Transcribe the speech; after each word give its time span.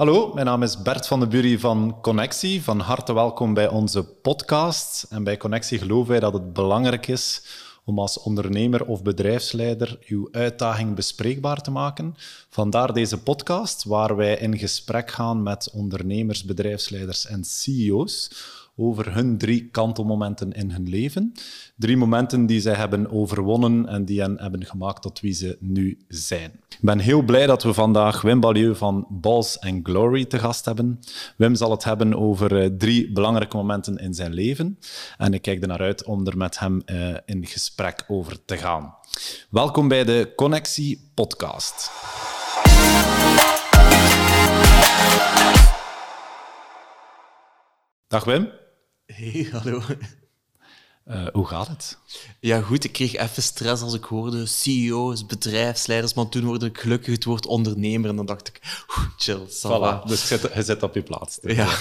Hallo, 0.00 0.34
mijn 0.34 0.46
naam 0.46 0.62
is 0.62 0.82
Bert 0.82 1.06
van 1.06 1.20
de 1.20 1.26
Bury 1.26 1.58
van 1.58 1.98
Connectie. 2.00 2.62
Van 2.62 2.80
harte 2.80 3.12
welkom 3.12 3.54
bij 3.54 3.68
onze 3.68 4.04
podcast. 4.04 5.06
En 5.10 5.24
bij 5.24 5.36
Connectie 5.36 5.78
geloven 5.78 6.10
wij 6.10 6.20
dat 6.20 6.32
het 6.32 6.52
belangrijk 6.52 7.06
is 7.06 7.42
om 7.84 7.98
als 7.98 8.18
ondernemer 8.18 8.86
of 8.86 9.02
bedrijfsleider 9.02 9.98
uw 10.06 10.28
uitdaging 10.32 10.94
bespreekbaar 10.94 11.62
te 11.62 11.70
maken. 11.70 12.14
Vandaar 12.48 12.92
deze 12.92 13.22
podcast, 13.22 13.84
waar 13.84 14.16
wij 14.16 14.36
in 14.36 14.58
gesprek 14.58 15.10
gaan 15.10 15.42
met 15.42 15.70
ondernemers, 15.72 16.44
bedrijfsleiders 16.44 17.26
en 17.26 17.44
CEO's 17.44 18.30
over 18.80 19.14
hun 19.14 19.38
drie 19.38 19.68
kantelmomenten 19.70 20.52
in 20.52 20.70
hun 20.70 20.88
leven. 20.88 21.32
Drie 21.76 21.96
momenten 21.96 22.46
die 22.46 22.60
zij 22.60 22.74
hebben 22.74 23.10
overwonnen 23.10 23.88
en 23.88 24.04
die 24.04 24.20
hen 24.20 24.40
hebben 24.40 24.64
gemaakt 24.64 25.02
tot 25.02 25.20
wie 25.20 25.32
ze 25.32 25.56
nu 25.60 25.98
zijn. 26.08 26.50
Ik 26.68 26.78
ben 26.80 26.98
heel 26.98 27.22
blij 27.22 27.46
dat 27.46 27.62
we 27.62 27.74
vandaag 27.74 28.22
Wim 28.22 28.40
Balieu 28.40 28.74
van 28.74 29.06
Balls 29.08 29.60
and 29.60 29.80
Glory 29.82 30.24
te 30.24 30.38
gast 30.38 30.64
hebben. 30.64 31.00
Wim 31.36 31.54
zal 31.54 31.70
het 31.70 31.84
hebben 31.84 32.18
over 32.18 32.62
eh, 32.62 32.70
drie 32.78 33.12
belangrijke 33.12 33.56
momenten 33.56 33.96
in 33.96 34.14
zijn 34.14 34.32
leven. 34.32 34.78
En 35.16 35.34
ik 35.34 35.42
kijk 35.42 35.62
er 35.62 35.68
naar 35.68 35.80
uit 35.80 36.04
om 36.04 36.26
er 36.26 36.36
met 36.36 36.58
hem 36.58 36.82
uh, 36.86 37.16
in 37.24 37.46
gesprek 37.46 38.04
over 38.08 38.44
te 38.44 38.56
gaan. 38.56 38.94
Welkom 39.50 39.88
bij 39.88 40.04
de 40.04 40.32
Connectie 40.36 41.10
Podcast. 41.14 41.90
Dag 48.08 48.24
Wim. 48.24 48.59
Hey, 49.12 49.48
hallo. 49.52 49.82
Uh, 51.08 51.26
hoe 51.32 51.46
gaat 51.46 51.68
het? 51.68 51.98
Ja, 52.40 52.60
goed. 52.60 52.84
Ik 52.84 52.92
kreeg 52.92 53.16
even 53.16 53.42
stress 53.42 53.82
als 53.82 53.94
ik 53.94 54.04
hoorde 54.04 54.46
CEO's, 54.46 55.26
bedrijfsleiders, 55.26 56.14
maar 56.14 56.28
toen 56.28 56.42
hoorde 56.42 56.66
ik 56.66 56.78
gelukkig 56.78 57.14
het 57.14 57.24
woord 57.24 57.46
ondernemer 57.46 58.10
en 58.10 58.16
dan 58.16 58.26
dacht 58.26 58.48
ik, 58.48 58.84
chill, 59.16 59.40
voilà. 59.46 60.06
Dus 60.06 60.28
je 60.28 60.62
zit, 60.62 60.82
op 60.82 60.94
je 60.94 61.02
plaats. 61.02 61.38
Ja. 61.42 61.78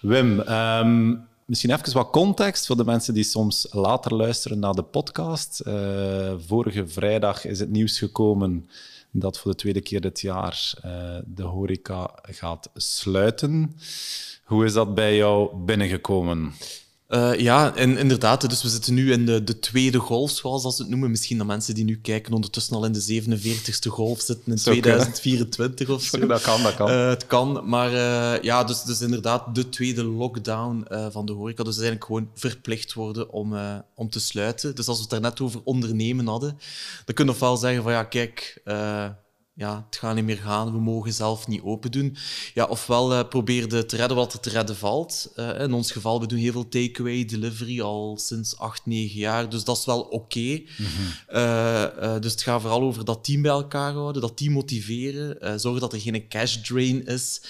Wim, 0.00 0.40
um, 0.40 1.28
misschien 1.44 1.70
even 1.70 1.92
wat 1.92 2.10
context 2.10 2.66
voor 2.66 2.76
de 2.76 2.84
mensen 2.84 3.14
die 3.14 3.24
soms 3.24 3.66
later 3.70 4.14
luisteren 4.14 4.58
naar 4.58 4.74
de 4.74 4.82
podcast. 4.82 5.62
Uh, 5.66 6.32
vorige 6.46 6.88
vrijdag 6.88 7.44
is 7.44 7.58
het 7.58 7.70
nieuws 7.70 7.98
gekomen 7.98 8.68
dat 9.12 9.38
voor 9.38 9.50
de 9.50 9.56
tweede 9.56 9.80
keer 9.80 10.00
dit 10.00 10.20
jaar 10.20 10.74
uh, 10.84 11.18
de 11.24 11.42
horeca 11.42 12.10
gaat 12.22 12.70
sluiten. 12.74 13.76
Hoe 14.44 14.64
is 14.64 14.72
dat 14.72 14.94
bij 14.94 15.16
jou 15.16 15.56
binnengekomen? 15.56 16.52
Uh, 17.14 17.38
ja, 17.38 17.74
en, 17.74 17.96
inderdaad. 17.98 18.48
Dus 18.48 18.62
we 18.62 18.68
zitten 18.68 18.94
nu 18.94 19.12
in 19.12 19.26
de, 19.26 19.44
de 19.44 19.58
tweede 19.58 19.98
golf, 19.98 20.30
zoals 20.30 20.76
ze 20.76 20.82
het 20.82 20.90
noemen. 20.90 21.10
Misschien 21.10 21.38
dat 21.38 21.46
mensen 21.46 21.74
die 21.74 21.84
nu 21.84 21.98
kijken 22.00 22.32
ondertussen 22.32 22.76
al 22.76 22.84
in 22.84 22.92
de 22.92 23.22
47e 23.22 23.88
golf 23.88 24.20
zitten 24.20 24.52
in 24.52 24.56
2024 24.56 25.88
of 25.88 26.02
zo. 26.02 26.26
Dat 26.26 26.42
kan, 26.42 26.62
dat 26.62 26.74
kan. 26.74 26.90
Uh, 26.90 27.08
het 27.08 27.26
kan, 27.26 27.62
maar 27.64 27.92
uh, 27.92 28.42
ja, 28.42 28.64
dus, 28.64 28.82
dus 28.82 29.00
inderdaad 29.00 29.54
de 29.54 29.68
tweede 29.68 30.04
lockdown 30.04 30.86
van 31.10 31.26
de 31.26 31.32
horeca. 31.32 31.62
Dus 31.62 31.74
eigenlijk 31.74 32.04
gewoon 32.04 32.30
verplicht 32.34 32.92
worden 32.92 33.32
om, 33.32 33.54
om 33.94 34.10
te 34.10 34.20
sluiten. 34.20 34.74
Dus 34.74 34.88
als 34.88 34.96
we 34.96 35.02
het 35.02 35.12
daarnet 35.12 35.40
over 35.40 35.60
ondernemen 35.64 36.26
hadden, 36.26 36.58
dan 37.04 37.14
kun 37.14 37.24
je 37.24 37.30
ofwel 37.30 37.56
zeggen 37.56 37.82
van 37.82 37.92
ja, 37.92 38.04
kijk 38.04 38.62
ja, 39.54 39.84
het 39.86 39.96
gaat 39.96 40.14
niet 40.14 40.24
meer 40.24 40.36
gaan, 40.36 40.72
we 40.72 40.80
mogen 40.80 41.12
zelf 41.12 41.46
niet 41.46 41.62
open 41.62 41.90
doen. 41.90 42.16
Ja, 42.54 42.64
ofwel 42.64 43.12
uh, 43.12 43.28
probeer 43.28 43.68
te 43.68 43.96
redden 43.96 44.16
wat 44.16 44.32
er 44.32 44.40
te 44.40 44.50
redden 44.50 44.76
valt. 44.76 45.32
Uh, 45.36 45.60
in 45.60 45.72
ons 45.72 45.92
geval, 45.92 46.20
we 46.20 46.26
doen 46.26 46.38
heel 46.38 46.52
veel 46.52 46.68
takeaway, 46.68 47.24
delivery 47.24 47.80
al 47.80 48.18
sinds 48.18 48.58
8, 48.58 48.86
9 48.86 49.18
jaar, 49.18 49.48
dus 49.48 49.64
dat 49.64 49.76
is 49.76 49.84
wel 49.84 50.00
oké. 50.00 50.14
Okay. 50.14 50.68
Mm 50.78 50.86
-hmm. 50.86 51.36
uh, 51.38 52.20
dus 52.20 52.32
het 52.32 52.42
gaat 52.42 52.60
vooral 52.60 52.82
over 52.82 53.04
dat 53.04 53.24
team 53.24 53.42
bij 53.42 53.50
elkaar 53.50 53.92
houden, 53.92 54.22
dat 54.22 54.36
team 54.36 54.52
motiveren, 54.52 55.60
zorgen 55.60 55.80
dat 55.80 55.92
er 55.92 56.00
geen 56.00 56.28
cash 56.28 56.56
drain 56.56 57.06
is. 57.06 57.42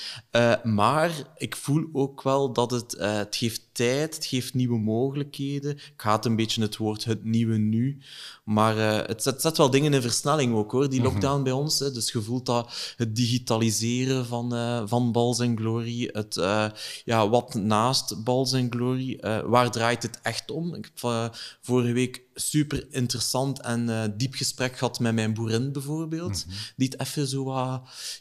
maar 0.62 1.11
ik 1.36 1.56
voel 1.56 1.89
ook 1.92 2.23
wel 2.23 2.53
dat 2.53 2.70
het, 2.70 2.97
het 2.98 3.36
geeft 3.36 3.62
tijd, 3.73 4.14
het 4.14 4.27
geeft 4.27 4.55
nieuwe 4.55 4.78
mogelijkheden. 4.78 5.70
Ik 5.70 6.00
haat 6.00 6.27
een 6.27 6.36
beetje 6.36 6.62
het 6.62 6.77
woord 6.77 7.05
het 7.05 7.25
nieuwe 7.25 7.57
nu. 7.57 7.98
Maar 8.45 8.77
het, 9.07 9.23
zet, 9.23 9.40
zet, 9.40 9.57
wel 9.57 9.70
dingen 9.70 9.95
in 9.95 10.02
versnelling 10.02 10.55
ook, 10.55 10.73
hoor, 10.73 10.89
die 10.89 11.01
mhm. 11.01 11.08
lockdown 11.08 11.27
mm 11.27 11.34
-hmm. 11.34 11.45
bij 11.45 11.52
ons. 11.52 11.92
Hè. 11.92 11.98
Dus 11.98 12.13
je 12.13 12.23
voelt 12.23 12.47
dat 12.47 12.95
het 12.97 13.17
digitaliseren 13.17 14.27
van, 14.27 14.55
uh, 14.55 14.83
van 14.86 15.13
Balls 15.13 15.41
and 15.41 15.58
Glory, 15.58 16.08
het, 16.13 16.36
uh, 16.36 16.67
ja, 17.05 17.29
wat 17.29 17.55
naast 17.55 18.25
Balls 18.25 18.55
and 18.55 18.75
Glory, 18.75 19.20
waar 19.45 19.70
draait 19.70 20.02
het 20.02 20.20
echt 20.23 20.51
om? 20.51 20.75
Ik 20.75 20.91
heb 20.95 21.33
vorige 21.61 21.92
week 21.92 22.23
super 22.35 22.86
interessant 22.91 23.61
en 23.61 24.14
diep 24.17 24.35
gesprek 24.35 24.79
gehad 24.79 25.01
met 25.01 25.14
mijn 25.14 25.35
boerin 25.35 25.73
bijvoorbeeld, 25.73 26.45
mm 26.47 26.52
-hmm. 26.52 26.61
die 26.77 26.89
het 26.89 27.01
even 27.01 27.27
zo 27.27 27.52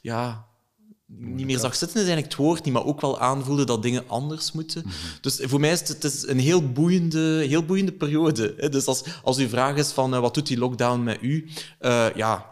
ja, 0.01 0.51
niet 1.17 1.45
meer 1.45 1.59
zag 1.59 1.75
zitten, 1.75 2.01
is 2.01 2.07
eigenlijk 2.07 2.33
het 2.33 2.45
woord 2.45 2.63
niet, 2.63 2.73
maar 2.73 2.85
ook 2.85 3.01
wel 3.01 3.19
aanvoelde 3.19 3.63
dat 3.63 3.83
dingen 3.83 4.03
anders 4.07 4.51
moeten. 4.51 4.81
Mm 4.85 4.91
-hmm. 4.91 4.99
Dus 5.21 5.39
voor 5.41 5.59
mij 5.59 5.71
is 5.71 5.79
het, 5.79 5.87
het 5.87 6.03
is 6.03 6.27
een 6.27 6.39
heel 6.39 6.71
boeiende, 6.71 7.45
heel 7.47 7.65
boeiende 7.65 7.91
periode. 7.91 8.53
Hè? 8.57 8.69
Dus 8.69 8.85
als, 8.85 9.03
als 9.23 9.37
uw 9.37 9.47
vraag 9.47 9.75
is 9.75 9.91
van 9.91 10.13
uh, 10.13 10.19
wat 10.19 10.33
doet 10.33 10.47
die 10.47 10.57
lockdown 10.57 11.03
met 11.03 11.17
u? 11.21 11.49
Uh, 11.81 12.15
ja, 12.15 12.50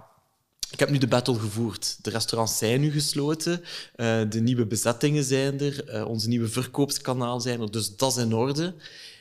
ik 0.72 0.80
heb 0.80 0.90
nu 0.90 0.98
de 0.98 1.08
battle 1.08 1.40
gevoerd. 1.40 1.98
De 2.02 2.10
restaurants 2.10 2.58
zijn 2.58 2.82
nu 2.82 2.92
gesloten. 2.92 3.62
Uh, 3.96 4.22
de 4.30 4.42
nieuwe 4.42 4.66
bezettingen 4.66 5.24
zijn 5.24 5.60
er. 5.60 6.06
onze 6.06 6.28
nieuwe 6.28 6.48
verkoopskanalen 6.48 7.42
zijn 7.42 7.62
er. 7.62 7.72
Dus 7.72 7.96
dat 7.96 8.12
is 8.12 8.24
in 8.24 8.34
orde. 8.34 8.76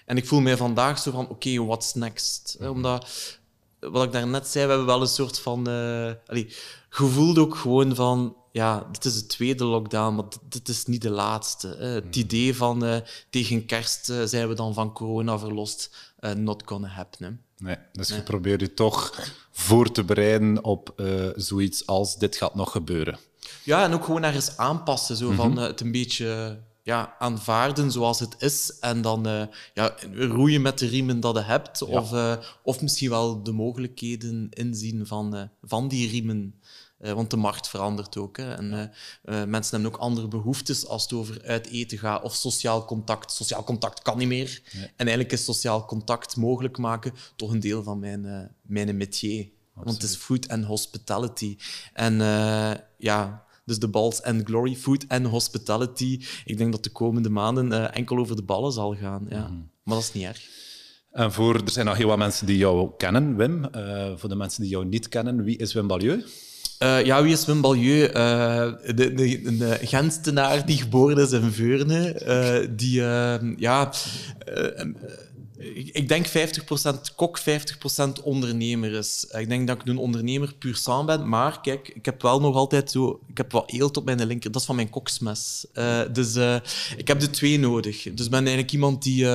En 0.06 0.16
ik 0.16 0.26
voel 0.26 0.40
mij 0.40 0.56
vandaag 0.56 0.98
zo 0.98 1.10
van, 1.10 1.24
oké, 1.24 1.32
okay, 1.32 1.58
what's 1.58 1.94
next? 1.94 2.56
Mm 2.58 2.66
-hmm. 2.66 2.74
Omdat, 2.74 3.06
wat 3.80 4.04
ik 4.04 4.12
daarnet 4.12 4.46
zei, 4.46 4.64
we 4.64 4.70
hebben 4.70 4.88
wel 4.88 5.00
een 5.00 5.06
soort 5.06 5.38
van... 5.38 5.66
Allee, 6.26 6.54
gevoeld 6.88 7.38
ook 7.38 7.56
gewoon 7.56 7.94
van 7.94 8.36
ja, 8.52 8.88
dit 8.92 9.04
is 9.04 9.14
de 9.14 9.26
tweede 9.26 9.64
lockdown, 9.64 10.14
maar 10.14 10.24
dit, 10.48 10.68
is 10.68 10.84
niet 10.84 11.02
de 11.02 11.10
laatste. 11.10 11.68
Het 11.68 12.14
hmm. 12.14 12.22
idee 12.22 12.56
van 12.56 12.84
uh, 12.84 12.96
tegen 13.30 13.66
kerst 13.66 14.10
uh, 14.10 14.22
zijn 14.24 14.48
we 14.48 14.54
dan 14.54 14.74
van 14.74 14.92
corona 14.92 15.38
verlost, 15.38 15.96
uh, 16.20 16.32
not 16.32 16.62
gonna 16.66 16.88
happen. 16.88 17.42
Nee, 17.58 17.76
dus 17.92 18.08
nee. 18.08 18.18
je 18.18 18.24
probeert 18.24 18.60
je 18.60 18.74
toch 18.74 19.30
voor 19.50 19.92
te 19.92 20.04
bereiden 20.04 20.64
op 20.64 21.02
zoiets 21.36 21.86
als 21.86 22.18
dit 22.18 22.36
gaat 22.36 22.54
nog 22.54 22.72
gebeuren. 22.72 23.18
Ja, 23.64 23.84
en 23.84 23.92
ook 23.92 24.04
gewoon 24.04 24.24
ergens 24.24 24.56
aanpassen, 24.56 25.16
zo 25.16 25.30
mm 25.30 25.38
-hmm. 25.38 25.54
van 25.54 25.64
het 25.64 25.80
een 25.80 25.92
beetje 25.92 26.58
ja, 26.82 27.14
aanvaarden 27.18 27.92
zoals 27.92 28.20
het 28.20 28.34
is 28.38 28.78
en 28.80 29.02
dan 29.02 29.48
ja, 29.74 29.94
roeien 30.12 30.62
met 30.62 30.78
de 30.78 30.86
riemen 30.86 31.20
dat 31.20 31.36
je 31.36 31.42
hebt, 31.42 31.78
ja. 31.78 31.86
of, 31.86 32.38
of 32.62 32.80
misschien 32.80 33.10
wel 33.10 33.42
de 33.42 33.52
mogelijkheden 33.52 34.46
inzien 34.50 35.06
van, 35.06 35.50
van 35.62 35.88
die 35.88 36.08
riemen. 36.08 36.57
Uh, 37.00 37.12
want 37.12 37.30
de 37.30 37.36
markt 37.36 37.68
verandert 37.68 38.16
ook. 38.16 38.36
Hè. 38.36 38.54
En, 38.54 38.72
uh, 38.72 38.78
uh, 38.80 39.44
mensen 39.44 39.74
hebben 39.74 39.92
ook 39.92 40.00
andere 40.00 40.28
behoeftes 40.28 40.86
als 40.86 41.02
het 41.02 41.12
over 41.12 41.42
uit 41.44 41.66
eten 41.66 41.98
gaat 41.98 42.22
of 42.22 42.34
sociaal 42.34 42.84
contact. 42.84 43.32
Sociaal 43.32 43.64
contact 43.64 44.02
kan 44.02 44.18
niet 44.18 44.28
meer. 44.28 44.62
Nee. 44.72 44.84
En 44.84 44.92
eigenlijk 45.06 45.32
is 45.32 45.44
sociaal 45.44 45.84
contact 45.84 46.36
mogelijk 46.36 46.78
maken 46.78 47.12
toch 47.36 47.50
een 47.50 47.60
deel 47.60 47.82
van 47.82 47.98
mijn, 47.98 48.50
mijn 48.62 48.96
métier. 48.96 49.40
Absoluut. 49.40 49.84
Want 49.84 50.02
het 50.02 50.10
is 50.10 50.16
food 50.16 50.48
and 50.48 50.64
hospitality. 50.64 51.56
En 51.92 52.14
ja, 52.98 53.44
dus 53.64 53.78
de 53.78 53.88
balls 53.88 54.22
and 54.22 54.44
glory, 54.44 54.76
food 54.76 55.04
and 55.08 55.26
hospitality. 55.26 56.24
Ik 56.44 56.58
denk 56.58 56.72
dat 56.72 56.84
de 56.84 56.90
komende 56.90 57.30
maanden 57.30 57.92
enkel 57.92 58.18
over 58.18 58.36
de 58.36 58.42
ballen 58.42 58.72
zal 58.72 58.94
gaan. 58.96 59.26
Ja. 59.28 59.40
Mm 59.40 59.46
-hmm. 59.46 59.70
Maar 59.82 59.94
dat 59.94 60.04
is 60.04 60.12
niet 60.12 60.24
erg. 60.24 60.48
En 61.10 61.32
voor, 61.32 61.54
er 61.54 61.70
zijn 61.70 61.86
nog 61.86 61.96
heel 61.96 62.06
wat 62.06 62.18
mensen 62.18 62.46
die 62.46 62.56
jou 62.56 62.90
kennen, 62.96 63.36
Wim. 63.36 63.68
voor 64.16 64.28
de 64.28 64.36
mensen 64.36 64.62
die 64.62 64.70
jou 64.70 64.84
niet 64.84 65.08
kennen, 65.08 65.42
wie 65.42 65.56
is 65.56 65.72
Wim 65.72 65.86
Balieu? 65.86 66.24
Uh, 66.82 67.04
ja, 67.04 67.22
wie 67.22 67.32
is 67.32 67.44
Wim 67.44 67.60
Balieu? 67.60 68.06
Uh, 68.06 68.72
de, 68.94 69.14
de, 69.14 69.56
de 69.56 69.78
Genstenaar 69.82 70.66
die 70.66 70.76
geboren 70.76 71.18
is 71.18 71.32
in 71.32 71.50
Veurne. 71.50 72.22
Uh, 72.26 72.68
die, 72.76 73.02
ja... 73.56 73.92
Ik, 75.92 76.08
denk 76.08 76.26
50% 76.28 76.30
kok, 77.16 77.40
50% 77.40 77.44
ondernemer 78.22 78.92
is. 78.92 79.26
Ik 79.30 79.48
denk 79.48 79.66
dat 79.66 79.80
ik 79.80 79.86
een 79.86 79.98
ondernemer 79.98 80.54
puur 80.54 80.76
sang 80.76 81.06
ben. 81.06 81.28
Maar 81.28 81.60
kijk, 81.60 81.88
ik 81.88 82.04
heb 82.04 82.22
wel 82.22 82.40
nog 82.40 82.54
altijd 82.54 82.90
zo... 82.90 83.20
Ik 83.26 83.36
heb 83.36 83.52
wat 83.52 83.70
eelt 83.72 83.96
op 83.96 84.04
mijn 84.04 84.26
linker. 84.26 84.50
Dat 84.52 84.60
is 84.60 84.66
van 84.66 84.76
mijn 84.76 84.90
koksmes. 84.90 85.66
dus 86.12 86.36
ik 86.96 87.08
heb 87.08 87.20
de 87.20 87.30
twee 87.30 87.58
nodig. 87.58 88.02
Dus 88.02 88.24
ik 88.24 88.30
ben 88.30 88.40
eigenlijk 88.40 88.72
iemand 88.72 89.02
die... 89.02 89.26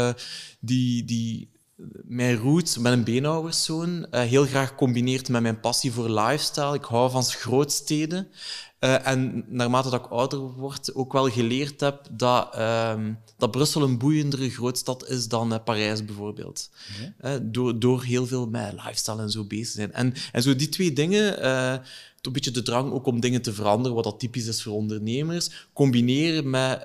die, 0.59 1.05
die 1.05 1.47
mijn 2.03 2.37
roots, 2.37 2.77
met 2.77 2.93
een 2.93 3.03
beenhouwerszoon, 3.03 4.05
uh, 4.11 4.21
heel 4.21 4.45
graag 4.45 4.75
combineert 4.75 5.29
met 5.29 5.41
mijn 5.41 5.59
passie 5.59 5.91
voor 5.91 6.09
lifestyle. 6.09 6.75
Ik 6.75 6.83
hou 6.83 7.11
van 7.11 7.23
grootsteden. 7.23 8.27
Uh, 8.79 9.07
en 9.07 9.45
naarmate 9.47 9.89
dat 9.89 10.05
ik 10.05 10.11
ouder 10.11 10.39
word, 10.39 10.95
ook 10.95 11.13
wel 11.13 11.29
geleerd 11.29 11.79
heb 11.79 12.07
dat, 12.11 12.55
uh, 12.57 12.93
dat 13.37 13.51
Brussel 13.51 13.81
een 13.81 13.97
boeiendere 13.97 14.49
grootstad 14.49 15.09
is 15.09 15.27
dan 15.27 15.53
uh, 15.53 15.59
Parijs 15.63 16.05
bijvoorbeeld. 16.05 16.69
Okay. 17.17 17.39
door, 17.51 17.79
door 17.79 18.03
heel 18.03 18.25
veel 18.25 18.47
met 18.47 18.73
lifestyle 18.73 19.21
en 19.21 19.29
zo 19.29 19.43
bezig 19.43 19.67
te 19.67 19.71
zijn. 19.71 19.93
En, 19.93 20.13
en 20.31 20.41
zo 20.41 20.55
die 20.55 20.69
twee 20.69 20.93
dingen, 20.93 21.45
een 21.47 22.31
beetje 22.31 22.51
de 22.51 22.61
drang 22.61 22.91
ook 22.91 23.05
om 23.05 23.19
dingen 23.19 23.41
te 23.41 23.53
veranderen, 23.53 23.95
wat 23.95 24.03
dat 24.03 24.19
typisch 24.19 24.45
is 24.45 24.63
voor 24.63 24.73
ondernemers, 24.73 25.67
combineren 25.73 26.49
met 26.49 26.81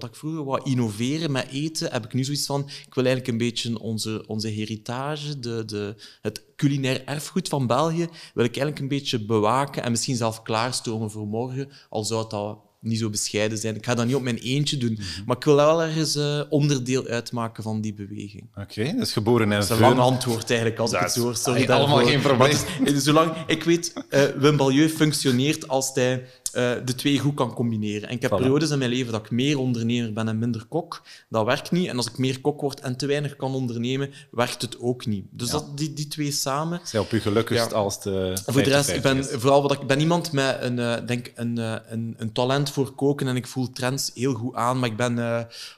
wat 0.00 0.10
ik 0.10 0.16
vroeger 0.16 0.44
wou 0.44 0.60
innoveren 0.64 1.32
met 1.32 1.48
eten, 1.50 1.92
heb 1.92 2.04
ik 2.04 2.12
nu 2.12 2.24
zoiets 2.24 2.46
van, 2.46 2.60
ik 2.60 2.94
wil 2.94 3.04
eigenlijk 3.04 3.28
een 3.28 3.48
beetje 3.48 3.78
onze, 3.78 4.24
onze 4.26 4.48
heritage, 4.48 5.38
de, 5.38 5.64
de, 5.64 5.94
het 6.22 6.42
culinair 6.56 7.04
erfgoed 7.04 7.48
van 7.48 7.66
België, 7.66 8.08
wil 8.34 8.44
ik 8.44 8.56
eigenlijk 8.56 8.78
een 8.78 8.88
beetje 8.88 9.24
bewaken 9.24 9.82
en 9.82 9.90
misschien 9.90 10.16
zelf 10.16 10.42
klaarstomen 10.42 11.10
voor 11.10 11.26
morgen, 11.26 11.68
al 11.88 12.04
zou 12.04 12.22
het 12.22 12.32
al 12.32 12.66
niet 12.80 12.98
zo 12.98 13.10
bescheiden 13.10 13.58
zijn. 13.58 13.76
Ik 13.76 13.84
ga 13.84 13.94
dat 13.94 14.06
niet 14.06 14.14
op 14.14 14.22
mijn 14.22 14.36
eentje 14.36 14.76
doen, 14.76 14.92
mhm. 14.92 15.24
maar 15.26 15.36
ik 15.36 15.44
wil 15.44 15.54
wel 15.54 15.82
ergens 15.82 16.16
uh, 16.16 16.42
onderdeel 16.48 17.06
uitmaken 17.06 17.62
van 17.62 17.80
die 17.80 17.94
beweging. 17.94 18.48
Oké, 18.56 18.80
okay, 18.80 18.96
dus 18.96 19.12
geboren 19.12 19.42
in 19.42 19.50
Dat 19.50 19.62
is 19.62 19.70
een 19.70 19.80
lang 19.80 19.98
antwoord 19.98 20.50
eigenlijk, 20.50 20.80
als 20.80 20.92
ik 20.92 20.98
het 20.98 21.14
hoor. 21.14 21.36
Sorry 21.36 21.70
allemaal 21.70 22.06
geen 22.06 22.20
probleem. 22.20 22.56
zolang 22.96 23.32
ik 23.46 23.62
weet, 23.62 23.92
uh, 24.10 24.22
Wim 24.22 24.56
Balieu 24.56 24.88
functioneert 24.88 25.68
als 25.68 25.90
hij 25.94 26.26
uh, 26.54 26.72
de 26.84 26.94
twee 26.94 27.18
goed 27.18 27.34
kan 27.34 27.54
combineren. 27.54 28.08
En 28.08 28.14
ik 28.14 28.22
heb 28.22 28.30
periodes 28.30 28.70
in 28.70 28.78
mijn 28.78 28.90
leven 28.90 29.12
dat 29.12 29.24
ik 29.24 29.30
meer 29.30 29.58
ondernemer 29.58 30.12
ben 30.12 30.28
en 30.28 30.38
minder 30.38 30.64
kok. 30.64 31.02
Dat 31.28 31.44
werkt 31.44 31.70
niet. 31.70 31.88
En 31.88 31.96
als 31.96 32.06
ik 32.06 32.18
meer 32.18 32.40
kok 32.40 32.60
word 32.60 32.80
en 32.80 32.96
te 32.96 33.06
weinig 33.06 33.36
kan 33.36 33.54
ondernemen, 33.54 34.10
werkt 34.30 34.62
het 34.62 34.80
ook 34.80 35.06
niet. 35.06 35.24
Dus 35.30 35.50
dat, 35.50 35.78
die, 35.78 35.92
die 35.92 36.08
twee 36.08 36.30
samen... 36.30 36.80
Zijn 36.84 37.02
op 37.02 37.10
je 37.10 37.20
gelukkigst 37.20 37.72
als 37.72 38.02
de 38.02 38.38
Voor 38.46 38.62
de 38.62 38.70
rest, 38.70 38.88
ik 38.88 39.02
ben, 39.02 39.24
vooral 39.24 39.62
wat 39.62 39.72
ik, 39.72 39.86
ben 39.86 40.00
iemand 40.00 40.32
met 40.32 40.56
een, 40.60 40.78
uh, 40.78 40.96
denk 41.06 41.32
een, 41.34 41.58
uh, 41.58 41.74
een, 41.88 42.14
een 42.18 42.32
talent 42.32 42.70
voor 42.70 42.94
koken 42.94 43.28
en 43.28 43.36
ik 43.36 43.46
voel 43.46 43.70
trends 43.70 44.10
heel 44.14 44.34
goed 44.34 44.54
aan, 44.54 44.78
maar 44.78 44.88
ik 44.88 44.96
ben 44.96 45.14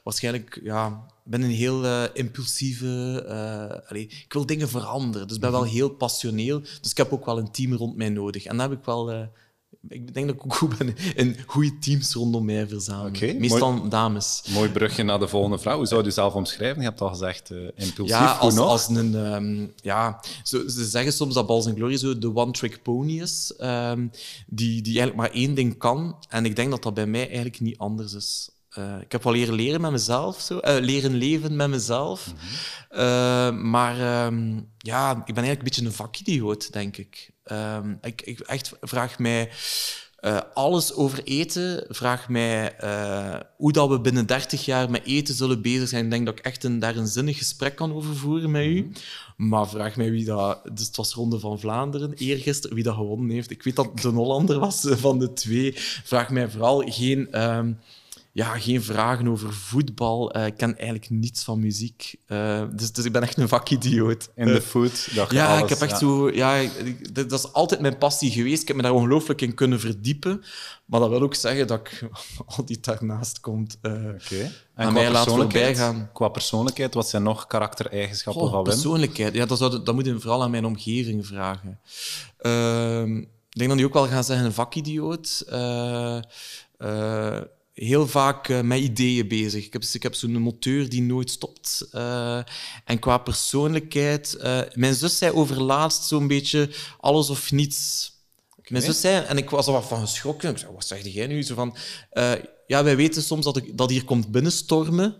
waarschijnlijk... 0.03 0.59
Ja, 0.63 1.05
ben 1.23 1.41
een 1.41 1.49
heel 1.49 2.05
impulsieve... 2.13 3.85
Ik 3.89 4.33
wil 4.33 4.45
dingen 4.45 4.69
veranderen, 4.69 5.27
dus 5.27 5.35
ik 5.35 5.41
ben 5.41 5.51
wel 5.51 5.63
mhm. 5.63 5.71
heel 5.71 5.89
passioneel. 5.89 6.59
Dus 6.59 6.91
ik 6.91 6.97
heb 6.97 7.13
ook 7.13 7.25
wel 7.25 7.37
een 7.37 7.51
team 7.51 7.73
rond 7.73 7.95
mij 7.95 8.09
nodig. 8.09 8.45
En 8.45 8.57
dat 8.57 8.69
heb 8.69 8.79
ik 8.79 8.85
wel 8.85 9.29
ik 9.87 10.13
denk 10.13 10.27
dat 10.27 10.35
ik 10.35 10.45
ook 10.45 10.53
goed 10.53 10.77
ben 10.77 10.95
in 11.15 11.37
goede 11.45 11.79
teams 11.79 12.13
rondom 12.13 12.45
mij 12.45 12.67
verzamelen. 12.67 13.39
Meestal 13.39 13.89
dames. 13.89 14.43
Mooi 14.53 14.69
brugje 14.69 15.03
naar 15.03 15.19
de 15.19 15.27
volgende 15.27 15.59
vrouw. 15.59 15.77
Hoe 15.77 15.85
zou 15.85 15.99
je 15.99 16.07
jezelf 16.07 16.33
omschrijven? 16.33 16.81
Je 16.81 16.87
hebt 16.87 17.01
al 17.01 17.09
gezegd, 17.09 17.51
uh, 17.51 17.69
impulsief. 17.75 18.17
Ja, 18.17 18.31
als, 18.31 18.57
als 18.57 18.87
een... 18.87 19.13
Um, 19.13 19.73
ja, 19.75 20.23
zo, 20.43 20.67
ze 20.67 20.85
zeggen 20.85 21.13
soms 21.13 21.33
dat 21.33 21.47
Balls 21.47 21.67
Glory 21.75 21.97
zo 21.97 22.17
de 22.17 22.35
one-trick 22.35 22.81
pony 22.83 23.21
is, 23.21 23.53
um, 23.59 24.11
die, 24.47 24.81
die 24.81 24.99
eigenlijk 24.99 25.15
maar 25.15 25.41
één 25.41 25.53
ding 25.53 25.77
kan. 25.77 26.15
En 26.29 26.45
ik 26.45 26.55
denk 26.55 26.69
dat 26.69 26.83
dat 26.83 26.93
bij 26.93 27.07
mij 27.07 27.25
eigenlijk 27.25 27.59
niet 27.59 27.77
anders 27.77 28.13
is. 28.13 28.49
Uh, 28.77 29.01
ik 29.01 29.11
heb 29.11 29.23
wel 29.23 29.33
leren 29.33 29.53
leren 29.53 29.81
met 29.81 29.91
mezelf, 29.91 30.41
zo. 30.41 30.59
Uh, 30.63 30.75
leren 30.79 31.13
leven 31.13 31.55
met 31.55 31.69
mezelf. 31.69 32.27
Mm 32.27 32.37
-hmm. 32.37 32.99
uh, 32.99 33.61
maar 33.71 34.25
um, 34.25 34.69
ja, 34.77 35.11
ik 35.11 35.33
ben 35.33 35.43
eigenlijk 35.43 35.57
een 35.57 35.63
beetje 35.63 35.85
een 35.85 35.91
vakidioot, 35.91 36.73
denk 36.73 36.97
ik. 36.97 37.31
Um, 37.51 37.97
ik, 38.01 38.21
ik 38.21 38.39
echt 38.39 38.71
vraag 38.81 39.19
mij 39.19 39.49
uh, 40.21 40.39
alles 40.53 40.93
over 40.93 41.23
eten. 41.23 41.85
Vraag 41.89 42.29
mij 42.29 42.75
uh, 42.83 43.39
hoe 43.57 43.71
dat 43.71 43.89
we 43.89 43.99
binnen 43.99 44.25
30 44.25 44.65
jaar 44.65 44.89
met 44.89 45.05
eten 45.05 45.35
zullen 45.35 45.61
bezig 45.61 45.87
zijn. 45.87 46.03
Ik 46.05 46.11
denk 46.11 46.25
dat 46.25 46.39
ik 46.39 46.45
echt 46.45 46.63
een, 46.63 46.79
daar 46.79 46.95
een 46.95 47.07
zinnig 47.07 47.37
gesprek 47.37 47.75
kan 47.75 47.93
over 47.93 48.15
voeren 48.15 48.51
met 48.51 48.65
u. 48.65 48.81
Mhm. 48.81 49.49
Maar 49.49 49.69
vraag 49.69 49.95
mij 49.95 50.11
wie 50.11 50.25
dat... 50.25 50.61
Dus 50.73 50.85
het 50.87 50.95
was 50.95 51.13
Ronde 51.13 51.39
van 51.39 51.59
Vlaanderen, 51.59 52.13
eergisteren, 52.13 52.75
wie 52.75 52.83
dat 52.83 52.95
gewonnen 52.95 53.29
heeft. 53.29 53.51
Ik 53.51 53.63
weet 53.63 53.75
dat 53.75 53.99
de 54.01 54.09
Hollander 54.09 54.59
was 54.59 54.85
van 54.89 55.19
de 55.19 55.33
twee. 55.33 55.73
Vraag 56.03 56.29
mij 56.29 56.49
vooral 56.49 56.83
geen... 56.85 57.41
Um, 57.43 57.79
ja, 58.33 58.59
geen 58.59 58.83
vragen 58.83 59.27
over 59.27 59.53
voetbal. 59.53 60.37
Uh, 60.37 60.45
ik 60.45 60.57
ken 60.57 60.77
eigenlijk 60.77 61.09
niets 61.09 61.43
van 61.43 61.59
muziek. 61.59 62.15
Uh, 62.27 62.63
dus, 62.71 62.91
dus 62.91 63.05
ik 63.05 63.11
ben 63.11 63.21
echt 63.21 63.37
een 63.37 63.47
vakidioot. 63.47 64.29
In 64.35 64.45
de 64.45 64.61
food? 64.61 65.07
ja, 65.29 65.47
alles, 65.47 65.63
ik 65.63 65.69
heb 65.69 65.89
echt 65.89 65.99
zo... 65.99 66.29
Ja, 66.29 66.63
dat 67.11 67.31
is 67.31 67.53
altijd 67.53 67.81
mijn 67.81 67.97
passie 67.97 68.31
geweest. 68.31 68.61
Ik 68.61 68.67
heb 68.67 68.77
me 68.77 68.81
daar 68.81 68.91
ongelooflijk 68.93 69.41
in 69.41 69.53
kunnen 69.53 69.79
verdiepen. 69.79 70.43
Maar 70.85 70.99
dat 70.99 71.09
wil 71.09 71.21
ook 71.21 71.35
zeggen 71.35 71.67
dat 71.67 71.79
ik 71.79 72.09
al 72.57 72.65
die 72.65 72.79
daarnaast 72.79 73.39
komt 73.39 73.77
uh, 73.81 73.91
okay. 73.91 74.51
aan 74.75 74.93
mij 74.93 75.11
laat 75.11 75.27
voorbij 75.27 75.75
gaan. 75.75 76.09
Qua 76.13 76.27
persoonlijkheid, 76.27 76.93
wat 76.93 77.09
zijn 77.09 77.23
nog 77.23 77.47
karaktereigenschappen 77.47 78.49
van 78.49 78.63
Wim? 78.63 78.73
Persoonlijkheid? 78.73 79.33
Ja, 79.33 79.45
dat, 79.45 79.57
zou, 79.57 79.83
dat 79.83 79.95
moet 79.95 80.05
je 80.05 80.19
vooral 80.19 80.43
aan 80.43 80.51
mijn 80.51 80.65
omgeving 80.65 81.27
vragen. 81.27 81.79
Ehm, 82.37 83.17
ik 83.17 83.57
denk 83.57 83.69
dat 83.69 83.77
die 83.77 83.87
ook 83.87 83.93
wel 83.93 84.07
gaan 84.07 84.23
zeggen 84.23 84.45
een 84.45 84.53
vakidioot 84.53 85.43
heel 87.85 88.07
vaak 88.07 88.47
uh, 88.47 88.61
met 88.61 88.79
ideeën 88.79 89.27
bezig. 89.27 89.65
Ik 89.65 89.73
heb, 89.73 89.83
ik 89.93 90.03
heb 90.03 90.15
zo'n 90.15 90.31
moteur 90.31 90.89
die 90.89 91.01
nooit 91.01 91.29
stopt. 91.29 91.87
Uh, 91.93 92.39
en 92.85 92.99
qua 92.99 93.17
persoonlijkheid... 93.17 94.37
Uh, 94.41 94.59
mijn 94.73 94.95
zus 94.95 95.17
zei 95.17 95.31
overlaatst 95.31 96.03
zo'n 96.03 96.27
beetje 96.27 96.69
alles 96.99 97.29
of 97.29 97.51
niets. 97.51 98.11
Okay. 98.51 98.65
Mijn 98.67 98.83
zus 98.83 99.01
zei, 99.01 99.25
en 99.25 99.37
ik 99.37 99.49
was 99.49 99.67
er 99.67 99.73
wat 99.73 99.87
van 99.87 100.01
geschrokken. 100.01 100.49
Ik 100.49 100.57
zei, 100.57 100.71
wat 100.73 100.87
zeg 100.87 101.07
jij 101.07 101.27
nu? 101.27 101.43
Zo 101.43 101.55
van, 101.55 101.75
ja, 102.67 102.83
wij 102.83 102.95
weten 102.95 103.23
soms 103.23 103.45
dat, 103.45 103.57
ik, 103.57 103.77
dat 103.77 103.89
hier 103.89 104.05
komt 104.05 104.31
binnenstormen. 104.31 105.15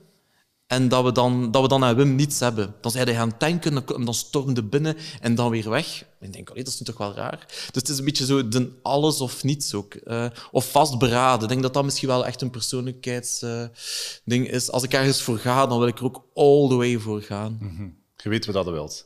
En 0.71 0.87
dat 0.87 1.03
we 1.03 1.11
dan, 1.11 1.51
dat 1.51 1.61
we 1.61 1.67
dan 1.67 1.83
aan 1.83 1.95
Wim 1.95 2.15
niets 2.15 2.39
hebben. 2.39 2.75
Dan 2.81 2.91
zijn 2.91 3.05
hij 3.05 3.15
gaan 3.15 3.37
tanken, 3.37 3.73
dan, 3.73 4.05
dan 4.05 4.13
stormde 4.13 4.63
binnen 4.63 4.97
en 5.21 5.35
dan 5.35 5.49
weer 5.49 5.69
weg. 5.69 6.05
Ik 6.19 6.33
denk, 6.33 6.49
allee, 6.49 6.63
dat 6.63 6.73
is 6.73 6.79
nu 6.79 6.85
toch 6.85 6.97
wel 6.97 7.13
raar. 7.13 7.45
Dus 7.47 7.67
het 7.73 7.89
is 7.89 7.97
een 7.97 8.05
beetje 8.05 8.25
zo 8.25 8.47
de 8.47 8.79
alles 8.81 9.21
of 9.21 9.43
niets 9.43 9.73
ook. 9.73 9.95
Uh, 10.03 10.25
of 10.51 10.71
vastberaden. 10.71 11.43
Ik 11.43 11.49
denk 11.49 11.61
dat 11.61 11.73
dat 11.73 11.83
misschien 11.83 12.07
wel 12.07 12.25
echt 12.25 12.41
een 12.41 12.49
persoonlijkheidsding 12.49 14.47
uh, 14.47 14.53
is. 14.53 14.71
Als 14.71 14.83
ik 14.83 14.93
ergens 14.93 15.21
voor 15.21 15.37
ga, 15.37 15.67
dan 15.67 15.79
wil 15.79 15.87
ik 15.87 15.99
er 15.99 16.05
ook 16.05 16.25
all 16.33 16.67
the 16.67 16.75
way 16.75 16.97
voor 16.97 17.21
gaan. 17.21 17.57
Mm 17.59 17.75
-hmm. 17.77 17.97
Je 18.15 18.29
weet 18.29 18.45
wat 18.45 18.55
dat 18.55 18.65
wilt. 18.65 19.05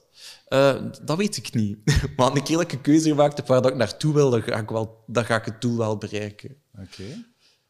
Uh, 0.49 0.75
dat 1.01 1.17
weet 1.17 1.37
ik 1.37 1.53
niet. 1.53 1.77
maar 2.17 2.35
een 2.35 2.43
keer 2.43 2.57
dat 2.57 2.65
ik 2.65 2.71
een 2.71 2.81
keuze 2.81 3.09
gemaakt 3.09 3.37
heb 3.37 3.47
waar 3.47 3.61
dat 3.61 3.71
ik 3.71 3.77
naartoe 3.77 4.13
wil, 4.13 4.29
dan 4.29 4.41
ga 4.41 4.57
ik, 4.57 4.69
wel, 4.69 5.03
dan 5.07 5.25
ga 5.25 5.35
ik 5.35 5.45
het 5.45 5.61
doel 5.61 5.77
wel 5.77 5.97
bereiken. 5.97 6.55
Oké. 6.81 7.25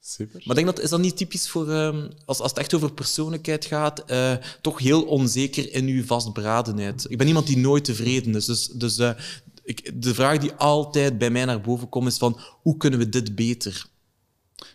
Super. 0.07 0.41
Maar 0.43 0.55
denk 0.55 0.67
dat, 0.67 0.79
is 0.81 0.89
dat 0.89 0.99
niet 0.99 1.17
typisch 1.17 1.49
voor, 1.49 1.69
um, 1.69 2.09
als, 2.25 2.39
als 2.39 2.49
het 2.49 2.59
echt 2.59 2.73
over 2.73 2.93
persoonlijkheid 2.93 3.65
gaat, 3.65 4.03
uh, 4.11 4.33
toch 4.61 4.79
heel 4.79 5.03
onzeker 5.03 5.73
in 5.73 5.87
uw 5.87 6.05
vastberadenheid? 6.05 7.05
Ik 7.09 7.17
ben 7.17 7.27
iemand 7.27 7.47
die 7.47 7.57
nooit 7.57 7.83
tevreden 7.83 8.35
is. 8.35 8.45
Dus, 8.45 8.67
dus 8.67 8.99
uh, 8.99 9.09
ik, 9.63 10.01
de 10.01 10.13
vraag 10.13 10.37
die 10.37 10.53
altijd 10.53 11.17
bij 11.17 11.29
mij 11.29 11.45
naar 11.45 11.61
boven 11.61 11.89
komt 11.89 12.07
is 12.07 12.17
van, 12.17 12.39
hoe 12.61 12.77
kunnen 12.77 12.99
we 12.99 13.09
dit 13.09 13.35
beter? 13.35 13.85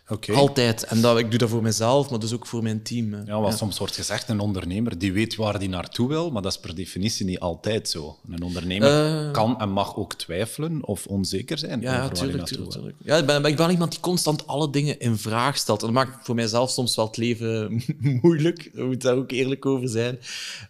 Okay. 0.07 0.35
Altijd. 0.35 0.83
En 0.83 1.01
dat, 1.01 1.19
ik 1.19 1.29
doe 1.29 1.39
dat 1.39 1.49
voor 1.49 1.61
mezelf, 1.61 2.09
maar 2.09 2.19
dus 2.19 2.33
ook 2.33 2.47
voor 2.47 2.63
mijn 2.63 2.83
team. 2.83 3.25
Ja, 3.25 3.41
wat 3.41 3.57
soms 3.57 3.77
wordt 3.77 3.95
gezegd, 3.95 4.29
een 4.29 4.39
ondernemer 4.39 4.97
die 4.97 5.13
weet 5.13 5.35
waar 5.35 5.53
hij 5.53 5.67
naartoe 5.67 6.07
wil, 6.07 6.31
maar 6.31 6.41
dat 6.41 6.51
is 6.51 6.59
per 6.59 6.75
definitie 6.75 7.25
niet 7.25 7.39
altijd 7.39 7.89
zo. 7.89 8.17
Een 8.29 8.43
ondernemer 8.43 9.25
uh, 9.25 9.31
kan 9.31 9.59
en 9.59 9.69
mag 9.69 9.95
ook 9.95 10.13
twijfelen 10.13 10.85
of 10.85 11.07
onzeker 11.07 11.57
zijn 11.57 11.81
ja, 11.81 12.03
over 12.03 12.15
tuurlijk, 12.15 12.37
waar 12.37 12.71
tuurlijk, 12.71 12.95
Ja, 13.03 13.17
ik 13.17 13.25
ben, 13.25 13.45
ik 13.45 13.55
ben 13.55 13.69
iemand 13.69 13.91
die 13.91 13.99
constant 13.99 14.47
alle 14.47 14.69
dingen 14.69 14.99
in 14.99 15.17
vraag 15.17 15.57
stelt. 15.57 15.83
En 15.83 15.93
dat 15.93 16.05
maakt 16.05 16.25
voor 16.25 16.35
mijzelf 16.35 16.69
soms 16.69 16.95
wel 16.95 17.05
het 17.05 17.17
leven 17.17 17.83
moeilijk. 18.21 18.65
Ik 18.65 18.85
moet 18.85 19.01
daar 19.01 19.15
ook 19.15 19.31
eerlijk 19.31 19.65
over 19.65 19.89
zijn. 19.89 20.19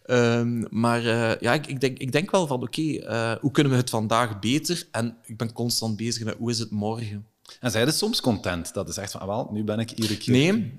Um, 0.06 0.68
maar 0.70 1.04
uh, 1.04 1.32
ja, 1.40 1.54
ik, 1.54 1.68
ik, 1.68 1.82
denk, 1.82 1.98
ik 1.98 2.12
denk 2.12 2.32
wel 2.32 2.48
van, 2.48 2.62
oké, 2.62 2.82
okay, 2.82 3.32
uh, 3.34 3.40
hoe 3.42 3.52
kunnen 3.52 3.72
we 3.72 3.78
het 3.78 3.90
vandaag 3.90 4.40
beter? 4.40 4.88
En 4.92 5.18
ik 5.26 5.38
ben 5.38 5.54
constant 5.54 5.98
bezig 5.98 6.24
met, 6.24 6.36
hoe 6.38 6.50
is 6.50 6.60
het 6.60 6.72
morgen? 6.72 7.26
En 7.62 7.72
zij 7.72 7.84
is 7.84 7.98
soms 7.98 8.22
content. 8.22 8.74
Dat 8.74 8.90
is 8.90 8.98
echt 8.98 9.12
van, 9.12 9.22
ah, 9.22 9.28
wel, 9.28 9.50
nu 9.52 9.64
ben 9.64 9.80
ik 9.80 9.92
iedere 9.92 10.18
keer... 10.18 10.34
Nee, 10.34 10.74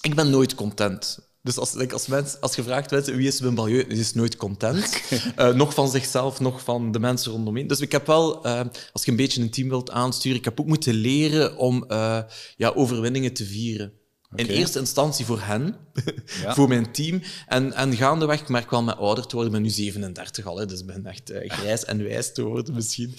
ik 0.00 0.14
ben 0.14 0.30
nooit 0.30 0.54
content. 0.54 1.18
Dus 1.42 1.58
als, 1.58 1.92
als, 1.92 2.06
mens, 2.06 2.40
als 2.40 2.54
gevraagd 2.54 2.90
wordt 2.90 3.14
wie 3.14 3.26
is 3.26 3.40
Wim 3.40 3.54
Balieu, 3.54 3.82
is 3.82 4.14
nooit 4.14 4.36
content. 4.36 4.90
Okay. 5.32 5.50
Uh, 5.50 5.56
nog 5.56 5.74
van 5.74 5.88
zichzelf, 5.88 6.40
nog 6.40 6.62
van 6.62 6.92
de 6.92 6.98
mensen 6.98 7.32
rondomheen. 7.32 7.66
Dus 7.66 7.80
ik 7.80 7.92
heb 7.92 8.06
wel, 8.06 8.46
uh, 8.46 8.60
als 8.92 9.04
je 9.04 9.10
een 9.10 9.16
beetje 9.16 9.42
een 9.42 9.50
team 9.50 9.68
wilt 9.68 9.90
aansturen, 9.90 10.38
ik 10.38 10.44
heb 10.44 10.60
ook 10.60 10.66
moeten 10.66 10.94
leren 10.94 11.56
om 11.56 11.84
uh, 11.88 12.18
ja, 12.56 12.68
overwinningen 12.68 13.32
te 13.32 13.44
vieren. 13.44 13.92
Okay. 14.32 14.46
In 14.46 14.50
eerste 14.50 14.78
instantie 14.78 15.24
voor 15.24 15.40
hen, 15.40 15.76
ja. 16.42 16.54
voor 16.54 16.68
mijn 16.68 16.92
team. 16.92 17.22
En, 17.46 17.72
en 17.72 17.96
gaandeweg, 17.96 18.40
ik 18.40 18.48
merk 18.48 18.70
wel 18.70 18.82
met 18.82 18.96
ouder 18.96 19.26
te 19.26 19.34
worden, 19.34 19.54
ik 19.54 19.58
ben 19.60 19.68
nu 19.68 19.74
37 19.74 20.46
al, 20.46 20.58
hè, 20.58 20.66
dus 20.66 20.80
ik 20.80 20.86
ben 20.86 21.06
echt 21.06 21.30
uh, 21.30 21.50
grijs 21.50 21.84
en 21.84 22.02
wijs 22.02 22.32
te 22.32 22.42
worden 22.42 22.74
misschien. 22.74 23.14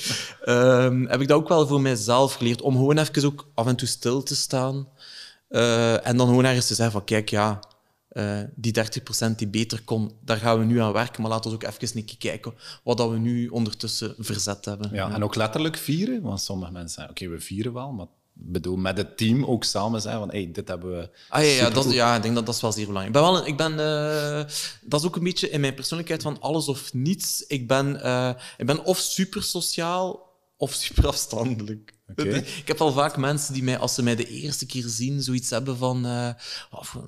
Um, 0.46 1.08
heb 1.12 1.22
ik 1.22 1.28
dat 1.28 1.38
ook 1.38 1.48
wel 1.48 1.68
voor 1.68 1.82
mijzelf 1.82 2.34
geleerd, 2.34 2.62
om 2.62 2.76
gewoon 2.76 2.98
even 2.98 3.26
ook 3.26 3.48
af 3.54 3.68
en 3.68 3.76
toe 3.76 3.88
stil 3.88 4.24
te 4.24 4.36
staan. 4.36 4.88
Uh, 5.50 6.08
en 6.08 6.18
dan 6.18 6.28
gewoon 6.28 6.46
ergens 6.46 6.68
te 6.68 6.76
zeggen 6.76 6.94
van, 6.94 7.04
kijk, 7.04 7.30
ja, 7.30 7.60
uh, 8.12 8.40
die 8.56 8.74
30% 9.32 9.36
die 9.36 9.48
beter 9.48 9.82
kon, 9.84 10.12
daar 10.22 10.38
gaan 10.38 10.60
we 10.60 10.66
nu 10.66 10.80
aan 10.80 10.94
werken, 10.94 11.22
maar 11.22 11.32
laten 11.32 11.50
we 11.50 11.56
ook 11.56 11.64
even 11.64 11.98
een 11.98 12.18
kijken 12.18 12.54
wat 12.84 12.98
dat 12.98 13.10
we 13.10 13.18
nu 13.18 13.48
ondertussen 13.48 14.16
verzet 14.18 14.66
hebben. 14.66 14.90
Ja, 14.92 15.08
ja. 15.08 15.14
en 15.14 15.24
ook 15.24 15.36
letterlijk 15.36 15.78
vieren, 15.78 16.22
want 16.22 16.42
sommige 16.42 16.72
mensen 16.72 16.90
zeggen, 16.90 17.14
oké, 17.14 17.24
okay, 17.24 17.38
we 17.38 17.44
vieren 17.44 17.74
wel, 17.74 17.92
maar 17.92 18.08
bedoel, 18.34 18.76
met 18.76 18.98
het 18.98 19.18
team 19.18 19.46
ook 19.46 19.64
samen 19.64 20.02
zijn 20.02 20.18
van 20.18 20.30
hey, 20.30 20.50
dit 20.52 20.68
hebben 20.68 20.98
we. 20.98 21.10
Ah, 21.30 21.44
ja, 21.44 21.50
ja, 21.50 21.70
dat, 21.70 21.92
ja, 21.92 22.16
ik 22.16 22.22
denk 22.22 22.36
dat 22.36 22.46
dat 22.46 22.56
is 22.56 22.62
wel 22.62 22.72
zeer 22.72 22.86
belangrijk. 22.86 23.16
Ik 23.16 23.22
ben 23.22 23.32
wel, 23.32 23.46
ik 23.46 23.58
ben, 23.58 23.72
uh, 23.72 24.52
dat 24.82 25.00
is 25.00 25.08
ook 25.08 25.16
een 25.16 25.24
beetje 25.24 25.50
in 25.50 25.62
mijn 25.62 25.74
persoonlijkheid 25.74 26.22
van 26.22 26.42
alles 26.42 26.68
of 26.68 26.94
niets. 26.94 27.44
Ik 27.48 27.68
ben, 27.68 28.00
uh, 28.04 28.30
ik 28.58 28.66
ben 28.66 28.84
of 28.84 28.98
super 28.98 29.44
sociaal 29.44 30.32
of 30.58 30.74
super 30.74 31.08
afstandelijk. 31.08 31.94
Ik 32.62 32.68
heb 32.68 32.82
al 32.82 32.92
vaak 32.92 33.18
mensen 33.18 33.54
die 33.54 33.64
mij, 33.64 33.78
als 33.78 33.94
ze 33.94 34.04
mij 34.04 34.16
de 34.16 34.28
eerste 34.28 34.66
keer 34.66 34.84
zien, 34.88 35.22
zoiets 35.22 35.50
hebben 35.50 35.78
van 35.78 36.06
uh, 36.06 36.30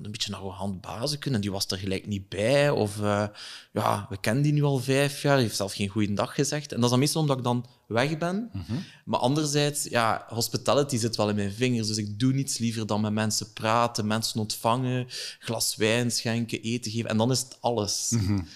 een 0.02 0.10
beetje 0.10 0.32
een 0.32 0.38
arrogant 0.38 0.80
bazen 0.80 1.20
en 1.20 1.40
die 1.40 1.50
was 1.50 1.66
er 1.66 1.78
gelijk 1.78 2.06
niet 2.06 2.28
bij. 2.28 2.70
Of 2.70 2.96
uh, 2.96 3.26
ja, 3.72 4.06
we 4.08 4.16
kennen 4.20 4.42
die 4.42 4.52
nu 4.52 4.62
al 4.62 4.78
vijf 4.78 5.22
jaar, 5.22 5.34
die 5.34 5.44
heeft 5.44 5.56
zelf 5.56 5.72
geen 5.72 5.88
goede 5.88 6.12
dag 6.12 6.34
gezegd. 6.34 6.70
En 6.72 6.76
dat 6.76 6.84
is 6.84 6.90
dan 6.90 6.98
meestal 6.98 7.20
omdat 7.20 7.38
ik 7.38 7.44
dan 7.44 7.66
weg 7.86 8.18
ben. 8.18 8.50
Mm 8.52 8.62
-hmm. 8.66 8.84
Maar 9.04 9.20
anderzijds, 9.20 9.84
ja, 9.84 10.26
hospitality 10.28 10.96
zit 10.96 11.16
wel 11.16 11.28
in 11.28 11.34
mijn 11.34 11.52
vingers, 11.52 11.86
dus 11.88 11.96
ik 11.96 12.18
doe 12.18 12.32
niets 12.32 12.58
liever 12.58 12.86
dan 12.86 13.00
met 13.00 13.12
mensen 13.12 13.52
praten, 13.52 14.06
mensen 14.06 14.40
ontvangen, 14.40 15.06
glas 15.38 15.76
wijn 15.76 16.10
schenken, 16.10 16.62
eten 16.62 16.90
geven. 16.90 17.10
En 17.10 17.16
dan 17.16 17.30
is 17.30 17.40
het 17.40 17.56
alles. 17.60 18.10
Mm 18.10 18.26
-hmm. 18.26 18.46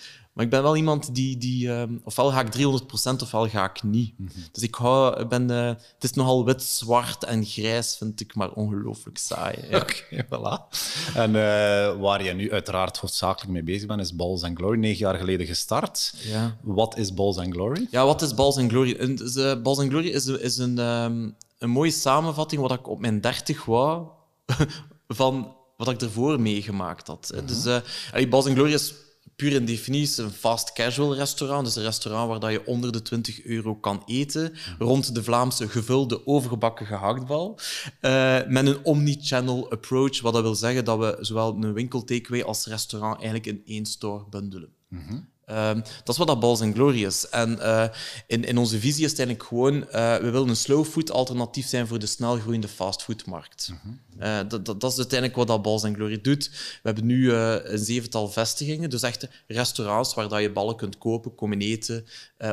Maar 0.40 0.48
ik 0.48 0.54
ben 0.54 0.64
wel 0.64 0.76
iemand 0.76 1.14
die, 1.14 1.36
die 1.36 1.68
um, 1.68 2.00
ofwel 2.04 2.30
ga 2.30 2.40
ik 2.40 2.56
300% 2.56 3.22
ofwel 3.22 3.48
ga 3.48 3.64
ik 3.64 3.82
niet. 3.82 4.14
Mm 4.16 4.28
-hmm. 4.32 4.42
Dus 4.52 4.62
ik 4.62 4.74
hou, 4.74 5.24
ben, 5.24 5.50
uh, 5.50 5.66
het 5.66 6.04
is 6.04 6.12
nogal 6.12 6.44
wit, 6.44 6.62
zwart 6.62 7.24
en 7.24 7.44
grijs, 7.44 7.96
vind 7.96 8.20
ik, 8.20 8.34
maar 8.34 8.50
ongelooflijk 8.50 9.18
saai. 9.18 9.54
Ja. 9.68 9.76
Oké, 9.76 9.94
okay, 10.10 10.24
voilà. 10.32 10.78
En 11.14 11.30
uh, 11.30 12.00
waar 12.00 12.22
je 12.24 12.32
nu 12.32 12.52
uiteraard 12.52 12.96
hoofdzakelijk 12.96 13.52
mee 13.52 13.62
bezig 13.62 13.86
bent, 13.86 14.00
is 14.00 14.16
Balls 14.16 14.42
and 14.42 14.56
Glory. 14.56 14.78
Negen 14.78 14.98
jaar 14.98 15.14
geleden 15.14 15.46
gestart. 15.46 16.14
Ja. 16.16 16.56
Wat 16.62 16.96
is 16.96 17.14
Balls 17.14 17.38
and 17.38 17.52
Glory? 17.52 17.86
Ja, 17.90 18.04
wat 18.04 18.22
is 18.22 18.34
Balls 18.34 18.56
and 18.56 18.70
Glory? 18.70 18.92
En, 18.92 19.16
dus, 19.16 19.36
uh, 19.36 19.62
Balls 19.62 19.78
and 19.78 19.88
Glory 19.88 20.08
is, 20.08 20.26
is 20.26 20.58
een, 20.58 20.78
um, 20.78 21.36
een 21.58 21.70
mooie 21.70 21.90
samenvatting 21.90 22.60
wat 22.60 22.72
ik 22.72 22.88
op 22.88 23.00
mijn 23.00 23.20
30 23.20 23.64
wou 23.64 24.06
van 25.08 25.54
wat 25.76 25.88
ik 25.88 26.00
ervoor 26.00 26.40
meegemaakt 26.40 27.06
had. 27.06 27.30
Mm 27.32 27.38
-hmm. 27.38 27.46
Dus 27.46 27.66
uh, 28.14 28.28
Balls 28.28 28.46
and 28.46 28.54
Glory 28.54 28.72
is 28.72 28.94
puur 29.40 29.52
in 29.52 29.64
definitie 29.64 30.24
een 30.24 30.30
fast 30.30 30.72
casual 30.72 31.14
restaurant. 31.14 31.64
Dus 31.64 31.76
een 31.76 31.82
restaurant 31.82 32.28
waar 32.28 32.40
dat 32.40 32.50
je 32.50 32.66
onder 32.66 32.92
de 32.92 33.02
20 33.02 33.44
euro 33.44 33.74
kan 33.74 34.02
eten. 34.06 34.52
Rond 34.78 35.14
de 35.14 35.22
Vlaamse 35.22 35.68
gevulde 35.68 36.26
overgebakken 36.26 36.86
gehaktbal. 36.86 37.58
Uh, 38.00 38.46
met 38.46 38.66
een 38.66 38.84
omni-channel 38.84 39.70
approach. 39.70 40.20
Wat 40.20 40.32
dat 40.32 40.42
wil 40.42 40.54
zeggen 40.54 40.84
dat 40.84 40.98
we 40.98 41.16
zowel 41.20 41.56
een 41.60 41.72
winkel 41.72 42.04
takeaway 42.04 42.42
als 42.42 42.66
restaurant 42.66 43.14
eigenlijk 43.14 43.46
in 43.46 43.62
één 43.64 43.86
store 43.86 44.24
bundelen. 44.30 44.72
-hmm. 44.88 45.28
Um, 45.50 45.82
dat 46.04 46.08
is 46.08 46.16
wat 46.16 46.26
dat 46.26 46.40
Balls 46.40 46.60
and 46.60 46.74
Glory 46.74 47.04
is. 47.04 47.28
En 47.28 47.58
uh, 47.58 47.84
in, 48.26 48.44
in 48.44 48.58
onze 48.58 48.78
visie 48.78 49.04
is 49.04 49.10
het 49.10 49.18
eigenlijk 49.18 49.48
gewoon... 49.48 49.74
Uh, 49.74 50.16
we 50.16 50.30
willen 50.30 50.48
een 50.48 50.56
slow 50.56 50.84
food 50.84 51.10
alternatief 51.10 51.66
zijn 51.66 51.86
voor 51.86 51.98
de 51.98 52.06
snel 52.06 52.36
groeiende 52.36 52.68
fastfoodmarkt. 52.68 53.72
-hmm. 53.82 54.00
uh, 54.20 54.38
dat, 54.48 54.64
dat, 54.64 54.80
dat, 54.80 54.92
is 54.92 54.98
uiteindelijk 54.98 55.38
wat 55.38 55.46
dat 55.46 55.62
Balls 55.62 55.84
and 55.84 55.96
Glory 55.96 56.20
doet. 56.20 56.50
We 56.50 56.80
hebben 56.82 57.06
nu 57.06 57.32
een 57.32 57.78
zevental 57.78 58.28
vestigingen, 58.28 58.90
dus 58.90 59.02
echte 59.02 59.30
restaurants 59.46 60.14
waar 60.14 60.28
dat 60.28 60.40
je 60.40 60.52
ballen 60.52 60.76
kunt 60.76 60.98
kopen, 60.98 61.34
komen 61.34 61.60
eten 61.60 62.06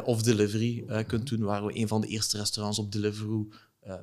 of 0.04 0.22
delivery 0.22 0.84
-hmm. 0.88 1.06
kunt 1.06 1.30
doen. 1.30 1.44
Waar 1.44 1.66
we 1.66 1.77
een 1.80 1.88
van 1.88 2.01
de 2.01 2.08
eerste 2.08 2.38
restaurants 2.38 2.80
op 2.80 2.92
Deliveroo 2.92 3.48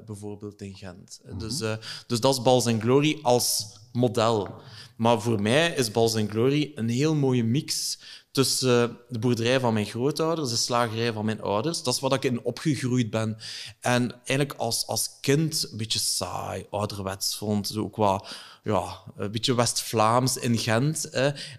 bijvoorbeeld 0.06 0.60
in 0.60 0.74
Gent. 0.74 1.20
Mm 1.24 1.30
-hmm. 1.30 1.38
dus, 1.38 1.58
dus 2.06 2.20
dat 2.20 2.34
is 2.34 2.42
Balls 2.42 2.66
and 2.66 2.82
Glory 2.82 3.18
als 3.22 3.66
model. 3.92 4.48
Maar 4.96 5.20
voor 5.20 5.42
mij 5.42 5.74
is 5.76 5.90
Balls 5.90 6.14
and 6.14 6.30
Glory 6.30 6.72
een 6.74 6.88
heel 6.88 7.14
mooie 7.14 7.44
mix 7.44 7.98
tussen 8.34 8.96
de 9.08 9.18
boerderij 9.18 9.60
van 9.60 9.72
mijn 9.72 9.86
grootouders, 9.86 10.50
de 10.50 10.56
slagerij 10.56 11.12
van 11.12 11.24
mijn 11.24 11.42
ouders. 11.42 11.82
Dat 11.82 11.94
is 11.94 12.00
wat 12.00 12.12
ik 12.12 12.24
in 12.24 12.44
opgegroeid 12.44 13.10
ben. 13.10 13.36
En 13.80 14.12
eigenlijk 14.12 14.52
als, 14.58 14.86
als 14.86 15.10
kind 15.20 15.68
een 15.70 15.78
beetje 15.78 15.98
saai, 15.98 16.66
ouderwets 16.70 17.36
vond. 17.36 17.66
Zo 17.66 17.82
ook 17.82 17.96
wat, 17.96 18.34
ja, 18.62 19.02
een 19.16 19.30
beetje 19.30 19.54
West-Vlaams 19.54 20.36
in 20.36 20.58
Gent. 20.58 21.10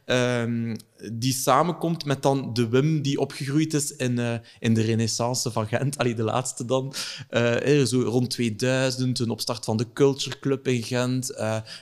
Um, 0.06 0.76
die 1.14 1.34
samenkomt 1.34 2.06
met 2.06 2.24
dan 2.24 2.54
de 2.54 2.68
Wim 2.68 3.02
die 3.02 3.20
opgegroeid 3.20 3.74
is 3.74 3.96
in, 3.96 4.20
uh, 4.20 4.34
in 4.60 4.74
de 4.74 4.82
renaissance 4.82 5.52
van 5.52 5.68
Gent. 5.68 5.98
Allee, 5.98 6.16
de 6.16 6.24
laatste 6.24 6.66
dan. 6.66 6.94
Uh, 7.30 7.84
zo 7.84 8.02
rond 8.02 8.30
2000, 8.30 9.20
een 9.20 9.30
opstart 9.30 9.66
van 9.66 9.78
de 9.78 9.94
Culture 9.94 10.40
Club 10.40 10.68
in 10.68 10.84
Gent. 10.84 11.32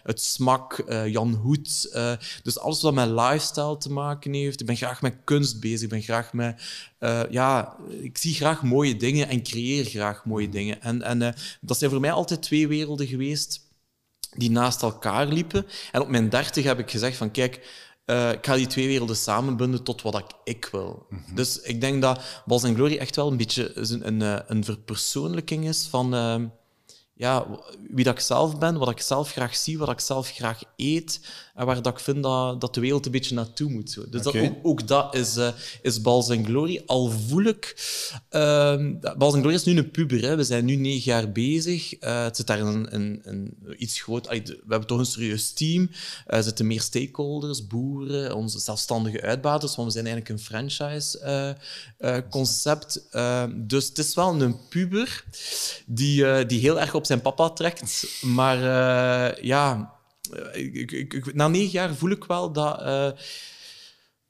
Het 0.04 0.22
SMAK, 0.22 0.84
Jan 1.06 1.34
Hoed. 1.34 1.98
dus 2.44 2.60
alles 2.60 2.82
wat 2.82 2.94
met 2.94 3.10
lifestyle 3.10 3.78
te 3.78 3.92
maken 3.92 4.34
heeft. 4.34 4.62
Ik 4.62 4.66
ben 4.66 4.76
graag 4.76 5.02
met 5.02 5.16
kunst 5.24 5.60
bezig. 5.60 5.82
Ik 5.82 5.90
ben 5.90 6.02
graag 6.02 6.34
met... 6.34 6.62
ja, 7.30 7.76
ik 8.02 8.18
zie 8.18 8.34
graag 8.34 8.64
mooie 8.64 8.98
dingen 8.98 9.28
en 9.28 9.44
creëer 9.44 9.86
graag 9.86 10.26
mooie 10.26 10.50
dingen. 10.50 10.82
En, 10.82 11.02
en 11.02 11.36
dat 11.62 11.78
zijn 11.78 11.92
voor 11.92 12.00
mij 12.00 12.12
altijd 12.12 12.42
twee 12.42 12.68
werelden 12.68 13.08
geweest 13.08 13.62
die 14.36 14.52
naast 14.52 14.82
elkaar 14.82 15.28
liepen. 15.28 15.66
En 15.92 16.02
op 16.02 16.08
mijn 16.08 16.30
dertig 16.30 16.64
heb 16.64 16.80
ik 16.80 16.92
gezegd 16.92 17.18
van, 17.18 17.32
kijk... 17.32 17.82
Uh, 18.06 18.32
ik 18.32 18.46
ga 18.46 18.56
die 18.56 18.68
twee 18.68 18.88
werelden 18.88 19.16
samenbunden 19.16 19.84
tot 19.84 20.02
wat 20.02 20.18
ik, 20.18 20.26
ik 20.44 20.70
wil. 20.72 21.06
Mm 21.10 21.24
-hmm. 21.26 21.36
Dus 21.36 21.60
ik 21.60 21.82
denk 21.82 22.02
dat 22.02 22.20
Bals 22.46 22.64
en 22.64 22.76
Glory 22.76 22.98
echt 22.98 23.16
wel 23.16 23.28
een 23.28 23.38
beetje 23.38 23.78
een, 23.78 24.08
een, 24.08 24.44
een 24.48 24.64
verpersoonlijking 24.64 25.68
is 25.68 25.88
van 25.90 26.16
uh, 26.16 26.36
ja, 27.14 27.46
wie 27.90 28.04
dat 28.04 28.14
ik 28.14 28.20
zelf 28.20 28.58
ben, 28.58 28.78
wat 28.78 28.90
ik 28.90 29.02
zelf 29.02 29.32
graag 29.32 29.56
zie, 29.56 29.78
wat 29.78 29.90
ik 29.90 30.00
zelf 30.00 30.30
graag 30.30 30.62
eet 30.76 31.20
en 31.54 31.66
waar 31.66 31.82
dat 31.82 31.94
ik 31.94 32.00
vind 32.00 32.24
dat, 32.24 32.62
dat 32.62 32.74
de 32.74 32.82
wereld 32.82 33.06
een 33.06 33.12
beetje 33.12 33.36
naartoe 33.36 33.70
moet. 33.70 33.92
Zo. 33.92 34.10
Dus 34.10 34.26
okay. 34.26 34.42
dat, 34.42 34.52
ook, 34.52 34.58
ook, 34.64 34.88
dat 34.88 35.16
is, 35.16 35.38
uh, 35.38 35.48
is 35.82 36.02
Bals 36.02 36.30
en 36.30 36.46
Glory. 36.46 36.82
Al 36.86 37.10
voel 37.10 37.44
ik... 37.44 37.76
Uh, 38.32 38.86
Bals 39.18 39.34
en 39.34 39.40
Glory 39.40 39.56
is 39.56 39.64
nu 39.64 39.78
een 39.78 39.92
puber. 39.92 40.22
Hè. 40.22 40.36
We 40.36 40.44
zijn 40.44 40.66
nu 40.66 40.76
negen 40.76 41.12
jaar 41.12 41.32
bezig. 41.32 42.02
Uh, 42.02 42.24
het 42.24 42.36
zit 42.36 42.48
daar 42.48 42.60
een, 42.60 42.96
een, 42.96 43.22
een 43.24 43.58
iets 43.78 44.02
groot... 44.02 44.28
We 44.28 44.58
hebben 44.68 44.88
toch 44.88 45.00
een 45.00 45.06
serieus 45.06 45.52
team. 45.52 45.90
Er 46.26 46.44
zitten 46.44 46.68
meer 46.68 46.82
stakeholders, 46.82 47.68
boeren, 47.68 48.36
onze 48.36 48.60
zelfstandige 48.60 49.22
uitbaters, 49.22 49.76
want 49.76 49.88
we 49.88 49.94
zijn 49.94 50.06
eigenlijk 50.06 50.36
een 50.36 50.42
franchise-concept. 50.46 53.08
dus 53.56 53.88
het 53.88 53.98
is 53.98 54.16
wel 54.16 54.42
een 54.42 54.58
puber 54.70 55.24
die, 55.86 56.46
die 56.46 56.60
heel 56.60 56.80
erg 56.80 56.94
op 56.94 57.06
zijn 57.06 57.22
papa 57.22 57.50
trekt. 57.50 58.08
Maar 58.22 58.58
ja 59.46 59.93
ik, 60.52 61.34
na 61.34 61.48
negen 61.48 61.72
jaar 61.72 61.96
voel 61.96 62.10
ik 62.10 62.24
wel 62.24 62.52
dat. 62.52 62.82
Uh, 62.82 63.12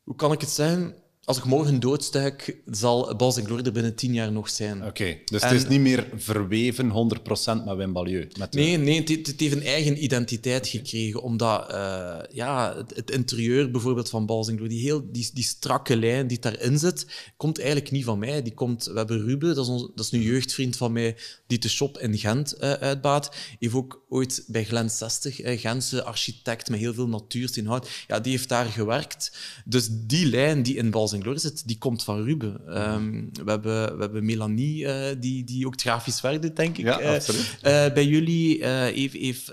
hoe 0.03 0.15
kan 0.15 0.31
ik 0.31 0.41
het 0.41 0.50
zeggen? 0.50 1.02
Als 1.25 1.38
ik 1.38 1.44
morgen 1.44 1.80
doodstuik, 1.80 2.58
zal 2.72 3.15
Bals 3.15 3.38
en 3.38 3.65
er 3.65 3.72
binnen 3.72 3.96
tien 3.96 4.13
jaar 4.13 4.32
nog 4.32 4.50
zijn. 4.50 4.77
Oké, 4.77 4.88
okay, 4.88 5.22
dus 5.25 5.42
en, 5.42 5.48
het 5.48 5.62
is 5.62 5.68
niet 5.68 5.80
meer 5.80 6.08
verweven 6.15 6.89
100% 6.89 7.63
met 7.65 7.75
Wim 7.75 7.94
Balieu. 7.94 8.27
Met 8.38 8.53
nee, 8.53 8.77
nee 8.77 9.00
het, 9.00 9.27
het, 9.27 9.39
heeft 9.39 9.56
een 9.56 9.63
eigen 9.63 10.03
identiteit 10.03 10.68
okay. 10.68 10.72
gekregen. 10.72 11.22
Omdat 11.22 11.72
uh, 11.72 12.18
ja, 12.32 12.75
het, 12.77 12.96
het, 12.96 13.12
interieur 13.12 13.72
bijvoorbeeld 13.72 14.10
van 14.10 14.25
Bals 14.25 14.48
en 14.48 14.68
die, 14.68 14.82
heel, 14.82 15.12
die, 15.12 15.30
die 15.34 15.44
strakke 15.44 15.98
lijn 15.98 16.27
die 16.27 16.39
daarin 16.39 16.80
zit, 16.80 17.06
komt 17.38 17.58
eigenlijk 17.58 17.92
niet 17.92 18.03
van 18.03 18.20
mij. 18.20 18.42
Die 18.42 18.53
komt, 18.53 18.86
we 18.86 18.98
hebben 18.98 19.25
Ruben, 19.25 19.56
dat 19.56 19.65
is, 19.65 19.72
ons, 19.72 19.89
dat 19.96 20.06
is 20.06 20.12
een 20.12 20.22
jeugdvriend 20.22 20.77
van 20.77 20.92
mij, 20.92 21.18
die 21.48 21.60
de 21.60 21.70
shop 21.70 21.98
in 21.98 22.18
Gent 22.18 22.56
uh, 22.56 22.72
uitbaat. 22.72 23.36
heeft 23.60 23.74
ook 23.74 24.06
ooit 24.10 24.44
bij 24.48 24.63
Glen 24.63 24.89
60, 24.89 25.44
uh, 25.44 25.60
Gentse 25.60 26.03
architect 26.03 26.70
met 26.70 26.80
heel 26.80 26.94
veel 26.94 27.08
natuurstinhoud, 27.08 27.89
ja, 28.08 28.20
die 28.20 28.32
heeft 28.32 28.50
daar 28.50 28.65
gewerkt. 28.65 29.38
Dus 29.65 29.88
die 29.92 30.25
lijn 30.25 30.63
die 30.63 30.75
in 30.75 30.92
Bals 30.92 31.12
en 31.13 31.22
Glory 31.22 31.38
zit, 31.38 31.67
die 31.67 31.77
komt 31.77 32.03
van 32.03 32.24
Ruben. 32.24 32.82
Um, 32.93 33.29
we, 33.43 33.51
hebben, 33.51 33.96
we 33.96 34.01
hebben 34.01 34.25
Melanie, 34.25 34.84
uh, 34.84 35.05
die, 35.20 35.43
die 35.43 35.67
ook 35.67 35.82
grafisch 35.82 36.22
werk 36.22 36.41
doet, 36.41 36.55
denk 36.55 36.77
ik. 36.77 36.86
Ja, 36.86 37.01
uh, 37.01 37.13
absoluut. 37.13 37.58
Uh, 37.63 37.93
bij 37.93 38.05
jullie 38.05 38.65
heeft, 38.65 39.13
heeft, 39.13 39.51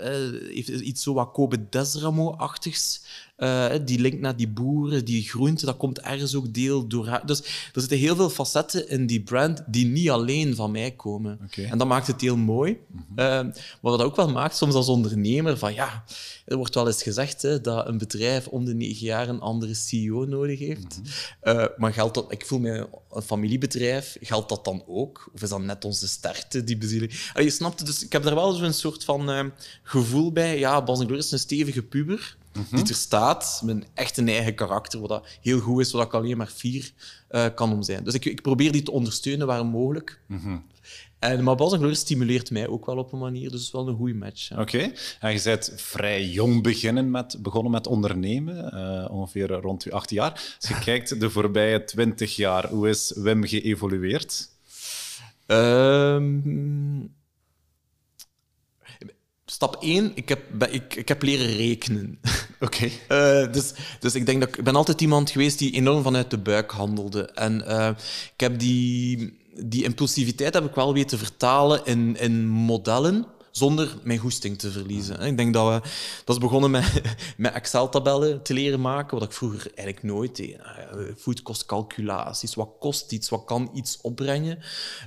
heeft 0.52 0.68
iets 0.68 1.02
zo 1.02 1.14
wat 1.14 1.32
Kobe 1.32 1.68
Desramo-achtigs. 1.68 3.02
Uh, 3.40 3.66
die 3.84 3.98
link 4.00 4.20
naar 4.20 4.36
die 4.36 4.48
boeren, 4.48 5.04
die 5.04 5.22
groenten, 5.22 5.66
dat 5.66 5.76
komt 5.76 6.00
ergens 6.00 6.34
ook 6.34 6.54
deel 6.54 6.86
door. 6.86 7.20
Dus 7.24 7.40
er 7.72 7.80
zitten 7.80 7.98
heel 7.98 8.16
veel 8.16 8.30
facetten 8.30 8.88
in 8.88 9.06
die 9.06 9.22
brand 9.22 9.62
die 9.66 9.86
niet 9.86 10.10
alleen 10.10 10.54
van 10.54 10.70
mij 10.70 10.90
komen. 10.90 11.38
Okay. 11.44 11.64
En 11.64 11.78
dat 11.78 11.86
maakt 11.86 12.06
het 12.06 12.20
heel 12.20 12.36
mooi. 12.36 12.78
Mm 12.86 13.04
-hmm. 13.08 13.18
uh, 13.18 13.26
maar 13.26 13.52
wat 13.80 13.98
dat 13.98 14.06
ook 14.06 14.16
wel 14.16 14.30
maakt, 14.30 14.56
soms 14.56 14.74
als 14.74 14.88
ondernemer, 14.88 15.58
van 15.58 15.74
ja, 15.74 16.04
er 16.44 16.56
wordt 16.56 16.74
wel 16.74 16.86
eens 16.86 17.02
gezegd 17.02 17.42
hè, 17.42 17.60
dat 17.60 17.86
een 17.86 17.98
bedrijf 17.98 18.46
om 18.46 18.64
de 18.64 18.74
negen 18.74 19.06
jaar 19.06 19.28
een 19.28 19.40
andere 19.40 19.74
CEO 19.74 20.24
nodig 20.24 20.58
heeft. 20.58 20.98
Mm 20.98 21.04
-hmm. 21.40 21.58
uh, 21.58 21.66
maar 21.76 21.92
geldt 21.92 22.14
dat, 22.14 22.32
ik 22.32 22.46
voel 22.46 22.58
me 22.58 22.88
een 23.12 23.22
familiebedrijf, 23.22 24.16
geldt 24.20 24.48
dat 24.48 24.64
dan 24.64 24.82
ook? 24.86 25.30
Of 25.34 25.42
is 25.42 25.48
dat 25.48 25.62
net 25.62 25.84
onze 25.84 26.08
sterkte, 26.08 26.64
die 26.64 26.76
bezieling? 26.76 27.12
je 27.34 27.50
snapt 27.50 27.86
dus 27.86 28.04
ik 28.04 28.12
heb 28.12 28.22
daar 28.22 28.34
wel 28.34 28.52
zo'n 28.52 28.72
soort 28.72 29.04
van 29.04 29.52
gevoel 29.82 30.32
bij. 30.32 30.58
Ja, 30.58 30.82
Bas 30.82 30.98
en 30.98 31.04
Gloria 31.04 31.22
is 31.22 31.32
een 31.32 31.38
stevige 31.38 31.82
puber. 31.82 32.38
Mm 32.52 32.66
-hmm. 32.68 32.78
die 32.78 32.88
er 32.88 32.94
staat, 32.94 33.60
met 33.64 33.86
echt 33.94 34.16
een 34.16 34.28
eigen 34.28 34.54
karakter, 34.54 35.00
wat 35.00 35.08
dat 35.08 35.26
heel 35.40 35.60
goed 35.60 35.80
is, 35.80 35.92
wat 35.92 36.06
ik 36.06 36.14
alleen 36.14 36.36
maar 36.36 36.52
vier 36.54 36.92
uh, 37.30 37.46
kan 37.54 37.72
om 37.72 37.82
zijn. 37.82 38.04
Dus 38.04 38.14
ik, 38.14 38.24
ik, 38.24 38.42
probeer 38.42 38.72
die 38.72 38.82
te 38.82 38.90
ondersteunen 38.90 39.46
waar 39.46 39.66
mogelijk. 39.66 40.20
Mm 40.26 40.38
-hmm. 40.38 40.64
En, 41.18 41.44
maar 41.44 41.56
Bas 41.56 41.72
en 41.72 41.96
stimuleert 41.96 42.50
mij 42.50 42.68
ook 42.68 42.86
wel 42.86 42.96
op 42.96 43.12
een 43.12 43.18
manier, 43.18 43.50
dus 43.50 43.52
het 43.52 43.60
is 43.60 43.70
wel 43.70 43.88
een 43.88 43.96
goede 43.96 44.14
match. 44.14 44.50
Oké, 44.52 44.60
okay. 44.60 44.94
en 45.20 45.32
je 45.32 45.40
bent 45.42 45.72
vrij 45.76 46.26
jong 46.26 46.62
beginnen 46.62 47.10
met, 47.10 47.36
begonnen 47.42 47.72
met 47.72 47.86
ondernemen, 47.86 48.74
uh, 48.74 49.10
ongeveer 49.10 49.48
rond 49.48 49.82
je 49.82 49.92
acht 49.92 50.10
jaar. 50.10 50.30
Als 50.60 50.68
je 50.68 50.78
kijkt 50.90 51.20
de 51.20 51.30
voorbije 51.30 51.84
twintig 51.84 52.36
jaar, 52.36 52.68
hoe 52.68 52.88
is 52.88 53.12
Wim 53.16 53.44
geëvolueerd? 53.44 54.48
Um, 55.46 57.14
Stap 59.50 59.76
1, 59.80 60.12
ik 60.14 60.28
heb, 60.28 60.66
ik, 60.70 60.94
ik 60.94 61.08
heb 61.08 61.22
leren 61.22 61.56
rekenen. 61.56 62.18
Oké. 62.60 62.90
Okay. 63.08 63.44
Uh, 63.44 63.52
dus, 63.52 63.72
dus 64.00 64.14
ik 64.14 64.26
denk 64.26 64.40
dat 64.40 64.48
ik 64.48 64.64
ben 64.64 64.76
altijd 64.76 65.00
iemand 65.00 65.30
geweest 65.30 65.58
die 65.58 65.72
enorm 65.72 66.02
vanuit 66.02 66.30
de 66.30 66.38
buik 66.38 66.70
handelde. 66.70 67.22
En 67.24 67.64
uh, 67.68 67.88
ik 68.34 68.40
heb 68.40 68.58
die, 68.58 69.38
die 69.64 69.84
impulsiviteit 69.84 70.54
heb 70.54 70.64
ik 70.64 70.74
wel 70.74 70.92
weten 70.92 71.18
vertalen 71.18 71.84
in, 71.84 72.16
in 72.16 72.48
modellen 72.48 73.26
zonder 73.50 73.96
mijn 74.02 74.18
goesting 74.18 74.58
te 74.58 74.70
verliezen. 74.70 75.20
Ik 75.20 75.36
denk 75.36 75.54
dat 75.54 75.68
we... 75.68 75.88
Dat 76.24 76.36
is 76.36 76.42
begonnen 76.42 76.70
met, 76.70 77.02
met 77.36 77.52
Excel-tabellen 77.52 78.42
te 78.42 78.54
leren 78.54 78.80
maken, 78.80 79.18
wat 79.18 79.28
ik 79.28 79.32
vroeger 79.32 79.70
eigenlijk 79.74 80.02
nooit 80.02 80.36
deed. 80.36 80.56
Voedkostcalculaties, 81.16 82.54
wat 82.54 82.70
kost 82.78 83.12
iets, 83.12 83.28
wat 83.28 83.44
kan 83.44 83.70
iets 83.74 83.98
opbrengen. 84.00 84.58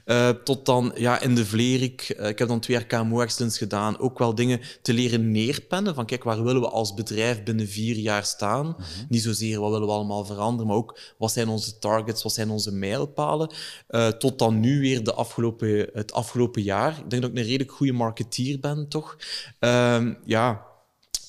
Uh, 0.05 0.29
tot 0.29 0.65
dan 0.65 0.91
ja, 0.95 1.21
in 1.21 1.35
de 1.35 1.45
Vlerik, 1.45 2.15
uh, 2.19 2.27
ik 2.27 2.39
heb 2.39 2.47
dan 2.47 2.59
twee 2.59 2.77
jaar 2.77 2.85
KMO 2.85 3.21
Excellence 3.21 3.57
gedaan, 3.57 3.99
ook 3.99 4.19
wel 4.19 4.35
dingen 4.35 4.61
te 4.81 4.93
leren 4.93 5.31
neerpennen, 5.31 5.95
van 5.95 6.05
kijk, 6.05 6.23
waar 6.23 6.43
willen 6.43 6.61
we 6.61 6.69
als 6.69 6.93
bedrijf 6.93 7.43
binnen 7.43 7.67
vier 7.67 7.95
jaar 7.95 8.23
staan? 8.23 8.65
Mm 8.65 8.75
-hmm. 8.75 9.05
Niet 9.09 9.21
zozeer 9.21 9.59
wat 9.59 9.71
willen 9.71 9.87
we 9.87 9.93
allemaal 9.93 10.25
veranderen, 10.25 10.67
maar 10.67 10.77
ook 10.77 10.99
wat 11.17 11.31
zijn 11.31 11.47
onze 11.47 11.79
targets, 11.79 12.23
wat 12.23 12.33
zijn 12.33 12.49
onze 12.49 12.71
mijlpalen? 12.71 13.53
Uh, 13.89 14.07
tot 14.07 14.39
dan 14.39 14.59
nu 14.59 14.79
weer 14.79 15.03
de 15.03 15.13
afgelopen, 15.13 15.89
het 15.93 16.13
afgelopen 16.13 16.61
jaar. 16.61 16.91
Ik 16.91 17.09
denk 17.09 17.21
dat 17.21 17.31
ik 17.31 17.37
een 17.37 17.43
redelijk 17.43 17.71
goede 17.71 17.93
marketeer 18.33 18.59
ben, 18.59 18.87
toch? 18.89 19.17
Uh, 19.59 20.15
ja, 20.25 20.65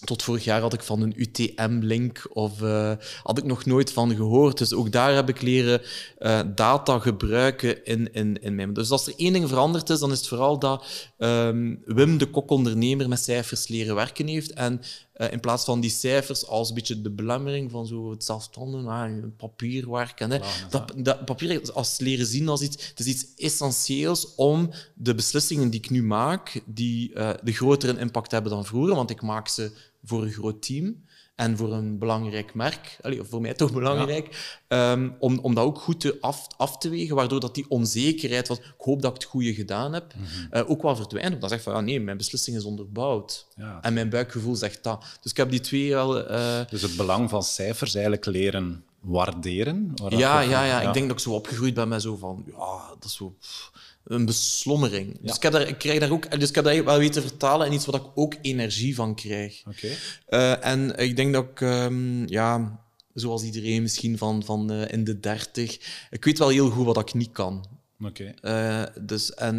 tot 0.05 0.23
vorig 0.23 0.45
jaar 0.45 0.61
had 0.61 0.73
ik 0.73 0.83
van 0.83 1.03
een 1.03 1.15
UTM-link 1.17 2.27
of 2.33 2.61
uh, 2.61 2.93
had 3.23 3.39
ik 3.39 3.45
nog 3.45 3.65
nooit 3.65 3.93
van 3.93 4.15
gehoord. 4.15 4.59
Dus 4.59 4.73
ook 4.73 4.93
daar 4.93 5.15
heb 5.15 5.29
ik 5.29 5.43
leren 5.43 5.81
uh, 6.19 6.41
data 6.55 6.99
gebruiken 6.99 7.85
in, 7.85 8.13
in, 8.13 8.43
in 8.43 8.55
mijn... 8.55 8.73
Dus 8.73 8.91
als 8.91 9.07
er 9.07 9.15
één 9.17 9.33
ding 9.33 9.49
veranderd 9.49 9.91
is, 9.91 9.99
dan 9.99 10.13
is 10.13 10.19
het 10.19 10.29
vooral 10.29 10.59
dat 10.59 10.85
um, 11.19 11.83
Wim, 11.85 12.19
de 12.19 12.31
kokondernemer, 12.31 13.09
met 13.09 13.21
cijfers 13.21 13.69
leren 13.69 13.95
werken 13.95 14.27
heeft. 14.27 14.53
En 14.53 14.81
uh, 15.17 15.33
in 15.33 15.41
plaats 15.41 15.65
van 15.65 15.81
die 15.81 15.91
cijfers 15.91 16.47
als 16.47 16.69
een 16.69 16.75
beetje 16.75 17.03
de 17.03 17.11
belemmering 17.11 17.71
van 17.71 17.87
zo 17.87 18.11
het 18.11 18.25
zelfstandig 18.25 18.87
ah, 18.87 19.13
papierwerk. 19.37 20.21
En, 20.21 20.31
hè, 20.31 20.39
dat, 20.71 20.93
dat, 20.97 21.25
papier 21.25 21.73
als 21.73 21.99
leren 21.99 22.27
zien 22.27 22.49
als 22.49 22.61
iets, 22.61 22.87
het 22.89 22.99
is 23.01 23.07
iets 23.07 23.27
essentieels 23.37 24.35
om 24.35 24.71
de 24.95 25.15
beslissingen 25.15 25.71
die 25.71 25.81
ik 25.81 25.91
nu 25.91 26.03
maak, 26.03 26.63
die 26.67 27.13
de 27.43 27.53
grotere 27.53 27.99
impact 27.99 28.31
hebben 28.31 28.51
dan 28.51 28.65
vroeger, 28.65 28.95
want 28.95 29.11
ik 29.11 29.23
maak 29.23 29.49
ze 29.49 29.73
voor 30.05 30.23
een 30.23 30.33
groot 30.33 30.63
team 30.63 31.03
en 31.35 31.57
voor 31.57 31.73
een 31.73 31.99
belangrijk 31.99 32.55
merk, 32.55 32.99
allee, 33.03 33.23
voor 33.23 33.41
mij 33.41 33.55
toch 33.55 33.73
belangrijk, 33.73 34.57
ja. 34.69 34.93
um, 34.93 35.17
om, 35.19 35.39
om 35.39 35.55
dat 35.55 35.65
ook 35.65 35.79
goed 35.79 36.01
te 36.01 36.17
af, 36.21 36.47
af 36.57 36.79
te 36.79 36.89
wegen, 36.89 37.17
waardoor 37.17 37.41
dat 37.41 37.55
die 37.55 37.69
onzekerheid, 37.69 38.49
wat 38.49 38.59
ik 38.59 38.75
hoop 38.79 39.03
dat 39.03 39.15
ik 39.15 39.23
het 39.23 39.31
goede 39.31 39.55
gedaan 39.55 39.93
heb, 39.93 40.15
mm 40.15 40.25
-hmm. 40.25 40.49
uh, 40.53 40.71
ook 40.71 40.83
wel 40.83 40.97
verdwijnt. 40.97 41.41
Dan 41.41 41.49
zeg 41.49 41.63
van, 41.63 41.75
ja, 41.75 41.81
nee, 41.81 42.01
mijn 42.01 42.17
beslissing 42.17 42.57
is 42.57 42.65
onderbouwd. 42.65 43.47
Ja. 43.57 43.79
En 43.83 43.95
mijn 43.95 44.09
buikgevoel 44.09 44.55
zegt 44.55 44.83
dat. 44.83 45.05
Dus 45.21 45.31
ik 45.31 45.37
heb 45.37 45.51
die 45.51 45.61
twee 45.61 45.91
wel... 45.91 46.31
Uh... 46.31 46.61
Dus 46.69 46.83
het 46.83 46.97
belang 46.97 47.31
van 47.31 47.43
cijfers 47.43 47.95
eigenlijk 47.95 48.25
leren 48.25 48.85
waarderen? 49.01 49.93
Ja, 50.09 50.41
ja, 50.41 50.65
ja, 50.65 50.81
ik 50.81 50.93
denk 50.93 51.09
dat 51.09 51.17
ik 51.17 51.23
zo 51.23 51.33
opgegroeid 51.33 51.75
ben 51.75 51.89
met 51.89 52.03
zo 52.03 52.17
van, 52.17 52.45
ja, 52.47 52.89
dat 52.89 53.05
is 53.05 53.15
zo... 53.15 53.37
Pff, 53.41 53.73
een 54.05 54.25
beslommering. 54.25 55.13
Ja. 55.13 55.27
Dus, 55.27 55.37
ik 55.37 55.43
heb 55.43 55.53
daar, 55.53 55.69
ik 55.69 55.79
krijg 55.79 56.01
daar 56.01 56.11
ook, 56.11 56.41
dus 56.41 56.49
ik 56.49 56.55
heb 56.55 56.65
dat 56.65 56.85
wel 56.85 56.99
weten 56.99 57.23
vertalen 57.23 57.67
in 57.67 57.73
iets 57.73 57.87
waar 57.87 58.01
ik 58.01 58.07
ook 58.15 58.35
energie 58.43 58.95
van 58.95 59.15
krijg. 59.15 59.63
Okay. 59.67 59.97
Uh, 60.29 60.67
en 60.67 60.97
ik 60.97 61.17
denk 61.17 61.33
dat 61.33 61.45
ik, 61.45 61.61
um, 61.61 62.29
ja, 62.29 62.81
zoals 63.15 63.43
iedereen 63.43 63.83
misschien 63.83 64.19
van, 64.19 64.45
van 64.45 64.73
uh, 64.73 64.93
in 64.93 65.05
de 65.05 65.21
dertig, 65.21 65.79
ik 66.11 66.25
weet 66.25 66.39
wel 66.39 66.49
heel 66.49 66.71
goed 66.71 66.85
wat 66.85 66.99
ik 66.99 67.15
niet 67.15 67.33
kan. 67.33 67.65
Oké. 68.01 68.35
Okay. 68.41 68.83
Uh, 68.83 68.87
dus, 69.01 69.35
en, 69.35 69.57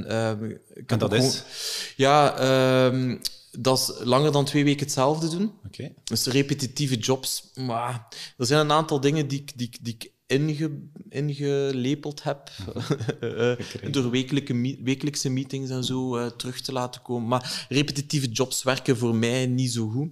ik 0.74 0.92
en 0.92 1.00
dat 1.00 1.14
is? 1.14 1.20
Gewoon, 1.20 1.44
ja, 1.96 2.86
um, 2.86 3.22
dat 3.52 3.80
is 3.80 4.06
langer 4.06 4.32
dan 4.32 4.46
twee 4.46 4.64
weken 4.64 4.86
hetzelfde 4.86 5.30
doen. 5.30 5.52
Okay. 5.66 5.94
Dus 6.04 6.26
repetitieve 6.26 6.98
jobs. 6.98 7.52
Maar 7.56 8.08
er 8.38 8.46
zijn 8.46 8.60
een 8.60 8.72
aantal 8.72 9.00
dingen 9.00 9.28
die, 9.28 9.44
die, 9.56 9.70
die 9.82 9.94
ik 9.94 10.12
inge, 10.28 10.82
ingelepeld 11.10 12.24
heb. 12.24 12.52
uh, 13.22 13.92
door 13.92 14.10
wekelijke, 14.10 14.78
wekelijkse 14.84 15.30
meetings 15.30 15.70
en 15.70 15.84
zo 15.84 16.18
uh, 16.18 16.26
terug 16.26 16.62
te 16.62 16.72
laten 16.72 17.02
komen. 17.02 17.28
Maar 17.28 17.66
repetitieve 17.70 18.28
jobs 18.28 18.64
werken 18.64 18.98
voor 18.98 19.16
mij 19.16 19.46
niet 19.46 19.72
zo 19.72 19.88
goed. 19.88 20.10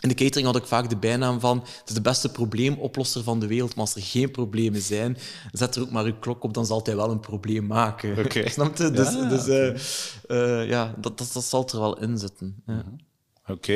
In 0.00 0.08
de 0.08 0.14
catering 0.14 0.46
had 0.46 0.56
ik 0.56 0.66
vaak 0.66 0.88
de 0.88 0.96
bijnaam 0.96 1.40
van 1.40 1.58
het 1.58 1.88
is 1.88 1.94
de 1.94 2.00
beste 2.00 2.30
probleemoplosser 2.30 3.22
van 3.22 3.40
de 3.40 3.46
wereld, 3.46 3.74
maar 3.74 3.84
als 3.84 3.94
er 3.94 4.02
geen 4.02 4.30
problemen 4.30 4.80
zijn, 4.80 5.16
zet 5.52 5.76
er 5.76 5.82
ook 5.82 5.90
maar 5.90 6.04
uw 6.04 6.18
klok 6.18 6.42
op, 6.44 6.54
dan 6.54 6.66
zal 6.66 6.80
hij 6.84 6.96
wel 6.96 7.10
een 7.10 7.20
probleem 7.20 7.66
maken. 7.66 8.18
Okay. 8.18 8.48
Snap 8.58 8.76
je? 8.76 8.90
Dus, 8.90 9.12
ja, 9.12 9.28
dus 9.28 9.42
okay. 9.42 9.76
uh, 10.28 10.68
ja, 10.68 10.94
dat, 11.00 11.18
dat, 11.18 11.30
dat, 11.32 11.44
zal 11.44 11.68
er 11.68 11.80
wel 11.80 12.00
in 12.00 12.18
zitten. 12.18 12.62
Ja. 12.66 12.84
Oké. 13.50 13.74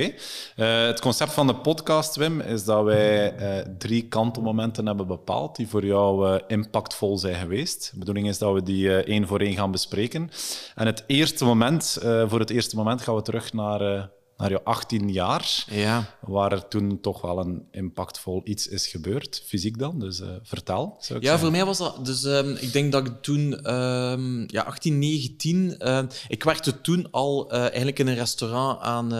Uh, 0.56 0.86
het 0.86 1.00
concept 1.00 1.32
van 1.32 1.46
de 1.46 1.54
podcast, 1.54 2.16
Wim, 2.16 2.40
is 2.40 2.64
dat 2.64 2.84
wij 2.84 3.38
uh, 3.38 3.64
drie 3.78 4.08
kantelmomenten 4.08 4.86
hebben 4.86 5.06
bepaald 5.06 5.56
die 5.56 5.68
voor 5.68 5.84
jou 5.84 6.28
uh, 6.28 6.40
impactvol 6.46 7.18
zijn 7.18 7.34
geweest. 7.34 7.90
De 7.92 7.98
bedoeling 7.98 8.28
is 8.28 8.38
dat 8.38 8.52
we 8.54 8.62
die 8.62 9.02
één 9.02 9.26
voor 9.26 9.40
één 9.40 9.56
gaan 9.56 9.70
bespreken. 9.70 10.30
En 10.74 10.86
het 10.86 11.04
eerste 11.06 11.44
moment, 11.44 11.98
voor 12.26 12.40
het 12.40 12.50
eerste 12.50 12.76
moment 12.76 13.02
gaan 13.02 13.14
we 13.14 13.22
terug 13.22 13.52
naar 13.52 14.10
naar 14.36 14.50
je 14.50 14.62
18 14.62 15.12
jaar, 15.12 15.64
ja. 15.70 16.16
waar 16.20 16.52
er 16.52 16.68
toen 16.68 17.00
toch 17.00 17.20
wel 17.20 17.38
een 17.38 17.66
impactvol 17.70 18.40
iets 18.44 18.68
is 18.68 18.86
gebeurd, 18.86 19.42
fysiek 19.46 19.78
dan. 19.78 19.98
Dus 19.98 20.20
uh, 20.20 20.28
vertel. 20.42 20.96
Ja, 20.98 21.04
zeggen. 21.04 21.38
voor 21.38 21.50
mij 21.50 21.64
was 21.64 21.78
dat. 21.78 22.06
Dus 22.06 22.24
um, 22.24 22.56
ik 22.56 22.72
denk 22.72 22.92
dat 22.92 23.06
ik 23.06 23.22
toen, 23.22 23.74
um, 23.74 24.44
ja, 24.46 24.62
18, 24.62 24.98
19. 24.98 25.74
Uh, 25.78 25.98
ik 26.28 26.44
werkte 26.44 26.80
toen 26.80 27.10
al 27.10 27.52
uh, 27.52 27.60
eigenlijk 27.60 27.98
in 27.98 28.06
een 28.06 28.14
restaurant 28.14 28.80
aan, 28.80 29.14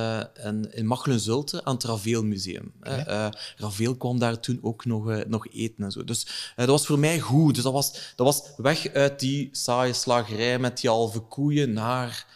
in, 0.45 0.73
in 0.73 0.87
Machelen-Zulte 0.87 1.65
aan 1.65 1.75
het 1.75 1.85
Raveel 1.85 2.23
Museum. 2.25 2.73
Okay. 2.81 3.33
Raveel 3.57 3.97
kwam 3.97 4.19
daar 4.19 4.41
toen 4.41 4.59
ook 4.63 4.85
nog, 4.85 5.25
nog 5.27 5.47
eten 5.49 5.85
en 5.85 5.91
zo. 5.91 6.05
Dus 6.05 6.53
dat 6.57 6.69
was 6.69 6.87
voor 6.87 6.99
mij 6.99 7.21
goed. 7.21 7.55
Dus 7.55 7.65
dat 7.65 7.73
was, 7.73 8.13
dat 8.17 8.27
was 8.27 8.43
weg 8.57 8.93
uit 8.93 9.21
die 9.21 9.49
saaie 9.53 9.93
slagerij 9.93 10.59
met 10.59 10.81
die 10.81 10.91
halve 10.91 11.21
koeien 11.21 11.73
naar 11.73 12.34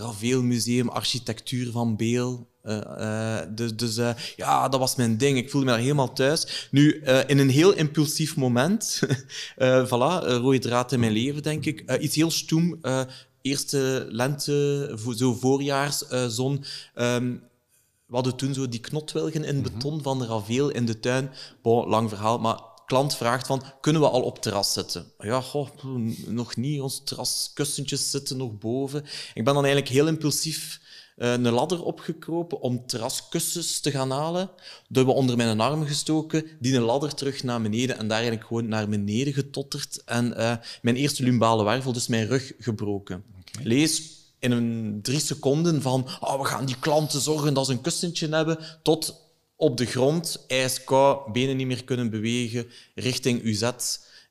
Ravel 0.00 0.42
Museum, 0.42 0.88
architectuur 0.88 1.70
van 1.70 1.96
Beel. 1.96 2.48
Uh, 2.64 2.80
uh, 2.98 3.38
dus 3.54 3.76
dus 3.76 3.98
uh, 3.98 4.10
ja, 4.36 4.68
dat 4.68 4.80
was 4.80 4.96
mijn 4.96 5.18
ding. 5.18 5.38
Ik 5.38 5.50
voelde 5.50 5.66
me 5.66 5.72
daar 5.72 5.80
helemaal 5.80 6.12
thuis. 6.12 6.68
Nu, 6.70 7.02
in 7.26 7.38
een 7.38 7.50
heel 7.50 7.72
impulsief 7.72 8.36
moment, 8.36 9.00
voilà, 9.88 10.24
rode 10.24 10.58
draad 10.58 10.92
in 10.92 11.00
mijn 11.00 11.12
leven, 11.12 11.42
denk 11.42 11.64
ik. 11.64 11.98
iets 12.00 12.16
heel 12.16 12.30
stoem. 12.30 12.80
eerste 13.42 14.06
lente, 14.10 14.98
zo 15.16 15.34
voorjaarszon. 15.34 16.64
Um, 16.94 17.42
we 18.10 18.16
hadden 18.16 18.36
toen 18.36 18.54
zo 18.54 18.68
die 18.68 18.80
knotwilgen 18.80 19.44
in 19.44 19.62
beton 19.62 19.92
mm 19.94 20.00
-hmm. 20.02 20.02
van 20.02 20.24
Ravel 20.24 20.70
in 20.70 20.86
de 20.86 21.00
tuin. 21.00 21.30
Bon, 21.62 21.88
lang 21.88 22.08
verhaal, 22.08 22.38
maar 22.38 22.58
klant 22.90 23.16
vraagt 23.16 23.46
van, 23.46 23.62
kunnen 23.80 24.02
we 24.02 24.08
al 24.08 24.22
op 24.22 24.42
terras 24.42 24.72
zitten? 24.72 25.12
Ja, 25.18 25.40
goh, 25.40 25.68
nog 26.26 26.56
niet. 26.56 26.80
Ons 26.80 27.00
terraskussentjes 27.04 28.10
zitten 28.10 28.36
nog 28.36 28.58
boven. 28.58 29.04
Ik 29.34 29.44
ben 29.44 29.54
dan 29.54 29.64
eigenlijk 29.64 29.88
heel 29.88 30.06
impulsief 30.06 30.80
uh, 31.16 31.32
een 31.32 31.50
ladder 31.50 31.82
opgekropen 31.82 32.60
om 32.60 32.86
terraskussens 32.86 33.80
te 33.80 33.90
gaan 33.90 34.10
halen. 34.10 34.50
Dat 34.88 35.04
we 35.04 35.10
onder 35.10 35.36
mijn 35.36 35.60
arm 35.60 35.86
gestoken, 35.86 36.46
die 36.60 36.74
een 36.74 36.82
ladder 36.82 37.14
terug 37.14 37.42
naar 37.42 37.62
beneden 37.62 37.98
en 37.98 38.08
daar 38.08 38.18
eigenlijk 38.18 38.46
gewoon 38.46 38.68
naar 38.68 38.88
beneden 38.88 39.32
getotterd. 39.32 40.02
En 40.04 40.34
uh, 40.36 40.56
mijn 40.82 40.96
eerste 40.96 41.22
lumbale 41.22 41.64
wervel, 41.64 41.92
dus 41.92 42.06
mijn 42.06 42.26
rug 42.26 42.52
gebroken. 42.58 43.24
Okay. 43.50 43.64
Lees 43.64 44.02
in 44.38 44.50
een 44.50 44.98
drie 45.02 45.20
seconden 45.20 45.82
van, 45.82 46.08
oh, 46.20 46.40
we 46.40 46.44
gaan 46.44 46.64
die 46.64 46.78
klanten 46.80 47.20
zorgen 47.20 47.54
dat 47.54 47.66
ze 47.66 47.72
een 47.72 47.80
kussentje 47.80 48.28
hebben, 48.28 48.58
tot 48.82 49.28
op 49.60 49.76
de 49.76 49.86
grond, 49.86 50.44
ijskoud, 50.46 51.32
benen 51.32 51.56
niet 51.56 51.66
meer 51.66 51.84
kunnen 51.84 52.10
bewegen, 52.10 52.66
richting 52.94 53.42
UZ. 53.42 53.70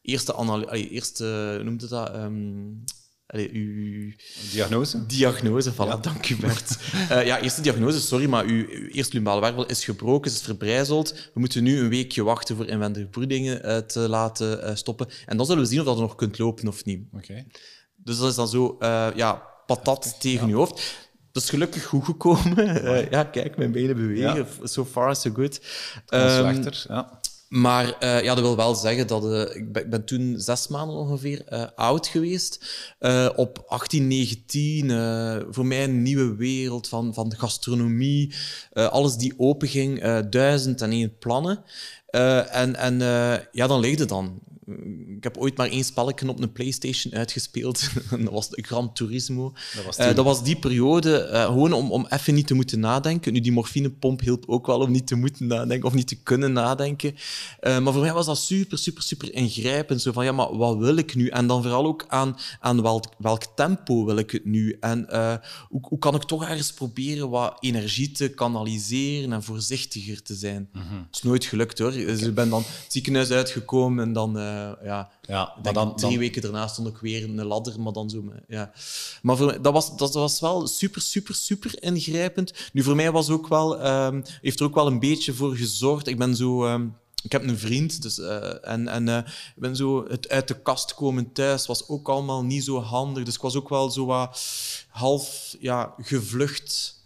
Eerste, 0.02 0.34
allee, 0.34 0.90
eerste 0.90 1.60
noemde 1.64 1.88
dat? 1.88 2.16
Um, 2.16 2.84
allee, 3.28 3.50
uw... 3.54 4.12
Diagnose? 4.52 5.06
Diagnose, 5.06 5.74
voilà, 5.74 5.76
ja. 5.76 5.98
dank 5.98 6.30
u 6.30 6.36
Bert. 6.36 6.78
uh, 7.12 7.26
ja, 7.26 7.42
eerste 7.42 7.62
diagnose, 7.62 8.00
sorry, 8.00 8.30
maar 8.30 8.46
uw, 8.46 8.66
uw 8.70 8.88
eerste 8.88 9.22
wervel 9.22 9.66
is 9.66 9.84
gebroken, 9.84 10.32
is 10.32 10.42
verbrijzeld. 10.42 11.30
We 11.34 11.40
moeten 11.40 11.64
nu 11.64 11.80
een 11.80 11.90
weekje 11.90 12.24
wachten 12.24 12.56
voor 12.56 12.68
inwendige 12.68 13.08
bloedingen 13.08 13.66
uh, 13.66 13.78
te 13.78 14.00
laten 14.00 14.70
uh, 14.70 14.76
stoppen. 14.76 15.08
En 15.26 15.38
dan 15.38 15.46
zullen 15.46 15.64
we 15.64 15.70
zien 15.70 15.80
of 15.80 15.86
dat 15.86 15.96
er 15.96 16.02
nog 16.02 16.16
kunt 16.16 16.38
lopen 16.38 16.68
of 16.68 16.86
niet. 16.86 17.08
Okay. 17.14 17.48
Dus 17.96 18.18
dat 18.18 18.30
is 18.30 18.36
dan 18.36 18.48
zo, 18.48 18.76
ja, 19.16 19.44
patat 19.66 20.16
tegen 20.20 20.48
ja. 20.48 20.54
uw 20.54 20.58
hoofd. 20.58 21.08
Dat 21.32 21.44
is 21.44 21.50
gelukkig 21.50 21.86
goed 21.86 22.06
gekomen. 22.06 22.58
Uh, 22.90 23.10
ja, 23.10 23.24
kijk, 23.24 23.58
mijn 23.58 23.72
benen 23.72 23.96
bewegen. 23.96 24.36
Ja. 24.36 24.46
So 24.64 24.86
far, 24.86 25.16
so 25.16 25.30
good. 25.34 25.62
Um, 26.10 26.30
slechter, 26.30 26.86
ja. 26.88 27.20
Maar 27.50 27.86
uh, 27.86 28.24
ja, 28.24 28.36
dat 28.36 28.44
wil 28.44 28.56
wel 28.56 28.76
zeggen 28.76 29.08
dat 29.08 29.26
uh, 29.26 29.56
ik, 29.56 29.72
ben, 29.72 29.84
ik, 29.84 29.90
ben, 29.90 30.06
toen 30.06 30.36
zes 30.38 30.68
maanden 30.68 30.96
ongeveer 30.96 31.44
uh, 31.50 31.64
oud 31.76 32.08
geweest. 32.08 32.66
op 33.36 33.64
18, 33.68 34.08
19, 34.08 34.90
voor 35.50 35.66
mij 35.66 35.84
een 35.84 36.02
nieuwe 36.02 36.36
wereld 36.36 36.88
van, 36.88 37.14
van 37.14 37.34
gastronomie. 37.38 38.34
alles 38.74 39.16
die 39.16 39.34
open 39.38 39.68
ging, 39.68 40.20
duizend 40.30 40.82
en 40.82 40.92
één 40.92 41.18
plannen. 41.18 41.64
en 42.52 42.76
en 42.76 42.98
ja, 43.52 43.68
dan 43.68 43.80
leefde 43.80 44.06
dan 44.06 44.40
ik 45.18 45.24
heb 45.24 45.38
ooit 45.38 45.58
maar 45.58 45.68
één 45.70 45.84
spelletje 45.84 46.30
op 46.30 46.42
een 46.42 46.52
PlayStation 46.52 47.14
uitgespeeld. 47.14 47.90
dat 48.10 48.32
was 48.34 48.48
Gran 48.52 48.94
Turismo. 48.94 49.54
Dat 49.76 49.86
was, 49.86 49.98
Uh, 50.00 50.06
toen- 50.06 50.16
dat 50.16 50.26
was 50.26 50.44
die 50.44 50.56
periode, 50.60 51.18
eh, 51.18 51.46
gewoon 51.46 51.74
om, 51.74 51.92
om 51.92 52.06
even 52.10 52.34
niet 52.34 52.48
te 52.48 52.54
moeten 52.54 52.80
nadenken. 52.80 53.34
Nu, 53.34 53.40
die 53.40 53.52
morfinepomp 53.52 54.20
hielp 54.22 54.44
ook 54.48 54.66
wel 54.68 54.80
om 54.80 54.92
niet 54.92 55.08
te 55.08 55.16
moeten 55.16 55.48
nadenken 55.48 55.88
of 55.88 55.94
niet 55.94 56.08
te 56.08 56.16
kunnen 56.24 56.52
nadenken. 56.54 57.16
Eh, 57.60 57.80
maar 57.80 57.94
voor 57.94 58.02
mij 58.02 58.14
was 58.14 58.26
dat 58.26 58.38
super, 58.38 58.78
super, 58.78 59.04
super 59.04 59.34
ingrijpend. 59.34 60.02
Zo 60.02 60.12
van, 60.12 60.26
ja, 60.26 60.32
maar 60.32 60.58
wat 60.58 60.78
wil 60.78 60.96
ik 60.96 61.16
nu? 61.16 61.28
En 61.28 61.48
dan 61.48 61.62
vooral 61.62 61.86
ook 61.86 62.06
aan, 62.08 62.38
aan 62.60 62.82
welk, 62.82 63.06
welk 63.18 63.44
tempo 63.56 64.06
wil 64.06 64.18
ik 64.18 64.32
het 64.32 64.46
nu? 64.46 64.78
En 64.80 65.10
eh, 65.10 65.34
hoe, 65.70 65.80
hoe 65.84 66.00
kan 66.00 66.16
ik 66.16 66.24
toch 66.24 66.44
ergens 66.44 66.74
proberen 66.74 67.30
wat 67.30 67.58
energie 67.60 68.12
te 68.12 68.28
kanaliseren 68.30 69.34
en 69.34 69.44
voorzichtiger 69.44 70.22
te 70.22 70.36
zijn? 70.36 70.70
Mhm. 70.74 70.84
Dat 70.96 71.06
is 71.16 71.22
nooit 71.22 71.46
gelukt, 71.46 71.80
hoor. 71.80 71.92
Dus 71.92 72.22
ik 72.22 72.34
ben 72.34 72.50
dan 72.50 72.60
het 72.62 72.86
ziekenhuis 72.88 73.32
uitgekomen 73.32 74.04
en 74.06 74.14
dan, 74.14 74.38
eh, 74.40 74.59
ja... 74.84 75.10
ja, 75.22 75.54
maar 75.54 75.64
denk 75.64 75.76
dan, 75.76 75.96
drie 75.96 76.10
dan, 76.10 76.20
weken 76.20 76.42
daarna 76.42 76.68
stond 76.68 76.88
ik 76.88 76.98
weer 76.98 77.24
een 77.24 77.46
ladder, 77.46 77.82
maar 77.82 77.94
dan 77.94 78.10
zo. 78.10 78.24
Ja. 78.48 78.72
Maar 79.22 79.38
voor 79.38 79.46
mij, 79.46 79.62
dat, 79.62 79.74
was, 79.74 79.98
dat 79.98 80.14
was 80.14 80.40
wel 80.40 80.68
super, 80.68 81.02
super, 81.02 81.36
super 81.36 81.84
ingrijpend. 81.84 82.54
Nu, 82.74 82.84
voor 82.84 82.96
mij 82.96 83.12
was 83.12 83.30
ook 83.30 83.48
wel, 83.48 83.80
ehm, 83.80 84.22
heeft 84.42 84.60
er 84.60 84.66
ook 84.66 84.76
wel 84.76 84.88
een 84.88 85.00
beetje 85.00 85.34
voor 85.34 85.56
gezorgd. 85.56 86.08
Ik 86.08 86.18
ben 86.18 86.36
zo. 86.36 86.66
ehm, 86.66 86.88
ik 87.24 87.32
heb 87.32 87.44
een 87.44 87.58
vriend, 87.58 88.02
dus, 88.02 88.20
eh, 88.20 88.70
en, 88.70 88.88
en 88.88 89.10
eh, 89.10 89.18
ik 89.56 89.62
ben 89.62 89.76
zo 89.76 90.08
het 90.08 90.30
uit 90.30 90.48
de 90.48 90.62
kast 90.62 90.94
komen 90.94 91.32
thuis 91.32 91.66
was 91.66 91.88
ook 91.88 92.10
allemaal 92.10 92.44
niet 92.44 92.64
zo 92.64 92.82
handig. 92.82 93.24
Dus 93.24 93.36
ik 93.36 93.42
was 93.42 93.56
ook 93.56 93.70
wel 93.70 93.90
zo 93.90 94.06
wat 94.06 94.42
half 94.90 95.56
ja, 95.60 95.94
gevlucht 95.98 96.99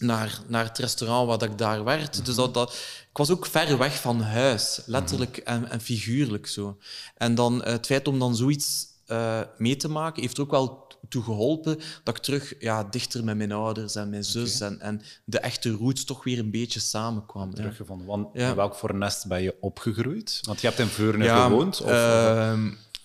naar, 0.00 0.40
naar 0.46 0.64
het 0.64 0.78
restaurant 0.78 1.26
waar 1.28 1.50
ik 1.50 1.58
daar 1.58 1.84
werd. 1.84 2.24
Dus 2.24 2.34
dat, 2.34 2.54
dat, 2.54 2.72
ik 3.10 3.16
was 3.16 3.30
ook 3.30 3.46
ver 3.46 3.78
weg 3.78 4.00
van 4.00 4.20
huis, 4.20 4.80
letterlijk 4.86 5.36
en, 5.36 5.70
en 5.70 5.80
figuurlijk 5.80 6.46
zo. 6.46 6.78
En 7.16 7.34
dan 7.34 7.62
eh, 7.64 7.72
het 7.72 7.86
feit 7.86 8.08
om 8.08 8.18
dan 8.18 8.36
zoiets 8.36 8.86
eh, 9.06 9.40
mee 9.58 9.76
te 9.76 9.88
maken, 9.88 10.22
heeft 10.22 10.36
er 10.36 10.42
ook 10.42 10.50
wel 10.50 10.88
toe 11.08 11.22
geholpen 11.22 11.78
dat 12.04 12.16
ik 12.16 12.22
terug 12.22 12.54
ja, 12.58 12.84
dichter 12.84 13.24
met 13.24 13.36
mijn 13.36 13.52
ouders 13.52 13.94
en 13.94 14.10
mijn 14.10 14.24
zus 14.24 14.60
en, 14.60 14.80
en 14.80 15.02
de 15.24 15.38
echte 15.38 15.70
roots 15.70 16.04
toch 16.04 16.24
weer 16.24 16.38
een 16.38 16.50
beetje 16.50 16.80
samenkwam. 16.80 17.48
Ja. 17.48 17.54
teruggevonden. 17.54 18.06
Want 18.06 18.28
Ja. 18.32 18.54
welk 18.54 18.74
voor 18.74 18.94
nest 18.94 19.26
ben 19.26 19.42
je 19.42 19.54
opgegroeid? 19.60 20.38
Want 20.42 20.60
je 20.60 20.66
hebt 20.66 20.78
in 20.78 20.86
Veurne 20.86 21.24
Ja, 21.24 21.44
gewoond. 21.44 21.80
Of, 21.80 21.86
of- 21.86 21.92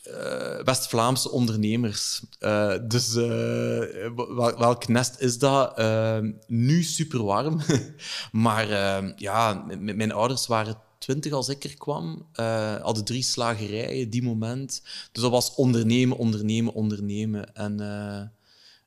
eh, 0.05 0.63
West-Vlaamse 0.63 1.31
ondernemers. 1.31 2.21
Eh, 2.39 2.73
dus 2.87 3.15
eh, 3.15 3.23
wel- 4.15 4.57
welk 4.57 4.87
nest 4.87 5.19
is 5.19 5.37
dat? 5.37 5.77
Nu 6.47 6.83
super 6.83 7.23
warm. 7.23 7.61
maar 8.45 8.67
ja, 9.19 9.65
mijn 9.79 10.11
ouders 10.11 10.47
waren 10.47 10.77
twintig 10.99 11.31
als 11.31 11.49
ik 11.49 11.63
er 11.63 11.77
kwam. 11.77 12.27
hadden 12.81 13.05
drie 13.05 13.23
slagerijen 13.23 14.09
die 14.09 14.23
moment. 14.23 14.81
Dus 15.11 15.21
dat 15.21 15.31
was 15.31 15.55
ondernemen, 15.55 16.17
ondernemen, 16.17 16.73
ondernemen. 16.73 17.55
En 17.55 17.79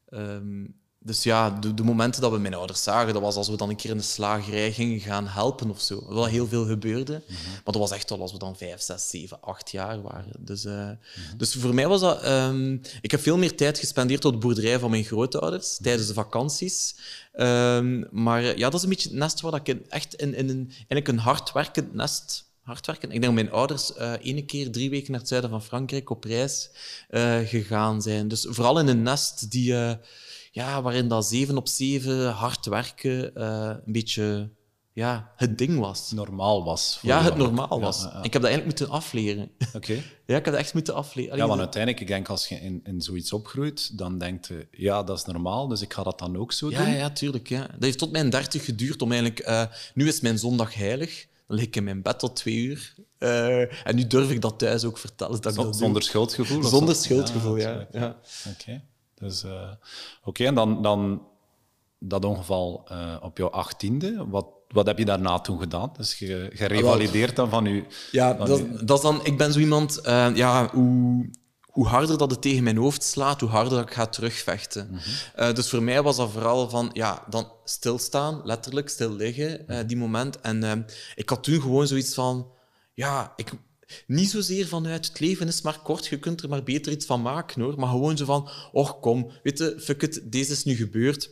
ehm, 0.09 0.64
dus 1.09 1.23
ja, 1.23 1.51
de, 1.51 1.75
de 1.75 1.83
momenten 1.83 2.21
dat 2.21 2.31
we 2.31 2.38
mijn 2.38 2.55
ouders 2.55 2.83
zagen, 2.83 3.12
dat 3.12 3.23
was 3.23 3.37
als 3.37 3.49
we 3.49 3.57
dan 3.57 3.68
een 3.68 3.77
keer 3.77 3.90
in 3.90 3.97
de 3.97 4.03
slagerij 4.03 4.73
gingen 4.73 5.01
gaan 5.01 5.27
helpen 5.27 5.71
of 5.71 5.81
zo. 5.81 6.14
Wel 6.14 6.25
heel 6.25 6.47
veel 6.47 6.66
gebeurde. 6.66 7.23
Maar 7.29 7.62
dat 7.64 7.77
was 7.77 7.90
echt 7.90 8.11
al 8.11 8.21
als 8.21 8.33
we 8.33 8.38
dan 8.38 8.57
vijf, 8.57 8.81
zes, 8.81 9.09
zeven, 9.09 9.40
acht 9.40 9.71
jaar 9.71 10.03
waren. 10.03 10.33
Dus, 10.38 10.64
eh, 10.64 10.90
dus 11.37 11.55
voor 11.55 11.75
mij 11.75 11.88
was 11.88 12.01
dat... 12.01 12.23
ehm, 12.23 12.73
ik 13.01 13.11
heb 13.11 13.21
veel 13.21 13.38
meer 13.38 13.57
tijd 13.57 13.79
gespendeerd 13.79 14.25
op 14.25 14.33
de 14.33 14.38
boerderij 14.38 14.79
van 14.79 14.90
mijn 14.90 15.05
grootouders 15.05 15.79
tijdens 15.83 16.09
de 16.09 16.14
vakanties. 16.14 16.97
Ehm, 17.33 18.05
maar 18.11 18.42
ja, 18.42 18.71
dat 18.71 18.75
is 18.75 18.83
een 18.83 18.88
beetje 18.88 19.09
het 19.09 19.18
nest 19.18 19.40
waar 19.40 19.61
ik 19.64 19.68
echt 19.88 20.14
in, 20.14 20.35
in 20.35 20.49
een, 20.49 20.66
eigenlijk 20.68 21.09
een 21.09 21.18
hardwerkend 21.18 21.94
nest... 21.94 22.47
Hardwerken. 22.62 23.11
Ik 23.11 23.21
denk 23.21 23.25
dat 23.25 23.35
mijn 23.35 23.51
ouders 23.51 23.94
eh 23.94 24.12
ene 24.23 24.44
keer 24.44 24.71
drie 24.71 24.90
weken 24.90 25.11
naar 25.11 25.21
het 25.21 25.29
zuiden 25.29 25.51
van 25.51 25.62
Frankrijk 25.62 26.11
op 26.11 26.25
reis 26.25 26.71
eh, 27.09 27.38
gegaan 27.44 28.03
zijn. 28.03 28.29
Dus 28.29 28.47
vooral 28.49 28.79
in 28.79 28.87
een 28.87 29.03
nest 29.03 29.51
die, 29.51 29.75
ja, 30.59 30.83
waarin 30.83 31.09
dat 31.09 31.27
zeven 31.27 31.57
op 31.57 31.68
zeven 31.68 32.31
hard 32.31 32.66
werken 32.66 33.35
eh, 33.35 33.71
een 33.87 33.92
beetje 33.92 34.51
ja, 34.92 35.33
het 35.37 35.59
ding 35.59 35.79
was. 35.79 36.12
normaal 36.12 36.64
was. 36.64 36.99
voor 37.01 37.09
Ja, 37.09 37.23
het 37.23 37.37
normaal 37.37 37.81
was. 37.81 38.03
ja, 38.03 38.11
ja. 38.14 38.23
Ik 38.23 38.33
heb 38.33 38.42
dat 38.42 38.51
eigenlijk 38.51 38.64
moeten 38.64 38.88
afleren. 38.97 39.51
Oké. 39.75 39.92
ja, 40.27 40.37
ik 40.37 40.44
heb 40.44 40.44
dat 40.44 40.55
echt 40.55 40.75
moeten 40.75 40.94
afleren. 40.94 41.37
Ja, 41.37 41.47
want 41.47 41.61
uiteindelijk, 41.61 42.03
ik 42.03 42.09
denk 42.09 42.29
als 42.29 42.49
je 42.49 42.55
in, 42.55 42.81
in 42.85 43.01
zoiets 43.03 43.33
opgroeit, 43.33 43.99
dan 43.99 44.18
denkt 44.18 44.47
je, 44.47 44.66
ja, 44.71 45.03
dat 45.03 45.18
is 45.18 45.25
normaal, 45.25 45.68
dus 45.68 45.81
ik 45.83 45.92
ga 45.92 46.03
dat 46.03 46.18
dan 46.18 46.37
ook 46.37 46.53
zo 46.53 46.71
ja, 46.71 46.85
doen. 46.85 46.94
ja, 46.94 47.11
tuurlijk. 47.11 47.49
Ja. 47.49 47.61
Dat 47.66 47.83
heeft 47.83 47.99
tot 47.99 48.12
mijn 48.12 48.31
dertig 48.31 48.64
geduurd 48.64 49.03
om 49.03 49.12
eigenlijk... 49.12 49.40
eh, 49.40 49.62
nu 49.94 50.09
is 50.09 50.21
mijn 50.21 50.38
zondag 50.38 50.75
heilig. 50.75 51.27
Dan 51.47 51.57
lig 51.57 51.66
ik 51.66 51.77
in 51.77 51.85
mijn 51.85 52.03
bed 52.03 52.18
tot 52.18 52.37
twee 52.37 52.57
uur. 52.57 52.94
Eh, 53.18 53.87
en 53.87 53.94
nu 53.94 54.07
durf 54.07 54.31
ik 54.31 54.40
dat 54.40 54.59
thuis 54.59 54.85
ook 54.85 54.99
vertellen. 54.99 55.40
Dat 55.40 55.51
ik 55.51 55.55
Zon- 55.55 55.64
dat 55.64 55.73
doe. 55.73 55.83
Zonder 55.83 56.03
schuldgevoel? 56.03 56.62
Zonder 56.62 56.94
zo? 56.94 57.03
schuldgevoel, 57.03 57.57
ja. 57.57 57.87
ja. 57.92 58.16
Dus, 59.20 59.42
eh, 59.44 59.70
oké, 60.24 60.44
en 60.44 60.54
dan, 60.54 60.83
dan 60.83 61.22
dat 61.98 62.24
ongeval 62.24 62.85
eh, 62.88 63.16
op 63.20 63.38
jouw 63.38 63.50
achttiende, 63.50 64.24
wat, 64.28 64.46
wat 64.68 64.87
heb 64.87 64.98
je 64.98 65.04
daarna 65.04 65.38
toen 65.38 65.59
gedaan? 65.59 65.90
Dus 65.96 66.18
je, 66.18 66.26
je 66.26 66.66
revalideert 66.66 67.37
dan 67.37 67.48
van 67.48 67.64
je... 67.64 67.85
Ja, 68.12 68.37
van 68.37 68.46
dat, 68.46 68.59
je- 68.59 68.85
dat 68.85 68.96
is 68.96 69.02
dan, 69.02 69.24
ik 69.24 69.38
ben 69.38 69.52
zo 69.52 69.59
iemand, 69.59 70.00
eh, 70.00 70.37
ja, 70.37 70.68
hoe, 70.72 71.31
hoe 71.62 71.87
harder 71.87 72.18
dat 72.18 72.31
het 72.31 72.42
tegen 72.42 72.62
mijn 72.62 72.76
hoofd 72.76 73.02
slaat, 73.02 73.40
hoe 73.40 73.48
harder 73.48 73.81
ik 73.81 73.92
ga 73.92 74.07
terugvechten. 74.07 75.00
Eh, 75.35 75.52
dus 75.54 75.68
voor 75.70 75.83
mij 75.83 76.02
was 76.02 76.16
dat 76.16 76.31
vooral 76.31 76.68
van, 76.68 76.90
ja, 76.92 77.24
dan 77.28 77.52
stilstaan, 77.64 78.40
letterlijk 78.44 78.88
stil 78.88 79.12
liggen, 79.12 79.68
eh, 79.68 79.78
die 79.87 79.96
moment. 79.96 80.40
En 80.40 80.87
ik 81.14 81.28
had 81.28 81.42
toen 81.44 81.61
gewoon 81.61 81.87
zoiets 81.87 82.14
van, 82.14 82.50
ja, 82.94 83.33
ik, 83.37 83.52
niet 84.07 84.31
zozeer 84.31 84.66
vanuit 84.66 85.07
het 85.09 85.20
leven 85.20 85.48
is 85.48 85.62
maar 85.62 85.83
kort, 85.83 86.07
je 86.07 86.18
kunt 86.18 86.42
er 86.42 86.48
maar 86.48 86.62
beter 86.62 86.92
iets 86.92 87.07
van 87.07 87.22
maken 87.22 87.62
hoor, 87.62 87.79
maar 87.79 87.88
gewoon 87.88 88.16
zo 88.16 88.24
van, 88.24 88.48
och 88.72 89.01
kom, 89.01 89.31
weet 89.42 89.59
je, 89.59 89.77
fuck 89.81 90.03
it, 90.03 90.20
deze 90.24 90.53
is 90.53 90.64
nu 90.64 90.74
gebeurd. 90.74 91.31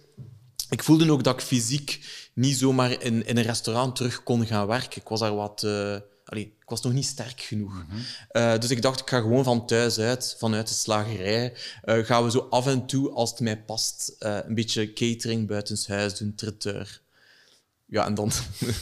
Ik 0.71 0.83
voelde 0.83 1.13
ook 1.13 1.25
dat 1.25 1.35
ik 1.35 1.47
fysiek 1.47 2.01
niet 2.35 2.57
zomaar 2.57 3.03
in, 3.03 3.27
in 3.27 3.37
een 3.37 3.43
restaurant 3.43 3.97
terug 3.97 4.23
kon 4.23 4.47
gaan 4.47 4.67
werken. 4.67 5.01
Ik 5.01 5.09
was 5.09 5.21
daar 5.21 5.35
wat... 5.35 5.65
allee, 6.25 6.45
ik 6.45 6.69
was 6.69 6.83
nog 6.83 6.93
niet 6.93 7.05
sterk 7.05 7.41
genoeg. 7.41 7.85
Eh, 8.29 8.59
dus 8.59 8.71
ik 8.71 8.83
dacht, 8.83 9.01
ik 9.01 9.09
ga 9.09 9.21
gewoon 9.21 9.45
van 9.45 9.67
thuis 9.67 9.99
uit, 9.99 10.37
vanuit 10.39 10.69
de 10.69 10.75
slagerij, 10.75 11.57
eh, 11.83 12.05
gaan 12.05 12.25
we 12.25 12.31
zo 12.31 12.47
af 12.51 12.67
en 12.67 12.87
toe, 12.87 13.11
als 13.11 13.31
het 13.31 13.41
mij 13.41 13.63
past, 13.63 14.17
een 14.19 14.55
beetje 14.55 14.93
catering 14.93 15.47
buitenshuis 15.47 16.15
doen, 16.15 16.35
traiteur. 16.35 17.05
Ja, 17.89 18.07
en 18.07 18.15
dan 18.15 18.31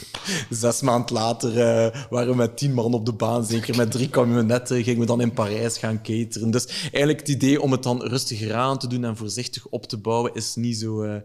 zes 0.49 0.81
maanden 0.81 1.13
later 1.15 1.49
eh, 1.59 2.05
waren 2.09 2.29
we 2.29 2.35
met 2.35 2.57
tien 2.57 2.73
man 2.73 2.93
op 2.93 3.05
de 3.05 3.13
baan, 3.13 3.45
zeker 3.45 3.75
met 3.75 3.91
drie 3.91 4.09
camionetten, 4.09 4.83
gingen 4.83 4.99
we 4.99 5.05
dan 5.05 5.21
in 5.21 5.33
Parijs 5.33 5.77
gaan 5.77 6.01
cateren. 6.01 6.51
Dus 6.51 6.67
eigenlijk 6.81 7.19
het 7.19 7.29
idee 7.29 7.61
om 7.61 7.71
het 7.71 7.83
dan 7.83 8.03
rustiger 8.03 8.53
aan 8.53 8.77
te 8.79 8.87
doen 8.87 9.03
en 9.03 9.17
voorzichtig 9.17 9.65
op 9.67 9.85
te 9.85 9.97
bouwen, 9.97 10.33
is 10.33 10.55
niet 10.55 10.77
zo, 10.77 11.01
eh, 11.03 11.15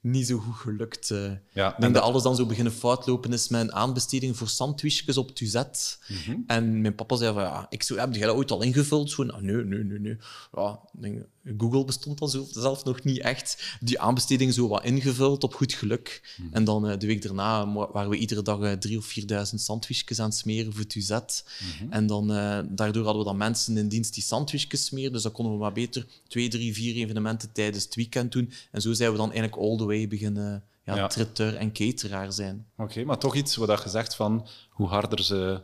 niet 0.00 0.26
zo 0.26 0.38
goed 0.38 0.54
gelukt. 0.54 1.10
eh. 1.10 1.30
Ja, 1.52 1.68
ik 1.68 1.74
en 1.74 1.80
denk 1.80 1.94
dat 1.94 2.02
alles 2.02 2.22
dan 2.22 2.36
zo 2.36 2.46
beginnen 2.46 2.72
foutlopen 2.72 3.32
is 3.32 3.48
met 3.48 3.60
een 3.60 3.74
aanbesteding 3.74 4.36
voor 4.36 4.48
sandwichjes 4.48 5.16
op 5.16 5.34
Tuzet. 5.34 5.98
En 6.46 6.80
mijn 6.80 6.94
papa 6.94 7.16
zei 7.16 7.32
van, 7.34 7.42
ja, 7.42 7.66
ik 7.68 7.82
zo, 7.82 7.96
heb 7.96 8.14
jij 8.14 8.26
dat 8.26 8.36
ooit 8.36 8.50
al 8.50 8.62
ingevuld? 8.62 9.10
Zo, 9.10 9.22
nou, 9.22 9.42
nee, 9.42 9.64
nee, 9.64 9.84
nee, 9.84 9.98
nee. 9.98 10.16
Ja, 10.52 10.78
denk, 10.92 11.22
Google 11.58 11.84
bestond 11.84 12.18
dan 12.18 12.28
zo 12.30 12.46
zelf 12.50 12.84
nog 12.84 13.02
niet 13.04 13.18
echt. 13.18 13.76
Die 13.80 14.00
aanbesteding 14.00 14.54
zo 14.54 14.68
wat 14.68 14.84
ingevuld 14.84 15.44
op 15.44 15.54
goed 15.54 15.72
geluk. 15.72 16.36
En 16.50 16.64
dan 16.64 16.88
eh, 16.88 16.98
de 16.98 17.06
week 17.06 17.22
daarna 17.22 17.72
waren 17.72 18.10
we 18.10 18.16
iedere 18.16 18.42
dag 18.42 18.60
eh, 18.60 18.72
drie 18.72 18.98
of 18.98 19.04
vierduizend 19.04 19.60
sandwichjes 19.60 20.20
aan 20.20 20.28
het 20.28 20.36
smeren 20.38 20.72
voor 20.74 20.86
Tuzet. 20.86 21.44
En 21.90 22.06
dan, 22.06 22.32
eh, 22.32 22.58
daardoor 22.68 23.04
hadden 23.04 23.22
we 23.22 23.28
dan 23.28 23.36
mensen 23.36 23.76
in 23.76 23.88
dienst 23.88 24.14
die 24.14 24.22
sandwichjes 24.22 24.84
smeren. 24.84 25.12
Dus 25.12 25.22
dan 25.22 25.32
konden 25.32 25.52
we 25.52 25.58
maar 25.58 25.72
beter 25.72 26.06
twee, 26.28 26.48
drie, 26.48 26.74
vier 26.74 26.94
evenementen 26.94 27.52
tijdens 27.52 27.84
het 27.84 27.94
weekend 27.94 28.32
doen. 28.32 28.52
En 28.70 28.80
zo 28.80 28.92
zijn 28.92 29.10
we 29.10 29.16
dan 29.16 29.32
eigenlijk 29.32 29.62
all 29.62 29.76
the 29.76 29.84
way 29.84 30.08
beginnen 30.08 30.64
ja, 30.84 30.94
Ja. 30.94 31.10
en 31.58 31.72
cateraar 31.72 32.32
zijn. 32.32 32.66
Oké, 32.76 33.04
maar 33.04 33.18
toch 33.18 33.34
iets 33.34 33.56
wat 33.56 33.82
je 33.82 33.88
zegt 33.88 34.14
van 34.14 34.46
hoe 34.70 34.88
harder 34.88 35.24
ze 35.24 35.60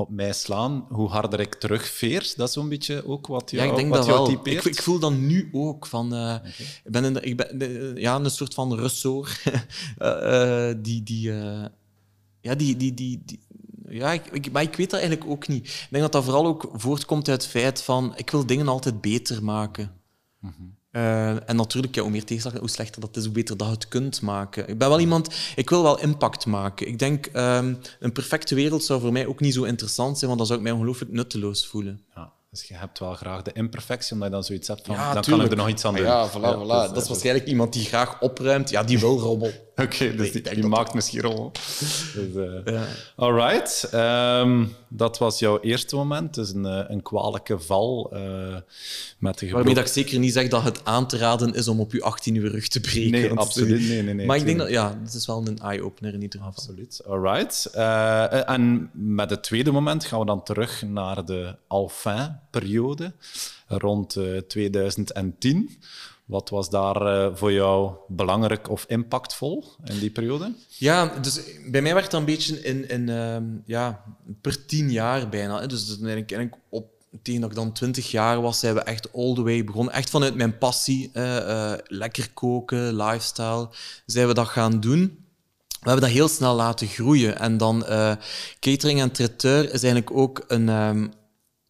op 0.00 0.10
mij 0.10 0.32
slaan, 0.32 0.86
hoe 0.88 1.08
harder 1.08 1.40
ik 1.40 1.54
terugveer. 1.54 2.32
Dat 2.36 2.48
is 2.48 2.54
zo'n 2.54 2.68
beetje 2.68 3.06
ook 3.06 3.26
wat 3.26 3.50
jou, 3.50 3.62
Ja, 3.64 3.70
ik 3.70 3.76
denk 3.76 3.92
dat 3.94 4.06
wel. 4.06 4.26
Ik, 4.56 4.64
ik 4.76 4.82
voel 4.82 4.98
dat 4.98 5.12
nu 5.12 5.48
ook. 5.52 5.86
Van, 5.86 6.14
eh, 6.14 6.34
Ik 6.84 6.90
ben, 6.92 7.04
in 7.04 7.14
de- 7.14 7.20
ik 7.20 7.36
ben 7.36 7.58
de- 7.58 7.92
ja, 7.96 8.14
een 8.16 8.30
soort 8.30 8.54
van 8.54 8.74
ressort. 8.74 9.42
Eh, 9.98 10.68
eh, 10.70 10.76
die, 10.82 11.02
die, 11.02 11.32
eh, 11.40 11.64
ja, 12.40 12.54
die, 12.54 12.76
die, 12.76 12.94
die, 12.94 13.22
die- 13.24 13.40
ja, 13.88 14.12
ik, 14.12 14.26
ik, 14.26 14.52
maar 14.52 14.62
ik 14.62 14.74
weet 14.76 14.90
dat 14.90 15.00
eigenlijk 15.00 15.30
ook 15.30 15.48
niet. 15.48 15.66
Ik 15.68 15.86
denk 15.90 16.02
dat 16.02 16.12
dat 16.12 16.24
vooral 16.24 16.46
ook 16.46 16.68
voortkomt 16.72 17.28
uit 17.28 17.42
het 17.42 17.50
feit 17.50 17.82
van 17.82 18.12
ik 18.16 18.30
wil 18.30 18.46
dingen 18.46 18.68
altijd 18.68 19.00
beter 19.00 19.44
maken. 19.44 19.92
Eh, 20.90 21.48
en 21.48 21.56
natuurlijk, 21.56 21.94
ja, 21.94 22.02
hoe 22.02 22.10
meer 22.10 22.24
tegenslag, 22.24 22.58
hoe 22.58 22.70
slechter 22.70 23.00
dat 23.00 23.16
is, 23.16 23.24
hoe 23.24 23.32
beter 23.32 23.56
dat 23.56 23.66
je 23.66 23.74
het 23.74 23.88
kunt 23.88 24.22
maken. 24.22 24.68
Ik 24.68 24.78
ben 24.78 24.88
wel 24.88 25.00
iemand, 25.00 25.34
ik 25.56 25.70
wil 25.70 25.82
wel 25.82 26.00
impact 26.00 26.46
maken. 26.46 26.86
Ik 26.86 26.98
denk, 26.98 27.26
ehm, 27.26 27.74
een 28.00 28.12
perfecte 28.12 28.54
wereld 28.54 28.84
zou 28.84 29.00
voor 29.00 29.12
mij 29.12 29.26
ook 29.26 29.40
niet 29.40 29.54
zo 29.54 29.62
interessant 29.62 30.18
zijn, 30.18 30.26
want 30.26 30.38
dan 30.38 30.46
zou 30.46 30.58
ik 30.58 30.64
mij 30.64 30.74
ongelooflijk 30.74 31.12
nutteloos 31.12 31.66
voelen. 31.66 32.04
Ja, 32.14 32.32
dus 32.50 32.64
je 32.64 32.74
hebt 32.74 32.98
wel 32.98 33.14
graag 33.14 33.42
de 33.42 33.52
imperfectie, 33.52 34.12
omdat 34.12 34.28
je 34.28 34.34
dan 34.34 34.44
zoiets 34.44 34.68
hebt 34.68 34.86
van, 34.86 34.96
dan 34.96 35.22
kan 35.22 35.40
ik 35.40 35.50
er 35.50 35.56
nog 35.56 35.68
iets 35.68 35.84
aan 35.84 35.94
doen. 35.94 36.04
Ja, 36.04 36.30
voilà, 36.30 36.32
voilà. 36.32 36.66
dus, 36.66 36.92
dat 36.92 37.02
is 37.02 37.08
waarschijnlijk 37.08 37.46
iemand 37.46 37.72
die 37.72 37.84
graag 37.84 38.20
opruimt. 38.20 38.70
Ja, 38.70 38.82
die 38.82 38.98
wil 38.98 39.18
rommel. 39.18 39.50
Oké, 39.82 40.14
dus 40.16 40.32
die, 40.32 40.42
die 40.42 40.66
maakt 40.66 40.94
misschien 40.94 41.20
rol. 41.20 41.50
Dus, 41.52 42.14
uh, 42.14 42.64
ja. 42.64 42.86
Alright. 43.16 43.88
Ehm, 43.90 44.66
dat 44.88 45.18
was 45.18 45.38
jouw 45.38 45.60
eerste 45.60 45.96
moment. 45.96 46.34
Dus 46.34 46.52
een, 46.52 46.66
eh, 46.66 46.84
een 46.88 47.02
kwalijke 47.02 47.58
val. 47.58 48.10
Uh, 48.12 48.56
met 49.18 49.38
de 49.38 49.50
Waarmee 49.50 49.74
dat 49.74 49.86
ik 49.86 49.92
zeker 49.92 50.18
niet 50.18 50.32
zeg 50.32 50.48
dat 50.48 50.62
het 50.62 50.84
aan 50.84 51.06
te 51.06 51.16
raden 51.16 51.54
is 51.54 51.68
om 51.68 51.80
op 51.80 51.92
je 51.92 52.02
18 52.02 52.34
uur 52.34 52.50
rug 52.50 52.68
te 52.68 52.80
breken. 52.80 53.10
Nee, 53.10 53.32
absoluut. 53.32 53.88
Nee, 53.88 54.02
nee, 54.02 54.14
nee, 54.14 54.26
maar 54.26 54.36
ik 54.36 54.44
denk 54.44 54.58
dat, 54.58 54.70
ja, 54.70 54.98
het 55.04 55.14
is 55.14 55.26
wel 55.26 55.46
een 55.46 55.58
eye-opener 55.58 56.14
in 56.14 56.22
ieder 56.22 56.38
geval. 56.38 56.54
Absoluut. 56.54 57.00
Alright. 57.06 57.70
en 58.46 58.90
met 58.92 59.30
het 59.30 59.42
tweede 59.42 59.70
moment 59.70 60.04
gaan 60.04 60.20
we 60.20 60.26
dan 60.26 60.42
terug 60.42 60.82
naar 60.82 61.24
de 61.24 61.56
Alphin-periode 61.66 63.12
rond 63.66 64.16
2010. 64.48 65.78
Wat 66.30 66.48
was 66.48 66.70
daar 66.70 67.02
uh, 67.02 67.36
voor 67.36 67.52
jou 67.52 67.92
belangrijk 68.08 68.70
of 68.70 68.84
impactvol 68.88 69.64
in 69.84 69.98
die 69.98 70.10
periode? 70.10 70.54
Ja, 70.68 71.06
dus 71.06 71.40
bij 71.70 71.82
mij 71.82 71.92
werd 71.92 72.04
het 72.04 72.14
een 72.14 72.24
beetje 72.24 72.62
in, 72.62 72.88
in 72.88 73.08
uh, 73.08 73.36
ja, 73.64 74.04
per 74.40 74.66
tien 74.66 74.90
jaar 74.90 75.28
bijna. 75.28 75.66
Dus 75.66 75.98
eigenlijk 76.00 76.56
op, 76.68 76.86
tegen 77.22 77.40
dat 77.40 77.50
ik 77.50 77.56
dan 77.56 77.72
twintig 77.72 78.10
jaar 78.10 78.40
was, 78.40 78.58
zijn 78.58 78.74
we 78.74 78.80
echt 78.80 79.12
all 79.14 79.34
the 79.34 79.42
way 79.42 79.64
begonnen. 79.64 79.94
Echt 79.94 80.10
vanuit 80.10 80.34
mijn 80.34 80.58
passie, 80.58 81.10
uh, 81.14 81.72
lekker 81.84 82.30
koken, 82.34 82.96
lifestyle, 82.96 83.68
zijn 84.06 84.26
we 84.26 84.34
dat 84.34 84.48
gaan 84.48 84.80
doen. 84.80 85.24
We 85.68 85.88
hebben 85.88 86.04
dat 86.08 86.16
heel 86.16 86.28
snel 86.28 86.54
laten 86.54 86.86
groeien. 86.86 87.38
En 87.38 87.56
dan 87.56 87.84
uh, 87.88 88.12
catering 88.60 89.00
en 89.00 89.10
traiteur 89.10 89.64
is 89.64 89.82
eigenlijk 89.82 90.10
ook 90.16 90.44
een, 90.46 90.68
um, 90.68 91.12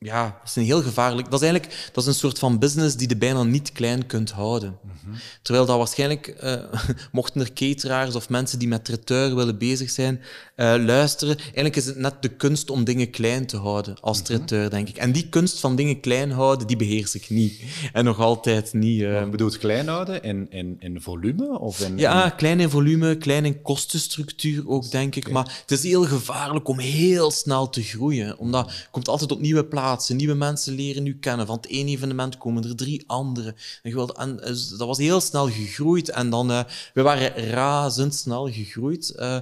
ja, 0.04 0.22
dat 0.22 0.48
is 0.48 0.56
een 0.56 0.64
heel 0.64 0.82
gevaarlijk. 0.82 1.30
Dat 1.30 1.42
is 1.42 1.48
eigenlijk 1.48 1.90
dat 1.92 2.02
is 2.02 2.08
een 2.08 2.18
soort 2.18 2.38
van 2.38 2.58
business 2.58 2.96
die 2.96 3.08
je 3.08 3.16
bijna 3.16 3.42
niet 3.42 3.72
klein 3.72 4.06
kunt 4.06 4.30
houden. 4.30 4.78
Mhm. 4.82 5.16
Terwijl 5.42 5.66
dat 5.66 5.76
waarschijnlijk, 5.76 6.36
uh, 6.44 6.54
mochten 7.12 7.40
er 7.40 7.52
cateraars 7.52 8.14
of 8.14 8.28
mensen 8.28 8.58
die 8.58 8.68
met 8.68 8.84
traiteur 8.84 9.34
willen 9.34 9.58
bezig 9.58 9.90
zijn, 9.90 10.20
uh, 10.56 10.74
luisteren. 10.78 11.38
Eigenlijk 11.38 11.76
is 11.76 11.86
het 11.86 11.96
net 11.96 12.14
de 12.20 12.28
kunst 12.28 12.70
om 12.70 12.84
dingen 12.84 13.10
klein 13.10 13.46
te 13.46 13.56
houden 13.56 14.00
als 14.00 14.18
mm 14.18 14.24
traiteur, 14.24 14.70
denk 14.70 14.88
ik. 14.88 14.96
En 14.96 15.12
die 15.12 15.28
kunst 15.28 15.60
van 15.60 15.76
dingen 15.76 16.00
klein 16.00 16.30
houden, 16.30 16.66
die 16.66 16.76
beheers 16.76 17.14
ik 17.14 17.30
niet. 17.30 17.62
En 17.92 18.04
nog 18.04 18.18
altijd 18.18 18.72
niet. 18.72 19.00
Uh... 19.00 19.28
bedoelt 19.28 19.58
klein 19.58 19.88
houden 19.88 20.22
in, 20.22 20.46
in, 20.50 20.76
in 20.78 21.00
volume? 21.00 21.58
Of 21.58 21.80
in, 21.80 21.98
ja, 21.98 22.30
klein 22.30 22.60
in 22.60 22.70
volume, 22.70 23.16
klein 23.16 23.44
in 23.44 23.62
kostenstructuur 23.62 24.68
ook, 24.68 24.90
denk 24.90 25.16
ik. 25.16 25.30
Maar 25.30 25.60
het 25.60 25.70
is 25.70 25.82
heel 25.82 26.04
gevaarlijk 26.04 26.68
om 26.68 26.78
heel 26.78 27.30
snel 27.30 27.68
te 27.68 27.82
groeien. 27.82 28.38
Omdat 28.38 28.72
je 28.72 28.86
komt 28.90 29.08
altijd 29.08 29.32
op 29.32 29.40
nieuwe 29.40 29.64
plaatsen 29.64 29.88
Nieuwe 30.09 30.35
mensen 30.35 30.74
leren 30.74 31.03
nu 31.03 31.18
kennen. 31.18 31.46
Van 31.46 31.57
het 31.57 31.66
ene 31.66 31.90
evenement 31.90 32.38
komen 32.38 32.64
er 32.64 32.76
drie 32.76 33.05
andere. 33.07 33.55
En, 33.83 34.40
eh, 34.42 34.55
dat 34.79 34.87
was 34.87 34.98
heel 34.98 35.20
snel 35.20 35.48
gegroeid. 35.48 36.11
En 36.11 36.31
dan, 36.31 36.50
uh, 36.50 36.61
we 36.94 37.03
waren 37.03 37.50
razendsnel 37.50 38.50
gegroeid. 38.50 39.12
Uh, 39.16 39.37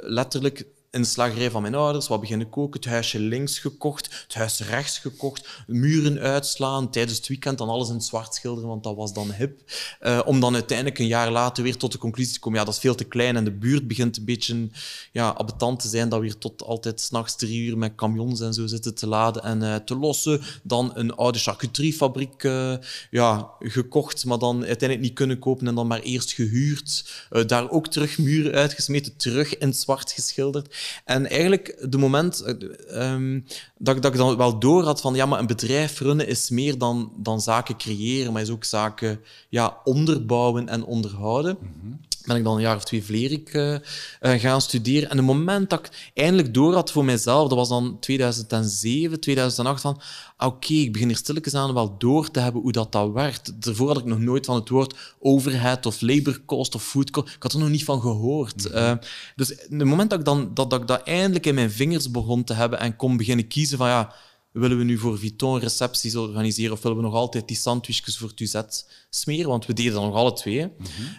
letterlijk 0.00 0.66
in 0.90 1.00
de 1.00 1.06
slagerij 1.06 1.50
van 1.50 1.62
mijn 1.62 1.74
ouders, 1.74 2.08
wat 2.08 2.20
beginnen 2.20 2.48
koken, 2.48 2.80
het 2.80 2.88
huisje 2.88 3.18
links 3.18 3.58
gekocht, 3.58 4.22
het 4.22 4.34
huis 4.34 4.60
rechts 4.60 4.98
gekocht, 4.98 5.48
muren 5.66 6.18
uitslaan, 6.18 6.90
tijdens 6.90 7.16
het 7.18 7.28
weekend 7.28 7.58
dan 7.58 7.68
alles 7.68 7.88
in 7.88 8.00
zwart 8.00 8.34
schilderen, 8.34 8.68
want 8.68 8.82
dat 8.82 8.96
was 8.96 9.12
dan 9.12 9.32
hip. 9.32 9.60
Uh, 10.00 10.20
om 10.24 10.40
dan 10.40 10.54
uiteindelijk 10.54 10.98
een 10.98 11.06
jaar 11.06 11.30
later 11.30 11.62
weer 11.62 11.76
tot 11.76 11.92
de 11.92 11.98
conclusie 11.98 12.34
te 12.34 12.40
komen, 12.40 12.58
ja, 12.58 12.64
dat 12.64 12.74
is 12.74 12.80
veel 12.80 12.94
te 12.94 13.04
klein 13.04 13.36
en 13.36 13.44
de 13.44 13.52
buurt 13.52 13.88
begint 13.88 14.16
een 14.16 14.24
beetje 14.24 14.68
ja, 15.12 15.36
abetant 15.36 15.80
te 15.80 15.88
zijn, 15.88 16.08
dat 16.08 16.20
we 16.20 16.24
hier 16.24 16.38
tot 16.38 16.62
altijd 16.62 17.00
s'nachts 17.00 17.36
drie 17.36 17.66
uur 17.66 17.78
met 17.78 17.94
camions 17.94 18.40
en 18.40 18.54
zo 18.54 18.66
zitten 18.66 18.94
te 18.94 19.06
laden 19.06 19.42
en 19.42 19.62
uh, 19.62 19.74
te 19.74 19.96
lossen. 19.96 20.40
Dan 20.62 20.90
een 20.94 21.14
oude 21.14 21.38
charcuteriefabriek 21.38 22.42
uh, 22.42 22.74
ja, 23.10 23.50
gekocht, 23.58 24.24
maar 24.24 24.38
dan 24.38 24.56
uiteindelijk 24.56 25.00
niet 25.00 25.18
kunnen 25.18 25.38
kopen 25.38 25.66
en 25.66 25.74
dan 25.74 25.86
maar 25.86 26.00
eerst 26.00 26.32
gehuurd. 26.32 27.10
daar 27.46 27.70
ook 27.70 27.88
terug 27.88 28.18
muren 28.18 28.52
uitgesmeten, 28.52 29.16
terug 29.16 29.58
in 29.58 29.74
zwart 29.74 30.12
geschilderd. 30.12 30.76
En 31.04 31.28
eigenlijk, 31.28 31.86
de 31.90 31.98
moment 31.98 32.44
um, 32.92 33.44
dat, 33.78 34.02
dat 34.02 34.12
ik 34.12 34.18
dan 34.18 34.36
wel 34.36 34.58
door 34.58 34.84
had 34.84 35.00
van 35.00 35.14
ja, 35.14 35.26
maar 35.26 35.38
een 35.38 35.46
bedrijf 35.46 36.00
runnen 36.00 36.26
is 36.26 36.50
meer 36.50 36.78
dan, 36.78 37.12
dan 37.16 37.40
zaken 37.40 37.76
creëren, 37.76 38.32
maar 38.32 38.42
is 38.42 38.50
ook 38.50 38.64
zaken 38.64 39.20
ja, 39.48 39.76
onderbouwen 39.84 40.68
en 40.68 40.84
onderhouden. 40.84 41.58
Mm 41.60 42.00
ben 42.28 42.36
ik 42.36 42.44
dan 42.44 42.54
een 42.54 42.62
jaar 42.62 42.76
of 42.76 42.84
twee 42.84 43.04
Vlerik 43.04 43.54
uh, 43.54 43.72
uh, 43.72 43.78
gaan 44.20 44.60
studeren. 44.60 45.10
En 45.10 45.16
het 45.16 45.26
moment 45.26 45.70
dat 45.70 45.78
ik 45.78 46.10
eindelijk 46.14 46.54
door 46.54 46.74
had 46.74 46.92
voor 46.92 47.04
mijzelf, 47.04 47.48
dat 47.48 47.58
was 47.58 47.68
dan 47.68 47.96
2007, 48.00 49.20
2008, 49.20 49.80
van 49.80 50.00
ah, 50.36 50.48
oké, 50.48 50.72
ik 50.72 50.92
begin 50.92 51.08
hier 51.08 51.16
stilletjes 51.16 51.54
aan 51.54 51.74
wel 51.74 51.98
door 51.98 52.30
te 52.30 52.40
hebben 52.40 52.62
hoe 52.62 52.72
dat, 52.72 52.92
dat 52.92 53.12
werkt. 53.12 53.62
Daarvoor 53.62 53.88
had 53.88 53.98
ik 53.98 54.04
nog 54.04 54.18
nooit 54.18 54.46
van 54.46 54.54
het 54.54 54.68
woord 54.68 54.94
overhead 55.18 55.86
of 55.86 56.00
labor 56.00 56.40
cost 56.46 56.74
of 56.74 56.82
food 56.82 57.10
cost, 57.10 57.34
ik 57.34 57.42
had 57.42 57.52
er 57.52 57.58
nog 57.58 57.68
niet 57.68 57.84
van 57.84 58.00
gehoord. 58.00 58.72
Mm 58.72 58.98
dus 59.36 59.48
het 59.48 59.84
moment 59.84 60.10
dat 60.10 60.18
ik, 60.18 60.24
dan, 60.24 60.50
dat, 60.54 60.70
dat 60.70 60.80
ik 60.80 60.86
dat 60.86 61.02
eindelijk 61.02 61.46
in 61.46 61.54
mijn 61.54 61.70
vingers 61.70 62.10
begon 62.10 62.44
te 62.44 62.54
hebben 62.54 62.78
en 62.80 62.96
kon 62.96 63.16
beginnen 63.16 63.48
kiezen 63.48 63.78
van 63.78 63.88
ja, 63.88 64.14
willen 64.52 64.78
we 64.78 64.84
nu 64.84 64.98
voor 64.98 65.18
Vuitton 65.18 65.58
recepties 65.58 66.16
organiseren 66.16 66.72
of 66.72 66.82
willen 66.82 66.96
we 66.96 67.02
nog 67.02 67.14
altijd 67.14 67.48
die 67.48 67.56
sandwichjes 67.56 68.18
voor 68.18 68.34
Tuzet 68.34 68.90
smeren? 69.10 69.48
Want 69.48 69.66
we 69.66 69.72
deden 69.72 69.92
dat 69.92 70.02
nog 70.02 70.14
alle 70.14 70.32
twee. 70.32 70.64
Mm 70.64 70.72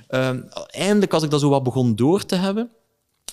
-hmm. 0.07 0.49
eindelijk, 0.67 1.13
als 1.13 1.23
ik 1.23 1.29
dat 1.29 1.39
zo 1.39 1.49
wat 1.49 1.63
begon 1.63 1.95
door 1.95 2.25
te 2.25 2.35
hebben, 2.35 2.71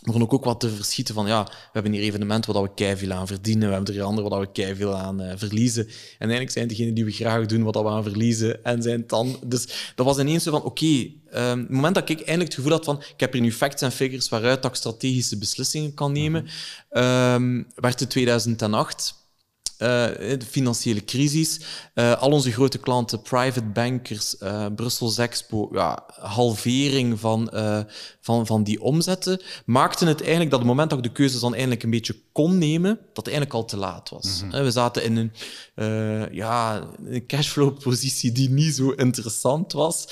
begon 0.02 0.22
ik 0.22 0.32
ook 0.32 0.44
wat 0.44 0.60
te 0.60 0.68
verschieten 0.68 1.14
van 1.14 1.26
ja, 1.26 1.44
we 1.44 1.50
hebben 1.72 1.92
hier 1.92 2.02
evenementen 2.02 2.52
waar 2.52 2.62
we 2.62 2.74
keiveel 2.74 3.12
aan 3.12 3.26
verdienen, 3.26 3.68
we 3.68 3.74
hebben 3.74 3.94
er 3.94 4.02
andere 4.02 4.28
waar 4.28 4.40
we 4.40 4.52
keiveel 4.52 4.94
aan 4.94 5.22
uh, 5.22 5.32
verliezen. 5.36 5.84
En 5.84 5.92
eigenlijk 6.18 6.50
zijn 6.50 6.68
degenen 6.68 6.94
die 6.94 7.04
we 7.04 7.10
graag 7.10 7.46
doen 7.46 7.62
wat 7.62 7.74
we 7.74 7.88
aan 7.88 8.02
verliezen 8.02 8.64
en 8.64 8.82
zijn 8.82 9.04
dan... 9.06 9.36
Dus 9.46 9.92
dat 9.94 10.06
was 10.06 10.18
ineens 10.18 10.42
zo 10.42 10.50
van, 10.50 10.62
oké, 10.62 10.68
okay, 10.68 11.50
um, 11.50 11.58
het 11.58 11.70
moment 11.70 11.94
dat 11.94 12.08
ik 12.08 12.18
eindelijk 12.18 12.44
het 12.44 12.54
gevoel 12.54 12.72
had 12.72 12.84
van 12.84 12.98
ik 12.98 13.20
heb 13.20 13.32
hier 13.32 13.42
nu 13.42 13.52
facts 13.52 13.82
en 13.82 13.92
figures 13.92 14.28
waaruit 14.28 14.64
ik 14.64 14.74
strategische 14.74 15.38
beslissingen 15.38 15.94
kan 15.94 16.12
nemen, 16.12 16.42
mm 16.42 17.02
um, 17.02 17.66
werd 17.74 18.00
het 18.00 18.10
2008 18.10 19.14
uh, 19.18 19.25
de 19.78 20.46
financiële 20.48 21.04
crisis. 21.04 21.60
Uh, 21.94 22.20
al 22.20 22.30
onze 22.30 22.52
grote 22.52 22.78
klanten, 22.78 23.22
private 23.22 23.62
bankers, 23.62 24.36
uh, 24.42 24.66
Brussels 24.76 25.18
Expo, 25.18 25.68
ja, 25.72 26.04
halvering 26.20 27.20
van, 27.20 27.50
van, 28.20 28.46
van 28.46 28.62
die 28.62 28.82
omzetten, 28.82 29.42
maakten 29.64 30.06
het 30.06 30.20
eigenlijk 30.20 30.50
dat 30.50 30.58
het 30.58 30.68
moment 30.68 30.90
dat 30.90 30.98
ik 30.98 31.04
de 31.04 31.12
keuzes 31.12 31.40
dan 31.40 31.54
eindelijk 31.54 31.82
een 31.82 31.90
beetje 31.90 32.16
kon 32.32 32.58
nemen, 32.58 32.90
dat 32.90 33.26
het 33.26 33.26
eigenlijk 33.26 33.54
al 33.54 33.64
te 33.64 33.76
laat 33.76 34.10
was. 34.10 34.42
Mm 34.42 34.50
-hmm. 34.50 34.62
We 34.62 34.70
zaten 34.70 35.04
in 35.04 35.16
een, 35.16 35.32
ja, 36.32 36.86
een 37.04 37.26
cashflow-positie 37.26 38.32
die 38.32 38.50
niet 38.50 38.74
zo 38.74 38.90
interessant 38.90 39.72
was, 39.72 40.08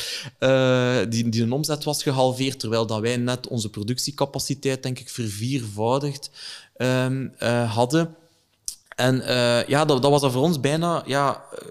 die, 1.09 1.29
die 1.29 1.43
een 1.43 1.53
omzet 1.53 1.85
was 1.85 2.03
gehalveerd, 2.03 2.61
terwijl 2.61 2.87
dat 2.87 3.01
wij 3.01 3.17
net 3.17 3.49
onze 3.49 3.71
productiecapaciteit, 3.71 4.83
denk 4.83 4.99
ik, 4.99 5.09
verviervoudigd 5.09 6.31
um, 6.77 7.33
hadden. 7.67 8.17
En 8.97 9.17
uh, 9.17 9.67
ja, 9.67 9.85
dat, 9.85 10.03
dat, 10.03 10.11
was 10.11 10.21
dan 10.21 10.33
voor 10.33 10.43
ons 10.43 10.61
bijna 10.61 11.03
ja, 11.07 11.45
eh, 11.53 11.67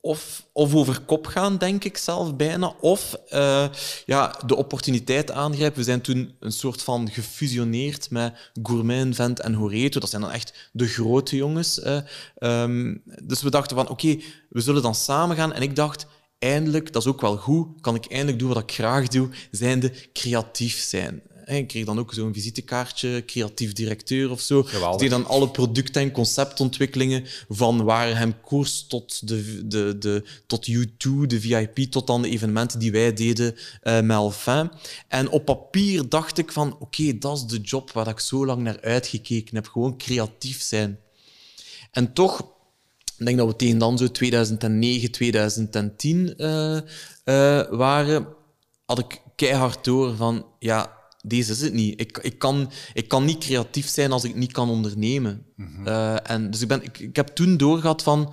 of, 0.00 0.46
of 0.52 0.74
over 0.74 1.00
kop 1.00 1.26
gaan, 1.26 1.56
denk 1.56 1.84
ik 1.84 1.96
zelf 1.96 2.36
bijna, 2.36 2.74
of 2.80 3.16
uh, 3.32 3.66
ja, 4.06 4.34
de 4.46 4.56
opportuniteit 4.56 5.30
aangrijpen. 5.30 5.78
We 5.78 5.84
zijn 5.84 6.00
toen 6.00 6.34
een 6.40 6.52
soort 6.52 6.82
van 6.82 7.10
gefusioneerd 7.10 8.10
met 8.10 8.50
Gourmet, 8.62 9.14
Vent 9.14 9.40
en 9.40 9.54
Horeto. 9.54 10.00
Dat 10.00 10.10
zijn 10.10 10.22
dan 10.22 10.30
echt 10.30 10.70
de 10.72 10.86
grote 10.86 11.36
jongens. 11.36 11.80
Um, 12.38 13.02
dus 13.22 13.42
we 13.42 13.50
dachten 13.50 13.76
van, 13.76 13.88
oké, 13.88 14.18
we 14.48 14.60
zullen 14.60 14.82
dan 14.82 14.94
samen 14.94 15.36
gaan. 15.36 15.52
En 15.52 15.62
ik 15.62 15.76
dacht, 15.76 16.06
eindelijk, 16.38 16.92
dat 16.92 17.02
is 17.02 17.08
ook 17.08 17.20
wel 17.20 17.36
goed, 17.36 17.80
kan 17.80 17.94
ik 17.94 18.06
eindelijk 18.06 18.38
doen 18.38 18.48
wat 18.48 18.62
ik 18.62 18.72
graag 18.72 19.08
doe, 19.08 19.28
zijnde 19.50 19.92
creatief 20.12 20.78
zijn. 20.78 21.22
Ik 21.48 21.68
kreeg 21.68 21.84
dan 21.84 21.98
ook 21.98 22.14
zo'n 22.14 22.34
visitekaartje, 22.34 23.24
creatief 23.26 23.72
directeur 23.72 24.30
of 24.30 24.40
zo. 24.40 24.66
Die 24.96 25.08
dan 25.08 25.26
alle 25.26 25.48
producten 25.48 26.02
en 26.02 26.10
conceptontwikkelingen 26.10 27.24
van 27.48 27.84
Warenhem 27.84 28.40
Koers 28.40 28.86
tot, 28.86 29.28
de, 29.28 29.66
de, 29.66 29.98
de, 29.98 30.24
tot 30.46 30.70
U2, 30.70 31.26
de 31.26 31.40
VIP, 31.40 31.78
tot 31.78 32.06
dan 32.06 32.22
de 32.22 32.28
evenementen 32.28 32.78
die 32.78 32.92
wij 32.92 33.12
deden 33.12 33.54
uh, 33.82 34.00
met 34.00 34.16
Alphin. 34.16 34.70
En 35.08 35.30
op 35.30 35.44
papier 35.44 36.08
dacht 36.08 36.38
ik 36.38 36.52
van, 36.52 36.76
oké, 36.78 37.18
dat 37.18 37.36
is 37.36 37.44
de 37.44 37.60
job 37.60 37.92
waar 37.92 38.08
ik 38.08 38.20
zo 38.20 38.46
lang 38.46 38.62
naar 38.62 38.80
uitgekeken 38.80 39.54
heb. 39.54 39.66
Gewoon 39.66 39.98
creatief 39.98 40.62
zijn. 40.62 40.98
En 41.90 42.12
toch, 42.12 42.40
ik 43.18 43.26
denk 43.26 43.38
dat 43.38 43.46
we 43.46 43.56
tegen 43.56 43.78
dan 43.78 43.98
zo 43.98 44.10
2009, 44.10 45.10
2010 45.10 46.34
uh, 46.36 46.74
uh, 46.74 46.80
waren, 47.70 48.26
had 48.86 48.98
ik 48.98 49.20
keihard 49.36 49.84
door 49.84 50.16
van, 50.16 50.46
ja, 50.58 50.96
deze 51.28 51.52
is 51.52 51.60
het 51.60 51.72
niet. 51.72 52.00
Ik, 52.00 52.18
ik, 52.18 52.38
kan, 52.38 52.70
ik 52.94 53.08
kan 53.08 53.24
niet 53.24 53.38
creatief 53.38 53.88
zijn 53.88 54.12
als 54.12 54.24
ik 54.24 54.34
niet 54.34 54.52
kan 54.52 54.70
ondernemen. 54.70 55.46
Mm 55.56 55.86
en 56.22 56.50
dus 56.50 56.60
ik, 56.60 56.68
ben, 56.68 56.82
ik, 56.82 56.98
ik 56.98 57.16
heb 57.16 57.28
toen 57.28 57.56
doorgehad 57.56 58.02
van... 58.02 58.32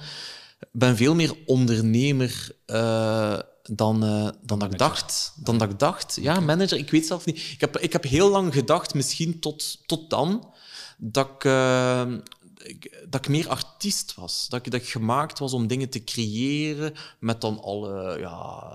ben 0.72 0.96
veel 0.96 1.16
meer 1.16 1.36
ondernemer 1.46 2.56
uh, 2.68 3.40
dan, 3.64 4.04
uh, 4.04 4.30
dan 4.42 4.60
dat 4.60 4.72
ik 4.72 4.78
dacht. 4.78 5.34
Dan 5.36 5.58
dat 5.58 5.70
ik 5.70 5.80
dacht. 5.80 6.18
Ja, 6.22 6.40
manager, 6.40 6.78
ik 6.78 6.92
weet 6.92 7.06
zelf 7.06 7.26
niet. 7.26 7.38
Ik 7.38 7.62
heb, 7.62 7.78
ik 7.78 7.94
heb 7.94 8.04
heel 8.04 8.30
lang 8.30 8.54
gedacht, 8.54 8.94
misschien 8.94 9.40
tot, 9.40 9.88
tot 9.88 10.10
dan, 10.10 10.54
dat 10.98 11.30
ik, 12.58 13.06
dat 13.10 13.26
ik 13.26 13.28
meer 13.28 13.50
artiest 13.50 14.14
was. 14.16 14.48
Dat 14.50 14.66
ik, 14.66 14.72
dat 14.72 14.82
ik 14.82 14.88
gemaakt 14.88 15.40
was 15.40 15.54
om 15.54 15.68
dingen 15.68 15.90
te 15.90 16.04
creëren 16.04 16.94
met 17.20 17.42
dan 17.42 17.62
alle 17.62 18.20
ja, 18.20 18.72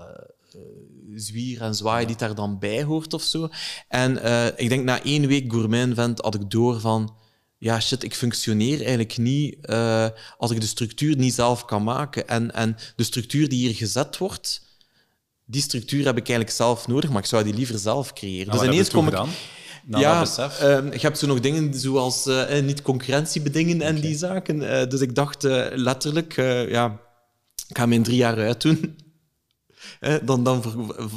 zwier 1.15 1.61
en 1.61 1.75
zwaai 1.75 2.05
die 2.05 2.15
daar 2.15 2.35
dan 2.35 2.59
bij 2.59 2.83
hoort 2.83 3.13
of 3.13 3.21
zo. 3.23 3.49
En 3.87 4.11
ik 4.57 4.69
denk 4.69 4.83
na 4.83 5.03
één 5.03 5.27
week 5.27 5.51
gourmet 5.51 5.93
vent 5.93 6.19
had 6.19 6.35
ik 6.35 6.49
door 6.49 6.79
van 6.79 7.15
ja, 7.61 7.79
shit, 7.79 8.03
ik 8.03 8.15
functioneer 8.15 8.79
eigenlijk 8.79 9.17
niet 9.17 9.57
uh, 9.65 10.07
als 10.37 10.51
ik 10.51 10.61
de 10.61 10.67
structuur 10.67 11.17
niet 11.17 11.33
zelf 11.33 11.65
kan 11.65 11.83
maken. 11.83 12.27
En, 12.27 12.53
en 12.53 12.77
de 12.95 13.03
structuur 13.03 13.49
die 13.49 13.59
hier 13.59 13.75
gezet 13.75 14.17
wordt, 14.17 14.61
die 15.45 15.61
structuur 15.61 16.05
heb 16.05 16.17
ik 16.17 16.27
eigenlijk 16.27 16.57
zelf 16.57 16.87
nodig, 16.87 17.09
maar 17.09 17.21
ik 17.21 17.27
zou 17.27 17.43
die 17.43 17.53
liever 17.53 17.79
zelf 17.79 18.13
creëren. 18.13 18.47
Nou, 18.47 18.59
dus 18.59 18.67
ineens 18.67 18.89
kom 18.89 19.07
ik. 19.07 19.13
ja, 19.87 20.21
uh, 20.21 20.91
je 20.91 20.99
hebt 20.99 21.17
zo 21.17 21.27
nog 21.27 21.39
dingen 21.39 21.73
zoals 21.73 22.27
uh, 22.27 22.59
niet 22.59 22.81
concurrentiebedingen 22.81 23.81
en 23.81 23.99
die 23.99 24.17
zaken. 24.17 24.89
Dus 24.89 25.01
ik 25.01 25.15
dacht 25.15 25.43
letterlijk, 25.73 26.35
ja, 26.69 26.99
ik 27.67 27.77
ga 27.77 27.85
mijn 27.85 28.03
drie 28.03 28.17
jaar 28.17 28.37
uitdoen. 28.37 28.95
Dan, 30.23 30.43
dan 30.43 30.63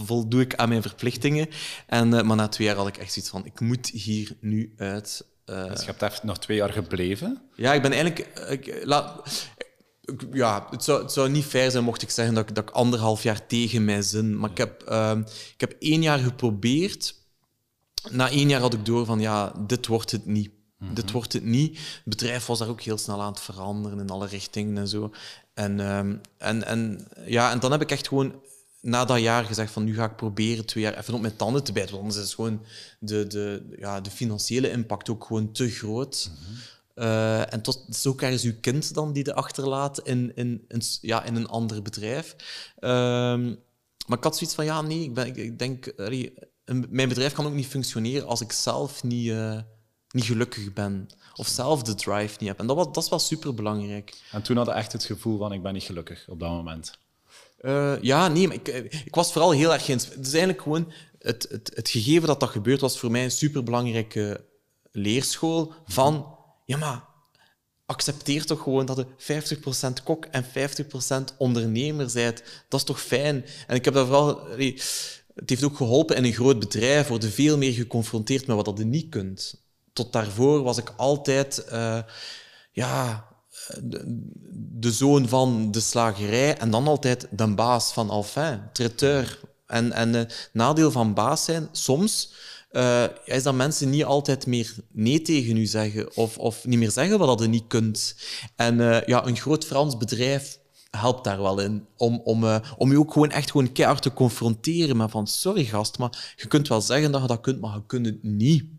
voldoe 0.04 0.40
ik 0.40 0.54
aan 0.54 0.68
mijn 0.68 0.82
verplichtingen. 0.82 1.48
En, 1.86 2.08
maar 2.08 2.36
na 2.36 2.48
twee 2.48 2.66
jaar 2.66 2.76
had 2.76 2.86
ik 2.86 2.96
echt 2.96 3.12
zoiets 3.12 3.30
van, 3.30 3.44
ik 3.44 3.60
moet 3.60 3.88
hier 3.88 4.36
nu 4.40 4.72
uit. 4.76 5.26
Uh, 5.46 5.68
dus 5.68 5.80
je 5.80 5.86
hebt 5.86 6.02
echt 6.02 6.22
nog 6.22 6.38
twee 6.38 6.56
jaar 6.56 6.72
gebleven? 6.72 7.42
Ja, 7.54 7.72
ik 7.72 7.82
ben 7.82 7.92
eigenlijk... 7.92 8.18
Ik, 8.48 8.84
ja, 10.32 10.66
het 10.70 10.84
zou, 10.84 11.02
het 11.02 11.12
zou 11.12 11.30
niet 11.30 11.44
fair 11.44 11.70
zijn 11.70 11.84
mocht 11.84 12.02
ik 12.02 12.10
zeggen 12.10 12.34
dat 12.34 12.48
ik, 12.48 12.54
dat 12.54 12.68
ik 12.68 12.74
anderhalf 12.74 13.22
jaar 13.22 13.46
tegen 13.46 13.84
mijn 13.84 14.02
zin... 14.02 14.38
Maar 14.38 14.50
ik, 14.50 14.58
heb, 14.58 14.84
uh, 14.88 15.18
ik 15.54 15.60
heb 15.60 15.76
één 15.78 16.02
jaar 16.02 16.18
geprobeerd. 16.18 17.14
Na 18.10 18.30
één 18.30 18.48
jaar 18.48 18.60
had 18.60 18.74
ik 18.74 18.84
door 18.84 19.04
van, 19.04 19.20
ja, 19.20 19.52
dit 19.66 19.86
wordt 19.86 20.10
het 20.10 20.26
niet. 20.26 20.50
Mm 20.78 20.94
Dit 20.94 21.10
wordt 21.10 21.32
het 21.32 21.44
niet. 21.44 21.78
Het 21.78 22.04
bedrijf 22.04 22.46
was 22.46 22.58
daar 22.58 22.68
ook 22.68 22.80
heel 22.80 22.98
snel 22.98 23.22
aan 23.22 23.32
het 23.32 23.40
veranderen 23.40 23.98
in 23.98 24.10
alle 24.10 24.26
richtingen 24.26 24.78
en 24.78 24.88
zo. 24.88 25.12
En, 25.54 25.80
um, 25.80 26.20
en, 26.38 26.66
en, 26.66 27.08
ja, 27.26 27.50
en 27.50 27.58
dan 27.58 27.70
heb 27.70 27.80
ik 27.80 27.90
echt 27.90 28.08
gewoon 28.08 28.34
na 28.84 29.04
dat 29.04 29.20
jaar 29.20 29.44
gezegd 29.44 29.72
van 29.72 29.84
nu 29.84 29.94
ga 29.94 30.04
ik 30.04 30.16
proberen 30.16 30.66
twee 30.66 30.84
jaar 30.84 30.98
even 30.98 31.14
op 31.14 31.20
mijn 31.20 31.36
tanden 31.36 31.64
te 31.64 31.72
bijten. 31.72 31.92
Want 31.92 32.04
anders 32.04 32.24
is 32.24 32.34
gewoon 32.34 32.62
de, 32.98 33.26
de, 33.26 33.74
ja, 33.78 34.00
de 34.00 34.10
financiële 34.10 34.70
impact 34.70 35.08
ook 35.10 35.24
gewoon 35.24 35.52
te 35.52 35.70
groot. 35.70 36.30
Mm 36.30 36.56
en 36.94 37.62
tot 37.62 37.84
is 37.88 38.06
ook 38.06 38.22
ergens 38.22 38.42
uw 38.42 38.54
kind 38.60 38.94
dan 38.94 39.12
die 39.12 39.24
de 39.24 39.34
achterlaat 39.34 40.00
in, 40.00 40.32
in, 40.36 40.66
ja, 41.00 41.22
in 41.24 41.36
een 41.36 41.48
ander 41.48 41.82
bedrijf. 41.82 42.36
Uh, 42.80 42.90
maar 44.06 44.18
ik 44.18 44.24
had 44.24 44.36
zoiets 44.36 44.56
van, 44.56 44.64
ja, 44.64 44.82
nee, 44.82 45.02
ik, 45.02 45.14
ben, 45.14 45.36
ik, 45.36 45.58
denk, 45.58 45.92
mijn 46.88 47.08
bedrijf 47.08 47.32
kan 47.32 47.46
ook 47.46 47.52
niet 47.52 47.66
functioneren 47.66 48.26
als 48.26 48.40
ik 48.40 48.52
zelf 48.52 49.02
niet, 49.02 49.26
uh, 49.26 49.60
niet 50.08 50.24
gelukkig 50.24 50.72
ben. 50.72 51.08
Of 51.34 51.46
zelf 51.46 51.82
de 51.82 51.94
drive 51.94 52.36
niet 52.38 52.48
heb. 52.48 52.58
En 52.58 52.66
dat, 52.66 52.76
was, 52.76 52.86
dat 52.86 53.02
is 53.02 53.08
wel 53.08 53.18
super 53.18 53.54
belangrijk. 53.54 54.22
En 54.32 54.42
toen 54.42 54.56
had 54.56 54.66
je 54.66 54.72
echt 54.72 54.92
het 54.92 55.04
gevoel 55.04 55.38
van, 55.38 55.52
ik 55.52 55.62
ben 55.62 55.72
niet 55.72 55.82
gelukkig 55.82 56.28
op 56.28 56.40
dat 56.40 56.50
moment. 56.50 56.98
Uh, 57.64 57.94
ja, 58.00 58.28
nee, 58.28 58.46
maar 58.46 58.56
ik, 58.56 58.68
eh, 58.68 58.84
ik 58.84 59.14
was 59.14 59.32
vooral 59.32 59.50
heel 59.50 59.72
erg... 59.72 59.86
Het 59.86 60.16
is 60.20 60.32
eigenlijk 60.32 60.62
gewoon... 60.62 60.92
Het, 61.18 61.46
het, 61.50 61.70
het 61.74 61.88
gegeven 61.88 62.26
dat 62.26 62.40
dat 62.40 62.48
gebeurt 62.48 62.80
was 62.80 62.98
voor 62.98 63.10
mij 63.10 63.24
een 63.24 63.30
superbelangrijke 63.30 64.44
leerschool 64.92 65.72
van... 65.86 66.36
Ja, 66.64 66.76
maar 66.76 67.04
accepteer 67.86 68.44
toch 68.44 68.62
gewoon 68.62 68.86
dat 68.86 69.04
je 69.16 69.56
50% 69.98 70.02
kok 70.04 70.24
en 70.24 70.44
50% 70.44 71.36
ondernemer 71.38 72.10
bent. 72.12 72.42
Dat 72.68 72.80
is 72.80 72.86
toch 72.86 73.00
fijn? 73.00 73.44
En 73.66 73.76
ik 73.76 73.84
heb 73.84 73.94
daar 73.94 74.06
vooral... 74.06 74.46
Het 75.34 75.50
heeft 75.50 75.64
ook 75.64 75.76
geholpen 75.76 76.16
in 76.16 76.24
een 76.24 76.32
groot 76.32 76.58
bedrijf. 76.58 77.08
Worden 77.08 77.30
veel 77.32 77.58
meer 77.58 77.72
geconfronteerd 77.72 78.46
met 78.46 78.56
wat 78.56 78.78
je 78.78 78.84
niet 78.84 79.08
kunt. 79.08 79.62
Tot 79.92 80.12
daarvoor 80.12 80.62
was 80.62 80.78
ik 80.78 80.92
altijd... 80.96 81.66
Uh, 81.72 81.98
ja, 82.72 83.28
de, 83.82 84.92
zoon 84.92 85.28
van 85.28 85.70
de 85.70 85.80
slagerij 85.80 86.58
en 86.58 86.70
dan 86.70 86.86
altijd 86.86 87.28
de 87.30 87.54
baas 87.54 87.92
van 87.92 88.10
Alphin, 88.10 88.60
traiteur. 88.72 89.40
En, 89.66 89.92
en 89.92 90.12
het 90.12 90.50
nadeel 90.52 90.90
van 90.90 91.14
baas 91.14 91.44
zijn, 91.44 91.68
soms, 91.72 92.32
uh, 92.72 93.04
is 93.24 93.42
dat 93.42 93.54
mensen 93.54 93.90
niet 93.90 94.04
altijd 94.04 94.46
meer 94.46 94.74
nee 94.92 95.22
tegen 95.22 95.56
u 95.56 95.66
zeggen 95.66 96.16
of, 96.16 96.38
of 96.38 96.64
niet 96.64 96.78
meer 96.78 96.90
zeggen 96.90 97.18
wat 97.18 97.40
je 97.40 97.46
niet 97.46 97.66
kunt. 97.66 98.16
En 98.56 98.78
uh, 98.78 99.02
ja, 99.02 99.26
een 99.26 99.36
groot 99.36 99.64
Frans 99.64 99.96
bedrijf 99.96 100.58
helpt 100.90 101.24
daar 101.24 101.42
wel 101.42 101.60
in. 101.60 101.86
Om, 101.96 102.20
om, 102.24 102.44
uh, 102.44 102.56
om 102.76 102.90
je 102.90 102.98
ook 102.98 103.12
gewoon 103.12 103.30
echt 103.30 103.50
gewoon 103.50 103.72
keihard 103.72 104.02
te 104.02 104.12
confronteren 104.12 104.96
met 104.96 105.10
van 105.10 105.26
sorry 105.26 105.64
gast, 105.64 105.98
maar 105.98 106.34
je 106.36 106.46
kunt 106.48 106.68
wel 106.68 106.80
zeggen 106.80 107.12
dat 107.12 107.20
je 107.20 107.26
dat 107.26 107.40
kunt, 107.40 107.60
maar 107.60 107.74
je 107.74 107.86
kunt 107.86 108.06
het 108.06 108.22
niet. 108.22 108.62
Mm 108.62 108.72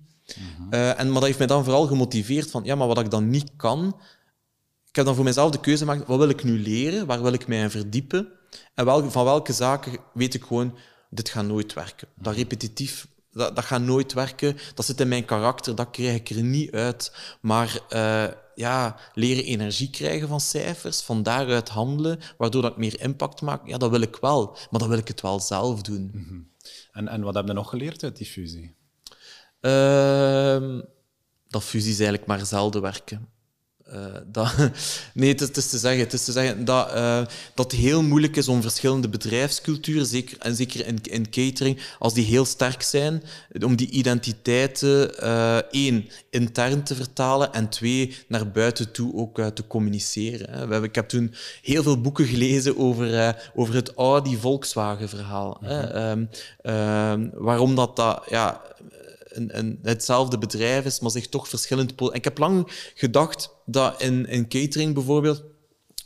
en, 0.72 1.06
maar 1.06 1.14
dat 1.14 1.24
heeft 1.24 1.38
mij 1.38 1.48
dan 1.48 1.64
vooral 1.64 1.88
gemotiveerd 1.88 2.52
van 2.52 2.64
ja, 2.64 2.76
maar 2.76 2.88
wat 2.88 3.00
ik 3.00 3.12
dan 3.12 3.30
niet 3.30 3.52
kan, 3.56 3.96
ik 4.96 5.02
heb 5.02 5.10
dan 5.10 5.20
voor 5.20 5.30
mezelf 5.30 5.52
de 5.52 5.60
keuze 5.60 5.86
gemaakt, 5.86 6.08
wat 6.08 6.18
wil 6.18 6.30
ik 6.30 6.44
nu 6.44 6.60
leren? 6.60 7.06
Waar 7.06 7.22
wil 7.22 7.34
ik 7.34 7.48
mij 7.48 7.60
in 7.60 7.70
verdiepen? 7.70 8.28
En 8.74 8.86
wel, 8.86 9.12
van 9.12 9.26
welke 9.26 9.54
zaken 9.54 9.98
weet 10.14 10.34
ik 10.34 10.44
gewoon, 10.44 10.78
dit 11.10 11.30
gaat 11.30 11.46
nooit 11.46 11.74
werken. 11.74 12.08
Dat 12.16 12.36
repetitief, 12.36 13.08
dat, 13.32 13.56
dat 13.56 13.66
gaat 13.66 13.82
nooit 13.82 14.14
werken. 14.14 14.58
Dat 14.74 14.86
zit 14.86 15.00
in 15.00 15.08
mijn 15.08 15.26
karakter, 15.26 15.76
dat 15.76 15.90
krijg 15.90 16.16
ik 16.16 16.30
er 16.30 16.44
niet 16.44 16.72
uit. 16.72 17.16
Maar 17.42 17.80
uh, 17.90 18.28
ja, 18.56 19.00
leren 19.14 19.44
energie 19.44 19.90
krijgen 19.90 20.28
van 20.28 20.42
cijfers, 20.42 21.02
van 21.02 21.24
daaruit 21.24 21.70
handelen, 21.70 22.20
waardoor 22.38 22.62
dat 22.62 22.72
ik 22.72 22.78
meer 22.78 23.02
impact 23.02 23.42
maak, 23.42 23.68
ja, 23.68 23.78
dat 23.78 23.90
wil 23.90 24.02
ik 24.02 24.16
wel. 24.16 24.58
Maar 24.70 24.80
dan 24.80 24.90
wil 24.90 24.98
ik 24.98 25.08
het 25.08 25.22
wel 25.22 25.40
zelf 25.40 25.82
doen. 25.82 26.10
Mm 26.14 26.26
-hmm. 26.28 26.50
en, 26.92 27.08
en 27.08 27.22
wat 27.22 27.36
heb 27.36 27.48
je 27.48 27.54
nog 27.54 27.70
geleerd 27.70 28.04
uit 28.04 28.18
die 28.18 28.28
fusie? 28.28 28.76
Uh, 29.62 30.80
dat 31.48 31.64
fusies 31.64 31.98
eigenlijk 31.98 32.28
maar 32.28 32.46
zelden 32.46 32.82
werken. 32.82 33.34
Uh, 33.94 34.06
dat, 34.32 34.54
nee, 35.14 35.30
het 35.30 35.58
is, 35.58 35.70
te 35.70 35.78
zeggen, 35.78 36.00
het 36.00 36.14
is 36.14 36.24
te 36.24 36.32
zeggen 36.32 36.66
dat, 36.66 36.94
uh, 36.94 37.22
dat 37.54 37.72
het 37.72 37.82
heel 37.82 38.04
moeilijk 38.04 38.36
is 38.36 38.48
om 38.48 38.62
verschillende 38.62 39.10
bedrijfsculturen, 39.10 40.06
zeker, 40.06 40.38
en 40.40 40.56
zeker 40.56 40.86
in, 40.86 41.00
in 41.04 41.30
catering, 41.30 41.80
als 42.00 42.14
die 42.14 42.26
heel 42.26 42.46
sterk 42.46 42.82
zijn, 42.82 43.24
om 43.64 43.76
die 43.76 43.90
identiteiten, 43.90 45.12
uh, 45.24 45.56
één, 45.56 46.10
intern 46.30 46.84
te 46.84 46.96
vertalen 46.96 47.54
en 47.54 47.70
twee, 47.70 48.16
naar 48.28 48.52
buiten 48.52 48.92
toe 48.92 49.14
ook 49.16 49.42
te 49.42 49.68
communiceren. 49.68 50.50
Hè. 50.50 50.66
We 50.66 50.72
hebben, 50.72 50.90
ik 50.90 50.96
heb 50.96 51.08
toen 51.08 51.34
heel 51.62 51.84
veel 51.84 52.02
boeken 52.02 52.26
gelezen 52.26 52.78
over, 52.78 53.36
over 53.56 53.76
het 53.76 53.94
Audi-Volkswagen-verhaal. 53.94 55.58
Mm 55.62 55.70
-hmm. 55.70 57.32
waarom 57.34 57.76
dat, 57.76 57.96
dat 57.96 58.24
ja, 58.30 58.62
hetzelfde 59.82 60.38
bedrijf 60.38 60.86
is, 60.86 61.00
maar 61.00 61.12
zich 61.12 61.30
toch 61.30 61.48
verschillend... 61.48 61.96
En 61.96 62.14
ik 62.14 62.24
heb 62.24 62.38
lang 62.38 62.72
gedacht 62.96 63.50
dat 63.66 64.02
in, 64.02 64.28
in 64.28 64.48
catering 64.48 64.94
bijvoorbeeld 64.94 65.44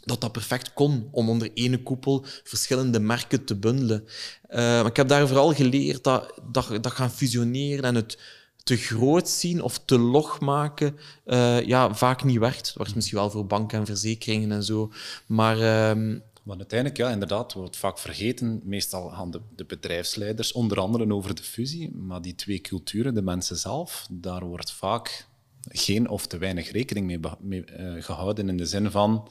dat 0.04 0.22
dat 0.22 0.32
perfect 0.32 0.74
kon 0.74 1.08
om 1.12 1.30
onder 1.30 1.52
ene 1.54 1.84
koepel 1.84 2.26
verschillende 2.44 3.00
merken 3.00 3.46
te 3.46 3.56
bundelen. 3.56 4.04
Uh, 4.50 4.58
maar 4.58 4.86
ik 4.86 4.96
heb 4.96 5.08
daar 5.08 5.28
vooral 5.28 5.54
geleerd 5.54 6.04
dat, 6.04 6.34
dat, 6.52 6.84
dat 6.84 6.92
gaan 6.92 7.12
fusioneren 7.12 7.84
en 7.84 7.96
het 7.96 8.18
te 8.64 8.78
groot 8.78 9.30
zien 9.30 9.62
of 9.62 9.80
te 9.86 10.00
log 10.00 10.40
maken 10.40 10.98
uh, 11.26 11.62
ja, 11.66 11.94
vaak 11.94 12.24
niet 12.24 12.40
werkt. 12.40 12.66
Dat 12.66 12.76
werkt 12.76 12.96
misschien 12.96 13.18
wel 13.18 13.30
voor 13.30 13.46
banken 13.46 13.80
en 13.80 13.86
verzekeringen 13.86 14.52
en 14.52 14.64
zo. 14.64 14.92
Maar 15.26 15.58
uh, 15.98 16.16
want 16.44 16.60
uiteindelijk, 16.60 17.00
ja, 17.00 17.10
inderdaad, 17.10 17.54
wordt 17.54 17.78
vaak 17.78 17.98
vergeten. 17.98 18.62
Meestal 18.64 19.10
gaan 19.10 19.32
de, 19.32 19.42
de, 19.56 19.66
bedrijfsleiders 19.66 20.52
onder 20.52 20.80
andere 20.80 21.14
over 21.14 21.36
de 21.36 21.44
fusie, 21.44 21.96
maar 21.96 22.22
die 22.22 22.36
twee 22.36 22.62
culturen, 22.62 23.14
de 23.14 23.22
mensen 23.22 23.58
zelf, 23.58 24.08
daar 24.12 24.46
wordt 24.46 24.72
vaak 24.72 25.28
geen 25.62 26.10
of 26.10 26.28
te 26.28 26.38
weinig 26.38 26.72
rekening 26.72 27.20
mee, 27.40 27.64
uh, 27.80 28.04
gehouden 28.04 28.50
in 28.50 28.58
de 28.58 28.66
zin 28.66 28.92
van 28.92 29.30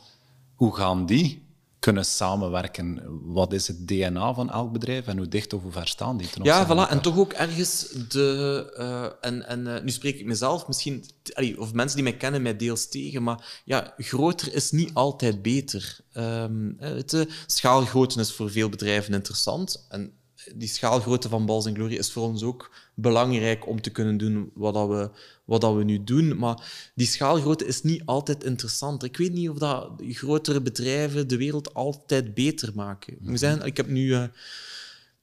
hoe 0.55 0.77
gaan 0.77 1.07
die 1.07 1.48
kunnen 1.79 2.05
samenwerken. 2.05 3.03
Wat 3.23 3.53
is 3.53 3.69
het 3.69 3.88
DNA 3.88 4.35
van 4.35 4.51
elk 4.51 4.73
bedrijf 4.73 5.07
en 5.07 5.17
hoe 5.17 5.29
dicht 5.29 5.53
of 5.53 5.62
hoe 5.62 5.73
ver 5.73 5.88
staan 5.88 6.17
die 6.17 6.31
ten 6.31 6.45
Ja, 6.45 6.67
voilà. 6.67 6.91
En 6.91 7.01
toch 7.01 7.19
ook 7.19 7.33
ergens 7.33 7.88
de... 8.09 8.73
Uh, 8.79 9.31
en 9.31 9.47
en 9.47 9.67
uh, 9.67 9.81
nu 9.81 9.91
spreek 9.91 10.19
ik 10.19 10.27
mezelf 10.27 10.67
misschien... 10.67 11.05
of 11.57 11.73
mensen 11.73 11.97
die 11.97 12.09
mij 12.09 12.17
kennen, 12.17 12.43
mij 12.43 12.57
deels 12.57 12.88
tegen, 12.88 13.23
maar 13.23 13.62
ja, 13.64 13.95
groter 13.97 14.55
is 14.55 14.71
niet 14.71 14.95
altijd 14.95 15.43
beter. 15.43 16.01
Um, 16.12 16.77
het, 16.79 17.12
uh, 17.12 17.25
schaalgrootte 17.47 18.21
is 18.21 18.33
voor 18.33 18.51
veel 18.51 18.69
bedrijven 18.69 19.14
interessant. 19.14 19.87
En 19.88 20.12
die 20.57 20.69
schaalgrootte 20.69 21.29
van 21.29 21.47
Balls 21.47 21.67
Glory 21.73 21.95
is 21.95 22.13
voor 22.13 22.23
ons 22.23 22.43
ook 22.43 22.71
belangrijk 22.95 23.67
om 23.67 23.81
te 23.81 23.91
kunnen 23.91 24.17
doen 24.17 24.51
wat, 24.55 24.75
dat 24.75 24.89
we, 24.89 25.11
wat 25.45 25.61
dat 25.61 25.75
we 25.75 25.85
nu 25.85 26.05
doen. 26.05 26.39
Maar 26.39 26.91
die 26.95 27.07
schaalgrootte 27.07 27.67
is 27.67 27.83
niet 27.83 28.03
altijd 28.05 28.45
interessant. 28.45 29.03
Ik 29.03 29.17
weet 29.17 29.33
niet 29.33 29.49
of 29.49 29.59
dat 29.59 29.91
grotere 29.99 30.63
bedrijven 30.63 31.29
de 31.29 31.37
wereld 31.37 31.75
altijd 31.75 32.35
beter 32.35 32.73
maken. 32.75 33.17
Moet 33.21 33.39
zeggen, 33.39 33.67
ik 33.67 33.77
heb 33.77 33.89
nu... 33.89 34.07
Uh, 34.07 34.25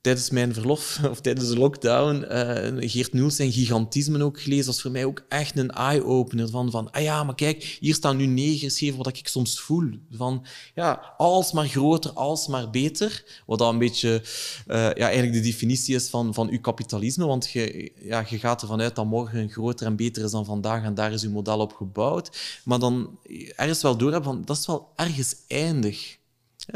tijdens 0.05 0.29
mijn 0.29 0.53
verlof, 0.53 0.99
of 1.11 1.21
tijdens 1.21 1.47
de 1.47 1.57
lockdown, 1.57 2.25
uh, 2.31 2.89
Geert 2.89 3.13
Nuels 3.13 3.35
zijn 3.35 3.51
gigantisme 3.51 4.23
ook 4.23 4.41
gelezen. 4.41 4.65
Dat 4.65 4.81
voor 4.81 4.91
mij 4.91 5.05
ook 5.05 5.25
echt 5.29 5.57
een 5.57 5.71
eye-opener. 5.71 6.49
Van, 6.49 6.71
van, 6.71 6.91
ah 6.91 7.01
ja, 7.01 7.23
maar 7.23 7.35
kijk, 7.35 7.77
hier 7.79 7.93
staan 7.93 8.17
nu 8.17 8.25
negen 8.25 8.59
geschreven 8.59 8.97
wat 8.97 9.07
ik 9.07 9.27
soms 9.27 9.59
voel. 9.59 9.89
Van, 10.11 10.45
ja, 10.75 11.13
alsmaar 11.17 11.67
groter, 11.67 12.11
alsmaar 12.11 12.69
beter. 12.69 13.23
Wat 13.45 13.59
dan 13.59 13.73
een 13.73 13.79
beetje 13.79 14.21
uh, 14.67 14.75
ja, 14.75 14.93
eigenlijk 14.95 15.33
de 15.33 15.49
definitie 15.49 15.95
is 15.95 16.09
van, 16.09 16.33
van 16.33 16.49
uw 16.49 16.61
kapitalisme. 16.61 17.25
Want 17.25 17.49
je, 17.49 17.91
ja, 18.01 18.25
je 18.29 18.39
gaat 18.39 18.61
ervan 18.61 18.81
uit 18.81 18.95
dat 18.95 19.05
morgen 19.05 19.49
groter 19.49 19.85
en 19.85 19.95
beter 19.95 20.23
is 20.23 20.31
dan 20.31 20.45
vandaag 20.45 20.83
en 20.83 20.93
daar 20.93 21.13
is 21.13 21.23
uw 21.23 21.31
model 21.31 21.59
op 21.59 21.73
gebouwd. 21.73 22.37
Maar 22.63 22.79
dan 22.79 23.19
ergens 23.55 23.81
wel 23.81 23.97
door 23.97 24.11
hebben 24.11 24.33
van, 24.33 24.45
dat 24.45 24.57
is 24.57 24.67
wel 24.67 24.91
ergens 24.95 25.35
eindig. 25.47 26.17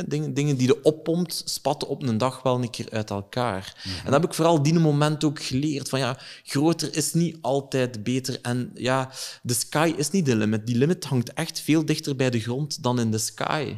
Dingen, 0.07 0.33
dingen 0.33 0.57
die 0.57 0.67
je 0.67 0.83
oppompt, 0.83 1.41
spatten 1.45 1.87
op 1.87 2.03
een 2.03 2.17
dag 2.17 2.41
wel 2.41 2.61
een 2.61 2.69
keer 2.69 2.87
uit 2.91 3.09
elkaar. 3.09 3.73
En 3.83 4.03
dat 4.03 4.13
heb 4.13 4.23
ik 4.23 4.33
vooral 4.33 4.63
die 4.63 4.79
moment 4.79 5.23
ook 5.23 5.43
geleerd. 5.43 5.89
Van 5.89 5.99
ja, 5.99 6.17
groter 6.43 6.95
is 6.95 7.13
niet 7.13 7.37
altijd 7.41 8.03
beter. 8.03 8.39
En 8.41 8.71
ja, 8.73 9.11
de 9.41 9.53
sky 9.53 9.93
is 9.97 10.11
niet 10.11 10.25
de 10.25 10.35
limit. 10.35 10.67
Die 10.67 10.77
limit 10.77 11.05
hangt 11.05 11.33
echt 11.33 11.59
veel 11.59 11.85
dichter 11.85 12.15
bij 12.15 12.29
de 12.29 12.39
grond 12.39 12.83
dan 12.83 12.99
in 12.99 13.11
de 13.11 13.17
sky. 13.17 13.77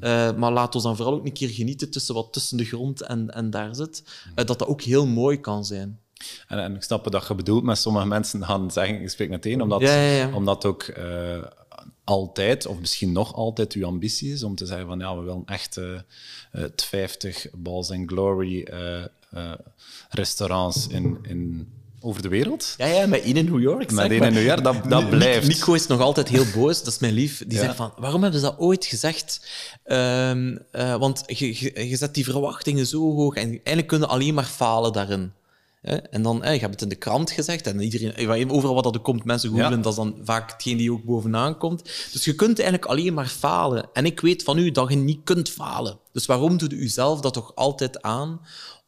Uh, 0.00 0.32
maar 0.32 0.52
laat 0.52 0.74
ons 0.74 0.84
dan 0.84 0.96
vooral 0.96 1.14
ook 1.14 1.24
een 1.24 1.32
keer 1.32 1.48
genieten 1.48 1.90
tussen 1.90 2.14
wat 2.14 2.32
tussen 2.32 2.56
de 2.56 2.64
grond 2.64 3.00
en, 3.00 3.30
en 3.30 3.50
daar 3.50 3.74
zit. 3.74 4.02
Uh, 4.04 4.34
dat 4.34 4.46
dat 4.46 4.66
ook 4.66 4.82
heel 4.82 5.06
mooi 5.06 5.40
kan 5.40 5.64
zijn. 5.64 5.98
En, 6.48 6.58
en, 6.58 6.74
ik 6.74 6.82
snap 6.82 7.12
wat 7.12 7.26
je 7.26 7.34
bedoelt 7.34 7.64
met 7.64 7.78
sommige 7.78 8.06
mensen 8.06 8.44
gaan 8.44 8.70
zeggen, 8.70 9.00
ik 9.00 9.10
spreek 9.10 9.28
meteen, 9.28 9.62
omdat, 9.62 9.80
Ja, 9.80 9.94
ja, 9.94 10.16
ja. 10.16 10.34
omdat 10.34 10.64
ook 10.64 10.82
eh, 10.82 11.42
altijd, 12.10 12.66
of 12.66 12.78
misschien 12.78 13.12
nog 13.12 13.34
altijd, 13.34 13.72
uw 13.72 13.86
ambitie 13.86 14.32
is 14.32 14.42
om 14.42 14.54
te 14.54 14.66
zeggen 14.66 14.86
van 14.86 14.98
ja, 14.98 15.16
we 15.16 15.22
willen 15.24 15.42
echt 15.46 15.76
eh, 15.76 15.84
het 16.50 16.82
50 16.84 17.46
Balls 17.52 17.90
and 17.90 18.10
Glory 18.10 18.62
eh, 18.62 19.02
eh, 19.30 19.52
restaurants 20.10 20.86
in, 20.88 21.18
in, 21.22 21.68
over 22.00 22.22
de 22.22 22.28
wereld. 22.28 22.74
Ja, 22.76 22.86
ja, 22.86 23.06
met 23.06 23.22
één 23.22 23.36
in 23.36 23.44
New 23.44 23.60
York. 23.60 23.78
Met 23.78 23.94
maar. 23.94 24.12
in 24.12 24.32
New 24.32 24.46
York, 24.46 24.64
dat, 24.64 24.76
dat 24.88 25.10
blijft. 25.10 25.48
Nico 25.48 25.72
is 25.74 25.86
nog 25.86 26.00
altijd 26.00 26.28
heel 26.28 26.44
boos, 26.54 26.78
dat 26.78 26.92
is 26.92 26.98
mijn 26.98 27.12
lief. 27.12 27.38
Die 27.38 27.58
Ja. 27.58 27.64
zegt 27.64 27.76
van, 27.76 27.92
waarom 27.96 28.22
hebben 28.22 28.40
ze 28.40 28.46
dat 28.46 28.58
ooit 28.58 28.84
gezegd? 28.84 29.46
Ehm, 29.84 30.56
eh, 30.70 30.96
want 30.96 31.22
je, 31.26 31.46
je, 31.60 31.88
je 31.88 31.96
zet 31.96 32.14
die 32.14 32.24
verwachtingen 32.24 32.86
zo 32.86 33.14
hoog 33.14 33.34
en 33.34 33.48
eigenlijk 33.48 33.86
kunnen 33.86 34.08
alleen 34.08 34.34
maar 34.34 34.44
falen 34.44 34.92
daarin. 34.92 35.32
En 35.82 36.22
dan, 36.22 36.42
eh, 36.44 36.54
je 36.54 36.60
hebt 36.60 36.72
het 36.72 36.82
in 36.82 36.88
de 36.88 36.94
krant 36.94 37.30
gezegd 37.30 37.66
en 37.66 37.80
iedereen, 37.80 38.14
eh, 38.14 38.52
overal 38.52 38.74
wat 38.74 38.84
dat 38.84 38.94
er 38.94 39.00
komt, 39.00 39.24
mensen 39.24 39.54
Ja. 39.54 39.70
dat 39.70 39.86
is 39.86 39.94
dan 39.94 40.16
vaak 40.22 40.50
hetgeen 40.52 40.76
die 40.76 40.92
ook 40.92 41.04
bovenaan 41.04 41.58
komt. 41.58 41.82
Dus 42.12 42.24
je 42.24 42.34
kunt 42.34 42.58
eigenlijk 42.58 42.90
alleen 42.90 43.14
maar 43.14 43.26
falen. 43.26 43.88
En 43.92 44.04
ik 44.04 44.20
weet 44.20 44.42
van 44.42 44.58
u 44.58 44.70
dat 44.70 44.88
je 44.90 44.96
niet 44.96 45.20
kunt 45.24 45.50
falen. 45.50 45.98
Dus 46.12 46.26
waarom 46.26 46.56
doet 46.58 46.72
u 46.72 46.88
zelf 46.88 47.20
dat 47.20 47.32
toch 47.32 47.54
altijd 47.54 48.02
aan 48.02 48.40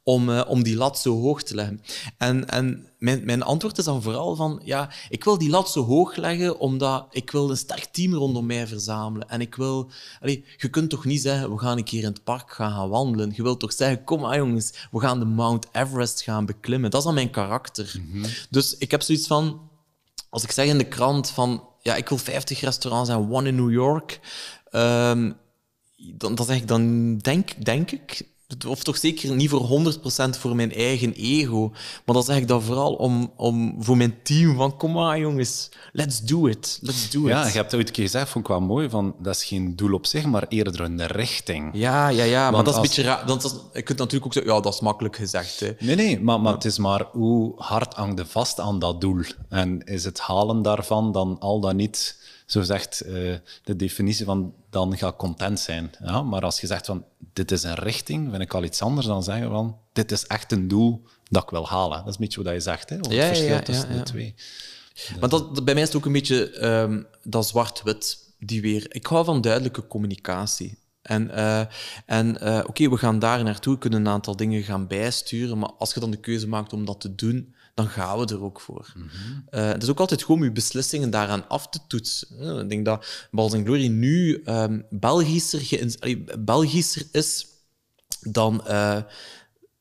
om, 0.02 0.30
eh, 0.30 0.42
om 0.48 0.62
die 0.62 0.76
lat 0.76 0.98
zo 0.98 1.20
hoog 1.20 1.42
te 1.42 1.54
leggen? 1.54 1.82
En, 2.16 2.48
en 2.48 2.88
mijn, 2.98 3.24
mijn 3.24 3.42
antwoord 3.42 3.78
is 3.78 3.84
dan 3.84 4.02
vooral 4.02 4.36
van, 4.36 4.60
ja, 4.64 4.90
ik 5.08 5.24
wil 5.24 5.38
die 5.38 5.50
lat 5.50 5.70
zo 5.70 5.84
hoog 5.84 6.16
leggen 6.16 6.58
omdat 6.58 7.06
ik 7.10 7.30
wil 7.30 7.50
een 7.50 7.56
sterk 7.56 7.84
team 7.84 8.14
rondom 8.14 8.46
mij 8.46 8.66
verzamelen. 8.66 9.28
En 9.28 9.40
ik 9.40 9.54
wil... 9.54 9.90
Allee, 10.20 10.44
je 10.56 10.68
kunt 10.68 10.90
toch 10.90 11.04
niet 11.04 11.20
zeggen, 11.20 11.50
we 11.50 11.58
gaan 11.58 11.76
een 11.76 11.84
keer 11.84 12.02
in 12.02 12.08
het 12.08 12.24
park 12.24 12.52
gaan, 12.52 12.72
gaan 12.72 12.88
wandelen. 12.88 13.32
Je 13.34 13.42
wilt 13.42 13.60
toch 13.60 13.72
zeggen, 13.72 14.04
kom 14.04 14.20
maar 14.20 14.36
jongens, 14.36 14.72
we 14.90 15.00
gaan 15.00 15.18
de 15.18 15.24
Mount 15.24 15.66
Everest 15.72 16.22
gaan 16.22 16.46
beklimmen. 16.46 16.90
Dat 16.90 17.00
is 17.00 17.06
dan 17.06 17.14
mijn 17.14 17.30
karakter. 17.30 18.00
Dus 18.50 18.76
ik 18.76 18.90
heb 18.90 19.02
zoiets 19.02 19.26
van, 19.26 19.60
als 20.30 20.42
ik 20.42 20.50
zeg 20.50 20.66
in 20.66 20.78
de 20.78 20.88
krant 20.88 21.30
van, 21.30 21.64
ja, 21.82 21.96
ik 21.96 22.08
wil 22.08 22.18
50 22.18 22.60
restaurants 22.60 23.10
en 23.10 23.30
one 23.30 23.48
in 23.48 23.54
New 23.54 23.72
York, 23.72 24.20
ehm, 24.70 25.32
dan, 25.96 26.38
zeg 26.44 26.56
ik, 26.56 26.68
dan 26.68 27.16
denk, 27.18 27.64
denk 27.64 27.90
ik, 27.90 28.28
of 28.66 28.82
toch 28.82 28.96
zeker 28.96 29.34
niet 29.34 29.50
voor 29.50 29.94
100% 29.94 30.38
voor 30.38 30.56
mijn 30.56 30.72
eigen 30.72 31.12
ego, 31.12 31.70
maar 32.04 32.14
dan 32.14 32.24
zeg 32.24 32.36
ik 32.36 32.48
dat 32.48 32.62
vooral 32.62 32.94
om, 32.94 33.32
om 33.36 33.76
voor 33.78 33.96
mijn 33.96 34.14
team 34.22 34.56
van, 34.56 34.76
kom 34.76 34.92
maar 34.92 35.18
jongens, 35.18 35.68
let's 35.92 36.20
do 36.20 36.46
it, 36.46 36.78
let's 36.82 37.10
do 37.10 37.20
it. 37.20 37.28
Ja, 37.28 37.46
je 37.46 37.52
hebt 37.52 37.74
ooit 37.74 37.88
een 37.88 37.94
keer 37.94 38.04
gezegd, 38.04 38.28
vond 38.28 38.44
ik 38.44 38.50
wel 38.50 38.60
mooi, 38.60 38.88
van, 38.88 39.14
dat 39.18 39.34
is 39.34 39.44
geen 39.44 39.76
doel 39.76 39.92
op 39.92 40.06
zich, 40.06 40.24
maar 40.24 40.46
eerder 40.48 40.80
een 40.80 41.06
richting. 41.06 41.70
ja, 41.72 42.08
ja, 42.08 42.24
ja, 42.24 42.42
maar 42.42 42.52
Want 42.52 42.64
dat 42.64 42.74
is 42.74 42.80
een 42.80 42.86
beetje 42.86 43.02
raar. 43.02 43.26
Dat 43.26 43.44
is, 43.44 43.52
je 43.72 43.82
kunt 43.82 43.98
natuurlijk 43.98 44.26
ook 44.26 44.32
zeggen, 44.32 44.54
ja, 44.54 44.60
dat 44.60 44.74
is 44.74 44.80
makkelijk 44.80 45.16
gezegd. 45.16 45.60
Hè. 45.60 45.72
Nee, 45.78 45.96
nee, 45.96 46.20
maar, 46.20 46.40
maar 46.40 46.52
het 46.52 46.64
is 46.64 46.78
maar 46.78 47.06
hoe 47.12 47.52
hard 47.56 47.94
hangt 47.94 48.18
je 48.18 48.26
vast 48.26 48.60
aan 48.60 48.78
dat 48.78 49.00
doel? 49.00 49.22
En 49.48 49.84
is 49.84 50.04
het 50.04 50.20
halen 50.20 50.62
daarvan 50.62 51.12
dan 51.12 51.36
al 51.40 51.60
dan 51.60 51.76
niet, 51.76 52.16
zo 52.46 52.62
zegt 52.62 53.00
eh, 53.00 53.12
de 53.64 53.76
definitie 53.76 54.24
van 54.24 54.54
dan 54.70 54.98
ga 54.98 55.12
content 55.12 55.60
zijn. 55.60 55.90
Ja, 56.04 56.22
maar 56.22 56.42
als 56.42 56.60
je 56.60 56.66
zegt 56.66 56.86
van 56.86 57.04
dit 57.32 57.50
is 57.50 57.62
een 57.62 57.74
richting, 57.74 58.30
vind 58.30 58.42
ik 58.42 58.54
al 58.54 58.64
iets 58.64 58.82
anders 58.82 59.06
dan 59.06 59.22
zeggen 59.22 59.50
van 59.50 59.78
dit 59.92 60.12
is 60.12 60.26
echt 60.26 60.52
een 60.52 60.68
doel 60.68 61.02
dat 61.28 61.42
ik 61.42 61.50
wil 61.50 61.68
halen. 61.68 61.98
Dat 61.98 62.06
is 62.06 62.14
een 62.14 62.20
beetje 62.20 62.42
wat 62.42 62.52
je 62.52 62.60
zegt, 62.60 62.88
hè, 62.88 62.96
over 62.98 63.12
Ja, 63.12 63.18
het 63.18 63.28
verschil 63.28 63.54
ja, 63.54 63.62
tussen 63.62 63.88
ja, 63.88 63.94
ja. 63.94 63.98
de 63.98 64.10
twee. 64.10 64.34
Maar 65.20 65.28
dat, 65.28 65.64
bij 65.64 65.74
mij 65.74 65.82
is 65.82 65.88
het 65.88 65.96
ook 65.96 66.06
een 66.06 66.12
beetje 66.12 66.50
ehm, 66.50 67.02
dat 67.22 67.46
zwart-wit, 67.46 68.18
die 68.38 68.60
weer. 68.60 68.86
Ik 68.88 69.06
hou 69.06 69.24
van 69.24 69.40
duidelijke 69.40 69.86
communicatie. 69.86 70.78
En, 71.02 71.30
eh, 71.30 71.64
en 72.06 72.40
eh, 72.40 72.64
oké, 72.66 72.88
we 72.88 72.96
gaan 72.96 73.18
daar 73.18 73.44
naartoe, 73.44 73.78
kunnen 73.78 74.00
een 74.00 74.12
aantal 74.12 74.36
dingen 74.36 74.62
gaan 74.62 74.86
bijsturen, 74.86 75.58
maar 75.58 75.72
als 75.78 75.94
je 75.94 76.00
dan 76.00 76.10
de 76.10 76.20
keuze 76.20 76.48
maakt 76.48 76.72
om 76.72 76.84
dat 76.84 77.00
te 77.00 77.14
doen, 77.14 77.54
dan 77.74 77.88
gaan 77.88 78.18
we 78.18 78.26
er 78.26 78.42
ook 78.42 78.60
voor. 78.60 78.92
Eh, 79.48 79.66
het 79.66 79.82
is 79.82 79.88
ook 79.88 80.00
altijd 80.00 80.22
goed 80.22 80.36
om 80.36 80.44
je 80.44 80.52
beslissingen 80.52 81.10
daaraan 81.10 81.48
af 81.48 81.68
te 81.68 81.78
toetsen. 81.86 82.60
Ik 82.60 82.68
denk 82.68 82.84
dat 82.84 83.28
Balls 83.30 83.52
Glory 83.52 83.86
nu 83.86 84.42
ehm 84.44 84.80
Belgischer, 84.90 85.96
Belgischer 86.38 87.06
is 87.12 87.46
dan 88.20 88.66
eh, 88.66 89.02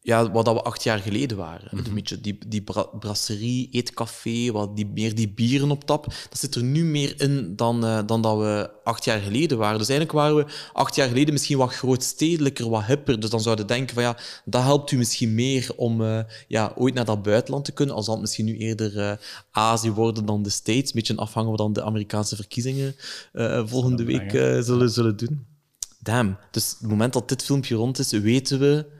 ja, 0.03 0.31
wat 0.31 0.45
dat 0.45 0.55
we 0.55 0.61
acht 0.61 0.83
jaar 0.83 0.99
geleden 0.99 1.37
waren. 1.37 1.77
Een 1.85 1.93
beetje 1.93 2.21
die, 2.21 2.37
die 2.47 2.61
bra- 2.61 2.89
brasserie, 2.99 3.69
eetcafé, 3.71 4.51
wat 4.51 4.75
die, 4.75 4.85
meer 4.85 5.15
die 5.15 5.29
bieren 5.29 5.71
op 5.71 5.83
tap. 5.83 6.05
Dat 6.05 6.39
zit 6.39 6.55
er 6.55 6.63
nu 6.63 6.83
meer 6.83 7.21
in 7.21 7.55
dan, 7.55 7.85
eh, 7.85 7.99
dan 8.05 8.21
dat 8.21 8.37
we 8.37 8.69
acht 8.83 9.05
jaar 9.05 9.19
geleden 9.19 9.57
waren. 9.57 9.77
Dus 9.77 9.89
eigenlijk 9.89 10.17
waren 10.19 10.35
we 10.35 10.45
acht 10.73 10.95
jaar 10.95 11.07
geleden 11.07 11.33
misschien 11.33 11.57
wat 11.57 11.73
grootstedelijker, 11.73 12.69
wat 12.69 12.85
hipper. 12.85 13.19
Dus 13.19 13.29
dan 13.29 13.41
zouden 13.41 13.65
we 13.67 13.73
denken 13.73 13.93
van 13.93 14.03
ja, 14.03 14.17
dat 14.45 14.63
helpt 14.63 14.91
u 14.91 14.97
misschien 14.97 15.35
meer 15.35 15.71
om 15.75 16.01
eh, 16.01 16.19
ja, 16.47 16.73
ooit 16.75 16.93
naar 16.93 17.05
dat 17.05 17.23
buitenland 17.23 17.65
te 17.65 17.71
kunnen. 17.71 17.95
Als 17.95 18.05
dat 18.05 18.19
misschien 18.19 18.45
nu 18.45 18.57
eerder 18.57 18.99
eh, 18.99 19.17
Azië 19.51 19.91
worden 19.91 20.25
dan 20.25 20.43
de 20.43 20.49
States. 20.49 20.85
Een 20.85 20.91
beetje 20.93 21.15
afhangen 21.15 21.49
wat 21.49 21.59
dan 21.59 21.73
de 21.73 21.83
Amerikaanse 21.83 22.35
verkiezingen 22.35 22.95
volgende 23.65 24.03
week 24.03 24.31
zullen, 24.63 24.89
zullen 24.89 25.17
doen. 25.17 25.45
Damn. 25.99 26.37
Dus 26.51 26.75
het 26.79 26.89
moment 26.89 27.13
dat 27.13 27.29
dit 27.29 27.43
filmpje 27.43 27.75
rond 27.75 27.99
is, 27.99 28.11
weten 28.11 28.59
we 28.59 28.99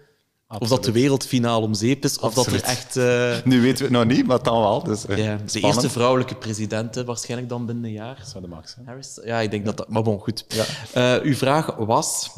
of 0.60 0.68
dat 0.68 0.84
de 0.84 0.92
wereldfinale 0.92 1.66
om 1.66 1.74
zeep 1.74 2.04
is, 2.04 2.20
of 2.20 2.34
dat 2.34 2.46
er 2.46 2.64
echt... 2.64 2.98
eh, 2.98 3.36
Nu 3.44 3.62
weten 3.62 3.78
we 3.78 3.98
het 3.98 4.08
nog 4.08 4.18
niet, 4.18 4.28
maar 4.28 4.44
dan 4.44 4.60
wel. 4.60 4.84
Dus, 4.84 5.06
eh, 5.06 5.18
ja, 5.18 5.38
de 5.52 5.60
eerste 5.60 5.90
vrouwelijke 5.90 6.36
president, 6.36 6.96
hè, 6.96 7.06
waarschijnlijk 7.06 7.50
dan 7.50 7.66
binnen 7.66 7.84
een 7.86 7.92
jaar. 7.92 8.16
Dat 8.20 8.28
zou 8.28 8.44
de 8.44 8.50
max 8.50 8.72
zijn. 8.72 8.86
Harris? 8.86 9.20
Ja, 9.24 9.40
ik 9.40 9.52
denk 9.52 9.66
dat 9.66 9.78
dat... 9.78 9.90
Maar 9.90 10.04
bon, 10.04 10.20
goed. 10.20 10.46
Eh, 10.94 11.16
uw 11.22 11.36
vraag 11.36 11.76
was... 11.76 12.30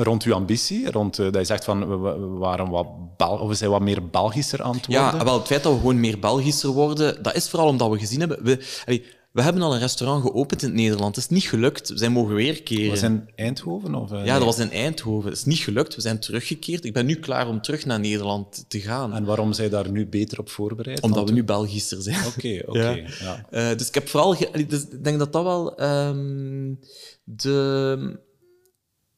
Rond 0.00 0.22
uw 0.22 0.34
ambitie, 0.34 0.90
rond 0.90 1.16
dat 1.16 1.34
je 1.34 1.44
zegt 1.44 1.64
van 1.64 1.88
we, 1.88 1.96
we- 1.96 2.18
we 2.18 2.26
waren 2.38 2.68
wat 2.70 2.86
Bel 3.16 3.28
of 3.38 3.48
we 3.48 3.54
zijn 3.54 3.70
wat 3.70 3.80
meer 3.80 4.08
Belgischer 4.08 4.62
aan 4.62 4.74
het 4.74 4.86
worden. 4.86 5.04
Ja, 5.18 5.24
wel, 5.24 5.38
het 5.38 5.46
feit 5.46 5.62
dat 5.62 5.72
we 5.72 5.78
gewoon 5.78 6.00
meer 6.00 6.18
Belgischer 6.18 6.70
worden, 6.70 7.22
dat 7.22 7.34
is 7.34 7.48
vooral 7.48 7.68
omdat 7.68 7.90
we 7.90 7.98
gezien 7.98 8.18
hebben... 8.20 8.44
We, 8.44 8.66
allee, 8.86 9.04
we 9.32 9.42
hebben 9.42 9.62
al 9.62 9.74
een 9.74 9.80
restaurant 9.80 10.22
geopend 10.22 10.62
in 10.62 10.68
het 10.68 10.76
Nederland. 10.76 11.14
Het 11.16 11.24
is 11.24 11.30
niet 11.30 11.44
gelukt. 11.48 11.88
We 11.88 11.98
zijn 11.98 12.12
mogen 12.12 12.34
weerkeren. 12.34 12.88
was 12.90 13.02
in 13.02 13.28
Eindhoven? 13.34 13.94
Of, 13.94 14.12
eh, 14.12 14.24
Ja, 14.24 14.34
dat 14.36 14.44
was 14.44 14.58
in 14.58 14.70
Eindhoven. 14.70 15.28
Het 15.30 15.38
is 15.38 15.44
niet 15.44 15.58
gelukt. 15.58 15.94
We 15.94 16.00
zijn 16.00 16.18
teruggekeerd. 16.20 16.84
Ik 16.84 16.92
ben 16.92 17.06
nu 17.06 17.14
klaar 17.14 17.48
om 17.48 17.60
terug 17.62 17.86
naar 17.86 18.00
Nederland 18.00 18.64
te 18.68 18.80
gaan. 18.80 19.14
En 19.14 19.24
waarom 19.24 19.52
zijn 19.52 19.70
daar 19.70 19.90
nu 19.90 20.06
beter 20.06 20.38
op 20.38 20.48
voorbereid? 20.50 21.00
omdat 21.00 21.28
we 21.28 21.34
nu 21.34 21.44
Belgischer 21.44 22.02
zijn. 22.02 22.26
Oké, 22.26 22.62
oké. 22.66 22.78
Ja. 22.88 23.08
ja. 23.20 23.46
Eh, 23.50 23.76
dus 23.76 23.88
ik 23.88 23.94
heb 23.94 24.08
vooral... 24.08 24.34
ge- 24.34 24.66
dus 24.68 24.82
ik 24.90 25.04
denk 25.04 25.18
dat 25.18 25.32
dat 25.32 25.42
wel 25.42 25.76
ehm, 25.76 26.74
de... 27.24 28.26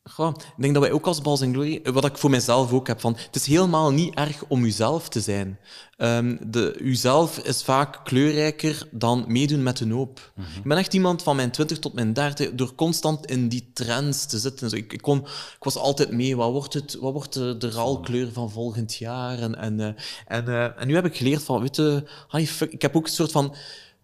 Goh, 0.05 0.35
ik 0.57 0.63
denk 0.63 0.75
dat 0.75 0.83
wij 0.83 0.93
ook 0.93 1.07
als 1.07 1.21
Balls 1.21 1.43
and 1.43 1.53
Glory, 1.53 1.81
wat 1.83 2.05
ik 2.05 2.17
voor 2.17 2.31
mezelf 2.31 2.73
ook 2.73 2.87
heb, 2.87 3.01
van, 3.01 3.17
het 3.27 3.37
is 3.37 3.47
helemaal 3.47 3.91
niet 3.91 4.15
erg 4.15 4.45
om 4.49 4.65
uzelf 4.65 5.09
te 5.09 5.21
zijn. 5.21 5.59
Ehm 5.97 6.37
de, 6.47 6.77
uzelf 6.79 7.39
is 7.39 7.63
vaak 7.63 8.05
kleurrijker 8.05 8.89
dan 8.91 9.25
meedoen 9.29 9.63
met 9.63 9.81
een 9.81 9.91
hoop. 9.91 10.33
Ik 10.57 10.63
ben 10.63 10.77
echt 10.77 10.95
iemand 10.95 11.23
van 11.23 11.37
mijn 11.37 11.51
20 11.51 11.79
tot 11.79 11.93
mijn 11.93 12.13
30, 12.13 12.53
door 12.53 12.75
constant 12.75 13.27
in 13.27 13.49
die 13.49 13.71
trends 13.73 14.27
te 14.27 14.39
zitten. 14.39 14.73
Ik, 14.73 14.93
ik, 14.93 15.03
kon, 15.03 15.19
ik 15.57 15.65
was 15.65 15.77
altijd 15.77 16.11
mee, 16.11 16.37
wat 16.37 16.51
wordt, 16.51 16.75
het, 16.75 16.97
wat 17.01 17.13
wordt 17.13 17.33
de, 17.33 17.57
de 17.57 17.71
ralkleur 17.71 18.33
van 18.33 18.51
volgend 18.51 18.95
jaar? 18.95 19.39
En, 19.39 19.57
en, 19.57 19.81
eh, 19.81 19.87
en, 20.27 20.49
eh, 20.49 20.81
en 20.81 20.87
nu 20.87 20.95
heb 20.95 21.07
ik 21.07 21.17
geleerd 21.17 21.43
van, 21.43 21.61
weet 21.61 21.77
je, 21.77 22.05
fuck, 22.47 22.73
ik 22.73 22.83
heb 22.83 22.97
ook 22.97 23.07
een 23.07 23.13
soort 23.13 23.33
van 23.33 23.55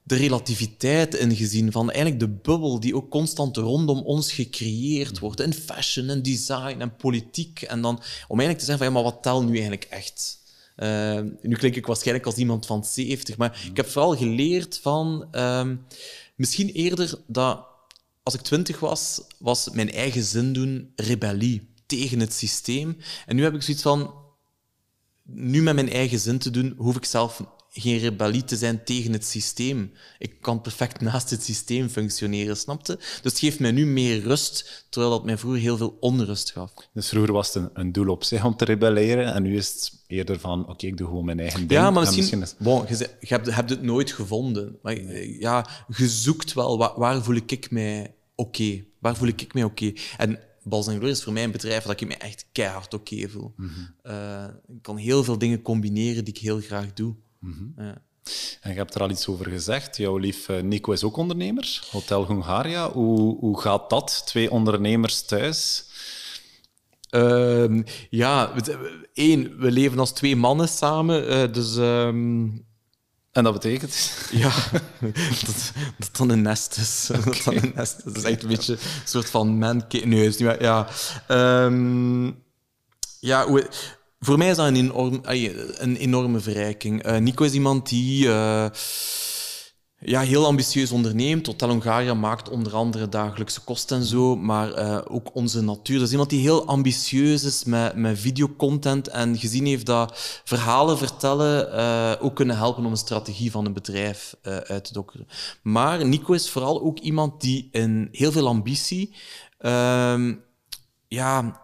de 0.06 0.14
relativiteit 0.14 1.14
ingezien 1.14 1.72
van 1.72 1.90
eigenlijk 1.90 2.20
de 2.20 2.28
bubbel 2.28 2.80
die 2.80 2.96
ook 2.96 3.10
constant 3.10 3.56
rondom 3.56 3.98
ons 3.98 4.32
gecreëerd 4.32 5.18
wordt 5.18 5.40
in 5.40 5.52
fashion 5.52 6.08
en 6.08 6.22
design 6.22 6.80
en 6.80 6.96
politiek. 6.96 7.62
En 7.62 7.80
dan 7.80 7.94
om 8.28 8.38
eigenlijk 8.38 8.58
te 8.58 8.64
zeggen 8.64 8.78
van 8.78 8.86
ja, 8.86 8.92
maar 8.92 9.12
wat 9.12 9.22
telt 9.22 9.44
nu 9.44 9.52
eigenlijk 9.52 9.84
echt? 9.84 10.38
Eh, 10.76 11.20
nu 11.42 11.56
klink 11.56 11.76
ik 11.76 11.86
waarschijnlijk 11.86 12.26
als 12.26 12.36
iemand 12.36 12.66
van 12.66 12.84
70, 12.84 13.36
maar 13.36 13.62
ik 13.70 13.76
heb 13.76 13.88
vooral 13.88 14.16
geleerd 14.16 14.78
van 14.82 15.28
ehm, 15.30 15.76
misschien 16.34 16.68
eerder 16.68 17.14
dat 17.26 17.66
als 18.22 18.34
ik 18.34 18.40
twintig 18.40 18.80
was, 18.80 19.20
was 19.38 19.70
mijn 19.70 19.92
eigen 19.92 20.22
zin 20.22 20.52
doen 20.52 20.92
rebellie 20.96 21.68
tegen 21.86 22.20
het 22.20 22.32
systeem. 22.32 22.96
En 23.26 23.36
nu 23.36 23.42
heb 23.42 23.54
ik 23.54 23.62
zoiets 23.62 23.82
van, 23.82 24.14
nu 25.22 25.62
met 25.62 25.74
mijn 25.74 25.90
eigen 25.90 26.18
zin 26.18 26.38
te 26.38 26.50
doen, 26.50 26.74
hoef 26.76 26.96
ik 26.96 27.04
zelf 27.04 27.42
geen 27.80 27.98
rebellie 27.98 28.44
te 28.44 28.56
zijn 28.56 28.84
tegen 28.84 29.12
het 29.12 29.26
systeem. 29.26 29.92
Ik 30.18 30.40
kan 30.40 30.60
perfect 30.60 31.00
naast 31.00 31.30
het 31.30 31.42
systeem 31.44 31.88
functioneren, 31.88 32.56
snapte? 32.56 32.96
Dus 32.96 33.20
het 33.32 33.38
geeft 33.38 33.60
mij 33.60 33.70
nu 33.70 33.86
meer 33.86 34.20
rust, 34.22 34.86
terwijl 34.90 35.12
dat 35.12 35.24
mij 35.24 35.38
vroeger 35.38 35.60
heel 35.60 35.76
veel 35.76 35.96
onrust 36.00 36.52
gaf. 36.52 36.72
Dus 36.92 37.08
vroeger 37.08 37.32
was 37.32 37.46
het 37.54 37.62
een, 37.62 37.70
een 37.74 37.92
doel 37.92 38.08
op 38.08 38.24
zich 38.24 38.44
om 38.44 38.56
te 38.56 38.64
rebelleren 38.64 39.34
en 39.34 39.42
nu 39.42 39.56
is 39.56 39.68
het 39.72 39.92
eerder 40.06 40.40
van 40.40 40.68
oké, 40.68 40.86
ik 40.86 40.96
doe 40.96 41.06
gewoon 41.08 41.24
mijn 41.24 41.40
eigen 41.40 41.58
ding. 41.58 41.70
Ja, 41.70 41.90
maar 41.90 42.06
En 42.06 42.14
misschien... 42.16 42.42
is- 42.42 42.54
Bon, 42.58 42.84
je, 42.88 43.08
hebt, 43.20 43.54
hebt 43.54 43.70
het 43.70 43.82
nooit 43.82 44.12
gevonden. 44.12 44.78
Maar 44.82 44.96
eh, 44.96 45.40
ja, 45.40 45.68
je 45.96 46.08
zoekt 46.08 46.52
wel, 46.52 46.78
waar, 46.78 46.92
waar 46.98 47.22
voel 47.22 47.34
ik 47.46 47.70
mij 47.70 48.14
oké? 48.34 48.84
Waar 48.98 49.16
voel 49.16 49.28
ik 49.28 49.54
mij 49.54 49.64
oké? 49.64 49.92
En 50.16 50.38
Bals 50.62 50.88
is 50.88 51.22
voor 51.22 51.32
mij 51.32 51.44
een 51.44 51.50
bedrijf 51.50 51.84
dat 51.84 52.00
ik 52.00 52.08
me 52.08 52.14
echt 52.16 52.46
keihard 52.52 52.94
oké 52.94 53.28
voel. 53.28 53.54
Eh, 54.02 54.44
ik 54.68 54.82
kan 54.82 54.96
heel 54.96 55.24
veel 55.24 55.38
dingen 55.38 55.62
combineren 55.62 56.24
die 56.24 56.34
ik 56.34 56.40
heel 56.40 56.60
graag 56.60 56.92
doe. 56.92 57.14
Ja. 57.76 58.02
En 58.60 58.70
je 58.70 58.76
hebt 58.76 58.94
er 58.94 59.00
al 59.00 59.10
iets 59.10 59.26
over 59.26 59.50
gezegd. 59.50 59.96
Jouw 59.96 60.16
lief 60.16 60.48
Nico 60.62 60.92
is 60.92 61.04
ook 61.04 61.16
ondernemer, 61.16 61.80
Hotel 61.90 62.26
Hungaria. 62.26 62.90
Hoe, 62.92 63.38
hoe 63.38 63.60
gaat 63.60 63.90
dat? 63.90 64.22
Twee 64.26 64.50
ondernemers 64.50 65.22
thuis? 65.24 65.84
Ehm, 67.10 67.82
ja, 68.10 68.52
één, 69.12 69.58
we 69.58 69.70
leven 69.70 69.98
als 69.98 70.12
twee 70.12 70.36
mannen 70.36 70.68
samen. 70.68 71.28
eh, 71.28 71.52
dus 71.52 71.76
ehm, 71.76 72.48
En 73.32 73.44
dat 73.44 73.52
betekent? 73.52 74.12
ja, 74.32 74.52
dat, 75.00 75.72
dat 75.98 76.16
dan 76.16 76.28
een 76.30 76.42
nest 76.42 76.76
is. 76.76 77.06
Dat 77.24 77.42
dan 77.44 77.54
een 77.56 77.72
nest 77.74 77.96
is. 77.96 78.02
Dat 78.04 78.16
is 78.16 78.22
echt 78.22 78.42
een 78.42 78.48
beetje 78.48 78.72
een 78.72 78.78
soort 79.04 79.30
van 79.30 79.58
man 79.58 79.84
Nee, 80.04 80.26
is 80.26 80.36
niet 80.36 80.46
waar. 80.48 80.62
Ja, 80.62 80.88
Ehm, 81.26 82.26
ja 83.20 83.46
hoe- 83.46 83.68
voor 84.18 84.38
mij 84.38 84.50
is 84.50 84.56
dat 84.56 84.66
een, 84.66 85.20
een 85.78 85.96
enorme 85.96 86.40
verrijking. 86.40 87.02
Eh, 87.02 87.16
Nico 87.16 87.44
is 87.44 87.52
iemand 87.52 87.88
die... 87.88 88.28
eh, 88.28 88.66
ja, 89.98 90.20
heel 90.20 90.46
ambitieus 90.46 90.90
onderneemt. 90.90 91.46
Hotel 91.46 91.68
Hongaria 91.68 92.14
maakt 92.14 92.48
onder 92.48 92.74
andere 92.74 93.08
dagelijkse 93.08 93.60
kosten 93.60 93.96
en 93.96 94.04
zo, 94.04 94.36
maar 94.36 94.72
eh, 94.72 94.98
ook 95.08 95.34
onze 95.34 95.62
natuur. 95.62 95.96
Dat 95.96 96.06
is 96.06 96.10
iemand 96.12 96.30
die 96.30 96.40
heel 96.40 96.66
ambitieus 96.66 97.44
is 97.44 97.64
met, 97.64 97.96
met 97.96 98.18
videocontent 98.18 99.08
en 99.08 99.38
gezien 99.38 99.66
heeft 99.66 99.86
dat 99.86 100.40
verhalen 100.44 100.98
vertellen 100.98 102.20
ook 102.20 102.36
kunnen 102.36 102.56
helpen 102.56 102.84
om 102.84 102.90
een 102.90 102.96
strategie 102.96 103.50
van 103.50 103.66
een 103.66 103.72
bedrijf 103.72 104.34
uit 104.42 104.84
te 104.84 104.92
dokkeren. 104.92 105.28
Maar 105.62 106.06
Nico 106.06 106.32
is 106.32 106.50
vooral 106.50 106.82
ook 106.82 106.98
iemand 106.98 107.40
die 107.40 107.68
in 107.72 108.08
heel 108.12 108.32
veel 108.32 108.46
ambitie 108.48 109.14
ehm, 109.58 110.34
ja, 111.08 111.60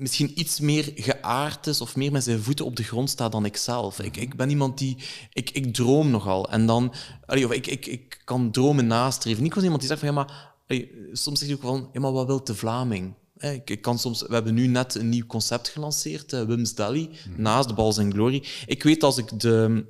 misschien 0.00 0.40
iets 0.40 0.60
meer 0.60 0.92
geaard 0.94 1.66
is 1.66 1.80
of 1.80 1.96
meer 1.96 2.12
met 2.12 2.24
zijn 2.24 2.42
voeten 2.42 2.64
op 2.64 2.76
de 2.76 2.82
grond 2.82 3.10
staat 3.10 3.32
dan 3.32 3.44
ik 3.44 3.56
zelf. 3.56 4.00
Ik, 4.00 4.16
ik 4.16 4.36
ben 4.36 4.50
iemand 4.50 4.78
die... 4.78 4.96
Ik, 5.32 5.50
ik 5.50 5.74
droom 5.74 6.10
nogal. 6.10 6.50
En 6.50 6.66
dan... 6.66 6.92
allee, 7.26 7.44
of 7.44 7.52
ik, 7.52 7.66
ik, 7.66 7.86
ik 7.86 8.20
kan 8.24 8.50
dromen 8.50 8.86
nastreven. 8.86 9.42
Nico 9.42 9.56
is 9.56 9.62
iemand 9.62 9.80
die 9.80 9.88
zegt 9.88 10.00
van, 10.00 10.08
ja, 10.08 10.14
maar... 10.14 10.54
allee, 10.66 10.90
soms 11.12 11.38
zegt 11.38 11.50
hij 11.50 11.60
ook 11.60 11.76
van, 11.76 11.90
ja, 11.92 12.00
maar 12.00 12.12
wat 12.12 12.26
wil 12.26 12.44
de 12.44 12.54
Vlaming? 12.54 13.14
Ik, 13.38 13.70
ik 13.70 13.82
kan 13.82 13.98
soms, 13.98 14.22
we 14.26 14.34
hebben 14.34 14.54
nu 14.54 14.66
net 14.66 14.94
een 14.94 15.08
nieuw 15.08 15.26
concept 15.26 15.68
gelanceerd, 15.68 16.32
eh, 16.32 16.42
Wim's 16.42 16.74
Deli, 16.74 17.10
naast 17.36 17.68
de 17.68 17.74
Balls 17.74 17.98
and 17.98 18.12
Glory. 18.12 18.44
Ik 18.66 18.82
weet 18.82 19.02
als 19.02 19.18
ik 19.18 19.40
de, 19.40 19.84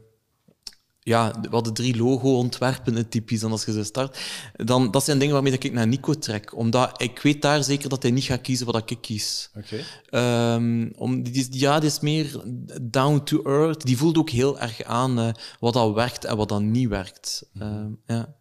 ja, 1.03 1.33
we 1.43 1.49
hadden 1.51 1.73
drie 1.75 1.97
logo-ontwerpen, 1.97 3.09
typisch, 3.09 3.43
en 3.43 3.51
als 3.51 3.65
je 3.65 3.73
ze 3.73 3.85
start, 3.85 4.19
dan, 4.57 4.91
dat 4.91 5.05
zijn 5.05 5.19
dingen 5.19 5.35
waarmee 5.35 5.53
ik 5.59 5.73
naar 5.73 5.87
Nico 5.87 6.13
trek. 6.15 6.57
Omdat 6.57 7.03
ik 7.03 7.19
weet 7.19 7.43
daar 7.43 7.65
zeker 7.65 7.89
dat 7.89 8.03
hij 8.03 8.11
niet 8.11 8.25
gaat 8.25 8.41
kiezen 8.41 8.67
wat 8.67 8.91
ik 8.91 8.99
kies. 9.01 9.51
Oké. 9.57 9.77
Ehm, 10.11 10.89
om, 10.97 11.23
die, 11.23 11.47
ja, 11.51 11.79
die 11.81 11.89
is 11.89 12.01
meer 12.01 12.41
down 12.83 13.21
to 13.25 13.43
earth. 13.43 13.87
Die 13.87 13.97
voelt 13.97 14.19
ook 14.19 14.31
heel 14.31 14.59
erg 14.61 14.83
aan 14.83 15.19
eh, 15.19 15.29
wat 15.61 15.73
dat 15.73 15.95
werkt 15.95 16.25
en 16.25 16.37
wat 16.37 16.49
dat 16.49 16.63
niet 16.63 16.89
werkt. 16.89 17.43
Ehm, 17.59 17.89
ja. 18.07 18.35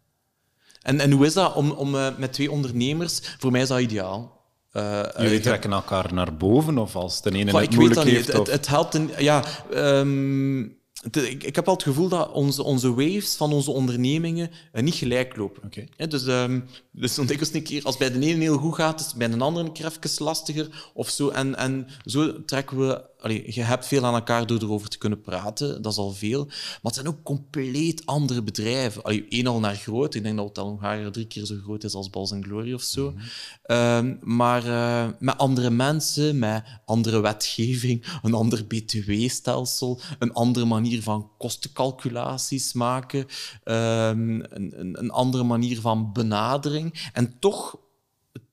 en, 0.82 1.00
en 1.00 1.10
hoe 1.10 1.26
is 1.26 1.32
dat 1.32 1.54
om, 1.54 1.70
om 1.70 1.94
eh, 1.94 2.06
met 2.18 2.32
twee 2.32 2.50
ondernemers? 2.50 3.20
Voor 3.38 3.50
mij 3.50 3.60
is 3.60 3.68
dat 3.68 3.80
ideaal. 3.80 4.38
Eh, 4.72 5.02
Jullie 5.18 5.40
trekken 5.40 5.72
elkaar 5.72 6.14
naar 6.14 6.36
boven 6.36 6.78
of 6.78 6.96
als 6.96 7.22
de 7.22 7.30
ene 7.32 7.50
Goh, 7.50 7.60
het 7.60 7.74
moeilijk 7.74 8.02
heeft? 8.02 8.26
Het, 8.26 8.38
of... 8.38 8.46
het, 8.46 8.56
het 8.56 8.66
helpt 8.66 8.94
een, 8.94 9.10
ja, 9.18 9.44
ehm, 9.72 10.58
het- 10.62 10.78
ik, 11.10 11.44
ik 11.44 11.54
heb 11.54 11.64
wel 11.64 11.74
het 11.74 11.82
gevoel 11.82 12.08
dat 12.08 12.32
onze, 12.32 12.62
onze 12.62 12.94
waves 12.94 13.36
van 13.36 13.52
onze 13.52 13.70
ondernemingen 13.70 14.50
eh, 14.72 14.82
niet 14.82 14.94
gelijk 14.94 15.36
lopen. 15.36 15.70
Dus, 16.08 16.26
ehm 16.26 16.60
dus 16.92 17.14
zo'n 17.14 17.26
dikwijls 17.26 17.54
een 17.54 17.62
keer, 17.62 17.84
als 17.84 17.96
bij 17.96 18.10
de 18.10 18.26
ene 18.26 18.40
heel 18.40 18.58
goed 18.58 18.74
gaat, 18.74 19.00
is 19.00 19.06
het 19.06 19.14
bij 19.14 19.28
een 19.30 19.42
andere 19.42 19.66
een 19.66 19.72
keer 19.72 19.86
even 19.86 20.24
lastiger 20.24 20.90
of 20.94 21.08
zo. 21.08 21.28
En, 21.28 21.56
en 21.56 21.86
zo 22.04 22.44
trekken 22.44 22.78
we... 22.78 23.08
Allee, 23.20 23.54
je 23.54 23.62
hebt 23.62 23.86
veel 23.86 24.04
aan 24.04 24.14
elkaar 24.14 24.46
door 24.46 24.62
erover 24.62 24.88
te 24.88 24.98
kunnen 24.98 25.20
praten, 25.20 25.82
dat 25.82 25.92
is 25.92 25.98
al 25.98 26.12
veel. 26.12 26.44
Maar 26.46 26.78
het 26.82 26.94
zijn 26.94 27.08
ook 27.08 27.22
compleet 27.22 28.06
andere 28.06 28.42
bedrijven. 28.42 29.02
Allee, 29.02 29.26
één 29.28 29.46
al 29.46 29.60
naar 29.60 29.74
groot. 29.74 30.14
Ik 30.14 30.22
denk 30.22 30.36
dat 30.36 30.44
Hotel 30.44 30.66
Hongaria 30.66 31.10
drie 31.10 31.26
keer 31.26 31.44
zo 31.44 31.56
groot 31.62 31.84
is 31.84 31.94
als 31.94 32.10
Balls 32.10 32.32
Glory 32.40 32.72
of 32.72 32.82
zo. 32.82 33.14
Ehm, 33.62 34.16
maar 34.20 34.66
eh, 34.66 35.08
met 35.18 35.38
andere 35.38 35.70
mensen, 35.70 36.38
met 36.38 36.64
andere 36.84 37.20
wetgeving, 37.20 38.04
een 38.22 38.34
ander 38.34 38.64
btw-stelsel, 38.64 40.00
een 40.18 40.32
andere 40.32 40.64
manier 40.66 41.02
van 41.02 41.30
kostencalculaties 41.38 42.72
maken, 42.72 43.26
ehm, 43.64 44.28
een, 44.30 44.72
een, 44.80 44.98
een 44.98 45.10
andere 45.10 45.44
manier 45.44 45.80
van 45.80 46.12
benadering. 46.12 46.89
En 47.12 47.38
toch, 47.38 47.76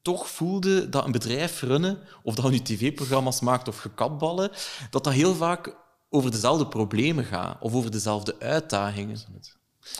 toch 0.02 0.30
voelde 0.30 0.90
dat 0.90 1.06
een 1.06 1.12
bedrijf 1.12 1.62
runnen, 1.62 2.00
of 2.24 2.36
dat 2.36 2.52
nu 2.52 2.60
tv-programma's 2.60 3.40
maakt 3.40 3.68
of 3.68 3.78
gekatballen, 3.78 4.52
dat 4.90 5.04
dat 5.04 5.14
heel 5.14 5.36
vaak 5.36 5.76
over 6.10 6.32
dezelfde 6.32 6.68
problemen 6.68 7.26
gaat, 7.26 7.58
of 7.60 7.74
over 7.74 7.92
dezelfde 7.92 8.36
uitdagingen. 8.40 9.18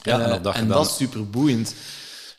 Ja, 0.04 0.20
en 0.20 0.26
Eh, 0.30 0.36
of 0.36 0.42
dat 0.42 0.56
en 0.56 0.68
dat 0.68 0.86
is 0.86 0.96
superboeiend. 0.96 1.76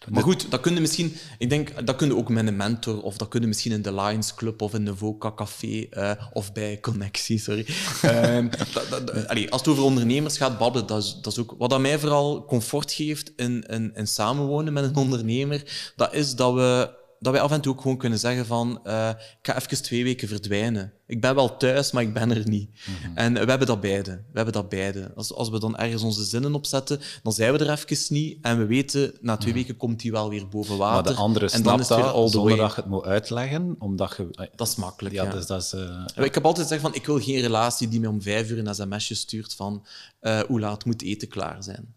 Maar 0.06 0.22
goed, 0.22 0.50
dat 0.50 0.60
kun 0.60 0.74
je 0.74 0.80
misschien... 0.80 1.16
Ik 1.38 1.50
denk, 1.50 1.86
dat 1.86 1.96
kun 1.96 2.06
je 2.08 2.16
ook 2.16 2.28
met 2.28 2.46
een 2.46 2.56
mentor, 2.56 3.02
of 3.02 3.16
dat 3.16 3.28
kun 3.28 3.40
je 3.40 3.46
misschien 3.46 3.72
in 3.72 3.82
de 3.82 3.94
Lions 3.94 4.34
Club, 4.34 4.62
of 4.62 4.74
in 4.74 4.84
de 4.84 4.96
Voca 4.96 5.32
Café, 5.34 5.86
eh, 5.90 6.10
of 6.32 6.52
bij 6.52 6.80
Connectie, 6.80 7.38
sorry. 7.38 7.66
Ehm, 8.02 8.48
dat, 8.72 8.88
dat, 8.90 9.06
dat- 9.06 9.28
allee, 9.28 9.50
als 9.50 9.60
het 9.60 9.70
over 9.70 9.82
ondernemers 9.82 10.36
gaat 10.36 10.58
babbelen, 10.58 10.86
dat 10.86 11.02
is, 11.02 11.18
dat 11.22 11.32
is 11.32 11.38
ook... 11.38 11.54
Wat 11.58 11.70
dat 11.70 11.80
mij 11.80 11.98
vooral 11.98 12.44
comfort 12.44 12.92
geeft 12.92 13.32
in, 13.36 13.62
in, 13.62 13.90
in 13.94 14.06
samenwonen 14.08 14.72
met 14.72 14.84
een 14.84 14.96
ondernemer, 14.96 15.92
dat 15.96 16.14
is 16.14 16.34
dat 16.34 16.54
we 16.54 16.96
dat 17.20 17.32
wij 17.32 17.42
af 17.42 17.50
en 17.52 17.60
toe 17.60 17.72
ook 17.72 17.80
gewoon 17.80 17.96
kunnen 17.96 18.18
zeggen 18.18 18.46
van 18.46 18.80
eh, 18.84 19.08
ik 19.08 19.38
ga 19.42 19.56
even 19.56 19.82
twee 19.82 20.04
weken 20.04 20.28
verdwijnen. 20.28 20.92
Ik 21.06 21.20
ben 21.20 21.34
wel 21.34 21.56
thuis, 21.56 21.92
maar 21.92 22.02
ik 22.02 22.12
ben 22.14 22.30
er 22.30 22.48
niet. 22.48 22.70
En 23.14 23.32
we 23.32 23.38
hebben 23.44 23.66
dat 23.66 23.80
beide. 23.80 24.10
We 24.10 24.32
hebben 24.32 24.52
dat 24.54 24.68
beide. 24.68 25.12
Als, 25.14 25.32
als 25.32 25.48
we 25.50 25.58
dan 25.60 25.76
ergens 25.76 26.02
onze 26.02 26.24
zinnen 26.24 26.54
opzetten, 26.54 27.00
dan 27.22 27.32
zijn 27.32 27.52
we 27.52 27.58
er 27.58 27.70
even 27.70 28.14
niet. 28.14 28.38
En 28.42 28.58
we 28.58 28.66
weten, 28.66 29.12
na 29.20 29.36
twee 29.36 29.52
weken 29.52 29.76
komt 29.76 30.00
die 30.00 30.10
wel 30.10 30.28
weer 30.28 30.48
boven 30.48 30.76
water. 30.76 31.04
Maar 31.04 31.12
de 31.14 31.18
andere 31.20 31.50
en 31.50 31.62
dan 31.62 31.80
is 31.80 31.88
het 31.88 31.96
weer 31.96 32.06
dat, 32.06 32.14
all 32.14 32.24
the 32.26 32.30
zonder 32.30 32.56
dat 32.56 32.74
je 32.74 32.80
het 32.80 32.90
moet 32.90 33.04
uitleggen, 33.04 33.76
omdat 33.78 34.14
je... 34.16 34.48
Dat 34.56 34.68
is 34.68 34.74
makkelijk, 34.76 35.14
Ja, 35.14 35.24
ja. 35.24 35.30
dus 35.30 35.46
dat 35.46 35.62
is... 35.62 35.72
eh, 35.72 36.24
Ik 36.24 36.34
heb 36.34 36.44
altijd 36.44 36.66
gezegd 36.66 36.82
van, 36.82 36.94
ik 36.94 37.06
wil 37.06 37.20
geen 37.20 37.40
relatie 37.40 37.88
die 37.88 38.00
me 38.00 38.08
om 38.08 38.22
vijf 38.22 38.50
uur 38.50 38.58
een 38.66 38.74
sms'je 38.74 39.14
stuurt 39.14 39.54
van 39.54 39.86
eh, 40.20 40.40
hoe 40.40 40.60
laat 40.60 40.84
moet 40.84 41.02
eten 41.02 41.28
klaar 41.28 41.62
zijn. 41.62 41.94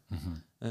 Eh, 0.58 0.70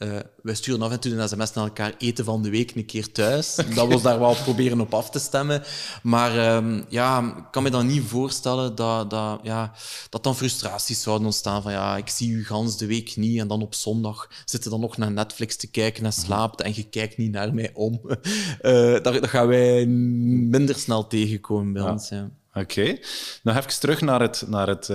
eh, 0.00 0.08
wij 0.42 0.54
sturen 0.54 0.82
af 0.82 0.90
en 0.90 1.00
toe 1.00 1.12
een 1.12 1.28
sms 1.28 1.52
naar 1.52 1.64
elkaar 1.64 1.94
eten 1.98 2.24
van 2.24 2.42
de 2.42 2.50
week 2.50 2.74
een 2.74 2.86
keer 2.86 3.12
thuis. 3.12 3.54
Dat 3.74 3.86
we 3.86 3.92
ons 3.92 4.02
daar 4.02 4.18
wel 4.18 4.34
proberen 4.34 4.80
op 4.80 4.94
af 4.94 5.10
te 5.10 5.18
stemmen. 5.18 5.62
Maar 6.02 6.38
ehm, 6.38 6.82
ja, 6.88 7.34
ik 7.36 7.44
kan 7.50 7.62
me 7.62 7.70
dan 7.70 7.86
niet 7.86 8.02
voorstellen 8.02 8.74
dat, 8.74 9.10
dat, 9.10 9.40
ja, 9.42 9.72
dat 10.08 10.24
dan 10.24 10.36
frustraties 10.36 11.02
zouden 11.02 11.26
ontstaan 11.26 11.62
van 11.62 11.72
ja, 11.72 11.96
ik 11.96 12.08
zie 12.08 12.30
u 12.30 12.44
gans 12.44 12.76
de 12.76 12.86
week 12.86 13.16
niet 13.16 13.40
en 13.40 13.48
dan 13.48 13.62
op 13.62 13.74
zondag 13.74 14.28
zitten 14.44 14.70
dan 14.70 14.80
nog 14.80 14.96
naar 14.96 15.12
Netflix 15.12 15.56
te 15.56 15.70
kijken 15.70 16.04
en 16.04 16.12
slaapt 16.12 16.60
en 16.60 16.72
je 16.74 16.88
kijkt 16.88 17.16
niet 17.16 17.32
naar 17.32 17.54
mij 17.54 17.70
om. 17.74 18.00
Eh 18.60 18.92
dat, 18.92 19.02
dat 19.02 19.28
gaan 19.28 19.46
wij 19.46 19.86
minder 19.86 20.74
snel 20.74 21.06
tegenkomen 21.06 21.72
bij 21.72 21.82
ons. 21.82 22.08
Ja. 22.08 22.30
Oké. 22.54 22.98
Nog 23.42 23.56
even 23.56 23.80
terug 23.80 24.00
naar 24.00 24.20
het, 24.20 24.44
naar 24.46 24.68
het 24.68 24.88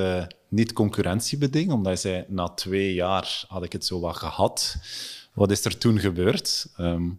eh, 0.56 0.62
niet-concurrentiebeding, 0.62 1.72
omdat 1.72 1.94
je 1.94 2.00
zei, 2.10 2.26
na 2.28 2.48
twee 2.48 2.94
jaar 2.94 3.46
had 3.48 3.64
ik 3.64 3.72
het 3.72 3.86
zo 3.86 4.00
wat 4.00 4.16
gehad. 4.16 4.76
Wat 5.34 5.52
is 5.52 5.66
er 5.66 5.78
toen 5.78 6.00
gebeurd? 6.00 6.68
Ehm, 6.78 7.10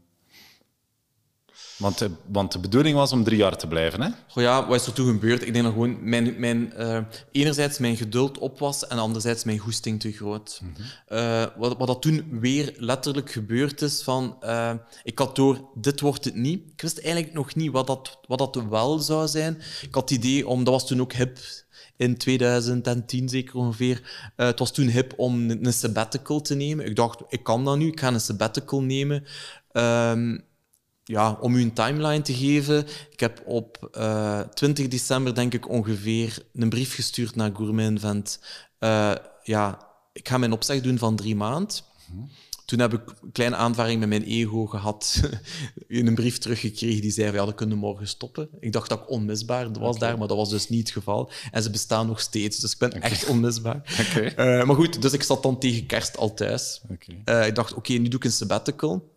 want, 1.79 1.99
de, 1.99 2.11
want 2.27 2.53
de 2.53 2.59
bedoeling 2.59 2.97
was 2.97 3.13
om 3.13 3.25
drie 3.25 3.39
jaar 3.39 3.57
te 3.57 3.67
blijven, 3.67 4.03
hè? 4.03 4.09
Goh 4.29 4.43
ja, 4.43 4.67
wat 4.67 4.81
is 4.81 4.87
er 4.87 4.93
toen 4.93 5.07
gebeurd? 5.07 5.47
Ik 5.47 5.53
denk 5.53 5.65
dat 5.65 5.73
gewoon 5.73 6.09
mijn, 6.09 6.41
mijn, 6.41 6.73
eh, 6.73 6.99
enerzijds 7.33 7.79
mijn 7.79 7.97
geduld 7.97 8.39
op 8.39 8.59
was 8.59 8.87
en 8.87 8.99
anderzijds 8.99 9.45
mijn 9.45 9.59
goesting 9.59 10.01
te 10.01 10.13
groot. 10.13 10.61
Eh, 11.07 11.45
wat, 11.57 11.77
wat 11.77 11.87
dat 11.87 12.03
toen 12.03 12.39
weer 12.41 12.75
letterlijk 12.77 13.31
gebeurd 13.31 13.83
is 13.83 14.03
van... 14.03 14.37
eh, 14.41 14.75
ik 15.03 15.19
had 15.19 15.37
door, 15.37 15.69
dit 15.75 16.01
wordt 16.01 16.25
het 16.25 16.35
niet. 16.35 16.71
Ik 16.73 16.81
wist 16.81 16.99
eigenlijk 16.99 17.35
nog 17.35 17.55
niet 17.55 17.71
wat 17.71 17.87
dat, 17.87 18.19
wat 18.27 18.39
dat 18.39 18.65
wel 18.69 18.99
zou 18.99 19.29
zijn. 19.29 19.63
Ik 19.83 19.95
had 19.95 20.09
het 20.09 20.19
idee 20.19 20.49
om... 20.49 20.65
Dat 20.65 20.73
was 20.73 20.87
toen 20.87 21.01
ook 21.01 21.13
hip 21.13 21.39
in 21.97 22.17
2010 22.17 23.29
zeker 23.29 23.57
ongeveer. 23.57 24.31
Eh, 24.37 24.47
het 24.47 24.59
was 24.59 24.73
toen 24.73 24.87
hip 24.87 25.13
om 25.17 25.51
een, 25.51 25.73
sabbatical 25.73 26.41
te 26.41 26.55
nemen. 26.55 26.87
Ik 26.87 26.97
dacht, 26.97 27.23
ik 27.29 27.43
kan 27.43 27.65
dat 27.65 27.77
nu, 27.77 27.87
ik 27.87 28.01
ga 28.01 28.09
een 28.09 28.21
sabbatical 28.21 28.83
nemen. 28.83 29.25
Ehm, 29.73 30.39
ja, 31.05 31.39
om 31.41 31.55
u 31.55 31.63
een 31.63 31.73
timeline 31.73 32.23
te 32.23 32.35
geven. 32.35 32.87
Ik 33.11 33.21
heb 33.21 33.43
op 33.45 33.89
eh 33.93 34.41
20 34.41 34.89
december, 34.89 35.35
denk 35.35 35.55
ik, 35.55 35.69
ongeveer 35.69 36.39
een 36.55 36.69
brief 36.69 36.95
gestuurd 36.95 37.35
naar 37.35 37.51
Gourmet 37.55 37.87
Invent. 37.87 38.41
Eh, 38.79 39.15
ja, 39.43 39.89
ik 40.13 40.29
ga 40.29 40.39
mijn 40.39 40.53
opzeg 40.53 40.81
doen 40.81 40.99
van 40.99 41.17
drie 41.17 41.37
maanden. 41.37 41.77
Toen 42.67 42.79
heb 42.79 42.93
ik 42.93 43.01
een 43.23 43.33
kleine 43.33 43.57
aanvaring 43.57 44.01
met 44.01 44.09
mijn 44.09 44.23
ego 44.23 44.67
gehad. 44.67 45.21
een 45.89 46.15
brief 46.15 46.39
teruggekregen 46.39 47.01
die 47.01 47.11
zei 47.11 47.27
van, 47.27 47.37
ja, 47.37 47.45
dat 47.45 47.55
kunnen 47.55 47.75
we 47.75 47.81
morgen 47.81 48.09
stoppen. 48.09 48.49
Ik 48.61 48.73
dacht 48.73 48.89
dat 48.89 48.99
ik 48.99 49.11
onmisbaar 49.11 49.73
was 49.73 49.99
daar, 49.99 50.19
maar 50.19 50.29
dat 50.29 50.37
was 50.37 50.51
dus 50.51 50.69
niet 50.69 50.81
het 50.81 50.91
geval. 50.91 51.31
En 51.51 51.63
ze 51.63 51.71
bestaan 51.71 52.07
nog 52.07 52.21
steeds, 52.21 52.59
dus 52.59 52.73
ik 52.73 52.79
ben 52.79 53.03
echt 53.03 53.27
onmisbaar. 53.27 53.83
Eh, 54.37 54.65
maar 54.65 54.77
goed, 54.77 55.03
dus 55.03 55.13
ik 55.13 55.23
zat 55.23 55.43
dan 55.43 55.59
tegen 55.59 55.87
kerst 55.87 56.17
al 56.17 56.35
thuis. 56.35 56.81
Eh, 57.25 57.47
ik 57.47 57.55
dacht, 57.55 57.75
oké, 57.75 57.93
nu 57.93 58.09
doe 58.09 58.19
ik 58.19 58.25
een 58.25 58.33
sabbatical. 58.33 59.16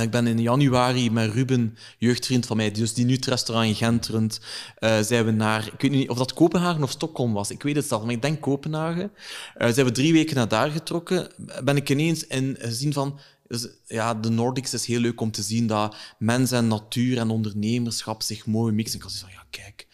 Ik 0.00 0.10
ben 0.10 0.26
in 0.26 0.40
januari 0.40 1.10
met 1.10 1.32
Ruben, 1.32 1.76
jeugdvriend 1.98 2.46
van 2.46 2.56
mij, 2.56 2.70
dus 2.70 2.94
die 2.94 3.04
nu 3.04 3.14
het 3.14 3.26
restaurant 3.26 3.68
in 3.68 3.74
Gent 3.74 4.06
runt, 4.06 4.40
zijn 4.80 5.24
we 5.24 5.30
naar, 5.30 5.66
ik 5.72 5.80
weet 5.80 5.90
niet 5.90 6.08
of 6.08 6.18
dat 6.18 6.32
Kopenhagen 6.32 6.82
of 6.82 6.90
Stockholm 6.90 7.32
was, 7.32 7.50
ik 7.50 7.62
weet 7.62 7.76
het 7.76 7.86
zelf, 7.86 8.02
maar 8.02 8.12
ik 8.12 8.22
denk 8.22 8.40
Kopenhagen. 8.40 9.12
zijn 9.54 9.86
we 9.86 9.92
drie 9.92 10.12
weken 10.12 10.36
naar 10.36 10.48
daar 10.48 10.70
getrokken, 10.70 11.28
ben 11.64 11.76
ik 11.76 11.90
ineens 11.90 12.26
in 12.26 12.56
gezien 12.60 12.92
van, 12.92 13.18
dus, 13.52 13.68
ja, 13.86 14.14
de 14.14 14.30
Nordics 14.30 14.74
is 14.74 14.86
heel 14.86 15.00
leuk 15.00 15.20
om 15.20 15.30
te 15.30 15.42
zien 15.42 15.66
dat 15.66 15.96
mens 16.18 16.50
en 16.50 16.68
natuur 16.68 17.18
en 17.18 17.30
ondernemerschap 17.30 18.22
zich 18.22 18.46
mooi 18.46 18.72
mixen. 18.72 18.96
Ik 18.98 19.02
had 19.02 19.12
van, 19.12 19.30
ja, 19.30 19.44
kijk, 19.50 19.86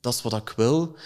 dat 0.00 0.14
is 0.14 0.22
wat 0.22 0.32
ik 0.32 0.52
wil. 0.56 0.96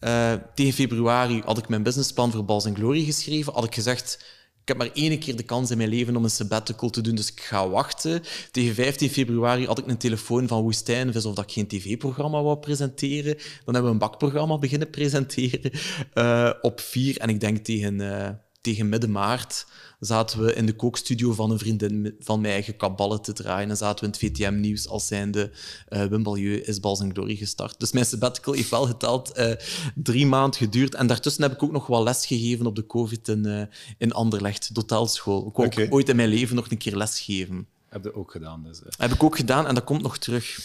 Uh, 0.00 0.32
tegen 0.54 0.72
februari 0.72 1.42
had 1.44 1.58
ik 1.58 1.68
mijn 1.68 1.82
businessplan 1.82 2.30
voor 2.30 2.44
Bals 2.44 2.66
Glory 2.72 3.04
geschreven. 3.04 3.52
Had 3.52 3.64
ik 3.64 3.74
gezegd, 3.74 4.24
ik 4.64 4.70
heb 4.70 4.78
maar 4.78 4.90
één 4.94 5.18
keer 5.18 5.36
de 5.36 5.42
kans 5.42 5.70
in 5.70 5.76
mijn 5.76 5.88
leven 5.88 6.16
om 6.16 6.24
een 6.24 6.30
sabbatical 6.30 6.90
te 6.90 7.00
doen, 7.00 7.14
dus 7.14 7.32
ik 7.32 7.40
ga 7.40 7.68
wachten. 7.68 8.22
Tegen 8.50 8.74
15 8.74 9.10
februari 9.10 9.66
had 9.66 9.78
ik 9.78 9.86
een 9.86 9.96
telefoon 9.96 10.48
van 10.48 10.62
Woestijnvis 10.62 11.24
of 11.24 11.34
dat 11.34 11.44
ik 11.44 11.52
geen 11.52 11.66
tv-programma 11.66 12.42
wou 12.42 12.58
presenteren. 12.58 13.36
Dan 13.64 13.74
hebben 13.74 13.84
we 13.84 13.90
een 13.90 13.98
bakprogramma 13.98 14.58
beginnen 14.58 14.90
presenteren 14.90 15.70
uh, 16.14 16.50
op 16.60 16.80
4. 16.80 17.18
En 17.18 17.28
ik 17.28 17.40
denk 17.40 17.58
tegen, 17.58 18.00
uh, 18.00 18.28
tegen 18.60 18.88
midden 18.88 19.10
maart 19.10 19.66
zaten 20.06 20.44
we 20.44 20.54
in 20.54 20.66
de 20.66 20.76
kookstudio 20.76 21.32
van 21.32 21.50
een 21.50 21.58
vriendin 21.58 22.16
van 22.18 22.40
mij 22.40 22.62
gekaballen 22.62 23.22
te 23.22 23.32
draaien. 23.32 23.70
En 23.70 23.76
zaten 23.76 23.98
we 23.98 24.04
in 24.04 24.28
het 24.28 24.38
VTM-nieuws 24.38 24.88
als 24.88 25.06
zijnde 25.06 25.50
uh, 25.88 26.04
Wim 26.04 26.22
Balieu 26.22 26.56
is 26.56 26.80
Bals 26.80 27.02
Glory 27.12 27.36
gestart. 27.36 27.80
Dus 27.80 27.92
mijn 27.92 28.06
sabbatical 28.06 28.52
heeft 28.52 28.70
wel 28.70 28.86
geteld 28.86 29.38
uh, 29.38 29.52
drie 29.94 30.26
maanden 30.26 30.58
geduurd. 30.58 30.94
En 30.94 31.06
daartussen 31.06 31.42
heb 31.42 31.52
ik 31.52 31.62
ook 31.62 31.72
nog 31.72 31.86
wel 31.86 32.02
les 32.02 32.26
gegeven 32.26 32.66
op 32.66 32.76
de 32.76 32.86
COVID 32.86 33.28
in, 33.28 33.46
uh, 33.46 33.62
in 33.98 34.12
Anderlecht, 34.12 34.74
de 34.74 34.80
hotelschool. 34.80 35.46
Ik 35.46 35.56
wou 35.56 35.68
okay. 35.68 35.88
ooit 35.88 36.08
in 36.08 36.16
mijn 36.16 36.28
leven 36.28 36.56
nog 36.56 36.70
een 36.70 36.78
keer 36.78 36.96
lesgeven. 36.96 37.66
Heb 37.88 38.04
je 38.04 38.14
ook 38.14 38.30
gedaan? 38.30 38.62
Dus, 38.62 38.80
Heb 38.98 39.12
ik 39.12 39.22
ook 39.22 39.36
gedaan 39.36 39.66
en 39.66 39.74
dat 39.74 39.84
komt 39.84 40.02
nog 40.02 40.18
terug. 40.18 40.58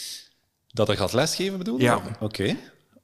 Dat 0.67 0.89
ik 0.89 0.97
gaat 0.97 1.13
lesgeven 1.13 1.57
bedoel 1.57 1.77
je? 1.77 1.83
Ja. 1.83 1.95
Oké. 1.95 2.23
Okay. 2.23 2.57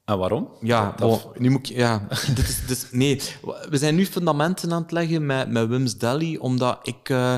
En 0.05 0.17
waarom? 0.17 0.49
Ja, 0.61 0.93
dat... 0.97 1.39
nu 1.39 1.49
moet 1.49 1.69
ik, 1.69 1.75
ja 1.75 2.07
dit 2.35 2.47
is, 2.47 2.61
is, 2.67 2.87
nee, 2.91 3.21
we 3.69 3.77
zijn 3.77 3.95
nu 3.95 4.05
fundamenten 4.05 4.73
aan 4.73 4.81
het 4.81 4.91
leggen 4.91 5.25
met, 5.25 5.49
met 5.49 5.67
Wim's 5.67 5.97
Deli, 5.97 6.37
omdat 6.37 6.79
ik 6.83 7.09
uh, 7.09 7.35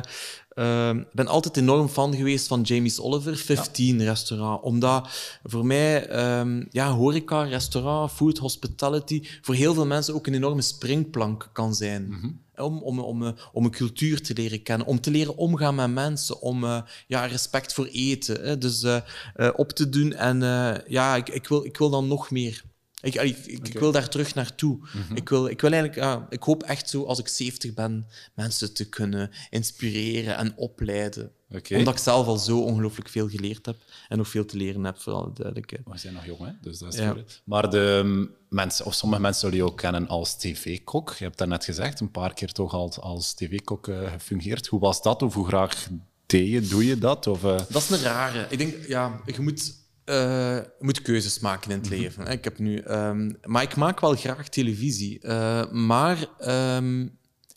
uh, 0.58 0.89
ben 1.14 1.28
altijd 1.28 1.58
enorm 1.58 1.88
fan 1.88 2.16
geweest 2.16 2.47
van 2.47 2.62
Jamie's 2.62 2.99
Oliver, 2.99 3.36
15 3.38 3.99
ja. 3.99 4.03
restaurant. 4.05 4.64
Omdat 4.64 5.10
voor 5.43 5.66
mij, 5.66 6.10
um, 6.39 6.68
ja, 6.72 6.91
horeca, 6.91 7.43
restaurant, 7.43 8.12
food, 8.12 8.38
hospitality, 8.38 9.24
voor 9.41 9.55
heel 9.55 9.74
veel 9.74 9.86
mensen 9.86 10.14
ook 10.14 10.28
een 10.28 10.34
enorme 10.34 10.62
springplank 10.62 11.49
kan 11.53 11.76
zijn. 11.76 12.05
Mm 12.05 12.20
-hmm. 12.22 12.45
Om, 12.55 12.82
om, 12.82 12.99
om, 12.99 13.36
om 13.53 13.66
een 13.66 13.72
cultuur 13.72 14.22
te 14.22 14.34
leren 14.34 14.64
kennen, 14.64 14.88
om 14.88 15.01
te 15.01 15.12
leren 15.12 15.38
omgaan 15.38 15.76
met 15.76 15.93
mensen, 15.93 16.41
om 16.41 16.64
uh, 16.64 16.82
ja, 17.08 17.26
respect 17.26 17.74
voor 17.74 17.86
eten. 17.86 18.45
Hè, 18.45 18.58
dus 18.58 18.84
uh, 18.84 18.97
uh, 19.36 19.49
op 19.55 19.72
te 19.72 19.89
doen. 19.89 20.14
En 20.14 20.39
ja, 20.88 21.16
ik, 21.16 21.30
ik, 21.30 21.47
wil, 21.47 21.66
ik 21.66 21.78
wil 21.78 21.89
dan 21.89 22.08
nog 22.08 22.32
meer. 22.32 22.64
Ik, 23.02 23.16
ik, 23.16 23.38
ik, 23.38 23.58
okay. 23.58 23.72
ik, 23.72 23.80
wil 23.80 23.91
daar 23.91 24.10
terug 24.10 24.36
naartoe. 24.36 24.76
Mm 24.76 25.02
-hmm. 25.08 25.16
ik, 25.16 25.30
wil, 25.30 25.48
ik 25.48 25.62
wil 25.62 25.72
eigenlijk, 25.72 26.26
ik 26.30 26.43
hoop 26.43 26.64
echt 26.64 26.89
zo, 26.89 27.04
als 27.04 27.20
ik 27.20 27.28
70 27.28 27.74
ben, 27.74 28.08
mensen 28.34 28.74
te 28.74 28.89
kunnen 28.89 29.32
inspireren 29.50 30.38
en 30.38 30.54
opleiden. 30.56 31.32
Okay. 31.50 31.78
Omdat 31.78 31.93
ik 31.93 32.00
zelf 32.00 32.28
al 32.28 32.38
zo 32.38 32.60
ongelooflijk 32.60 33.10
veel 33.10 33.30
geleerd 33.30 33.66
heb 33.66 33.76
en 34.08 34.18
nog 34.18 34.28
veel 34.28 34.45
te 34.45 34.58
leren 34.58 34.84
heb, 34.84 35.02
voor 35.02 35.14
alle 35.14 35.34
duidelijkheid. 35.34 35.82
We 35.86 35.98
zijn 35.98 36.14
nog 36.14 36.26
jong, 36.26 36.45
hè? 36.45 36.52
dus 36.62 36.78
dat 36.80 36.93
is 36.93 37.00
ja. 37.00 37.12
goed. 37.12 37.41
Maar 37.43 37.70
de 37.70 38.28
mensen, 38.50 38.86
of 38.86 38.93
sommige 38.93 39.22
mensen 39.22 39.41
zullen 39.41 39.66
je 39.66 39.72
ook 39.72 39.78
kennen 39.78 40.08
als 40.08 40.38
tv-kok. 40.38 41.14
Je 41.14 41.24
hebt 41.24 41.45
net 41.45 41.66
gezegd, 41.66 42.00
een 42.00 42.12
paar 42.12 42.34
keer 42.34 42.52
toch 42.52 42.74
al 42.74 42.93
als 42.95 43.34
tv-kok 43.34 43.88
uh, 43.88 44.12
gefungeerd. 44.12 44.68
Hoe 44.68 44.80
was 44.80 45.02
dat? 45.02 45.22
Of 45.22 45.34
hoe 45.34 45.48
graag 45.48 45.88
deed 46.26 46.50
je? 46.50 46.62
Doe 46.62 46.86
je 46.86 46.98
dat? 46.98 47.28
Of, 47.28 47.43
uh... 47.43 47.58
Dat 47.70 47.82
is 47.82 47.89
een 47.89 48.02
rare. 48.02 48.45
Ik 48.50 48.58
denk, 48.58 48.88
ja, 48.88 49.22
je 49.26 49.41
moet 49.41 49.74
uh, 50.10 50.16
je 50.55 50.72
moet 50.80 51.01
keuzes 51.01 51.39
maken 51.39 51.72
in 51.72 51.78
het 51.78 51.89
leven. 51.89 52.26
Hè. 52.26 52.32
Ik 52.32 52.43
heb 52.43 52.60
nu, 52.60 52.84
um, 52.88 53.38
maar 53.45 53.64
ik 53.64 53.76
maak 53.76 53.99
wel 53.99 54.16
graag 54.16 54.49
televisie. 54.49 55.20
Uh, 55.22 55.72
maar 55.72 56.18
um, 56.76 57.03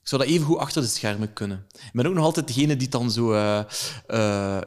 ik 0.02 0.08
zou 0.08 0.22
dat 0.22 0.30
even 0.30 0.46
goed 0.46 0.58
achter 0.58 0.82
de 0.82 0.88
schermen 0.88 1.32
kunnen. 1.32 1.66
Ik 1.72 1.90
ben 1.92 2.06
ook 2.06 2.14
nog 2.14 2.24
altijd 2.24 2.46
degene 2.46 2.76
die 2.76 2.88
dan 2.88 3.10
zo 3.10 3.32
uh, 3.32 3.64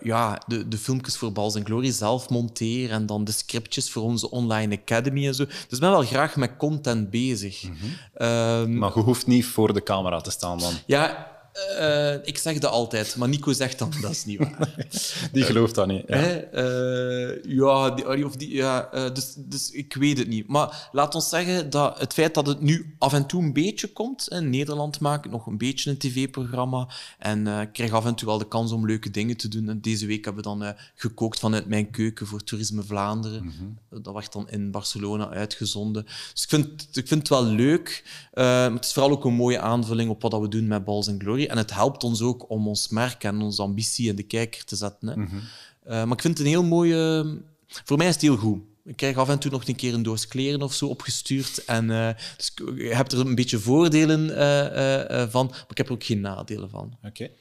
ja, 0.01 0.41
de, 0.47 0.67
de 0.67 0.77
filmpjes 0.77 1.17
voor 1.17 1.31
Bals 1.31 1.55
en 1.55 1.65
Glory 1.65 1.91
zelf 1.91 2.29
monteert 2.29 2.91
en 2.91 3.05
dan 3.05 3.23
de 3.23 3.31
scriptjes 3.31 3.91
voor 3.91 4.03
onze 4.03 4.31
online 4.31 4.77
academy 4.81 5.27
en 5.27 5.36
zo. 5.36 5.45
Dus 5.45 5.55
ik 5.69 5.79
ben 5.79 5.91
wel 5.91 6.03
graag 6.03 6.36
met 6.36 6.57
content 6.57 7.09
bezig. 7.09 7.63
Mm 7.63 7.75
-hmm. 7.79 8.27
um, 8.27 8.77
maar 8.77 8.91
je 8.95 9.01
hoeft 9.01 9.27
niet 9.27 9.45
voor 9.45 9.73
de 9.73 9.84
camera 9.84 10.21
te 10.21 10.31
staan 10.31 10.59
dan? 10.59 10.73
Ja, 10.86 11.32
uh, 11.80 12.14
ik 12.28 12.38
zeg 12.38 12.60
dat 12.60 12.72
altijd, 12.72 13.16
maar 13.16 13.30
Nico 13.30 13.51
zegt 13.51 13.80
dan 13.80 13.91
dat 14.01 14.12
is 14.12 14.26
niet 14.26 14.39
waar. 14.39 14.76
die 15.32 15.43
gelooft 15.43 15.76
dat 15.76 15.88
niet. 15.88 16.04
Ja, 16.08 16.41
uh, 16.54 17.43
ja, 17.43 17.89
die, 17.89 18.26
of 18.26 18.36
die, 18.36 18.54
ja 18.54 18.89
uh, 18.93 19.14
dus, 19.14 19.34
dus 19.38 19.72
ik 19.72 19.93
weet 19.93 20.18
het 20.18 20.28
niet. 20.28 20.47
Maar 20.47 20.89
laat 20.91 21.16
ons 21.16 21.30
zeggen 21.30 21.70
dat 21.70 21.99
het 21.99 22.14
feit 22.14 22.34
dat 22.34 22.47
het 22.47 22.62
nu 22.62 22.95
af 22.97 23.14
en 23.14 23.26
toe 23.26 23.43
een 23.43 23.54
beetje 23.54 23.88
komt. 23.88 24.28
In 24.28 24.49
Nederland 24.49 24.99
maak 24.99 25.26
ik 25.26 25.32
nog 25.32 25.47
een 25.47 25.58
beetje 25.58 25.89
een 25.89 25.97
tv-programma 25.97 26.88
en 27.20 27.47
ik 27.47 27.74
krijg 27.74 27.91
af 27.91 28.06
en 28.06 28.16
toe 28.16 28.28
wel 28.28 28.38
de 28.38 28.47
kans 28.47 28.72
om 28.72 28.86
leuke 28.86 29.12
dingen 29.12 29.38
te 29.38 29.47
doen. 29.47 29.70
En 29.70 29.82
deze 29.82 30.06
week 30.06 30.26
hebben 30.26 30.43
we 30.43 30.49
dan 30.49 30.76
gekookt 30.95 31.39
vanuit 31.39 31.66
mijn 31.66 31.91
keuken 31.91 32.28
voor 32.28 32.43
Toerisme 32.43 32.84
Vlaanderen. 32.84 33.43
Mm 33.43 33.54
-hmm. 33.58 34.01
Dat 34.01 34.14
werd 34.14 34.34
dan 34.34 34.49
in 34.49 34.72
Barcelona 34.72 35.30
uitgezonden. 35.30 36.04
Dus 36.34 36.43
ik 36.43 36.49
vind, 36.49 36.88
ik 36.91 37.08
vind 37.08 37.20
het 37.20 37.30
wel 37.30 37.45
leuk. 37.45 38.04
het 38.32 38.86
is 38.86 38.93
vooral 38.93 39.12
ook 39.12 39.26
een 39.26 39.34
mooie 39.34 39.60
aanvulling 39.60 40.10
op 40.10 40.22
wat 40.22 40.39
we 40.39 40.47
doen 40.47 40.68
met 40.68 40.84
Balls 40.84 41.10
and 41.10 41.22
Glory. 41.22 41.42
En 41.47 41.57
het 41.57 41.73
helpt 41.73 42.03
ons 42.03 42.21
ook 42.21 42.49
om 42.49 42.67
ons 42.67 42.89
merk 42.89 43.23
en 43.23 43.41
onze 43.41 43.61
ambitie 43.61 44.09
in 44.09 44.15
de 44.15 44.23
kijker 44.23 44.65
te 44.65 44.75
zetten. 44.75 45.07
Hè. 45.07 45.15
Mm 45.15 45.27
-hmm. 45.27 45.39
uh, 45.39 45.91
maar 45.91 46.11
ik 46.11 46.21
vind 46.21 46.37
het 46.37 46.39
een 46.39 46.53
heel 46.53 46.63
mooie... 46.63 47.25
Voor 47.67 47.97
mij 47.97 48.07
is 48.07 48.13
het 48.13 48.21
heel 48.21 48.37
goed. 48.37 48.61
Ik 48.85 48.95
krijg 48.95 49.17
af 49.17 49.29
en 49.29 49.39
toe 49.39 49.51
nog 49.51 49.67
een 49.67 49.75
keer 49.75 49.93
een 49.93 50.03
doos 50.03 50.27
kleren 50.27 50.61
of 50.61 50.73
zo 50.73 50.87
opgestuurd. 50.87 51.65
En, 51.65 51.89
uh, 51.89 52.09
dus 52.37 52.53
je 52.75 52.95
hebt 52.95 53.11
er 53.11 53.19
een 53.19 53.35
beetje 53.35 53.59
voordelen 53.59 54.29
uh, 54.29 55.29
van, 55.29 55.45
maar 55.47 55.65
ik 55.69 55.77
heb 55.77 55.87
er 55.87 55.93
ook 55.93 56.03
geen 56.03 56.21
nadelen 56.21 56.69
van. 56.69 56.97
Oké. 57.03 57.07
Okay. 57.07 57.31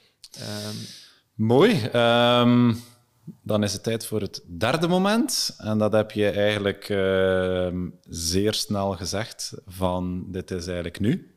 Um, 0.69 0.75
Mooi. 1.33 1.89
Um, 1.93 2.81
dan 3.41 3.63
is 3.63 3.73
het 3.73 3.83
tijd 3.83 4.05
voor 4.05 4.21
het 4.21 4.43
derde 4.47 4.87
moment. 4.87 5.55
En 5.57 5.77
dat 5.77 5.91
heb 5.93 6.11
je 6.11 6.29
eigenlijk 6.29 6.89
uh, 6.89 7.67
zeer 8.09 8.53
snel 8.53 8.91
gezegd 8.91 9.53
van 9.65 10.25
dit 10.31 10.51
is 10.51 10.65
eigenlijk 10.65 10.99
nu. 10.99 11.32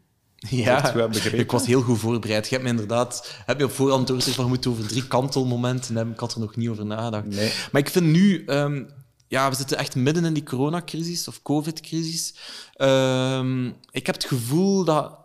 Ja, 0.51 0.95
ik 1.33 1.51
was 1.51 1.67
heel 1.67 1.83
goed 1.83 1.99
voorbereid. 1.99 2.45
Je 2.45 2.51
hebt 2.51 2.65
me 2.65 2.71
inderdaad 2.71 3.41
heb 3.47 3.59
je 3.59 3.65
op 3.65 3.73
voorhand 3.73 4.07
doorgezegd 4.07 4.37
van 4.37 4.45
je 4.45 4.51
moet 4.51 4.67
over 4.67 4.87
drie 4.87 5.07
kantelmomenten 5.07 5.97
hebben. 5.97 6.15
Ik 6.15 6.21
had 6.21 6.35
er 6.35 6.41
nog 6.41 6.57
niet 6.57 6.69
over 6.69 6.87
nagedacht. 6.87 7.27
Nee. 7.27 7.53
Maar 7.73 7.81
ik 7.81 7.91
vind 7.91 8.07
nu, 8.07 8.45
um, 8.47 8.91
ja, 9.29 9.51
we 9.51 9.57
zitten 9.57 9.79
echt 9.79 9.95
midden 9.95 10.25
in 10.25 10.35
die 10.35 10.43
coronacrisis 10.43 11.29
of 11.29 11.43
covid-crisis. 11.43 12.35
Um, 12.77 13.77
ik 13.91 14.07
heb 14.07 14.15
het 14.15 14.25
gevoel 14.25 14.85
dat, 14.85 15.19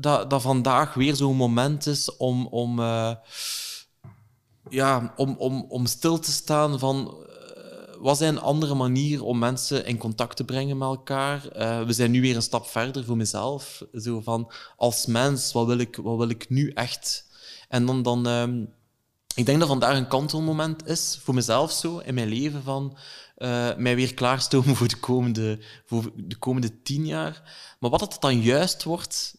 dat, 0.00 0.30
dat 0.30 0.42
vandaag 0.42 0.94
weer 0.94 1.14
zo'n 1.14 1.36
moment 1.36 1.86
is 1.86 2.16
om, 2.16 2.46
om, 2.46 2.78
uh, 2.78 3.10
ja, 4.68 5.12
om, 5.16 5.34
om, 5.38 5.64
om 5.68 5.86
stil 5.86 6.18
te 6.18 6.32
staan 6.32 6.78
van 6.78 7.14
wat 8.04 8.18
zijn 8.18 8.40
andere 8.40 8.74
manier 8.74 9.24
om 9.24 9.38
mensen 9.38 9.86
in 9.86 9.98
contact 9.98 10.36
te 10.36 10.44
brengen 10.44 10.78
met 10.78 10.88
elkaar? 10.88 11.56
Uh, 11.56 11.82
we 11.82 11.92
zijn 11.92 12.10
nu 12.10 12.20
weer 12.20 12.36
een 12.36 12.42
stap 12.42 12.66
verder 12.66 13.04
voor 13.04 13.16
mezelf. 13.16 13.82
Zo 13.94 14.20
van, 14.20 14.52
als 14.76 15.06
mens, 15.06 15.52
wat 15.52 15.66
wil 15.66 15.78
ik, 15.78 15.96
wat 15.96 16.16
wil 16.16 16.28
ik 16.28 16.48
nu 16.48 16.70
echt? 16.70 17.26
En 17.68 17.86
dan, 17.86 18.02
dan 18.02 18.26
um, 18.26 18.72
ik 19.34 19.46
denk 19.46 19.58
dat 19.58 19.68
vandaag 19.68 19.96
een 19.96 20.08
kantelmoment 20.08 20.86
is, 20.86 21.20
voor 21.22 21.34
mezelf 21.34 21.72
zo, 21.72 21.98
in 21.98 22.14
mijn 22.14 22.28
leven, 22.28 22.62
van 22.62 22.96
uh, 23.38 23.76
mij 23.76 23.96
weer 23.96 24.14
klaarstomen 24.14 24.76
voor 24.76 24.88
de 24.88 25.00
komende, 25.00 25.58
voor 25.84 26.10
de 26.16 26.36
komende 26.36 26.82
tien 26.82 27.06
jaar. 27.06 27.42
Maar 27.80 27.90
wat 27.90 28.00
het 28.00 28.16
dan 28.20 28.40
juist 28.40 28.82
wordt, 28.82 29.36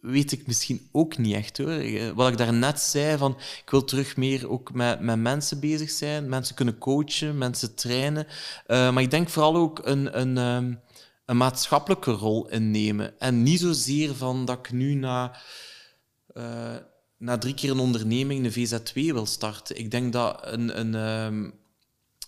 weet 0.00 0.32
ik 0.32 0.46
misschien 0.46 0.88
ook 0.92 1.18
niet 1.18 1.34
echt 1.34 1.58
hoor. 1.58 1.70
Eh, 1.70 2.10
wat 2.10 2.28
ik 2.28 2.38
daarnet 2.38 2.80
zei, 2.80 3.18
van 3.18 3.36
ik 3.64 3.70
wil 3.70 3.84
terug 3.84 4.16
meer 4.16 4.50
ook 4.50 4.72
met, 4.72 5.00
met 5.00 5.18
mensen 5.18 5.60
bezig 5.60 5.90
zijn, 5.90 6.28
mensen 6.28 6.54
kunnen 6.54 6.78
coachen, 6.78 7.38
mensen 7.38 7.74
trainen. 7.74 8.26
Uh, 8.66 8.92
maar 8.92 9.02
ik 9.02 9.10
denk 9.10 9.28
vooral 9.28 9.56
ook 9.56 9.80
een, 9.82 10.20
een, 10.20 10.36
um, 10.36 10.80
een 11.24 11.36
maatschappelijke 11.36 12.10
rol 12.10 12.48
innemen. 12.48 13.20
En 13.20 13.42
niet 13.42 13.60
zozeer 13.60 14.14
van 14.14 14.44
dat 14.44 14.58
ik 14.58 14.72
nu 14.72 14.94
na, 14.94 15.36
uh, 16.34 16.76
na 17.18 17.38
drie 17.38 17.54
keer 17.54 17.70
een 17.70 17.78
onderneming 17.78 18.44
een 18.44 18.68
VZ2 18.68 18.92
wil 18.92 19.26
starten. 19.26 19.78
Ik 19.78 19.90
denk 19.90 20.12
dat 20.12 20.38
een, 20.42 20.80
een 20.80 20.94
um, 20.94 21.54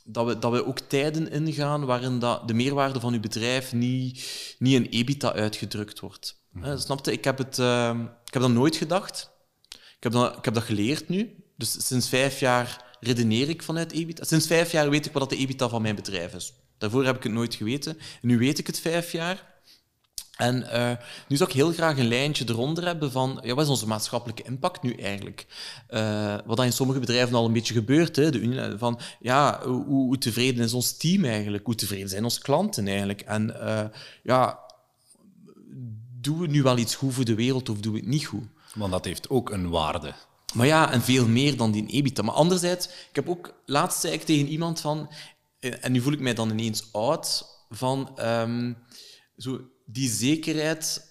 dat 0.04 0.26
we, 0.26 0.38
dat 0.38 0.52
we 0.52 0.66
ook 0.66 0.78
tijden 0.78 1.30
ingaan 1.30 1.84
waarin 1.84 2.18
dat 2.18 2.48
de 2.48 2.54
meerwaarde 2.54 3.00
van 3.00 3.12
uw 3.12 3.20
bedrijf 3.20 3.72
niet, 3.72 4.54
niet 4.58 4.74
in 4.74 4.86
EBITDA 4.90 5.32
uitgedrukt 5.32 6.00
wordt. 6.00 6.39
Mm 6.52 6.78
snapte? 6.78 7.12
Ik 7.12 7.24
heb, 7.24 7.38
het, 7.38 7.58
uh, 7.58 7.98
ik 8.24 8.32
heb 8.32 8.42
dat 8.42 8.50
nooit 8.50 8.76
gedacht. 8.76 9.30
Ik 9.70 10.02
heb 10.02 10.12
dat, 10.12 10.36
ik 10.36 10.44
heb 10.44 10.54
dat 10.54 10.62
geleerd 10.62 11.08
nu. 11.08 11.34
Dus 11.56 11.86
sinds 11.86 12.08
vijf 12.08 12.40
jaar 12.40 12.84
redeneer 13.00 13.48
ik 13.48 13.62
vanuit 13.62 13.92
EBITDA. 13.92 14.24
Sinds 14.24 14.46
vijf 14.46 14.72
jaar 14.72 14.90
weet 14.90 15.06
ik 15.06 15.12
wat 15.12 15.30
de 15.30 15.36
EBITDA 15.36 15.68
van 15.68 15.82
mijn 15.82 15.94
bedrijf 15.94 16.34
is. 16.34 16.52
Daarvoor 16.78 17.04
heb 17.04 17.16
ik 17.16 17.22
het 17.22 17.32
nooit 17.32 17.54
geweten. 17.54 17.98
nu 18.20 18.38
weet 18.38 18.58
ik 18.58 18.66
het 18.66 18.80
vijf 18.80 19.12
jaar. 19.12 19.48
En 20.36 20.56
uh, 20.72 20.90
nu 21.28 21.36
zou 21.36 21.50
ik 21.50 21.56
heel 21.56 21.72
graag 21.72 21.98
een 21.98 22.08
lijntje 22.08 22.44
eronder 22.48 22.86
hebben 22.86 23.10
van 23.12 23.40
ja, 23.44 23.54
wat 23.54 23.64
is 23.64 23.70
onze 23.70 23.86
maatschappelijke 23.86 24.42
impact 24.42 24.82
nu 24.82 24.92
eigenlijk? 24.92 25.46
Uh, 25.90 26.36
wat 26.46 26.56
dat 26.56 26.66
in 26.66 26.72
sommige 26.72 27.00
bedrijven 27.00 27.36
al 27.36 27.44
een 27.44 27.52
beetje 27.52 27.74
gebeurt. 27.74 28.16
Hè, 28.16 28.30
de, 28.30 28.74
van 28.78 29.00
ja, 29.18 29.62
hoe, 29.66 30.18
tevreden 30.18 30.64
is 30.64 30.72
ons 30.72 30.96
team 30.96 31.24
eigenlijk? 31.24 31.66
Hoe 31.66 31.74
tevreden 31.74 32.08
zijn 32.08 32.24
onze 32.24 32.40
klanten 32.40 32.86
eigenlijk? 32.86 33.20
En 33.20 33.56
ja, 34.22 34.58
doen 36.20 36.38
we 36.38 36.46
nu 36.46 36.62
wel 36.62 36.78
iets 36.78 36.94
goed 36.94 37.14
voor 37.14 37.24
de 37.24 37.34
wereld 37.34 37.68
of 37.68 37.80
doen 37.80 37.92
we 37.92 37.98
het 37.98 38.08
niet 38.08 38.26
goed? 38.26 38.46
Want 38.74 38.92
dat 38.92 39.04
heeft 39.04 39.28
ook 39.28 39.50
een 39.50 39.68
waarde. 39.68 40.14
Maar 40.54 40.66
ja, 40.66 40.92
en 40.92 41.02
veel 41.02 41.28
meer 41.28 41.56
dan 41.56 41.70
die 41.70 41.86
EBITDA. 41.86 42.22
Maar 42.22 42.34
anderzijds, 42.34 42.86
ik 42.86 43.14
heb 43.14 43.28
ook 43.28 43.54
laatst 43.66 44.00
zei 44.00 44.12
ik 44.12 44.22
tegen 44.22 44.48
iemand 44.48 44.80
van, 44.80 45.10
en 45.58 45.92
nu 45.92 46.00
voel 46.00 46.12
ik 46.12 46.20
mij 46.20 46.34
dan 46.34 46.50
ineens 46.50 46.92
oud, 46.92 47.44
van 47.70 48.18
um, 48.20 48.76
zo 49.36 49.60
die 49.84 50.08
zekerheid 50.08 51.08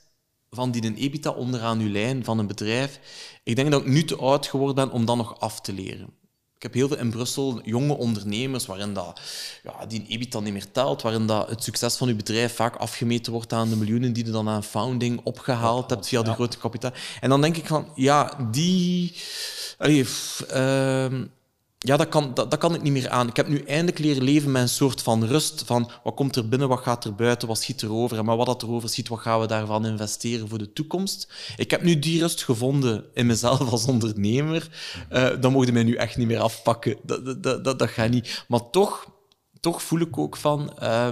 van 0.49 0.71
die 0.71 0.85
een 0.85 0.95
EBITDA 0.95 1.31
onderaan 1.31 1.79
uw 1.79 1.89
lijn 1.89 2.23
van 2.23 2.39
een 2.39 2.47
bedrijf, 2.47 2.99
ik 3.43 3.55
denk 3.55 3.71
dat 3.71 3.81
ik 3.81 3.87
nu 3.87 4.03
te 4.03 4.15
oud 4.15 4.47
geworden 4.47 4.75
ben 4.75 4.91
om 4.93 5.05
dat 5.05 5.17
nog 5.17 5.39
af 5.39 5.61
te 5.61 5.73
leren. 5.73 6.13
Ik 6.59 6.65
heb 6.65 6.73
heel 6.73 6.87
veel 6.87 6.97
in 6.97 7.09
Brussel 7.09 7.61
jonge 7.63 7.97
ondernemers 7.97 8.65
waarin 8.65 8.93
dat, 8.93 9.21
ja, 9.63 9.85
die 9.85 9.99
een 9.99 10.05
EBITDA 10.07 10.39
niet 10.39 10.53
meer 10.53 10.71
telt, 10.71 11.01
waarin 11.01 11.25
dat 11.25 11.49
het 11.49 11.63
succes 11.63 11.95
van 11.95 12.07
uw 12.07 12.15
bedrijf 12.15 12.55
vaak 12.55 12.75
afgemeten 12.75 13.31
wordt 13.31 13.53
aan 13.53 13.69
de 13.69 13.75
miljoenen 13.75 14.13
die 14.13 14.25
je 14.25 14.31
dan 14.31 14.49
aan 14.49 14.63
founding 14.63 15.21
opgehaald 15.23 15.89
hebt 15.89 16.07
via 16.07 16.21
de 16.21 16.33
grote 16.33 16.57
kapitaal. 16.57 16.91
En 17.21 17.29
dan 17.29 17.41
denk 17.41 17.57
ik 17.57 17.67
van, 17.67 17.91
ja, 17.95 18.33
die... 18.51 19.15
Allee, 19.77 20.05
uh, 20.53 21.05
ja, 21.85 21.97
dat 21.97 22.09
kan, 22.09 22.33
dat, 22.33 22.51
dat, 22.51 22.59
kan 22.59 22.75
ik 22.75 22.81
niet 22.81 22.93
meer 22.93 23.09
aan. 23.09 23.27
Ik 23.27 23.35
heb 23.35 23.47
nu 23.47 23.63
eindelijk 23.63 23.99
leren 23.99 24.23
leven 24.23 24.51
met 24.51 24.61
een 24.61 24.69
soort 24.69 25.01
van 25.01 25.25
rust. 25.25 25.63
Van 25.65 25.91
wat 26.03 26.15
komt 26.15 26.35
er 26.35 26.49
binnen, 26.49 26.67
wat 26.67 26.79
gaat 26.79 27.05
er 27.05 27.15
buiten, 27.15 27.47
wat 27.47 27.57
schiet 27.57 27.81
er 27.81 27.93
over. 27.93 28.17
En 28.17 28.25
maar 28.25 28.37
wat 28.37 28.45
dat 28.45 28.63
erover 28.63 28.89
schiet, 28.89 29.07
wat 29.07 29.19
gaan 29.19 29.39
we 29.39 29.47
daarvan 29.47 29.85
investeren 29.85 30.49
voor 30.49 30.57
de 30.57 30.73
toekomst. 30.73 31.33
Ik 31.57 31.71
heb 31.71 31.83
nu 31.83 31.99
die 31.99 32.19
rust 32.21 32.43
gevonden 32.43 33.05
in 33.13 33.25
mezelf 33.25 33.71
als 33.71 33.85
ondernemer. 33.85 34.69
Dan 35.39 35.51
mocht 35.51 35.65
je 35.65 35.73
mij 35.73 35.83
nu 35.83 35.95
echt 35.95 36.17
niet 36.17 36.27
meer 36.27 36.39
afpakken. 36.39 36.97
Dat, 37.03 37.43
dat, 37.43 37.63
dat, 37.63 37.79
dat 37.79 37.89
gaat 37.89 38.09
niet. 38.09 38.45
Maar 38.47 38.69
toch, 38.69 39.05
toch 39.59 39.81
voel 39.81 39.99
ik 39.99 40.17
ook 40.17 40.37
van... 40.37 40.73
Uh, 40.83 41.07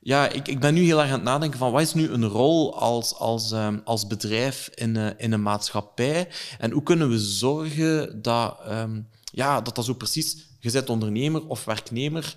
ja, 0.00 0.28
ik, 0.28 0.48
ik 0.48 0.60
ben 0.60 0.74
nu 0.74 0.82
heel 0.82 1.00
erg 1.00 1.08
aan 1.08 1.14
het 1.14 1.22
nadenken 1.22 1.58
van 1.58 1.72
wat 1.72 1.80
is 1.80 1.94
nu 1.94 2.10
een 2.10 2.24
rol 2.24 2.78
als, 2.78 3.14
als, 3.14 3.52
um, 3.52 3.80
als 3.84 4.06
bedrijf 4.06 4.70
in, 4.74 4.94
uh, 4.94 5.06
in 5.16 5.32
een 5.32 5.42
maatschappij 5.42 6.28
en 6.58 6.70
hoe 6.70 6.82
kunnen 6.82 7.08
we 7.08 7.18
zorgen 7.18 8.22
dat... 8.22 8.58
Um, 8.70 9.08
ja, 9.34 9.60
dat 9.60 9.74
dat 9.74 9.84
zo 9.84 9.94
precies, 9.94 10.46
je 10.58 10.86
ondernemer 10.86 11.46
of 11.46 11.64
werknemer, 11.64 12.36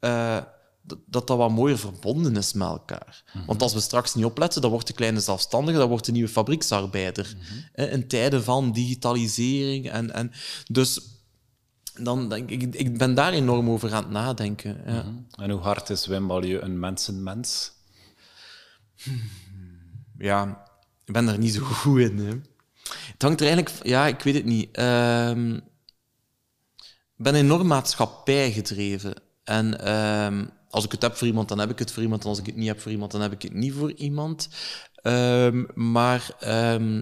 uh, 0.00 0.42
dat 0.86 1.26
dat 1.26 1.38
wat 1.38 1.50
mooier 1.50 1.78
verbonden 1.78 2.36
is 2.36 2.52
met 2.52 2.68
elkaar. 2.68 3.24
Mhm. 3.32 3.46
Want 3.46 3.62
als 3.62 3.74
we 3.74 3.80
straks 3.80 4.14
niet 4.14 4.24
opletten, 4.24 4.60
dan 4.60 4.70
wordt 4.70 4.86
de 4.86 4.92
kleine 4.92 5.20
zelfstandige, 5.20 5.78
dan 5.78 5.88
wordt 5.88 6.04
de 6.04 6.12
nieuwe 6.12 6.28
fabrieksarbeider. 6.28 7.36
Mm 7.36 7.84
In 7.84 8.08
tijden 8.08 8.44
van 8.44 8.72
digitalisering. 8.72 9.90
En, 9.90 10.12
en 10.12 10.32
dus 10.66 11.00
dan, 12.00 12.34
ik, 12.34 12.62
ik 12.74 12.98
ben 12.98 13.14
daar 13.14 13.32
enorm 13.32 13.70
over 13.70 13.92
aan 13.92 14.02
het 14.02 14.12
nadenken. 14.12 14.82
Ja. 14.86 15.02
Mhm. 15.02 15.42
En 15.42 15.50
hoe 15.50 15.60
hard 15.60 15.90
is 15.90 16.06
Wim 16.06 16.26
Balieu 16.26 16.60
een 16.60 16.78
mensenmens? 16.78 17.72
Ja, 20.18 20.64
ik 21.04 21.12
ben 21.12 21.26
daar 21.26 21.38
niet 21.38 21.54
zo 21.54 21.62
goed 21.64 22.00
in. 22.00 22.18
Hè. 22.18 22.32
Het 23.12 23.22
hangt 23.22 23.40
er 23.40 23.46
eigenlijk... 23.46 23.86
Ja, 23.86 24.06
ik 24.06 24.22
weet 24.22 24.34
het 24.34 24.44
niet. 24.44 24.78
Uh, 24.78 25.56
ben 27.16 27.34
enorm 27.34 27.66
maatschappij 27.66 28.52
gedreven. 28.52 29.14
En 29.44 29.94
um, 29.94 30.50
als 30.70 30.84
ik 30.84 30.92
het 30.92 31.02
heb 31.02 31.16
voor 31.16 31.26
iemand, 31.26 31.48
dan 31.48 31.58
heb 31.58 31.70
ik 31.70 31.78
het 31.78 31.92
voor 31.92 32.02
iemand. 32.02 32.22
En 32.22 32.28
als 32.28 32.38
ik 32.38 32.46
het 32.46 32.56
niet 32.56 32.68
heb 32.68 32.80
voor 32.80 32.92
iemand, 32.92 33.12
dan 33.12 33.20
heb 33.20 33.32
ik 33.32 33.42
het 33.42 33.54
niet 33.54 33.72
voor 33.72 33.92
iemand. 33.92 34.48
Um, 35.02 35.66
maar 35.74 36.36
um, 36.74 36.98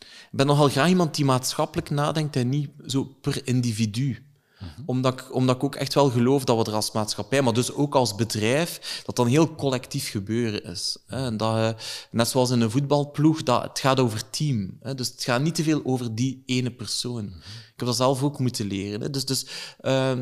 ik 0.00 0.38
ben 0.38 0.46
nogal 0.46 0.68
graag 0.68 0.88
iemand 0.88 1.14
die 1.14 1.24
maatschappelijk 1.24 1.90
nadenkt 1.90 2.36
en 2.36 2.48
niet 2.48 2.70
zo 2.86 3.04
per 3.04 3.46
individu. 3.46 4.31
Mhm. 4.76 4.82
Omdat, 4.86 5.12
ik, 5.12 5.34
omdat 5.34 5.56
ik 5.56 5.64
ook 5.64 5.74
echt 5.74 5.94
wel 5.94 6.10
geloof 6.10 6.44
dat 6.44 6.56
we 6.56 6.70
er 6.70 6.76
als 6.76 6.92
maatschappij, 6.92 7.42
maar 7.42 7.52
dus 7.52 7.72
ook 7.72 7.94
als 7.94 8.14
bedrijf, 8.14 9.02
dat 9.04 9.16
dan 9.16 9.26
heel 9.26 9.54
collectief 9.54 10.10
gebeuren 10.10 10.64
is. 10.64 10.96
En 11.06 11.36
dat, 11.36 11.56
eh, 11.56 11.70
net 12.10 12.28
zoals 12.28 12.50
in 12.50 12.60
een 12.60 12.70
voetbalploeg, 12.70 13.42
dat, 13.42 13.62
het 13.62 13.78
gaat 13.78 14.00
over 14.00 14.30
team. 14.30 14.78
Dus 14.94 15.08
het 15.08 15.22
gaat 15.22 15.42
niet 15.42 15.54
te 15.54 15.62
veel 15.62 15.80
over 15.84 16.14
die 16.14 16.42
ene 16.46 16.70
persoon. 16.70 17.24
Mhm. 17.24 17.36
Ik 17.72 17.78
heb 17.78 17.86
dat 17.86 17.96
zelf 17.96 18.22
ook 18.22 18.38
moeten 18.38 18.66
leren. 18.66 19.12
Dus, 19.12 19.24
dus 19.24 19.46
uh, 19.80 20.18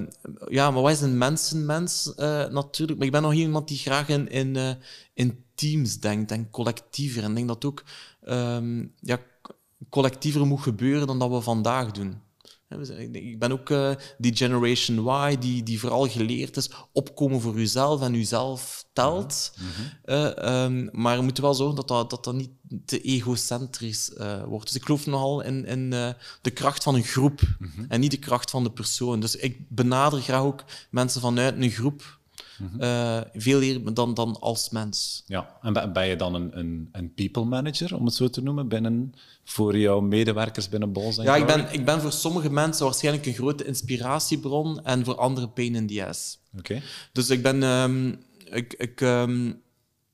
ja, 0.48 0.70
maar 0.70 0.82
wat 0.82 0.90
is 0.90 1.00
een 1.00 1.18
mensenmens 1.18 2.12
uh, 2.16 2.46
natuurlijk? 2.46 2.98
Maar 2.98 3.06
ik 3.06 3.12
ben 3.12 3.22
nog 3.22 3.32
iemand 3.32 3.68
die 3.68 3.78
graag 3.78 4.08
in, 4.08 4.28
in, 4.28 4.54
uh, 4.54 4.70
in 5.14 5.44
teams 5.54 5.98
denkt 5.98 6.30
en 6.30 6.50
collectiever. 6.50 7.22
En 7.22 7.30
ik 7.30 7.36
denk 7.36 7.48
dat 7.48 7.64
ook 7.64 7.84
um, 8.28 8.92
ja, 9.00 9.18
collectiever 9.88 10.46
moet 10.46 10.60
gebeuren 10.60 11.06
dan 11.06 11.18
dat 11.18 11.30
we 11.30 11.40
vandaag 11.40 11.90
doen. 11.90 12.20
Ik 13.12 13.38
ben 13.38 13.52
ook 13.52 13.70
uh, 13.70 13.90
die 14.18 14.36
Generation 14.36 15.08
Y, 15.08 15.38
die, 15.38 15.62
die 15.62 15.80
vooral 15.80 16.08
geleerd 16.08 16.56
is 16.56 16.70
opkomen 16.92 17.40
voor 17.40 17.58
jezelf 17.58 18.02
en 18.02 18.14
jezelf 18.14 18.84
telt. 18.92 19.52
Mm 19.56 19.66
uh, 20.04 20.64
um, 20.64 20.88
maar 20.92 21.16
we 21.16 21.22
moeten 21.22 21.42
wel 21.42 21.54
zorgen 21.54 21.76
dat 21.76 21.88
dat, 21.88 22.10
dat, 22.10 22.24
dat 22.24 22.34
niet 22.34 22.50
te 22.84 23.00
egocentrisch 23.00 24.10
uh, 24.10 24.44
wordt. 24.44 24.66
Dus 24.66 24.76
ik 24.76 24.84
geloof 24.84 25.06
nogal 25.06 25.40
in, 25.40 25.64
in 25.66 25.90
de 26.42 26.50
kracht 26.54 26.82
van 26.82 26.94
een 26.94 27.02
groep 27.02 27.40
mm 27.58 27.70
-hmm. 27.74 27.84
en 27.88 28.00
niet 28.00 28.10
de 28.10 28.18
kracht 28.18 28.50
van 28.50 28.62
de 28.62 28.72
persoon. 28.72 29.20
Dus 29.20 29.36
ik 29.36 29.68
benader 29.68 30.20
graag 30.20 30.42
ook 30.42 30.64
mensen 30.90 31.20
vanuit 31.20 31.54
een 31.56 31.70
groep 31.70 32.19
uh, 32.80 33.20
veel 33.32 33.60
eerder 33.60 33.94
dan, 33.94 34.14
dan 34.14 34.36
als 34.40 34.70
mens. 34.70 35.22
Ja, 35.26 35.58
en 35.62 35.92
ben 35.92 36.06
je 36.06 36.16
dan 36.16 36.34
een, 36.34 36.58
een, 36.58 36.88
een 36.92 37.14
people 37.14 37.44
manager, 37.44 37.96
om 37.96 38.04
het 38.04 38.14
zo 38.14 38.28
te 38.28 38.42
noemen, 38.42 38.68
binnen, 38.68 39.14
voor 39.44 39.78
jouw 39.78 40.00
medewerkers 40.00 40.68
binnen 40.68 40.92
Bols? 40.92 41.16
Ja, 41.16 41.36
ik 41.36 41.46
ben, 41.46 41.72
ik 41.72 41.84
ben 41.84 42.00
voor 42.00 42.12
sommige 42.12 42.50
mensen 42.50 42.84
waarschijnlijk 42.84 43.26
een 43.26 43.34
grote 43.34 43.64
inspiratiebron 43.64 44.84
en 44.84 45.04
voor 45.04 45.14
anderen 45.14 45.52
pain 45.52 45.74
in 45.74 45.86
the 45.86 46.06
ass. 46.06 46.38
Oké. 46.58 46.82
Dus 47.12 47.30
ik 47.30 47.42
ben... 47.42 47.62
Um, 47.62 48.18
ik, 48.44 48.74
ik, 48.78 49.00
um, 49.00 49.62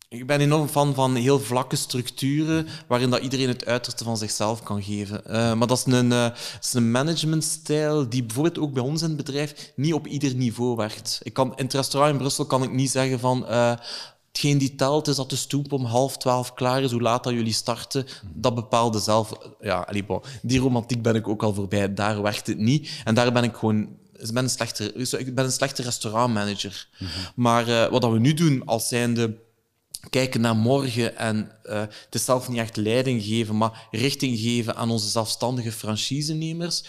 ik 0.09 0.27
ben 0.27 0.41
enorm 0.41 0.69
fan 0.69 0.95
van 0.95 1.15
heel 1.15 1.41
vlakke 1.41 1.77
structuren 1.77 2.67
waarin 2.89 3.11
dat 3.11 3.23
iedereen 3.23 3.49
het 3.49 3.67
uiterste 3.67 4.05
van 4.05 4.17
zichzelf 4.17 4.63
kan 4.63 4.83
geven. 4.83 5.23
Uh, 5.27 5.33
maar 5.55 5.67
dat 5.67 5.79
is 5.79 5.93
een, 5.93 6.11
uh, 6.11 6.29
een 6.73 6.91
managementstijl 6.91 8.09
die 8.09 8.25
bijvoorbeeld 8.25 8.59
ook 8.59 8.73
bij 8.73 8.83
ons 8.83 9.03
in 9.03 9.09
het 9.09 9.17
bedrijf 9.17 9.73
niet 9.77 9.95
op 9.95 10.07
ieder 10.07 10.35
niveau 10.35 10.77
werkt. 10.77 11.21
Ik 11.23 11.33
kan, 11.33 11.57
in 11.57 11.65
het 11.65 11.75
restaurant 11.75 12.13
in 12.13 12.19
Brussel 12.19 12.47
kan 12.47 12.63
ik 12.63 12.73
niet 12.73 12.91
zeggen 12.91 13.21
van 13.21 13.47
uh, 13.49 13.75
hetgeen 14.29 14.59
die 14.59 14.75
telt 14.75 15.09
is 15.09 15.17
dat 15.17 15.31
de 15.31 15.37
stoep 15.37 15.73
om 15.73 15.85
half 15.85 16.17
twaalf 16.17 16.55
klaar 16.55 16.83
is, 16.83 16.91
hoe 16.91 17.03
laat 17.03 17.25
dat 17.25 17.33
jullie 17.33 17.53
starten, 17.53 18.07
dat 18.35 18.55
bepaalde 18.55 18.99
zelf. 18.99 19.33
Ja, 19.61 19.81
allee, 19.81 20.05
bon, 20.05 20.23
die 20.43 20.61
romantiek 20.61 21.03
ben 21.03 21.15
ik 21.15 21.29
ook 21.29 21.43
al 21.43 21.55
voorbij. 21.55 21.95
Daar 21.95 22.23
werkt 22.23 22.47
het 22.47 22.59
niet. 22.59 22.91
En 23.05 23.15
daar 23.15 23.33
ben 23.33 23.45
ik 23.45 23.57
gewoon 23.57 23.89
ik 24.19 24.33
ben 24.33 24.43
een 24.43 24.51
slechte, 24.51 24.93
ik 25.19 25.35
ben 25.35 25.45
een 25.45 25.53
slechte 25.53 25.83
restaurantmanager. 25.83 26.89
Mm 26.99 27.07
-hmm. 27.07 27.33
Maar 27.35 27.91
wat 27.91 28.05
we 28.05 28.19
nu 28.19 28.35
doen 28.35 28.63
als 28.65 28.89
zijnde 28.89 29.37
kijken 30.11 30.41
naar 30.41 30.57
morgen 30.57 31.17
en 31.17 31.51
uh, 31.65 31.81
het 31.81 32.15
is 32.15 32.25
zelf 32.25 32.49
niet 32.49 32.59
echt 32.59 32.77
leiding 32.77 33.23
geven, 33.23 33.57
maar 33.57 33.89
richting 33.91 34.39
geven 34.39 34.77
aan 34.77 34.91
onze 34.91 35.09
zelfstandige 35.09 35.73
franchisenemers. 35.73 36.85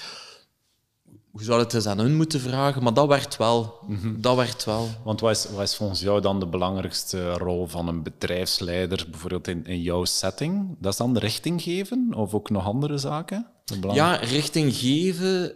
Hoe 1.31 1.45
zou 1.45 1.59
het 1.59 1.73
eens 1.73 1.85
aan 1.85 1.99
hun 1.99 2.15
moeten 2.15 2.39
vragen? 2.39 2.83
Maar 2.83 2.93
dat 2.93 3.07
werkt 3.07 3.37
wel. 3.37 3.79
Mm 3.87 4.21
Dat 4.21 4.35
werkt 4.35 4.65
wel. 4.65 4.87
Want 5.03 5.19
wat 5.19 5.31
is, 5.31 5.47
wat 5.49 5.63
is 5.63 5.75
volgens 5.75 5.99
jou 5.99 6.21
dan 6.21 6.39
de 6.39 6.47
belangrijkste 6.47 7.33
rol 7.33 7.67
van 7.67 7.87
een 7.87 8.03
bedrijfsleider, 8.03 9.05
bijvoorbeeld 9.11 9.47
in, 9.47 9.65
in 9.65 9.81
jouw 9.81 10.05
setting? 10.05 10.75
Dat 10.79 10.91
is 10.91 10.97
dan 10.97 11.13
de 11.13 11.19
richting 11.19 11.61
geven 11.61 12.13
of 12.15 12.33
ook 12.33 12.49
nog 12.49 12.65
andere 12.65 12.97
zaken? 12.97 13.47
Ja, 13.93 14.15
richting 14.15 14.75
geven 14.75 15.55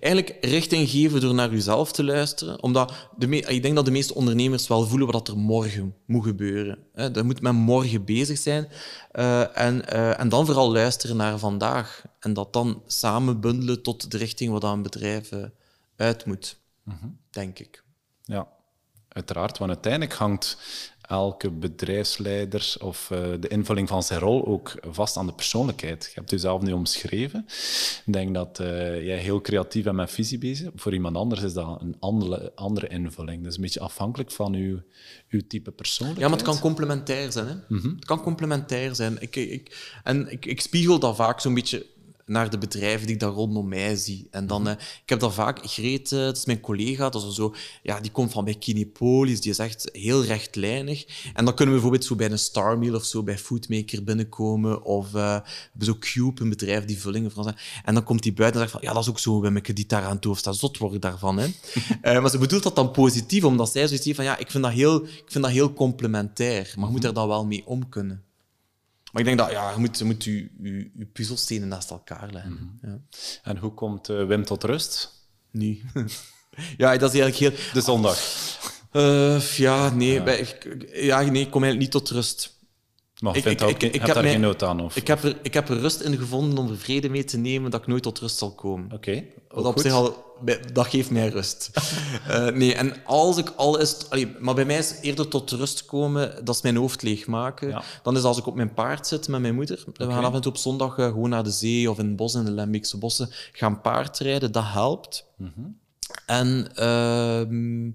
eigenlijk 0.00 0.44
richting 0.44 0.88
geven 0.88 1.20
door 1.20 1.34
naar 1.34 1.50
jezelf 1.50 1.92
te 1.92 2.04
luisteren. 2.04 2.62
Omdat 2.62 2.92
de 3.16 3.40
ik 3.40 3.62
denk 3.62 3.74
dat 3.74 3.84
de 3.84 3.90
meeste 3.90 4.14
ondernemers 4.14 4.68
wel 4.68 4.86
voelen 4.86 5.10
wat 5.12 5.28
er 5.28 5.36
morgen 5.36 5.94
moet 6.06 6.24
gebeuren. 6.24 6.78
Dat 6.94 7.24
moet 7.24 7.40
men 7.40 7.54
morgen 7.54 8.04
bezig 8.04 8.38
zijn. 8.38 8.68
Uh, 9.12 9.58
en, 9.58 9.82
uh, 9.92 10.20
en 10.20 10.28
dan 10.28 10.46
vooral 10.46 10.72
luisteren 10.72 11.16
naar 11.16 11.38
vandaag. 11.38 12.02
En 12.20 12.32
dat 12.32 12.52
dan 12.52 12.82
samen 12.86 13.40
bundelen 13.40 13.82
tot 13.82 14.10
de 14.10 14.18
richting 14.18 14.52
wat 14.52 14.64
een 14.64 14.82
bedrijf 14.82 15.30
uit 15.96 16.24
moet, 16.24 16.58
mm 16.82 16.98
-hmm. 17.00 17.18
denk 17.30 17.58
ik. 17.58 17.84
Ja, 18.24 18.48
uiteraard. 19.08 19.58
Want 19.58 19.70
uiteindelijk 19.70 20.12
hangt 20.14 20.58
elke 21.08 21.50
bedrijfsleider 21.50 22.74
of 22.80 23.10
uh, 23.12 23.18
de 23.40 23.48
invulling 23.48 23.88
van 23.88 24.02
zijn 24.02 24.20
rol 24.20 24.46
ook 24.46 24.74
vast 24.90 25.16
aan 25.16 25.26
de 25.26 25.32
persoonlijkheid. 25.32 26.04
Je 26.04 26.12
hebt 26.14 26.30
jezelf 26.30 26.62
nu 26.62 26.72
omschreven. 26.72 27.44
Ik 28.06 28.12
denk 28.12 28.34
dat 28.34 28.58
uh, 28.60 28.66
jij 29.04 29.18
heel 29.18 29.40
creatief 29.40 29.86
en 29.86 29.94
met 29.94 30.10
visie 30.10 30.38
bezig 30.38 30.64
bent. 30.64 30.80
Voor 30.80 30.94
iemand 30.94 31.16
anders 31.16 31.42
is 31.42 31.52
dat 31.52 31.80
een 31.80 31.96
andere, 31.98 32.52
andere 32.54 32.88
invulling. 32.88 33.38
Dat 33.42 33.50
is 33.50 33.56
een 33.56 33.62
beetje 33.62 33.80
afhankelijk 33.80 34.30
van 34.30 34.54
uw, 34.54 34.80
uw 35.28 35.40
type 35.48 35.70
persoonlijkheid. 35.70 36.30
Ja, 36.30 36.36
maar 36.36 36.44
het 36.44 36.54
kan 36.54 36.68
complementair 36.68 37.32
zijn. 37.32 37.46
Hè? 37.46 37.54
Mm 37.68 37.80
-hmm. 37.80 37.94
Het 37.94 38.04
kan 38.04 38.22
complementair 38.22 38.94
zijn. 38.94 39.16
Ik, 39.20 39.36
ik, 39.36 39.98
en 40.04 40.30
ik, 40.32 40.46
ik 40.46 40.60
spiegel 40.60 40.98
dat 40.98 41.16
vaak 41.16 41.40
zo'n 41.40 41.54
beetje 41.54 41.86
naar 42.26 42.50
de 42.50 42.58
bedrijven 42.58 43.06
die 43.06 43.14
ik 43.14 43.20
daar 43.20 43.30
rondom 43.30 43.68
mij 43.68 43.96
zie. 43.96 44.26
En 44.30 44.46
dan, 44.46 44.62
Mhm. 44.62 44.70
eh, 44.70 44.76
ik 45.02 45.08
heb 45.08 45.20
dat 45.20 45.34
vaak, 45.34 45.60
Greet, 45.62 46.12
eh, 46.12 46.18
dat 46.18 46.36
is 46.36 46.44
mijn 46.44 46.60
collega, 46.60 47.08
dat 47.08 47.24
is 47.24 47.34
zo, 47.34 47.54
ja, 47.82 48.00
die 48.00 48.10
komt 48.10 48.32
van 48.32 48.44
bij 48.44 48.54
Kinepolis, 48.54 49.40
die 49.40 49.50
is 49.50 49.58
echt 49.58 49.88
heel 49.92 50.24
rechtlijnig. 50.24 51.04
En 51.34 51.44
dan 51.44 51.54
kunnen 51.54 51.74
we 51.74 51.80
bijvoorbeeld 51.80 52.04
zo 52.04 52.14
bij 52.14 52.30
een 52.30 52.38
Star 52.38 52.78
Meal 52.78 52.94
of 52.94 53.04
zo 53.04 53.22
bij 53.22 53.38
Foodmaker 53.38 54.04
binnenkomen, 54.04 54.82
of 54.82 55.14
eh, 55.14 55.40
zo 55.80 55.96
Cube, 55.98 56.42
een 56.42 56.48
bedrijf 56.48 56.84
die 56.84 57.00
vullingen 57.00 57.30
van 57.30 57.42
zijn. 57.44 57.56
En 57.84 57.94
dan 57.94 58.04
komt 58.04 58.22
die 58.22 58.32
buiten 58.32 58.60
en 58.60 58.68
zegt 58.68 58.78
van, 58.80 58.88
ja, 58.88 58.94
dat 58.94 59.02
is 59.04 59.10
ook 59.10 59.18
zo, 59.18 59.40
Wimmeke, 59.40 59.72
die 59.72 59.86
daar 59.86 60.02
aan 60.04 60.14
het 60.16 60.24
hoofd 60.24 60.40
staat, 60.40 60.56
zot 60.56 60.78
word 60.78 60.94
ik 60.94 61.02
daarvan. 61.02 61.38
Hè. 61.38 61.48
Maar 62.20 62.30
ze 62.30 62.38
bedoelt 62.38 62.62
dat 62.62 62.76
dan 62.76 62.90
positief, 62.90 63.44
omdat 63.44 63.72
zij 63.72 63.86
zoiets 63.86 64.04
heeft 64.04 64.16
van, 64.16 64.24
ja, 64.26 64.38
ik 64.38 64.50
vind 64.50 64.62
dat 64.64 64.72
heel, 64.72 65.04
ik 65.04 65.24
vind 65.26 65.44
dat 65.44 65.52
heel 65.52 65.72
complementair, 65.72 66.72
maar 66.76 66.86
je 66.86 66.92
moet 66.92 67.04
er 67.04 67.14
dan 67.14 67.28
wel 67.28 67.46
mee 67.46 67.62
om 67.66 67.88
kunnen. 67.88 68.22
Maar 69.16 69.24
ik 69.26 69.36
denk 69.36 69.48
dat 69.48 69.50
ja, 69.56 69.70
je 69.70 69.78
moet, 69.78 69.98
je, 69.98 70.04
moet 70.04 70.24
je, 70.24 70.48
je, 70.62 70.90
je 70.98 71.04
puzzelstenen 71.12 71.68
naast 71.68 71.90
elkaar 71.90 72.28
leggen. 72.32 72.78
ja. 72.82 72.98
En 73.42 73.56
hoe 73.56 73.74
komt 73.74 74.08
eh, 74.08 74.26
Wim 74.26 74.44
tot 74.44 74.64
rust? 74.64 75.12
Nu. 75.50 75.80
ja, 76.76 76.96
dat 76.96 77.14
is 77.14 77.20
eigenlijk 77.20 77.36
heel... 77.56 77.72
De 77.72 77.80
zondag. 77.80 78.18
Eh, 78.92 79.40
ja, 79.40 79.90
nee, 79.90 80.22
bij- 80.22 80.38
ik- 80.38 80.88
ja, 80.94 81.20
nee, 81.20 81.42
ik 81.42 81.50
kom 81.50 81.62
eigenlijk 81.64 81.78
niet 81.78 81.90
tot 81.90 82.10
rust. 82.10 82.55
Maar 83.20 83.36
Ik- 83.36 83.44
ik- 83.44 83.62
ook, 83.62 83.82
ik- 83.82 83.94
heb 83.94 84.14
daar 84.14 84.24
geen 84.24 84.40
nood 84.40 84.62
aan? 84.62 84.80
Of? 84.80 84.96
Ik 84.96 85.06
heb, 85.06 85.22
er, 85.22 85.36
ik 85.42 85.54
heb 85.54 85.68
er 85.68 85.78
rust 85.78 86.00
in 86.00 86.16
gevonden 86.16 86.58
om 86.58 86.70
er 86.70 86.76
vrede 86.78 87.08
mee 87.08 87.24
te 87.24 87.36
nemen 87.38 87.70
dat 87.70 87.80
ik 87.80 87.86
nooit 87.86 88.02
tot 88.02 88.18
rust 88.18 88.36
zal 88.38 88.50
komen. 88.54 88.92
Oké, 88.92 89.24
Wat 89.48 89.64
op 89.64 89.72
goed. 89.72 89.82
zich 89.82 89.92
al, 89.92 90.24
dat 90.72 90.86
geeft 90.86 91.10
mij 91.10 91.28
rust. 91.28 91.70
Eh, 92.28 92.46
nee, 92.48 92.74
en 92.74 93.04
als 93.04 93.36
ik 93.36 93.52
al 93.56 93.78
is, 93.80 93.96
allee, 94.10 94.34
maar 94.40 94.54
bij 94.54 94.64
mij 94.64 94.78
is 94.78 94.94
eerder 95.00 95.28
tot 95.28 95.50
rust 95.50 95.84
komen, 95.84 96.44
dat 96.44 96.54
is 96.54 96.62
mijn 96.62 96.76
hoofd 96.76 97.02
leegmaken. 97.02 97.68
Ja. 97.68 97.82
Dan 98.02 98.16
is 98.16 98.22
als 98.22 98.38
ik 98.38 98.46
op 98.46 98.54
mijn 98.54 98.74
paard 98.74 99.06
zit 99.06 99.28
met 99.28 99.40
mijn 99.40 99.54
moeder. 99.54 99.84
We 99.94 100.04
gaan 100.10 100.24
af 100.24 100.34
en 100.34 100.40
toe 100.40 100.52
op 100.52 100.58
zondag 100.58 100.98
eh, 100.98 101.04
gewoon 101.06 101.30
naar 101.30 101.44
de 101.44 101.50
zee 101.50 101.90
of 101.90 101.98
in 101.98 102.06
het 102.06 102.16
bos 102.16 102.34
in 102.34 102.44
de 102.44 102.50
Lembeekse 102.50 102.98
bossen 102.98 103.28
gaan 103.52 103.80
paardrijden. 103.80 104.52
Dat 104.52 104.64
helpt. 104.66 105.24
En 106.26 106.68
ehm, 106.74 107.90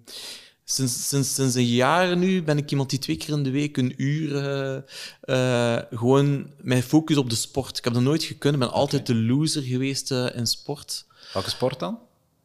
sinds, 0.64 1.07
sinds, 1.07 1.34
sinds 1.34 1.55
een 1.55 1.66
jaar 1.66 2.18
nu 2.18 2.43
ben 2.43 2.57
ik 2.57 2.72
iemand 2.72 2.89
die 2.89 2.99
twee 2.99 3.18
keer 3.18 3.34
in 3.34 3.43
de 3.43 3.51
week 3.51 3.78
een 3.78 3.93
uur 3.97 4.36
eh, 4.36 4.78
eh, 5.22 5.84
gewoon 5.91 6.47
mijn 6.62 6.84
focus 6.84 7.18
op 7.18 7.30
de 7.30 7.36
sport. 7.36 7.78
Ik 7.78 7.84
heb 7.84 7.93
dat 7.93 8.03
nooit 8.03 8.24
gekund. 8.24 8.53
Ik 8.53 8.59
ben 8.59 8.72
altijd 8.72 9.05
de 9.05 9.16
loser 9.16 9.62
geweest 9.62 10.12
eh, 10.12 10.36
in 10.36 10.47
sport. 10.47 11.05
Welke 11.34 11.49
sport 11.49 11.80
dan? 11.80 11.99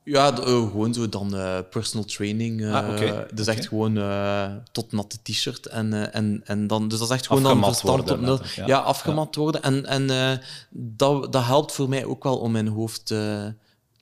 Ja, 0.04 0.34
gewoon 0.34 0.94
zo 0.94 1.08
dan 1.08 1.34
personal 1.70 2.04
training. 2.06 2.66
Ah, 2.66 2.88
oké. 2.88 3.26
Dus 3.34 3.46
echt 3.46 3.68
gewoon 3.68 3.94
tot 4.72 4.92
natte 4.92 5.16
t-shirt. 5.22 5.66
En, 5.66 6.12
en, 6.12 6.42
en 6.44 6.66
dan, 6.66 6.88
dus 6.88 6.98
dat 6.98 7.08
is 7.08 7.14
echt 7.14 7.26
gewoon 7.26 7.42
dan 7.42 7.52
Afgemat 7.52 7.70
verstand 7.70 8.08
worden, 8.08 8.32
op 8.32 8.40
nul. 8.40 8.48
Ja, 8.56 8.66
ja. 8.66 8.78
afgemat 8.78 9.34
worden. 9.34 9.62
En, 9.62 9.86
en 9.86 10.40
dat, 10.70 11.32
dat 11.32 11.44
helpt 11.44 11.72
voor 11.72 11.88
mij 11.88 12.04
ook 12.04 12.22
wel 12.22 12.38
om 12.38 12.52
mijn 12.52 12.68
hoofd 12.68 13.14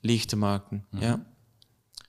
leeg 0.01 0.25
te 0.25 0.37
maken. 0.37 0.85
Mhm. 0.91 1.03
Ja. 1.03 1.25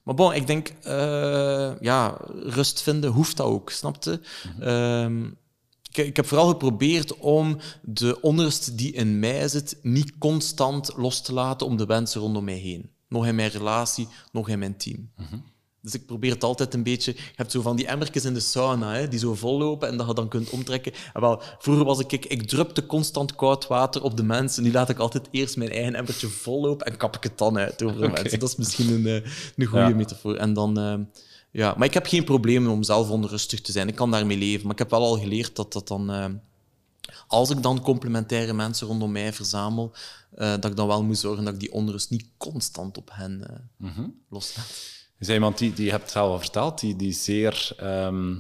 Maar 0.06 0.16
bon, 0.16 0.34
ik 0.34 0.47
denk, 0.47 0.68
eh, 0.84 1.72
ja, 1.80 2.18
rust 2.34 2.82
vinden 2.82 3.12
hoeft 3.12 3.38
dat 3.38 3.47
ook, 3.47 3.70
snapte? 3.70 4.22
Mhm. 4.47 4.62
Ehm, 4.62 5.26
ik, 5.89 5.97
ik 5.97 6.16
heb 6.16 6.26
vooral 6.26 6.47
geprobeerd 6.47 7.18
om 7.18 7.58
de 7.82 8.22
onrust 8.22 8.78
die 8.78 8.91
in 8.91 9.20
mij 9.20 9.47
zit 9.47 9.78
niet 9.82 10.18
constant 10.18 10.93
los 10.95 11.22
te 11.22 11.34
laten 11.34 11.68
om 11.68 11.78
de 11.78 11.86
wensen 11.86 12.22
rondom 12.22 12.43
mij 12.43 12.58
heen. 12.58 12.91
Nog 13.08 13.28
in 13.28 13.36
mijn 13.36 13.49
relatie, 13.49 14.08
nog 14.32 14.49
in 14.49 14.60
mijn 14.60 14.78
team. 14.78 15.12
Dus 15.86 15.93
ik 15.93 16.05
probeer 16.05 16.31
het 16.31 16.43
altijd 16.43 16.73
een 16.73 16.83
beetje... 16.83 17.13
Je 17.15 17.21
hebt 17.36 17.51
zo 17.51 17.61
van 17.61 17.75
die 17.75 17.88
emmertjes 17.88 18.25
in 18.25 18.33
de 18.33 18.39
sauna, 18.39 18.93
hè, 18.93 19.07
die 19.07 19.19
zo 19.19 19.36
vollopen 19.36 19.88
en 19.88 19.97
dat 19.97 20.07
je 20.07 20.13
dan 20.13 20.27
kunt 20.27 20.49
omtrekken. 20.49 20.91
En 21.13 21.21
wel, 21.21 21.41
vroeger 21.59 21.86
was 21.86 21.99
ik... 21.99 22.11
Ik, 22.11 22.25
ik 22.25 22.47
drupte 22.47 22.86
constant 22.86 23.36
koud 23.36 23.67
water 23.67 24.03
op 24.03 24.17
de 24.17 24.23
mensen. 24.23 24.63
Nu 24.63 24.71
laat 24.71 24.89
ik 24.89 24.97
altijd 24.97 25.27
eerst 25.31 25.57
mijn 25.57 25.69
eigen 25.71 25.95
emmertje 25.95 26.27
vollopen 26.27 26.86
en 26.86 26.97
kap 26.97 27.15
ik 27.15 27.23
het 27.23 27.38
dan 27.38 27.57
uit 27.57 27.83
over 27.83 28.01
de 28.01 28.07
mensen. 28.21 28.39
Dat 28.39 28.49
is 28.49 28.55
misschien 28.55 28.93
een, 28.93 29.05
eh, 29.23 29.31
een 29.55 29.65
goede 29.65 29.86
Ja. 29.86 29.95
metafoor. 29.95 30.36
En 30.36 30.53
dan... 30.53 30.79
eh, 30.79 30.95
ja, 31.51 31.73
maar 31.77 31.88
ik 31.88 31.93
heb 31.93 32.05
geen 32.05 32.23
probleem 32.23 32.67
om 32.67 32.83
zelf 32.83 33.09
onrustig 33.09 33.61
te 33.61 33.71
zijn. 33.71 33.88
Ik 33.88 33.95
kan 33.95 34.11
daarmee 34.11 34.38
leven. 34.38 34.63
Maar 34.63 34.71
ik 34.73 34.79
heb 34.79 34.89
wel 34.89 35.03
al 35.03 35.17
geleerd 35.19 35.55
dat 35.55 35.73
dat 35.73 35.88
dan... 35.88 36.11
eh, 36.11 36.25
als 37.27 37.49
ik 37.49 37.61
dan 37.63 37.81
complementaire 37.81 38.53
mensen 38.53 38.88
rondom 38.88 39.11
mij 39.11 39.33
verzamel, 39.33 39.93
dat 40.36 40.65
ik 40.65 40.75
dan 40.75 40.88
wel 40.88 41.03
moet 41.03 41.17
zorgen 41.17 41.43
dat 41.45 41.53
ik 41.53 41.59
die 41.59 41.71
onrust 41.73 42.09
niet 42.09 42.25
constant 42.38 42.97
op 42.97 43.09
hen 43.13 43.47
eh 43.49 43.97
loslaat. 44.29 44.93
Zei 45.20 45.34
iemand 45.38 45.57
die, 45.57 45.74
die 45.74 45.86
je 45.86 45.91
hebt 45.91 46.11
zelf 46.11 46.32
al 46.32 46.39
verteld, 46.39 46.80
die, 46.80 46.95
die 46.95 47.11
zeer, 47.13 47.72
ehm, 47.78 48.36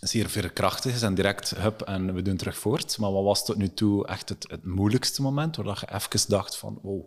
zeer 0.00 0.28
veerkrachtig 0.28 0.94
is 0.94 1.02
en 1.02 1.14
direct 1.14 1.50
hup 1.56 1.82
en 1.82 2.14
we 2.14 2.22
doen 2.22 2.36
terug 2.36 2.58
voort. 2.58 2.98
Maar 2.98 3.12
wat 3.12 3.24
was 3.24 3.44
tot 3.44 3.56
nu 3.56 3.68
toe 3.74 4.06
echt 4.06 4.28
het, 4.28 4.46
het 4.50 4.64
moeilijkste 4.64 5.22
moment 5.22 5.56
waar 5.56 5.84
je 5.88 5.94
even 5.94 6.28
dacht 6.30 6.56
van 6.56 6.78
wow, 6.82 7.02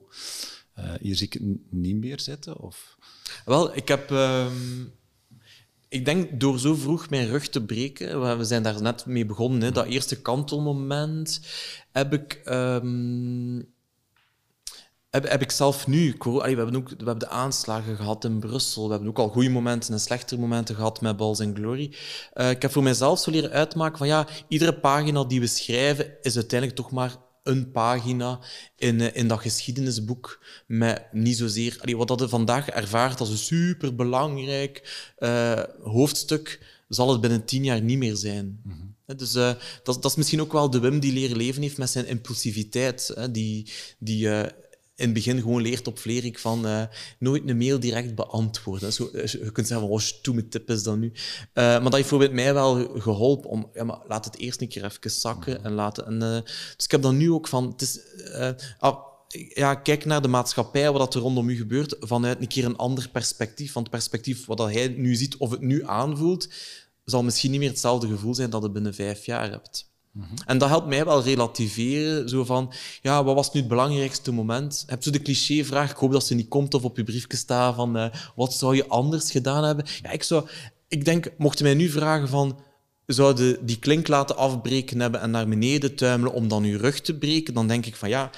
eh, 0.73 0.85
hier 1.01 1.15
zie 1.15 1.25
ik 1.27 1.33
het 1.33 1.43
niet 1.69 1.95
meer 1.95 2.19
zitten? 2.19 2.57
Of... 2.59 2.97
Wel, 3.45 3.75
ik 3.75 3.87
heb... 3.87 4.11
ehm, 4.11 4.83
ik 5.87 6.05
denk 6.05 6.39
door 6.39 6.59
zo 6.59 6.75
vroeg 6.75 7.09
mijn 7.09 7.27
rug 7.27 7.47
te 7.49 7.63
breken, 7.65 8.21
we- 8.21 8.35
we 8.35 8.43
zijn 8.43 8.63
daar 8.63 8.81
net 8.81 9.05
mee 9.05 9.25
begonnen, 9.25 9.61
hè, 9.61 9.71
dat 9.71 9.85
eerste 9.85 10.21
kantelmoment, 10.21 11.41
heb 11.91 12.13
ik... 12.13 12.33
ehm, 12.45 13.61
heb, 15.09 15.29
heb 15.29 15.41
ik 15.41 15.51
zelf 15.51 15.87
nu... 15.87 16.15
Allee, 16.19 16.55
we, 16.55 16.61
hebben 16.61 16.75
ook, 16.75 16.89
we 16.89 16.95
hebben 16.95 17.19
de 17.19 17.29
aanslagen 17.29 17.95
gehad 17.95 18.25
in 18.25 18.39
Brussel. 18.39 18.83
We 18.85 18.91
hebben 18.91 19.09
ook 19.09 19.19
al 19.19 19.29
goede 19.29 19.49
momenten 19.49 19.93
en 19.93 19.99
slechtere 19.99 20.41
momenten 20.41 20.75
gehad 20.75 21.01
met 21.01 21.17
Balls 21.17 21.39
and 21.39 21.57
Glory. 21.57 21.93
Eh, 22.33 22.49
ik 22.49 22.61
heb 22.61 22.71
voor 22.71 22.83
mezelf 22.83 23.19
zo 23.19 23.31
leren 23.31 23.51
uitmaken 23.51 23.97
van 23.97 24.07
ja, 24.07 24.27
iedere 24.47 24.79
pagina 24.79 25.23
die 25.23 25.39
we 25.39 25.47
schrijven 25.47 26.13
is 26.21 26.35
uiteindelijk 26.35 26.79
toch 26.79 26.91
maar 26.91 27.15
een 27.43 27.71
pagina 27.71 28.39
in, 28.75 29.01
eh, 29.01 29.15
in 29.15 29.27
dat 29.27 29.39
geschiedenisboek 29.39 30.43
met 30.67 31.07
niet 31.11 31.37
zozeer... 31.37 31.77
Allee, 31.81 31.97
wat 31.97 32.07
dat 32.07 32.19
je 32.19 32.29
vandaag 32.29 32.69
ervaart 32.69 33.19
als 33.19 33.29
een 33.29 33.37
superbelangrijk 33.37 35.07
eh, 35.17 35.63
hoofdstuk, 35.81 36.77
zal 36.87 37.11
het 37.11 37.21
binnen 37.21 37.45
tien 37.45 37.63
jaar 37.63 37.81
niet 37.81 37.97
meer 37.97 38.15
zijn. 38.15 38.61
Hè, 39.05 39.15
Dus 39.15 39.31
dat, 39.31 39.57
dat 39.83 40.05
is 40.05 40.15
misschien 40.15 40.41
ook 40.41 40.51
wel 40.51 40.69
de 40.69 40.79
Wim 40.79 40.99
die 40.99 41.13
leren 41.13 41.37
leven 41.37 41.61
heeft 41.61 41.77
met 41.77 41.89
zijn 41.89 42.07
impulsiviteit. 42.07 43.11
Hè, 43.15 43.31
die 43.31 43.71
die 43.99 44.29
in 44.99 45.05
het 45.05 45.13
begin 45.13 45.41
gewoon 45.41 45.61
leert 45.61 45.87
op 45.87 45.99
Vlerik 45.99 46.39
van 46.39 46.67
eh, 46.67 46.83
nooit 47.19 47.49
een 47.49 47.57
mail 47.57 47.79
direct 47.79 48.15
beantwoorden. 48.15 48.93
Zo, 48.93 49.07
eh, 49.07 49.25
je 49.25 49.51
kunt 49.51 49.67
zeggen 49.67 49.87
van, 49.87 49.95
oh, 49.95 49.99
stoeme 49.99 50.47
tip 50.47 50.69
is 50.69 50.83
dat 50.83 50.97
nu. 50.97 51.11
Eh, 51.53 51.63
maar 51.63 51.83
dat 51.83 51.93
heeft 51.93 52.09
bijvoorbeeld 52.09 52.31
mij 52.31 52.53
wel 52.53 52.99
geholpen 52.99 53.49
om, 53.49 53.69
ja, 53.73 53.83
maar 53.83 53.99
laat 54.07 54.25
het 54.25 54.37
eerst 54.37 54.61
een 54.61 54.67
keer 54.67 54.85
even 54.85 55.11
zakken. 55.11 55.63
En 55.63 55.71
laten, 55.71 56.05
en, 56.05 56.21
eh, 56.21 56.41
dus 56.75 56.85
ik 56.85 56.91
heb 56.91 57.01
dan 57.01 57.17
nu 57.17 57.31
ook 57.31 57.47
van, 57.47 57.67
het 57.67 57.81
is, 57.81 57.99
ah, 58.79 58.97
ja, 59.53 59.75
kijk 59.75 60.05
naar 60.05 60.21
de 60.21 60.27
maatschappij, 60.27 60.91
wat 60.91 61.15
er 61.15 61.21
rondom 61.21 61.49
u 61.49 61.55
gebeurt, 61.55 61.95
vanuit 61.99 62.41
een 62.41 62.47
keer 62.47 62.65
een 62.65 62.77
ander 62.77 63.09
perspectief. 63.09 63.71
Van 63.71 63.81
het 63.81 63.91
perspectief 63.91 64.45
wat 64.45 64.59
hij 64.59 64.87
nu 64.87 65.15
ziet 65.15 65.37
of 65.37 65.51
het 65.51 65.61
nu 65.61 65.85
aanvoelt, 65.85 66.47
zal 67.05 67.23
misschien 67.23 67.51
niet 67.51 67.59
meer 67.59 67.69
hetzelfde 67.69 68.07
gevoel 68.07 68.35
zijn 68.35 68.49
dat 68.49 68.63
je 68.63 68.71
binnen 68.71 68.93
vijf 68.93 69.25
jaar 69.25 69.49
hebt. 69.49 69.88
En 70.45 70.57
dat 70.57 70.69
helpt 70.69 70.87
mij 70.87 71.05
wel 71.05 71.23
relativeren. 71.23 72.29
Zo 72.29 72.45
van, 72.45 72.73
ja, 73.01 73.23
wat 73.23 73.35
was 73.35 73.51
nu 73.51 73.59
het 73.59 73.69
belangrijkste 73.69 74.31
moment? 74.31 74.83
Heb 74.87 75.03
je 75.03 75.09
de 75.09 75.21
clichévraag, 75.21 75.91
ik 75.91 75.97
hoop 75.97 76.11
dat 76.11 76.25
ze 76.25 76.35
niet 76.35 76.47
komt 76.47 76.73
of 76.73 76.83
op 76.83 76.97
je 76.97 77.03
briefje 77.03 77.37
staat, 77.37 77.75
van 77.75 77.97
eh, 77.97 78.09
wat 78.35 78.53
zou 78.53 78.75
je 78.75 78.87
anders 78.87 79.31
gedaan 79.31 79.63
hebben? 79.63 79.85
Ja, 80.01 80.11
ik 80.11 80.23
zou... 80.23 80.47
Ik 80.87 81.05
denk, 81.05 81.31
mochten 81.37 81.65
mij 81.65 81.73
nu 81.73 81.89
vragen 81.89 82.27
van, 82.29 82.59
zou 83.05 83.43
je 83.43 83.59
die 83.61 83.79
klink 83.79 84.07
laten 84.07 84.37
afbreken 84.37 84.99
hebben 84.99 85.21
en 85.21 85.31
naar 85.31 85.47
beneden 85.47 85.95
tuimelen 85.95 86.33
om 86.33 86.47
dan 86.47 86.63
je 86.63 86.77
rug 86.77 87.01
te 87.01 87.17
breken, 87.17 87.53
dan 87.53 87.67
denk 87.67 87.85
ik 87.85 87.95
van, 87.95 88.09
ja... 88.09 88.29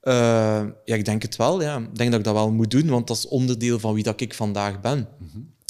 eh, 0.00 0.62
ja, 0.84 0.94
ik 0.94 1.04
denk 1.04 1.22
het 1.22 1.36
wel. 1.36 1.62
Ja. 1.62 1.78
Ik 1.78 1.96
denk 1.96 2.10
dat 2.10 2.18
ik 2.18 2.24
dat 2.24 2.34
wel 2.34 2.52
moet 2.52 2.70
doen, 2.70 2.88
want 2.88 3.06
dat 3.06 3.16
is 3.16 3.28
onderdeel 3.28 3.78
van 3.78 3.94
wie 3.94 4.02
dat 4.02 4.20
ik 4.20 4.34
vandaag 4.34 4.80
ben. 4.80 5.08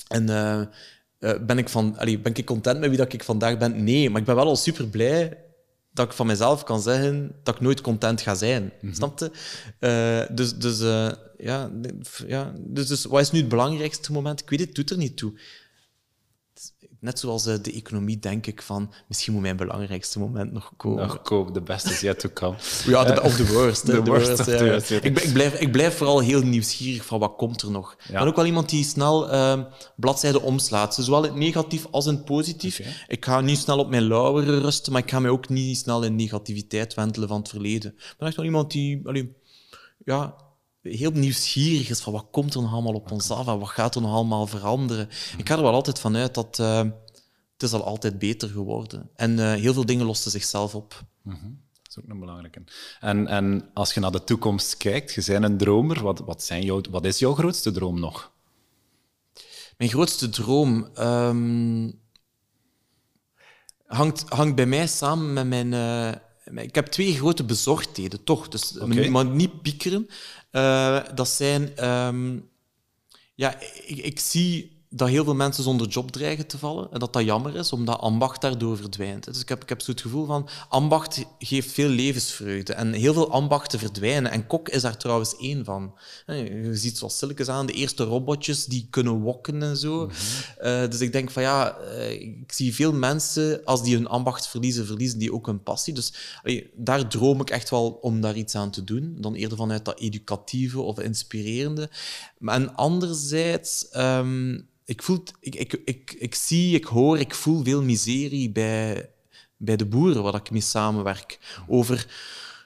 En 0.09 0.29
eh, 0.29 0.61
eh, 0.61 0.67
ben, 1.47 1.59
ik 1.59 1.69
van, 1.69 1.99
allee, 1.99 2.19
ben 2.19 2.35
ik 2.35 2.47
content 2.47 2.81
met 2.81 2.89
wie 2.89 2.99
dat 2.99 3.13
ik 3.13 3.25
vandaag 3.25 3.59
ben? 3.59 3.85
Nee, 3.85 4.11
maar 4.11 4.21
ik 4.21 4.27
ben 4.27 4.35
wel 4.35 4.47
al 4.47 4.57
super 4.57 4.89
blij 4.89 5.39
dat 5.93 6.07
ik 6.07 6.13
van 6.13 6.27
mezelf 6.27 6.65
kan 6.65 6.83
zeggen 6.83 7.33
dat 7.43 7.55
ik 7.55 7.61
nooit 7.61 7.81
content 7.81 8.21
ga 8.21 8.35
zijn. 8.35 8.73
Snap 8.93 9.19
je? 9.19 9.31
Eh, 9.79 10.37
dus 10.37 10.55
dus, 10.57 10.81
eh, 10.81 11.11
ja, 11.39 11.71
ja 12.27 12.53
dus, 12.59 12.87
dus 12.87 13.05
wat 13.05 13.21
is 13.21 13.31
nu 13.31 13.39
het 13.39 13.49
belangrijkste 13.49 14.13
moment? 14.13 14.41
Ik 14.41 14.51
weet 14.51 14.61
het 14.61 14.75
doet 14.75 14.91
er 14.91 14.97
niet 14.97 15.17
toe. 15.17 15.33
Net 17.03 17.19
zoals 17.19 17.47
eh, 17.47 17.55
de 17.63 17.73
economie 17.73 18.19
denk 18.19 18.47
ik 18.47 18.63
van, 18.63 18.93
misschien 19.09 19.33
moet 19.33 19.43
mijn 19.43 19.57
belangrijkste 19.57 20.19
moment 20.19 20.53
nog 20.53 20.73
komen. 20.77 21.07
Nog 21.07 21.23
koop, 21.23 21.55
de 21.55 21.61
beste 21.61 21.91
is 21.91 22.01
yet 22.01 22.19
to 22.19 22.29
come. 22.35 22.57
Ja, 22.87 23.05
de, 23.05 23.23
of 23.23 23.37
de 23.37 23.53
worst. 23.53 23.87
de 23.87 23.93
de 23.93 24.03
worst 24.03 24.27
worst, 24.27 24.41
of 24.41 24.47
ja. 24.47 24.57
the 24.57 24.65
worst, 24.65 24.89
ja. 24.89 25.01
ik, 25.01 25.21
ik, 25.21 25.33
blijf, 25.33 25.61
ik 25.61 25.73
blijf 25.73 25.97
vooral 25.97 26.21
heel 26.21 26.43
nieuwsgierig 26.43 27.05
van 27.05 27.19
wat 27.19 27.37
komt 27.37 27.63
er 27.63 27.71
nog. 27.71 27.97
Ja. 28.09 28.19
ben 28.19 28.29
ook 28.29 28.37
wel 28.37 28.47
iemand 28.47 28.69
die 28.69 28.85
snel 28.85 29.31
eh, 29.31 29.61
bladzijden 29.97 30.43
omslaat. 30.43 30.97
Dus 30.97 31.05
Zowel 31.05 31.25
in 31.25 31.31
het 31.31 31.39
negatief 31.39 31.87
als 31.91 32.07
in 32.07 32.15
het 32.15 32.25
positief. 32.25 33.05
Ik 33.09 33.25
ga 33.25 33.41
niet 33.41 33.59
snel 33.59 33.79
op 33.79 33.89
mijn 33.89 34.07
lauweren 34.07 34.61
rusten, 34.61 34.93
maar 34.93 35.03
ik 35.03 35.11
ga 35.11 35.21
mij 35.21 35.31
ook 35.31 35.49
niet 35.49 35.77
snel 35.77 36.03
in 36.03 36.17
negativiteit 36.17 36.95
wentelen 36.95 37.29
van 37.29 37.39
het 37.39 37.49
verleden. 37.49 37.95
Ik 37.97 38.15
ben 38.19 38.27
echt 38.29 38.37
wel 38.37 38.47
iemand 38.47 38.71
die 38.71 39.01
allee, 39.05 39.37
ja, 40.05 40.35
heel 40.83 41.11
nieuwsgierig 41.11 41.89
is 41.89 42.01
van 42.01 42.13
wat 42.13 42.27
komt 42.31 42.55
er 42.55 42.63
nog 42.63 42.73
allemaal 42.73 42.95
op 42.95 43.11
ons 43.11 43.31
af 43.31 43.47
en 43.47 43.59
wat 43.59 43.69
gaat 43.69 43.95
er 43.95 44.01
nog 44.01 44.15
allemaal 44.15 44.47
veranderen. 44.47 45.09
Ik 45.39 45.49
ga 45.49 45.57
er 45.57 45.63
wel 45.63 45.73
altijd 45.73 45.99
van 45.99 46.17
uit 46.17 46.35
dat 46.35 46.59
eh, 46.59 46.79
het 47.53 47.63
is 47.63 47.73
al 47.73 47.85
altijd 47.85 48.19
beter 48.19 48.49
geworden. 48.49 49.11
En 49.15 49.39
eh, 49.39 49.53
heel 49.53 49.73
veel 49.73 49.87
dingen 49.87 50.07
losten 50.07 50.31
zichzelf 50.31 50.75
op. 50.75 51.05
is 51.89 51.99
ook 51.99 52.09
een 52.09 52.21
belangrijke. 52.21 52.63
En, 53.01 53.27
en 53.27 53.71
als 53.75 53.95
je 53.95 54.01
naar 54.01 54.13
de 54.13 54.25
toekomst 54.25 54.77
kijkt, 54.77 55.13
je 55.13 55.25
bent 55.27 55.45
een 55.45 55.57
dromer, 55.57 56.03
wat, 56.03 56.19
wat, 56.19 56.43
zijn 56.43 56.63
jouw, 56.65 56.81
wat 56.91 57.05
is 57.05 57.19
jouw 57.19 57.35
grootste 57.35 57.71
droom 57.71 58.01
nog? 58.01 58.33
Mijn 59.77 59.91
grootste 59.91 60.29
droom 60.29 60.89
ehm, 60.95 61.91
hangt, 63.87 64.25
hangt 64.29 64.55
bij 64.55 64.67
mij 64.67 64.87
samen 64.87 65.33
met 65.33 65.47
mijn... 65.47 65.73
Uh, 65.73 66.21
ik 66.55 66.75
heb 66.75 66.87
twee 66.87 67.15
grote 67.15 67.45
bezorgdheden, 67.45 68.25
toch? 68.25 68.49
Dus, 68.49 68.79
okay. 68.79 69.09
Maar 69.09 69.25
niet 69.25 69.63
piekeren. 69.63 70.09
Uh, 70.53 71.01
dat 71.15 71.29
zijn... 71.29 71.89
Um, 71.89 72.51
ja, 73.35 73.61
ik, 73.87 73.99
ik 73.99 74.21
zie 74.21 74.72
dat 74.95 75.09
heel 75.09 75.25
veel 75.25 75.35
mensen 75.35 75.63
zonder 75.63 75.87
job 75.87 76.11
dreigen 76.11 76.47
te 76.47 76.59
vallen. 76.59 76.89
En 76.93 76.99
dat 76.99 77.13
dat 77.13 77.25
jammer 77.25 77.57
is, 77.57 77.73
omdat 77.73 78.01
ambacht 78.01 78.41
daardoor 78.41 78.77
verdwijnt. 78.77 79.25
Dus 79.25 79.41
ik 79.41 79.49
heb, 79.49 79.63
ik 79.63 79.69
heb 79.69 79.81
zo 79.81 79.91
het 79.91 80.01
gevoel 80.01 80.27
van, 80.27 80.49
ambacht 80.69 81.25
geeft 81.39 81.73
veel 81.73 81.89
levensvreugde. 81.89 82.73
En 82.73 82.93
heel 82.93 83.13
veel 83.13 83.31
ambachten 83.31 83.79
verdwijnen. 83.79 84.31
En 84.31 84.47
kok 84.47 84.69
is 84.69 84.83
daar 84.83 84.97
trouwens 84.97 85.37
één 85.37 85.65
van. 85.65 85.95
Je 86.27 86.71
ziet 86.73 86.99
zoals 86.99 87.19
Silkes 87.19 87.49
aan, 87.49 87.67
de 87.67 87.73
eerste 87.73 88.05
robotjes 88.05 88.65
die 88.65 88.87
kunnen 88.91 89.21
wokken 89.21 89.63
en 89.63 89.77
zo. 89.77 90.07
Mhm. 90.07 90.13
uh, 90.63 90.91
dus 90.91 91.01
ik 91.01 91.13
denk 91.13 91.31
van 91.31 91.43
ja, 91.43 91.77
uh, 91.81 92.11
ik 92.11 92.53
zie 92.53 92.75
veel 92.75 92.93
mensen, 92.93 93.65
als 93.65 93.83
die 93.83 93.95
hun 93.95 94.07
ambacht 94.07 94.49
verliezen, 94.49 94.87
verliezen 94.87 95.19
die 95.19 95.33
ook 95.33 95.47
hun 95.47 95.63
passie. 95.63 95.95
Dus 95.95 96.13
daar 96.75 97.09
droom 97.09 97.41
ik 97.41 97.51
echt 97.51 97.71
wel 97.71 97.91
om 97.91 98.21
daar 98.21 98.37
iets 98.37 98.55
aan 98.55 98.71
te 98.71 98.85
doen. 98.85 99.17
Dan 99.19 99.35
eerder 99.35 99.59
vanuit 99.59 99.85
dat 99.85 100.01
educatieve 100.01 100.81
of 100.81 101.01
inspirerende. 101.01 101.91
En 102.45 102.75
anderzijds... 102.75 103.87
Um, 103.97 104.71
ik, 104.85 105.03
voel, 105.03 105.23
ik, 105.41 105.55
ik, 105.55 105.73
ik, 105.85 106.15
ik 106.19 106.35
zie, 106.35 106.75
ik 106.75 106.85
hoor, 106.85 107.19
ik 107.19 107.35
voel 107.35 107.65
veel 107.65 107.83
miserie 107.83 108.51
bij, 108.51 109.11
bij 109.57 109.77
de 109.77 109.87
boeren 109.87 110.23
waar 110.23 110.35
ik 110.35 110.51
mee 110.51 110.61
samenwerk. 110.61 111.39
Over 111.69 112.07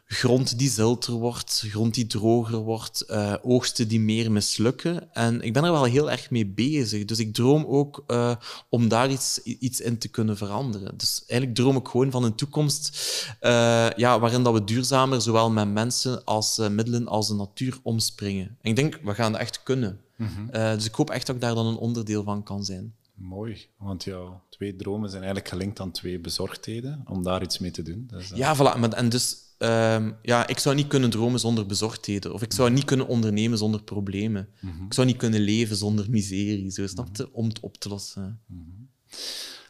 grond 0.08 0.58
die 0.58 0.70
zilter 0.70 1.12
wordt, 1.12 1.64
grond 1.68 1.94
die 1.94 2.06
droger 2.06 2.58
wordt, 2.58 3.04
uh, 3.10 3.34
oogsten 3.42 3.88
die 3.88 4.00
meer 4.00 4.32
mislukken. 4.32 5.14
En 5.14 5.40
ik 5.40 5.52
ben 5.52 5.64
er 5.64 5.72
wel 5.72 5.84
heel 5.84 6.10
erg 6.10 6.30
mee 6.30 6.46
bezig. 6.46 7.04
Dus 7.04 7.18
ik 7.18 7.34
droom 7.34 7.64
ook 7.64 8.04
uh, 8.06 8.36
om 8.68 8.88
daar 8.88 9.10
iets, 9.10 9.42
iets 9.42 9.80
in 9.80 9.98
te 9.98 10.08
kunnen 10.08 10.36
veranderen. 10.36 10.98
Dus 10.98 11.22
eigenlijk 11.26 11.60
droom 11.60 11.76
ik 11.76 11.88
gewoon 11.88 12.10
van 12.10 12.24
een 12.24 12.34
toekomst 12.34 12.96
uh, 13.40 13.90
ja, 13.90 14.18
waarin 14.18 14.42
dat 14.42 14.52
we 14.52 14.64
duurzamer, 14.64 15.22
zowel 15.22 15.50
met 15.50 15.72
mensen 15.72 16.24
als 16.24 16.58
middelen 16.70 17.08
als 17.08 17.28
de 17.28 17.34
natuur 17.34 17.78
omspringen. 17.82 18.46
En 18.46 18.70
ik 18.70 18.76
denk, 18.76 19.00
we 19.02 19.14
gaan 19.14 19.32
dat 19.32 19.40
echt 19.40 19.62
kunnen. 19.62 20.00
Mm 20.16 20.50
dus 20.50 20.84
ik 20.84 20.94
hoop 20.94 21.10
echt 21.10 21.26
dat 21.26 21.34
ik 21.34 21.40
daar 21.40 21.54
dan 21.54 21.66
een 21.66 21.76
onderdeel 21.76 22.22
van 22.22 22.42
kan 22.42 22.64
zijn. 22.64 22.94
Mooi, 23.14 23.66
want 23.78 24.04
jouw 24.04 24.42
twee 24.48 24.76
dromen 24.76 25.10
zijn 25.10 25.22
eigenlijk 25.22 25.52
gelinkt 25.52 25.80
aan 25.80 25.90
twee 25.90 26.18
bezorgdheden, 26.18 27.04
om 27.08 27.22
daar 27.22 27.42
iets 27.42 27.58
mee 27.58 27.70
te 27.70 27.82
doen. 27.82 28.08
Dus, 28.10 28.30
ja, 28.34 28.56
voilà. 28.56 28.92
En 28.94 29.08
dus 29.08 29.36
uh, 29.58 30.06
ja, 30.22 30.46
ik 30.46 30.58
zou 30.58 30.74
niet 30.74 30.86
kunnen 30.86 31.10
dromen 31.10 31.40
zonder 31.40 31.66
bezorgdheden. 31.66 32.32
Of 32.32 32.42
ik 32.42 32.52
zou 32.52 32.70
niet 32.70 32.84
kunnen 32.84 33.06
ondernemen 33.06 33.58
zonder 33.58 33.82
problemen. 33.82 34.48
Mm 34.60 34.86
Ik 34.86 34.94
zou 34.94 35.06
niet 35.06 35.16
kunnen 35.16 35.40
leven 35.40 35.76
zonder 35.76 36.06
miserie. 36.10 36.70
Zo, 36.70 36.86
snap 36.86 37.08
je? 37.12 37.28
Om 37.32 37.48
het 37.48 37.60
op 37.60 37.76
te 37.76 37.88
lossen. 37.88 38.40
Mm 38.46 38.88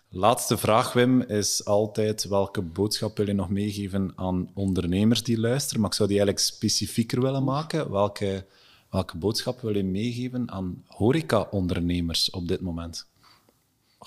Laatste 0.09 0.59
vraag, 0.59 0.93
Wim, 0.93 1.22
is 1.22 1.64
altijd 1.64 2.24
welke 2.24 2.62
boodschap 2.62 3.16
wil 3.16 3.26
je 3.26 3.32
nog 3.32 3.51
meegeven 3.51 4.12
aan 4.14 4.51
ondernemers 4.55 5.22
die 5.22 5.41
luisteren? 5.41 5.80
Maar 5.80 5.91
ik 5.91 5.97
zou 5.97 6.09
die 6.09 6.18
eigenlijk 6.18 6.49
specifieker 6.49 7.20
willen 7.20 7.45
maken. 7.45 7.91
Welke 7.91 8.47
Welke 8.91 9.16
boodschap 9.16 9.61
wil 9.61 9.76
je 9.76 9.84
meegeven 9.84 10.51
aan 10.51 10.82
horeca-ondernemers 10.87 12.30
op 12.30 12.49
dit 12.49 12.61
moment? 12.61 13.07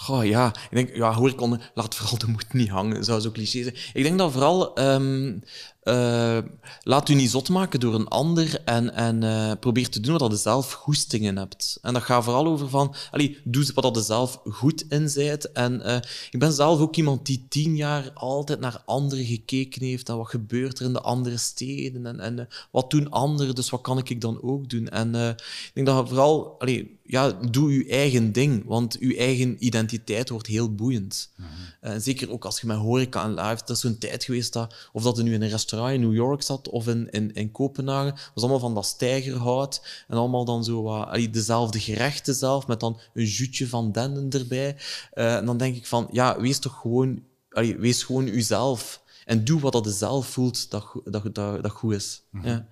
Oh 0.08 0.26
ja, 0.26 0.48
ik 0.48 0.76
denk, 0.76 0.96
ja, 0.96 1.14
hoor 1.14 1.30
ik 1.30 1.42
onder, 1.42 1.72
laat 1.74 1.96
vooral 1.96 2.18
de 2.18 2.28
moed 2.28 2.54
niet 2.54 2.70
hangen, 2.70 3.04
zou 3.04 3.20
zo 3.20 3.32
cliché 3.32 3.64
zijn. 3.64 3.76
Ik 3.94 4.04
denk 4.04 4.18
dat 4.18 4.32
vooral 4.32 4.80
um, 4.80 5.44
uh, 5.84 6.38
laat 6.84 7.10
u 7.10 7.14
niet 7.14 7.30
zot 7.30 7.50
maken 7.50 7.80
door 7.80 7.94
een 7.94 8.08
ander 8.08 8.62
en, 8.66 8.94
en 8.94 9.22
uh, 9.22 9.52
probeer 9.60 9.90
te 9.90 10.00
doen 10.00 10.18
wat 10.18 10.32
je 10.32 10.38
zelf 10.38 10.72
goestingen 10.72 11.38
hebt. 11.38 11.78
En 11.82 11.94
dat 11.94 12.04
gaat 12.04 12.24
vooral 12.24 12.46
over 12.46 12.70
van, 12.70 12.96
allee, 13.12 13.38
doe 13.44 13.72
wat 13.74 13.96
je 13.96 14.02
zelf 14.02 14.42
goed 14.44 14.86
in 14.90 15.10
zijt. 15.10 15.52
En 15.52 15.82
uh, 15.86 15.96
ik 16.32 16.40
ben 16.40 16.54
zelf 16.54 16.80
ook 16.80 16.96
iemand 16.96 17.26
die 17.26 17.46
tien 17.50 17.76
jaar 17.76 18.12
altijd 18.14 18.60
naar 18.60 18.82
anderen 18.86 19.26
gekeken 19.26 19.84
heeft 19.84 20.10
en 20.10 20.18
wat 20.18 20.30
gebeurt 20.30 20.80
er 20.80 20.86
in 20.86 20.94
de 20.94 21.02
andere 21.02 21.38
steden 21.38 22.06
en, 22.06 22.20
en 22.20 22.48
wat 22.72 22.92
doen 22.92 23.10
anderen, 23.10 23.56
dus 23.56 23.70
wat 23.70 23.82
kan 23.82 23.98
ik 23.98 24.22
dan 24.22 24.42
ook 24.42 24.70
doen? 24.70 24.88
En 24.88 25.16
ik 25.16 25.72
denk 25.74 25.88
dat 25.88 26.08
vooral, 26.08 26.60
allee, 26.60 26.98
ja, 27.04 27.32
doe 27.32 27.74
je 27.74 27.90
eigen 27.90 28.32
ding, 28.32 28.66
want 28.66 28.98
je 29.00 29.18
eigen 29.18 29.66
identiteit 29.66 30.30
wordt 30.30 30.48
heel 30.48 30.76
boeiend. 30.76 31.30
Mm 31.36 31.46
-hmm. 31.82 32.00
zeker 32.00 32.32
ook 32.32 32.46
als 32.46 32.62
je 32.62 32.68
met 32.68 32.78
horeca 32.78 33.24
en 33.24 33.34
live, 33.34 33.62
dat 33.66 33.70
is 33.70 33.80
zo'n 33.80 33.98
tijd 33.98 34.24
geweest 34.24 34.54
dat, 34.54 34.76
of 34.92 35.04
dat 35.04 35.18
er 35.18 35.24
nu 35.24 35.34
in 35.34 35.42
een 35.42 35.50
restaurant 35.50 35.69
in 35.72 36.00
New 36.00 36.14
York 36.14 36.42
zat 36.42 36.70
of 36.70 36.88
in, 36.88 37.10
in, 37.10 37.34
in 37.34 37.52
Kopenhagen. 37.52 38.12
Dat 38.12 38.32
was 38.34 38.44
allemaal 38.44 38.62
van 38.62 38.74
dat 38.74 38.86
stijgerhout. 38.86 40.06
En 40.08 40.18
allemaal 40.18 40.46
dan 40.46 40.64
zo 40.64 40.82
wat, 40.82 41.34
dezelfde 41.34 41.80
gerechten 41.80 42.36
zelf, 42.36 42.68
met 42.68 42.80
dan 42.80 43.00
een 43.14 43.26
jutje 43.26 43.68
van 43.68 43.92
denden 43.92 44.30
erbij. 44.40 44.78
Uh, 45.14 45.36
en 45.36 45.46
dan 45.46 45.58
denk 45.58 45.76
ik 45.76 45.88
van, 45.88 46.08
ja, 46.12 46.42
wees 46.42 46.60
toch 46.60 46.80
gewoon, 46.80 47.24
allee, 47.50 47.78
wees 47.78 48.04
gewoon 48.04 48.28
uzelf. 48.28 49.02
En 49.26 49.44
doe 49.44 49.60
wat 49.60 49.74
dat 49.74 49.86
je 49.86 49.92
zelf 49.92 50.28
voelt 50.28 50.72
dat, 50.72 50.86
dat, 51.04 51.36
dat, 51.36 51.64
dat 51.64 51.72
goed 51.72 51.94
is. 51.94 52.22
Mm 52.30 52.42
-hmm. 52.42 52.50
ja. 52.50 52.68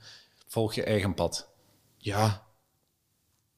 Volg 0.48 0.74
je 0.74 0.84
eigen 0.84 1.14
pad. 1.14 1.48
Ja. 1.98 2.44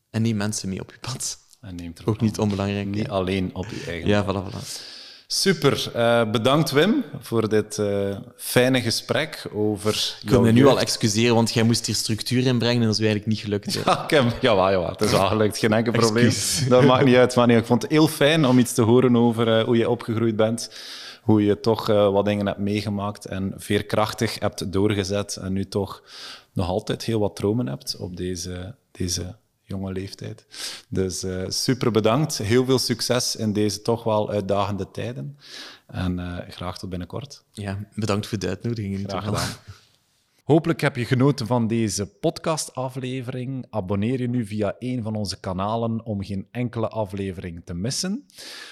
En 0.10 0.22
neem 0.22 0.38
mensen 0.38 0.70
mee 0.70 0.82
op 0.82 0.92
je 0.92 1.00
pad. 1.00 1.40
En 1.62 1.76
neemt 1.76 2.00
er 2.00 2.08
ook 2.08 2.22
niet 2.22 2.40
onbelangrijk. 2.40 2.88
Niet 2.88 3.06
ja. 3.06 3.12
alleen 3.12 3.56
op 3.56 3.66
je 3.66 3.84
eigen 3.88 4.10
ja, 4.10 4.24
pad. 4.24 4.44
Voilà, 4.44 4.56
voilà. 4.56 4.99
Super. 5.32 5.92
Uh, 5.96 6.32
bedankt 6.32 6.72
Wim 6.72 7.04
voor 7.20 7.50
dit 7.50 7.78
uh, 7.78 8.18
fijne 8.36 8.82
gesprek 8.82 9.46
over. 9.54 10.18
Ik 10.22 10.30
wil 10.30 10.42
me 10.42 10.52
nu 10.52 10.66
al 10.66 10.80
excuseren, 10.80 11.36
want 11.36 11.54
jij 11.54 11.64
moest 11.64 11.86
hier 11.86 11.96
structuur 11.96 12.46
in 12.46 12.58
brengen 12.58 12.82
en 12.82 12.88
dat 12.88 13.00
is 13.00 13.00
eigenlijk 13.00 13.28
niet 13.28 13.40
gelukt. 13.40 13.74
Ja, 13.86 14.04
ik 14.04 14.10
heb, 14.10 14.42
ja, 14.42 14.70
ja, 14.70 14.90
het 14.90 15.02
is 15.02 15.12
wel 15.12 15.28
gelukt. 15.28 15.58
Geen 15.58 15.74
enkel 15.74 15.92
probleem. 15.92 16.32
Dat 16.70 16.84
maakt 16.84 17.06
niet 17.06 17.16
uit. 17.16 17.36
Maar 17.36 17.48
niet. 17.48 17.58
Ik 17.58 17.66
vond 17.66 17.82
het 17.82 17.92
heel 17.92 18.08
fijn 18.08 18.46
om 18.46 18.60
iets 18.60 18.74
te 18.74 18.82
horen 18.82 19.16
over 19.16 19.60
uh, 19.60 19.64
hoe 19.64 19.78
je 19.78 19.90
opgegroeid 19.90 20.36
bent. 20.36 20.72
Hoe 21.22 21.46
je 21.46 21.60
toch 21.60 21.88
wat 21.88 22.26
dingen 22.26 22.46
hebt 22.46 22.60
meegemaakt 22.60 23.26
en 23.26 23.54
veerkrachtig 23.58 24.40
hebt 24.40 24.72
doorgezet. 24.72 25.36
En 25.36 25.54
nu 25.54 25.66
toch 25.66 26.04
nog 26.54 26.68
altijd 26.68 27.04
heel 27.04 27.20
wat 27.20 27.36
dromen 27.36 27.68
hebt 27.68 27.96
op 28.00 28.18
deze, 28.18 28.76
deze 28.92 29.36
jonge 29.70 29.92
leeftijd. 29.92 30.46
Dus 30.90 31.24
uh, 31.24 31.44
super 31.48 31.92
bedankt. 31.92 32.38
Heel 32.38 32.66
veel 32.66 32.80
succes 32.80 33.36
in 33.36 33.54
deze 33.54 33.82
toch 33.82 34.04
wel 34.04 34.30
uitdagende 34.30 34.92
tijden. 34.92 35.38
En 35.88 36.20
uh, 36.20 36.38
graag 36.50 36.78
tot 36.78 36.90
binnenkort. 36.90 37.44
Ja, 37.52 37.88
bedankt 37.96 38.28
voor 38.28 38.40
de 38.40 38.48
uitnodiging. 38.48 39.04
Graag 39.08 39.24
gedaan. 39.24 39.50
Hopelijk 40.44 40.82
heb 40.82 40.96
je 40.96 41.06
genoten 41.06 41.48
van 41.48 41.68
deze 41.68 42.06
podcastaflevering. 42.06 43.66
Abonneer 43.70 44.22
je 44.22 44.30
nu 44.30 44.46
via 44.46 44.76
een 44.80 45.04
van 45.04 45.16
onze 45.16 45.40
kanalen 45.40 46.06
om 46.06 46.24
geen 46.24 46.48
enkele 46.52 46.88
aflevering 46.88 47.62
te 47.66 47.74
missen. 47.74 48.26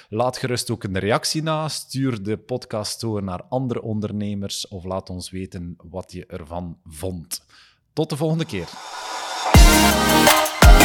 Laat 0.09 0.37
gerust 0.37 0.69
ook 0.69 0.83
een 0.83 0.99
reactie 0.99 1.43
na. 1.43 1.67
Stuur 1.67 2.23
de 2.23 2.37
podcast 2.37 3.01
door 3.01 3.23
naar 3.23 3.43
andere 3.43 3.81
ondernemers 3.81 4.67
of 4.67 4.83
laat 4.83 5.09
ons 5.09 5.29
weten 5.29 5.75
wat 5.89 6.11
je 6.11 6.25
ervan 6.25 6.77
vond. 6.83 7.45
Tot 7.93 8.09
de 8.09 8.15
volgende 8.15 8.45
keer. 8.45 8.69